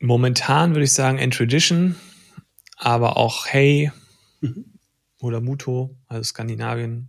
Momentan 0.00 0.70
würde 0.74 0.84
ich 0.84 0.92
sagen 0.92 1.18
N-Tradition, 1.18 1.96
aber 2.76 3.16
auch 3.16 3.46
Hey 3.46 3.92
Mhm. 4.40 4.64
oder 5.20 5.40
Muto, 5.40 5.96
also 6.08 6.24
Skandinavien. 6.24 7.08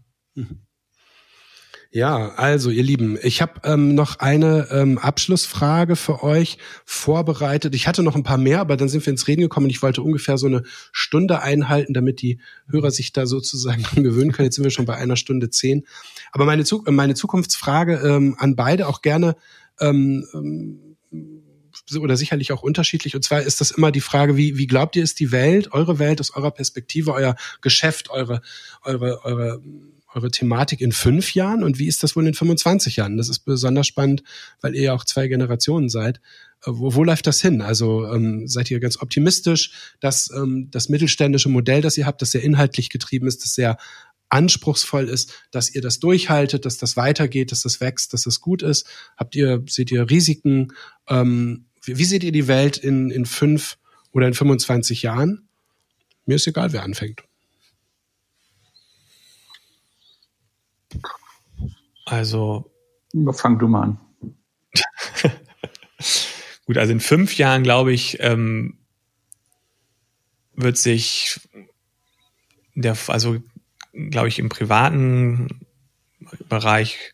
Ja, 1.96 2.34
also 2.38 2.72
ihr 2.72 2.82
Lieben, 2.82 3.20
ich 3.22 3.44
habe 3.44 3.62
ähm, 3.66 3.94
noch 3.94 4.18
eine 4.18 4.68
ähm, 4.72 4.98
Abschlussfrage 4.98 5.96
für 5.96 6.24
euch 6.24 6.58
vorbereitet. 6.86 7.76
Ich 7.76 7.88
hatte 7.88 8.02
noch 8.02 8.16
ein 8.16 8.24
paar 8.24 8.40
mehr, 8.40 8.62
aber 8.62 8.78
dann 8.78 8.90
sind 8.90 9.06
wir 9.06 9.12
ins 9.12 9.28
Reden 9.28 9.42
gekommen 9.42 9.66
und 9.66 9.70
ich 9.70 9.84
wollte 9.84 10.02
ungefähr 10.02 10.40
so 10.40 10.48
eine 10.48 10.64
Stunde 10.92 11.44
einhalten, 11.44 11.94
damit 11.94 12.24
die 12.24 12.40
Hörer 12.68 12.90
sich 12.90 13.14
da 13.14 13.28
sozusagen 13.28 13.84
gewöhnen 14.04 14.32
können. 14.32 14.48
Jetzt 14.48 14.56
sind 14.56 14.64
wir 14.64 14.72
schon 14.72 14.88
bei 14.88 14.96
einer 14.96 15.16
Stunde 15.16 15.52
zehn. 15.52 15.86
Aber 16.32 16.46
meine, 16.46 16.64
meine 16.88 17.14
Zukunftsfrage 17.14 17.98
ähm, 17.98 18.38
an 18.40 18.56
beide 18.56 18.88
auch 18.88 19.04
gerne 19.04 19.36
ähm, 19.80 20.26
ähm, 20.34 20.98
oder 22.00 22.18
sicherlich 22.18 22.52
auch 22.54 22.64
unterschiedlich. 22.64 23.16
Und 23.16 23.24
zwar 23.24 23.44
ist 23.44 23.62
das 23.62 23.70
immer 23.70 23.92
die 23.92 24.02
Frage, 24.02 24.36
wie, 24.36 24.58
wie 24.58 24.66
glaubt 24.66 24.96
ihr, 24.96 25.04
ist 25.04 25.20
die 25.20 25.32
Welt, 25.32 25.72
eure 25.74 26.00
Welt 26.00 26.20
aus 26.22 26.32
eurer 26.32 26.50
Perspektive, 26.50 27.14
euer 27.14 27.36
Geschäft, 27.62 28.10
eure, 28.10 28.42
eure, 28.82 29.24
eure 29.24 29.62
eure 30.14 30.32
Thematik 30.32 30.82
in 30.82 30.92
fünf 30.92 31.34
Jahren 31.34 31.64
und 31.64 31.80
wie 31.80 31.88
ist 31.88 32.04
das 32.04 32.16
wohl 32.16 32.28
in 32.28 32.34
25 32.34 32.98
Jahren? 32.98 33.18
Das 33.18 33.30
ist 33.30 33.40
besonders 33.40 33.88
spannend, 33.88 34.24
weil 34.62 34.76
ihr 34.76 34.84
ja 34.84 34.94
auch 34.94 35.06
zwei 35.06 35.28
Generationen 35.28 35.90
seid. 35.90 36.18
Äh, 36.66 36.72
wo, 36.72 36.96
wo 36.96 37.04
läuft 37.04 37.28
das 37.28 37.42
hin? 37.42 37.62
Also 37.62 38.06
ähm, 38.08 38.48
seid 38.48 38.70
ihr 38.72 38.80
ganz 38.80 39.02
optimistisch, 39.02 39.72
dass 40.00 40.30
ähm, 40.32 40.70
das 40.72 40.90
mittelständische 40.90 41.50
Modell, 41.50 41.82
das 41.82 41.98
ihr 41.98 42.06
habt, 42.06 42.22
das 42.22 42.32
sehr 42.32 42.44
inhaltlich 42.44 42.90
getrieben 42.90 43.28
ist, 43.28 43.44
das 43.44 43.56
sehr 43.56 43.78
anspruchsvoll 44.30 45.10
ist, 45.10 45.32
dass 45.52 45.74
ihr 45.74 45.82
das 45.82 46.00
durchhaltet, 46.00 46.66
dass 46.66 46.78
das 46.78 46.98
weitergeht, 46.98 47.52
dass 47.52 47.62
das 47.62 47.80
wächst, 47.82 48.14
dass 48.14 48.24
das 48.24 48.42
gut 48.42 48.64
ist? 48.64 48.88
Habt 49.16 49.36
ihr, 49.36 49.64
seht 49.68 49.92
ihr 49.92 50.10
Risiken? 50.10 50.74
Ähm, 51.08 51.66
wie, 51.84 51.98
wie 51.98 52.06
seht 52.06 52.24
ihr 52.24 52.32
die 52.32 52.48
Welt 52.48 52.78
in, 52.78 53.12
in 53.12 53.26
fünf 53.26 53.78
oder 54.12 54.28
in 54.28 54.34
25 54.34 55.04
Jahren? 55.04 55.48
Mir 56.26 56.36
ist 56.36 56.48
egal, 56.48 56.74
wer 56.74 56.84
anfängt. 56.84 57.24
Also. 62.06 62.72
Fang 63.34 63.60
du 63.60 63.68
mal 63.68 63.84
an. 63.84 64.00
Gut, 66.66 66.78
also 66.78 66.92
in 66.92 67.00
fünf 67.00 67.38
Jahren, 67.38 67.64
glaube 67.64 67.94
ich, 67.94 68.18
ähm, 68.22 68.78
wird 70.56 70.78
sich 70.78 71.40
der, 72.76 72.98
also 73.08 73.42
glaube 73.94 74.28
ich, 74.28 74.40
im 74.40 74.50
privaten 74.50 75.66
Bereich 76.50 77.14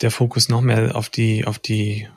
der 0.00 0.10
Fokus 0.10 0.48
noch 0.48 0.60
mehr 0.60 0.94
auf 0.94 1.10
die, 1.10 1.44
auf 1.46 1.58
die, 1.58 2.08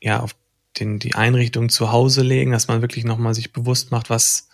ja, 0.00 0.20
auf 0.20 0.34
den, 0.78 0.98
die 0.98 1.14
Einrichtung 1.14 1.68
zu 1.68 1.90
Hause 1.90 2.22
legen, 2.22 2.52
dass 2.52 2.68
man 2.68 2.82
wirklich 2.82 3.04
nochmal 3.04 3.34
sich 3.34 3.52
bewusst 3.52 3.90
macht, 3.90 4.10
was, 4.10 4.48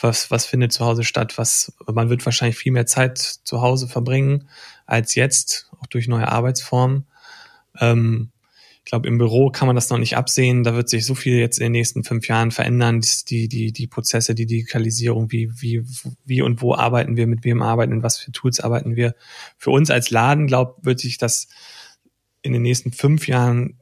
was, 0.00 0.30
was 0.30 0.46
findet 0.46 0.72
zu 0.72 0.84
Hause 0.84 1.04
statt, 1.04 1.38
was, 1.38 1.72
man 1.92 2.10
wird 2.10 2.24
wahrscheinlich 2.24 2.56
viel 2.56 2.72
mehr 2.72 2.86
Zeit 2.86 3.18
zu 3.18 3.62
Hause 3.62 3.88
verbringen 3.88 4.48
als 4.86 5.14
jetzt, 5.14 5.70
auch 5.80 5.86
durch 5.86 6.08
neue 6.08 6.28
Arbeitsformen. 6.28 7.06
Ähm, 7.80 8.30
ich 8.84 8.90
glaube, 8.90 9.08
im 9.08 9.16
Büro 9.16 9.48
kann 9.48 9.66
man 9.66 9.76
das 9.76 9.88
noch 9.88 9.96
nicht 9.96 10.14
absehen. 10.14 10.62
Da 10.62 10.74
wird 10.74 10.90
sich 10.90 11.06
so 11.06 11.14
viel 11.14 11.38
jetzt 11.38 11.58
in 11.58 11.64
den 11.64 11.72
nächsten 11.72 12.04
fünf 12.04 12.28
Jahren 12.28 12.50
verändern. 12.50 13.00
Die, 13.30 13.48
die, 13.48 13.72
die 13.72 13.86
Prozesse, 13.86 14.34
die 14.34 14.44
Digitalisierung, 14.44 15.32
wie, 15.32 15.50
wie, 15.58 15.82
wie 16.26 16.42
und 16.42 16.60
wo 16.60 16.74
arbeiten 16.74 17.16
wir, 17.16 17.26
mit 17.26 17.44
wem 17.44 17.62
arbeiten, 17.62 18.02
was 18.02 18.18
für 18.18 18.30
Tools 18.30 18.60
arbeiten 18.60 18.94
wir. 18.94 19.14
Für 19.56 19.70
uns 19.70 19.90
als 19.90 20.10
Laden, 20.10 20.46
glaube 20.46 20.74
wird 20.82 21.00
sich 21.00 21.16
das 21.16 21.48
in 22.42 22.52
den 22.52 22.60
nächsten 22.60 22.92
fünf 22.92 23.26
Jahren 23.26 23.80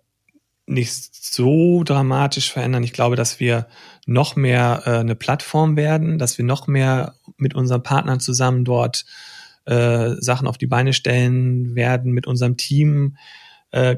nicht 0.72 1.14
so 1.14 1.84
dramatisch 1.84 2.52
verändern. 2.52 2.82
Ich 2.82 2.92
glaube, 2.92 3.16
dass 3.16 3.40
wir 3.40 3.68
noch 4.06 4.36
mehr 4.36 4.82
äh, 4.86 4.90
eine 4.98 5.14
Plattform 5.14 5.76
werden, 5.76 6.18
dass 6.18 6.38
wir 6.38 6.44
noch 6.44 6.66
mehr 6.66 7.14
mit 7.36 7.54
unseren 7.54 7.82
Partnern 7.82 8.20
zusammen 8.20 8.64
dort 8.64 9.04
äh, 9.64 10.10
Sachen 10.18 10.48
auf 10.48 10.58
die 10.58 10.66
Beine 10.66 10.92
stellen 10.92 11.74
werden, 11.74 12.12
mit 12.12 12.26
unserem 12.26 12.56
Team 12.56 13.16
äh, 13.70 13.96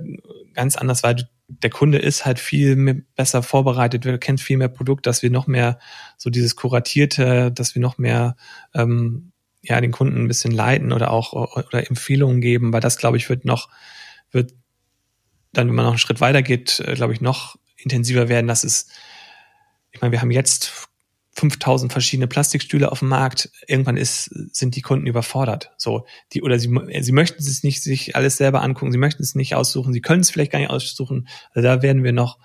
ganz 0.52 0.76
anders, 0.76 1.02
weil 1.02 1.28
der 1.48 1.70
Kunde 1.70 1.98
ist 1.98 2.24
halt 2.24 2.38
viel 2.38 2.76
mehr, 2.76 2.96
besser 3.16 3.42
vorbereitet, 3.42 4.20
kennt 4.20 4.40
viel 4.40 4.56
mehr 4.56 4.68
Produkt, 4.68 5.06
dass 5.06 5.22
wir 5.22 5.30
noch 5.30 5.46
mehr 5.46 5.78
so 6.16 6.30
dieses 6.30 6.56
kuratierte, 6.56 7.51
dass 7.52 7.74
wir 7.74 7.82
noch 7.82 7.98
mehr 7.98 8.36
ähm, 8.74 9.32
ja 9.62 9.80
den 9.80 9.92
Kunden 9.92 10.24
ein 10.24 10.28
bisschen 10.28 10.52
leiten 10.52 10.92
oder 10.92 11.10
auch 11.10 11.32
oder 11.32 11.88
Empfehlungen 11.88 12.40
geben, 12.40 12.72
weil 12.72 12.80
das 12.80 12.98
glaube 12.98 13.16
ich 13.16 13.28
wird 13.28 13.44
noch 13.44 13.68
wird 14.30 14.52
dann, 15.56 15.68
wenn 15.68 15.74
man 15.74 15.85
noch 15.85 15.93
einen 15.93 15.98
Schritt 15.98 16.20
weiter 16.20 16.43
geht, 16.43 16.81
äh, 16.81 16.94
glaube 16.94 17.12
ich, 17.12 17.20
noch 17.20 17.56
intensiver 17.76 18.28
werden. 18.28 18.47
Das 18.47 18.64
ist, 18.64 18.90
ich 19.93 20.01
meine, 20.01 20.12
wir 20.12 20.20
haben 20.20 20.31
jetzt 20.31 20.89
5000 21.36 21.93
verschiedene 21.93 22.28
Plastikstühle 22.28 22.90
auf 22.90 23.01
dem 23.01 23.09
Markt. 23.09 23.51
Irgendwann 23.66 23.97
ist, 23.97 24.24
sind 24.52 24.76
die 24.76 24.82
Kunden 24.82 25.06
überfordert. 25.06 25.72
So, 25.76 26.06
die, 26.32 26.43
oder 26.43 26.59
sie, 26.59 26.70
sie 27.01 27.12
möchten 27.12 27.43
es 27.43 27.62
nicht 27.62 27.82
sich 27.82 28.14
alles 28.16 28.36
selber 28.36 28.62
angucken. 28.62 28.93
Sie 28.93 28.98
möchten 28.98 29.22
es 29.22 29.35
nicht 29.35 29.55
aussuchen. 29.55 29.93
Sie 29.93 30.01
können 30.01 30.20
es 30.20 30.31
vielleicht 30.31 30.52
gar 30.52 30.60
nicht 30.60 30.70
aussuchen. 30.70 31.28
Also 31.52 31.66
da 31.66 31.82
werden 31.82 32.05
wir 32.05 32.12
noch, 32.12 32.39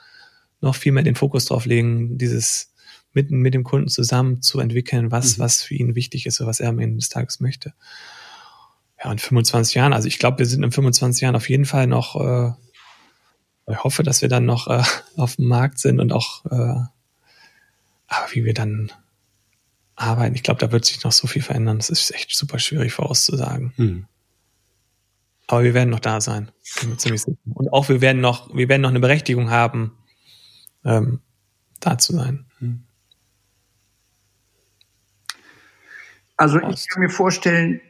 noch 0.61 0.75
viel 0.75 0.91
mehr 0.91 1.03
den 1.03 1.15
Fokus 1.15 1.45
drauf 1.45 1.65
legen, 1.65 2.17
dieses 2.17 2.73
mit, 3.13 3.31
mit 3.31 3.53
dem 3.53 3.63
Kunden 3.63 3.87
zusammen 3.87 4.41
zu 4.41 4.59
entwickeln, 4.59 5.11
was, 5.11 5.37
mhm. 5.37 5.43
was 5.43 5.61
für 5.61 5.75
ihn 5.75 5.95
wichtig 5.95 6.25
ist 6.25 6.39
oder 6.41 6.49
was 6.49 6.59
er 6.59 6.69
am 6.69 6.79
Ende 6.79 6.97
des 6.97 7.09
Tages 7.09 7.39
möchte. 7.39 7.73
Ja, 9.03 9.11
in 9.11 9.19
25 9.19 9.75
Jahren, 9.75 9.93
also 9.93 10.07
ich 10.07 10.19
glaube, 10.19 10.39
wir 10.39 10.45
sind 10.45 10.63
in 10.63 10.71
25 10.71 11.21
Jahren 11.21 11.35
auf 11.35 11.49
jeden 11.49 11.65
Fall 11.65 11.87
noch, 11.87 12.15
äh, 12.15 12.51
ich 13.71 13.83
hoffe, 13.83 14.03
dass 14.03 14.21
wir 14.21 14.29
dann 14.29 14.45
noch 14.45 14.67
äh, 14.67 14.83
auf 15.17 15.35
dem 15.35 15.45
Markt 15.45 15.79
sind 15.79 15.99
und 15.99 16.11
auch, 16.11 16.45
äh, 16.45 16.83
aber 18.07 18.27
wie 18.31 18.45
wir 18.45 18.53
dann 18.53 18.91
arbeiten, 19.95 20.35
ich 20.35 20.43
glaube, 20.43 20.59
da 20.59 20.71
wird 20.71 20.85
sich 20.85 21.03
noch 21.03 21.11
so 21.11 21.27
viel 21.27 21.41
verändern. 21.41 21.77
Das 21.77 21.89
ist 21.89 22.13
echt 22.13 22.35
super 22.35 22.57
schwierig 22.59 22.93
vorauszusagen. 22.93 23.73
Hm. 23.75 24.05
Aber 25.47 25.63
wir 25.63 25.73
werden 25.73 25.89
noch 25.89 25.99
da 25.99 26.21
sein. 26.21 26.51
ziemlich 26.63 27.21
sicher. 27.21 27.37
Und 27.53 27.73
auch 27.73 27.89
wir 27.89 28.01
werden 28.01 28.21
noch, 28.21 28.55
wir 28.55 28.69
werden 28.69 28.81
noch 28.81 28.89
eine 28.89 28.99
Berechtigung 28.99 29.49
haben, 29.49 29.97
ähm, 30.85 31.21
da 31.79 31.97
zu 31.97 32.13
sein. 32.13 32.45
Hm. 32.59 32.83
Also 36.37 36.59
ich 36.59 36.87
kann 36.87 37.01
mir 37.01 37.09
vorstellen, 37.09 37.81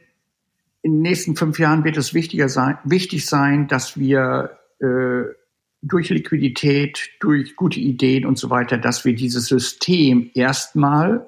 in 0.82 0.94
den 0.94 1.02
nächsten 1.02 1.36
fünf 1.36 1.58
Jahren 1.58 1.84
wird 1.84 1.96
es 1.96 2.14
wichtiger 2.14 2.48
sein, 2.48 2.78
wichtig 2.84 3.26
sein, 3.26 3.68
dass 3.68 3.96
wir 3.96 4.58
äh, 4.80 5.39
durch 5.82 6.10
Liquidität, 6.10 7.10
durch 7.20 7.56
gute 7.56 7.80
Ideen 7.80 8.26
und 8.26 8.38
so 8.38 8.50
weiter, 8.50 8.78
dass 8.78 9.04
wir 9.04 9.14
dieses 9.14 9.46
System 9.46 10.30
erstmal 10.34 11.26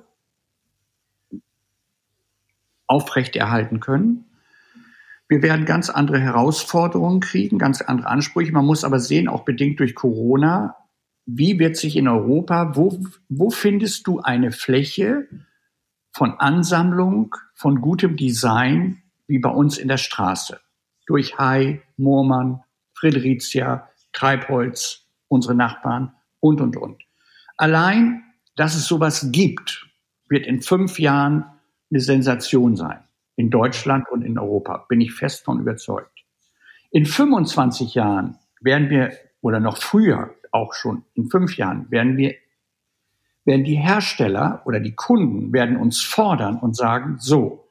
aufrechterhalten 2.86 3.80
können. 3.80 4.26
Wir 5.28 5.42
werden 5.42 5.64
ganz 5.64 5.88
andere 5.88 6.20
Herausforderungen 6.20 7.20
kriegen, 7.20 7.58
ganz 7.58 7.80
andere 7.80 8.08
Ansprüche. 8.08 8.52
Man 8.52 8.66
muss 8.66 8.84
aber 8.84 9.00
sehen, 9.00 9.28
auch 9.28 9.44
bedingt 9.44 9.80
durch 9.80 9.94
Corona, 9.94 10.76
wie 11.24 11.58
wird 11.58 11.76
sich 11.76 11.96
in 11.96 12.08
Europa, 12.08 12.76
wo, 12.76 13.00
wo 13.28 13.50
findest 13.50 14.06
du 14.06 14.20
eine 14.20 14.52
Fläche 14.52 15.28
von 16.10 16.32
Ansammlung, 16.32 17.34
von 17.54 17.80
gutem 17.80 18.16
Design, 18.16 19.02
wie 19.26 19.38
bei 19.38 19.48
uns 19.48 19.78
in 19.78 19.88
der 19.88 19.96
Straße? 19.96 20.60
Durch 21.06 21.38
Hai, 21.38 21.80
Moormann, 21.96 22.60
Friedrichia, 22.92 23.88
Treibholz, 24.12 25.06
unsere 25.28 25.54
Nachbarn 25.54 26.14
und, 26.40 26.60
und, 26.60 26.76
und. 26.76 27.02
Allein, 27.56 28.22
dass 28.56 28.74
es 28.74 28.86
sowas 28.86 29.28
gibt, 29.32 29.86
wird 30.28 30.46
in 30.46 30.62
fünf 30.62 30.98
Jahren 30.98 31.44
eine 31.90 32.00
Sensation 32.00 32.76
sein. 32.76 33.02
In 33.36 33.50
Deutschland 33.50 34.08
und 34.10 34.22
in 34.22 34.38
Europa 34.38 34.86
bin 34.88 35.00
ich 35.00 35.12
fest 35.12 35.44
von 35.44 35.60
überzeugt. 35.60 36.24
In 36.90 37.06
25 37.06 37.94
Jahren 37.94 38.38
werden 38.60 38.90
wir, 38.90 39.12
oder 39.40 39.60
noch 39.60 39.78
früher 39.78 40.34
auch 40.50 40.74
schon, 40.74 41.04
in 41.14 41.30
fünf 41.30 41.56
Jahren 41.56 41.90
werden 41.90 42.16
wir, 42.16 42.34
werden 43.44 43.64
die 43.64 43.76
Hersteller 43.76 44.62
oder 44.66 44.80
die 44.80 44.94
Kunden 44.94 45.52
werden 45.52 45.76
uns 45.76 46.00
fordern 46.00 46.58
und 46.58 46.76
sagen, 46.76 47.16
so, 47.18 47.61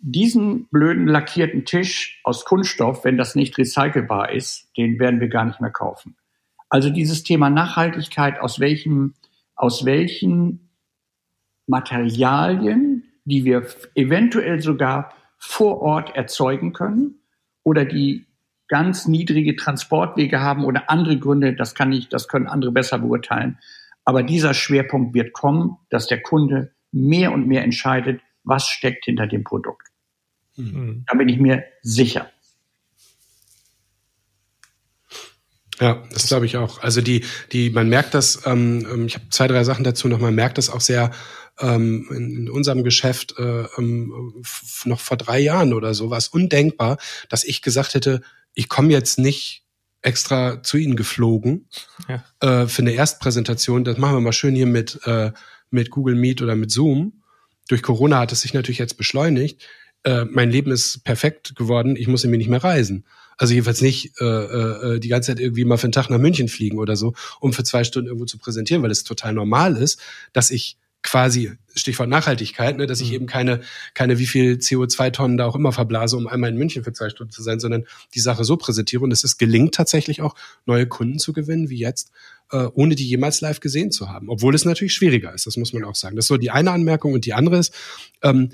diesen 0.00 0.66
blöden 0.68 1.06
lackierten 1.06 1.64
Tisch 1.64 2.20
aus 2.24 2.44
Kunststoff, 2.44 3.04
wenn 3.04 3.18
das 3.18 3.34
nicht 3.34 3.56
recycelbar 3.58 4.32
ist, 4.32 4.70
den 4.76 4.98
werden 4.98 5.20
wir 5.20 5.28
gar 5.28 5.44
nicht 5.44 5.60
mehr 5.60 5.70
kaufen. 5.70 6.16
Also 6.68 6.90
dieses 6.90 7.22
Thema 7.22 7.50
Nachhaltigkeit, 7.50 8.40
aus 8.40 8.60
welchen, 8.60 9.14
aus 9.56 9.84
welchen 9.84 10.70
Materialien, 11.66 13.04
die 13.24 13.44
wir 13.44 13.66
eventuell 13.94 14.60
sogar 14.60 15.12
vor 15.36 15.80
Ort 15.80 16.16
erzeugen 16.16 16.72
können 16.72 17.20
oder 17.62 17.84
die 17.84 18.26
ganz 18.68 19.06
niedrige 19.06 19.56
Transportwege 19.56 20.40
haben 20.40 20.64
oder 20.64 20.88
andere 20.88 21.18
Gründe, 21.18 21.54
das 21.54 21.74
kann 21.74 21.92
ich, 21.92 22.08
das 22.08 22.28
können 22.28 22.46
andere 22.46 22.72
besser 22.72 22.98
beurteilen. 22.98 23.58
Aber 24.04 24.22
dieser 24.22 24.54
Schwerpunkt 24.54 25.12
wird 25.12 25.32
kommen, 25.32 25.76
dass 25.90 26.06
der 26.06 26.22
Kunde 26.22 26.72
mehr 26.92 27.32
und 27.32 27.46
mehr 27.46 27.64
entscheidet, 27.64 28.20
was 28.44 28.66
steckt 28.68 29.04
hinter 29.04 29.26
dem 29.26 29.44
Produkt. 29.44 29.89
Mhm. 30.60 31.04
Da 31.06 31.16
bin 31.16 31.28
ich 31.28 31.38
mir 31.38 31.64
sicher. 31.82 32.30
Ja, 35.80 36.02
das 36.12 36.26
glaube 36.26 36.44
ich 36.44 36.56
auch. 36.58 36.82
Also 36.82 37.00
die, 37.00 37.24
die, 37.52 37.70
man 37.70 37.88
merkt 37.88 38.12
das, 38.14 38.42
ähm, 38.44 38.86
ähm 38.90 39.06
ich 39.06 39.14
habe 39.14 39.24
zwei, 39.30 39.48
drei 39.48 39.64
Sachen 39.64 39.82
dazu 39.82 40.08
noch, 40.08 40.18
man 40.18 40.34
merkt 40.34 40.58
das 40.58 40.68
auch 40.68 40.80
sehr 40.80 41.10
ähm, 41.58 42.06
in, 42.10 42.36
in 42.36 42.50
unserem 42.50 42.84
Geschäft 42.84 43.34
äh, 43.38 43.64
ähm, 43.78 44.42
noch 44.84 45.00
vor 45.00 45.16
drei 45.16 45.38
Jahren 45.38 45.72
oder 45.72 45.94
so 45.94 46.10
war 46.10 46.18
es 46.18 46.28
undenkbar, 46.28 46.98
dass 47.28 47.44
ich 47.44 47.62
gesagt 47.62 47.94
hätte, 47.94 48.20
ich 48.54 48.68
komme 48.68 48.90
jetzt 48.90 49.18
nicht 49.18 49.64
extra 50.02 50.62
zu 50.62 50.76
Ihnen 50.76 50.96
geflogen 50.96 51.68
ja. 52.08 52.24
äh, 52.40 52.66
für 52.66 52.82
eine 52.82 52.92
Erstpräsentation. 52.92 53.84
Das 53.84 53.98
machen 53.98 54.16
wir 54.16 54.20
mal 54.20 54.32
schön 54.32 54.54
hier 54.54 54.66
mit, 54.66 55.00
äh, 55.04 55.32
mit 55.70 55.90
Google 55.90 56.14
Meet 56.14 56.42
oder 56.42 56.56
mit 56.56 56.70
Zoom. 56.70 57.22
Durch 57.68 57.82
Corona 57.82 58.18
hat 58.18 58.32
es 58.32 58.40
sich 58.40 58.54
natürlich 58.54 58.78
jetzt 58.78 58.96
beschleunigt. 58.96 59.62
Äh, 60.04 60.24
mein 60.24 60.50
Leben 60.50 60.70
ist 60.72 61.04
perfekt 61.04 61.56
geworden. 61.56 61.96
Ich 61.96 62.08
muss 62.08 62.24
irgendwie 62.24 62.38
nicht 62.38 62.50
mehr 62.50 62.64
reisen. 62.64 63.04
Also 63.36 63.54
jedenfalls 63.54 63.80
nicht 63.80 64.20
äh, 64.20 64.24
äh, 64.24 65.00
die 65.00 65.08
ganze 65.08 65.28
Zeit 65.28 65.40
irgendwie 65.40 65.64
mal 65.64 65.78
für 65.78 65.84
einen 65.84 65.92
Tag 65.92 66.10
nach 66.10 66.18
München 66.18 66.48
fliegen 66.48 66.78
oder 66.78 66.96
so, 66.96 67.14
um 67.40 67.52
für 67.52 67.64
zwei 67.64 67.84
Stunden 67.84 68.08
irgendwo 68.08 68.26
zu 68.26 68.36
präsentieren, 68.36 68.82
weil 68.82 68.90
es 68.90 69.04
total 69.04 69.32
normal 69.32 69.76
ist, 69.76 70.00
dass 70.32 70.50
ich 70.50 70.76
quasi 71.02 71.52
Stichwort 71.74 72.08
Nachhaltigkeit, 72.08 72.76
ne, 72.76 72.86
dass 72.86 73.00
ich 73.00 73.08
mhm. 73.08 73.14
eben 73.14 73.26
keine, 73.26 73.60
keine 73.94 74.18
wie 74.18 74.26
viel 74.26 74.54
CO2-Tonnen 74.54 75.38
da 75.38 75.46
auch 75.46 75.56
immer 75.56 75.72
verblase, 75.72 76.16
um 76.16 76.26
einmal 76.26 76.50
in 76.50 76.56
München 76.56 76.84
für 76.84 76.92
zwei 76.92 77.08
Stunden 77.08 77.32
zu 77.32 77.42
sein, 77.42 77.60
sondern 77.60 77.86
die 78.14 78.20
Sache 78.20 78.44
so 78.44 78.56
präsentiere. 78.56 79.02
Und 79.02 79.12
es 79.12 79.24
ist 79.24 79.38
gelingt 79.38 79.74
tatsächlich 79.74 80.20
auch, 80.20 80.34
neue 80.66 80.86
Kunden 80.86 81.18
zu 81.18 81.32
gewinnen, 81.32 81.70
wie 81.70 81.78
jetzt, 81.78 82.10
äh, 82.50 82.66
ohne 82.74 82.94
die 82.94 83.08
jemals 83.08 83.40
live 83.40 83.60
gesehen 83.60 83.90
zu 83.90 84.10
haben. 84.10 84.28
Obwohl 84.28 84.54
es 84.54 84.64
natürlich 84.64 84.92
schwieriger 84.92 85.32
ist, 85.32 85.46
das 85.46 85.56
muss 85.56 85.72
man 85.72 85.84
auch 85.84 85.94
sagen. 85.94 86.16
Das 86.16 86.24
ist 86.24 86.28
so 86.28 86.36
die 86.36 86.50
eine 86.50 86.72
Anmerkung. 86.72 87.14
Und 87.14 87.24
die 87.24 87.32
andere 87.32 87.58
ist, 87.58 87.74
ähm, 88.22 88.50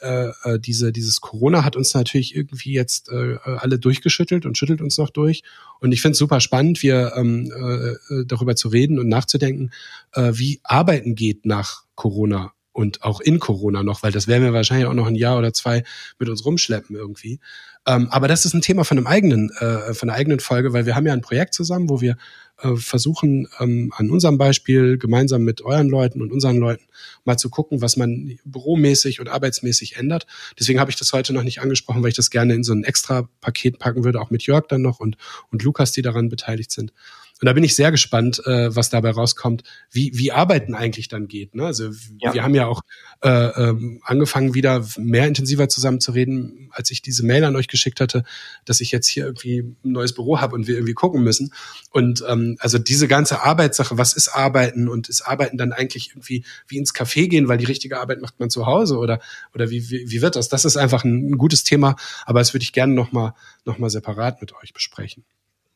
äh, 0.00 0.30
äh, 0.44 0.58
diese, 0.58 0.92
dieses 0.92 1.20
Corona 1.20 1.64
hat 1.64 1.76
uns 1.76 1.94
natürlich 1.94 2.34
irgendwie 2.34 2.72
jetzt 2.72 3.10
äh, 3.10 3.36
alle 3.44 3.78
durchgeschüttelt 3.78 4.46
und 4.46 4.56
schüttelt 4.56 4.80
uns 4.80 4.98
noch 4.98 5.10
durch. 5.10 5.42
Und 5.80 5.92
ich 5.92 6.00
finde 6.00 6.12
es 6.12 6.18
super 6.18 6.40
spannend, 6.40 6.82
wir 6.82 7.12
ähm, 7.16 7.50
äh, 7.52 8.24
darüber 8.26 8.56
zu 8.56 8.68
reden 8.68 8.98
und 8.98 9.08
nachzudenken, 9.08 9.70
äh, 10.12 10.32
wie 10.34 10.60
Arbeiten 10.62 11.14
geht 11.14 11.44
nach 11.44 11.84
Corona 11.94 12.52
und 12.74 13.02
auch 13.02 13.20
in 13.20 13.38
Corona 13.38 13.82
noch, 13.82 14.02
weil 14.02 14.12
das 14.12 14.26
werden 14.26 14.42
wir 14.42 14.52
wahrscheinlich 14.52 14.86
auch 14.86 14.94
noch 14.94 15.06
ein 15.06 15.14
Jahr 15.14 15.38
oder 15.38 15.54
zwei 15.54 15.84
mit 16.18 16.28
uns 16.28 16.44
rumschleppen 16.44 16.94
irgendwie. 16.94 17.40
Ähm, 17.86 18.08
aber 18.10 18.28
das 18.28 18.44
ist 18.44 18.54
ein 18.54 18.62
Thema 18.62 18.84
von 18.84 18.98
einem 18.98 19.06
eigenen, 19.06 19.50
äh, 19.60 19.94
von 19.94 20.10
einer 20.10 20.18
eigenen 20.18 20.40
Folge, 20.40 20.72
weil 20.72 20.84
wir 20.84 20.96
haben 20.96 21.06
ja 21.06 21.12
ein 21.12 21.20
Projekt 21.20 21.54
zusammen, 21.54 21.88
wo 21.88 22.00
wir 22.00 22.16
äh, 22.62 22.76
versuchen, 22.76 23.46
ähm, 23.60 23.92
an 23.96 24.10
unserem 24.10 24.38
Beispiel 24.38 24.98
gemeinsam 24.98 25.42
mit 25.42 25.62
euren 25.62 25.88
Leuten 25.88 26.20
und 26.20 26.32
unseren 26.32 26.56
Leuten 26.56 26.84
mal 27.24 27.36
zu 27.36 27.48
gucken, 27.48 27.80
was 27.80 27.96
man 27.96 28.38
büromäßig 28.44 29.20
und 29.20 29.28
arbeitsmäßig 29.28 29.96
ändert. 29.96 30.26
Deswegen 30.58 30.80
habe 30.80 30.90
ich 30.90 30.96
das 30.96 31.12
heute 31.12 31.32
noch 31.32 31.42
nicht 31.42 31.60
angesprochen, 31.60 32.02
weil 32.02 32.10
ich 32.10 32.16
das 32.16 32.30
gerne 32.30 32.54
in 32.54 32.64
so 32.64 32.72
ein 32.72 32.84
extra 32.84 33.28
Paket 33.40 33.78
packen 33.78 34.02
würde, 34.02 34.20
auch 34.20 34.30
mit 34.30 34.44
Jörg 34.44 34.66
dann 34.68 34.82
noch 34.82 34.98
und, 34.98 35.16
und 35.52 35.62
Lukas, 35.62 35.92
die 35.92 36.02
daran 36.02 36.28
beteiligt 36.28 36.70
sind. 36.70 36.92
Und 37.40 37.46
da 37.46 37.52
bin 37.52 37.64
ich 37.64 37.74
sehr 37.74 37.90
gespannt, 37.90 38.40
äh, 38.46 38.74
was 38.74 38.90
dabei 38.90 39.10
rauskommt, 39.10 39.64
wie, 39.90 40.12
wie 40.14 40.30
Arbeiten 40.30 40.74
eigentlich 40.74 41.08
dann 41.08 41.26
geht. 41.26 41.54
Ne? 41.54 41.66
Also 41.66 41.90
ja. 42.20 42.32
wir 42.32 42.44
haben 42.44 42.54
ja 42.54 42.66
auch 42.68 42.82
äh, 43.22 43.28
ähm, 43.28 44.00
angefangen, 44.04 44.54
wieder 44.54 44.86
mehr 44.96 45.26
intensiver 45.26 45.68
zusammen 45.68 46.00
zu 46.00 46.12
reden, 46.12 46.70
als 46.70 46.92
ich 46.92 47.02
diese 47.02 47.24
Mail 47.24 47.44
an 47.44 47.56
euch 47.56 47.66
geschickt 47.66 48.00
hatte, 48.00 48.24
dass 48.64 48.80
ich 48.80 48.92
jetzt 48.92 49.08
hier 49.08 49.24
irgendwie 49.24 49.58
ein 49.58 49.76
neues 49.82 50.14
Büro 50.14 50.40
habe 50.40 50.54
und 50.54 50.68
wir 50.68 50.76
irgendwie 50.76 50.94
gucken 50.94 51.24
müssen. 51.24 51.52
Und 51.90 52.24
ähm, 52.28 52.56
also 52.60 52.78
diese 52.78 53.08
ganze 53.08 53.42
Arbeitssache, 53.42 53.98
was 53.98 54.12
ist 54.12 54.28
Arbeiten 54.28 54.88
und 54.88 55.08
ist 55.08 55.22
Arbeiten 55.22 55.58
dann 55.58 55.72
eigentlich 55.72 56.10
irgendwie 56.10 56.44
wie 56.68 56.78
ins 56.78 56.94
Café 56.94 57.28
gehen, 57.28 57.48
weil 57.48 57.58
die 57.58 57.64
richtige 57.64 57.98
Arbeit 57.98 58.22
macht 58.22 58.38
man 58.38 58.48
zu 58.48 58.66
Hause 58.66 58.96
oder 58.96 59.20
oder 59.54 59.70
wie, 59.70 59.90
wie, 59.90 60.08
wie 60.08 60.22
wird 60.22 60.36
das? 60.36 60.48
Das 60.48 60.64
ist 60.64 60.76
einfach 60.76 61.04
ein, 61.04 61.30
ein 61.30 61.38
gutes 61.38 61.64
Thema, 61.64 61.96
aber 62.26 62.38
das 62.38 62.54
würde 62.54 62.62
ich 62.62 62.72
gerne 62.72 62.94
nochmal 62.94 63.34
noch 63.64 63.78
mal 63.78 63.90
separat 63.90 64.40
mit 64.40 64.54
euch 64.54 64.72
besprechen. 64.72 65.24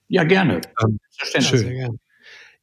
Ja, 0.08 0.24
gerne. 0.24 0.60
Ähm, 0.82 0.98
schön. 1.40 1.98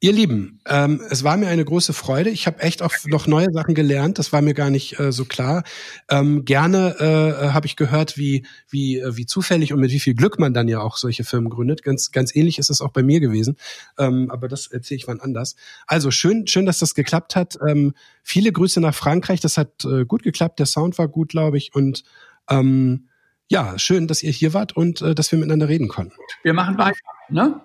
Ihr 0.02 0.12
Lieben, 0.12 0.60
ähm, 0.68 1.02
es 1.10 1.24
war 1.24 1.38
mir 1.38 1.48
eine 1.48 1.64
große 1.64 1.94
Freude. 1.94 2.30
Ich 2.30 2.48
habe 2.48 2.60
echt 2.60 2.82
auch 2.82 2.94
noch 3.06 3.28
neue 3.28 3.52
Sachen 3.54 3.74
gelernt. 3.74 4.20
Das 4.20 4.34
war 4.34 4.42
mir 4.42 4.54
gar 4.54 4.70
nicht 4.70 5.00
äh, 5.00 5.12
so 5.12 5.24
klar. 5.24 5.64
Ähm, 6.10 6.44
gerne 6.44 6.96
äh, 7.00 7.54
habe 7.54 7.66
ich 7.66 7.78
gehört, 7.78 8.18
wie 8.18 8.46
wie 8.70 9.00
äh, 9.00 9.16
wie 9.16 9.26
zufällig 9.26 9.72
und 9.72 9.80
mit 9.80 9.92
wie 9.92 10.00
viel 10.02 10.14
Glück 10.14 10.38
man 10.38 10.54
dann 10.54 10.68
ja 10.68 10.82
auch 10.82 10.98
solche 10.98 11.24
Firmen 11.24 11.50
gründet. 11.50 11.82
Ganz 11.82 12.12
ganz 12.12 12.36
ähnlich 12.36 12.60
ist 12.60 12.70
es 12.70 12.82
auch 12.82 12.92
bei 12.92 13.04
mir 13.04 13.22
gewesen. 13.22 13.56
Ähm, 13.98 14.30
aber 14.30 14.50
das 14.50 14.68
erzähle 14.68 14.98
ich 14.98 15.08
wann 15.08 15.22
anders. 15.22 15.56
Also 15.88 16.12
schön 16.12 16.46
schön, 16.46 16.66
dass 16.66 16.80
das 16.80 16.94
geklappt 16.94 17.38
hat. 17.38 17.58
Ähm, 17.66 17.94
viele 18.22 18.52
Grüße 18.52 18.82
nach 18.82 18.94
Frankreich. 18.94 19.40
Das 19.40 19.58
hat 19.58 19.86
äh, 19.86 20.06
gut 20.06 20.24
geklappt. 20.24 20.60
Der 20.60 20.66
Sound 20.66 20.98
war 20.98 21.08
gut, 21.08 21.30
glaube 21.30 21.58
ich. 21.58 21.74
Und 21.74 22.04
ähm, 22.50 23.08
ja, 23.50 23.78
schön, 23.78 24.08
dass 24.08 24.24
ihr 24.24 24.32
hier 24.32 24.54
wart 24.54 24.76
und 24.76 25.02
äh, 25.02 25.16
dass 25.16 25.32
wir 25.32 25.40
miteinander 25.40 25.68
reden 25.70 25.88
konnten. 25.88 26.16
Wir 26.44 26.54
machen 26.54 26.78
weiter, 26.78 26.98
ne? 27.30 27.62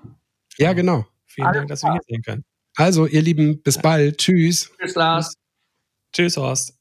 Ja, 0.58 0.72
genau. 0.72 1.06
Vielen 1.26 1.46
Alles 1.46 1.58
Dank, 1.58 1.68
dass 1.68 1.82
wir 1.82 1.92
hier 1.92 2.00
sehen 2.06 2.22
können. 2.22 2.44
Also, 2.76 3.06
ihr 3.06 3.22
Lieben, 3.22 3.62
bis 3.62 3.78
bald. 3.78 4.18
Tschüss. 4.18 4.70
Tschüss, 4.78 4.94
Lars. 4.94 5.34
Tschüss, 6.12 6.36
Horst. 6.36 6.79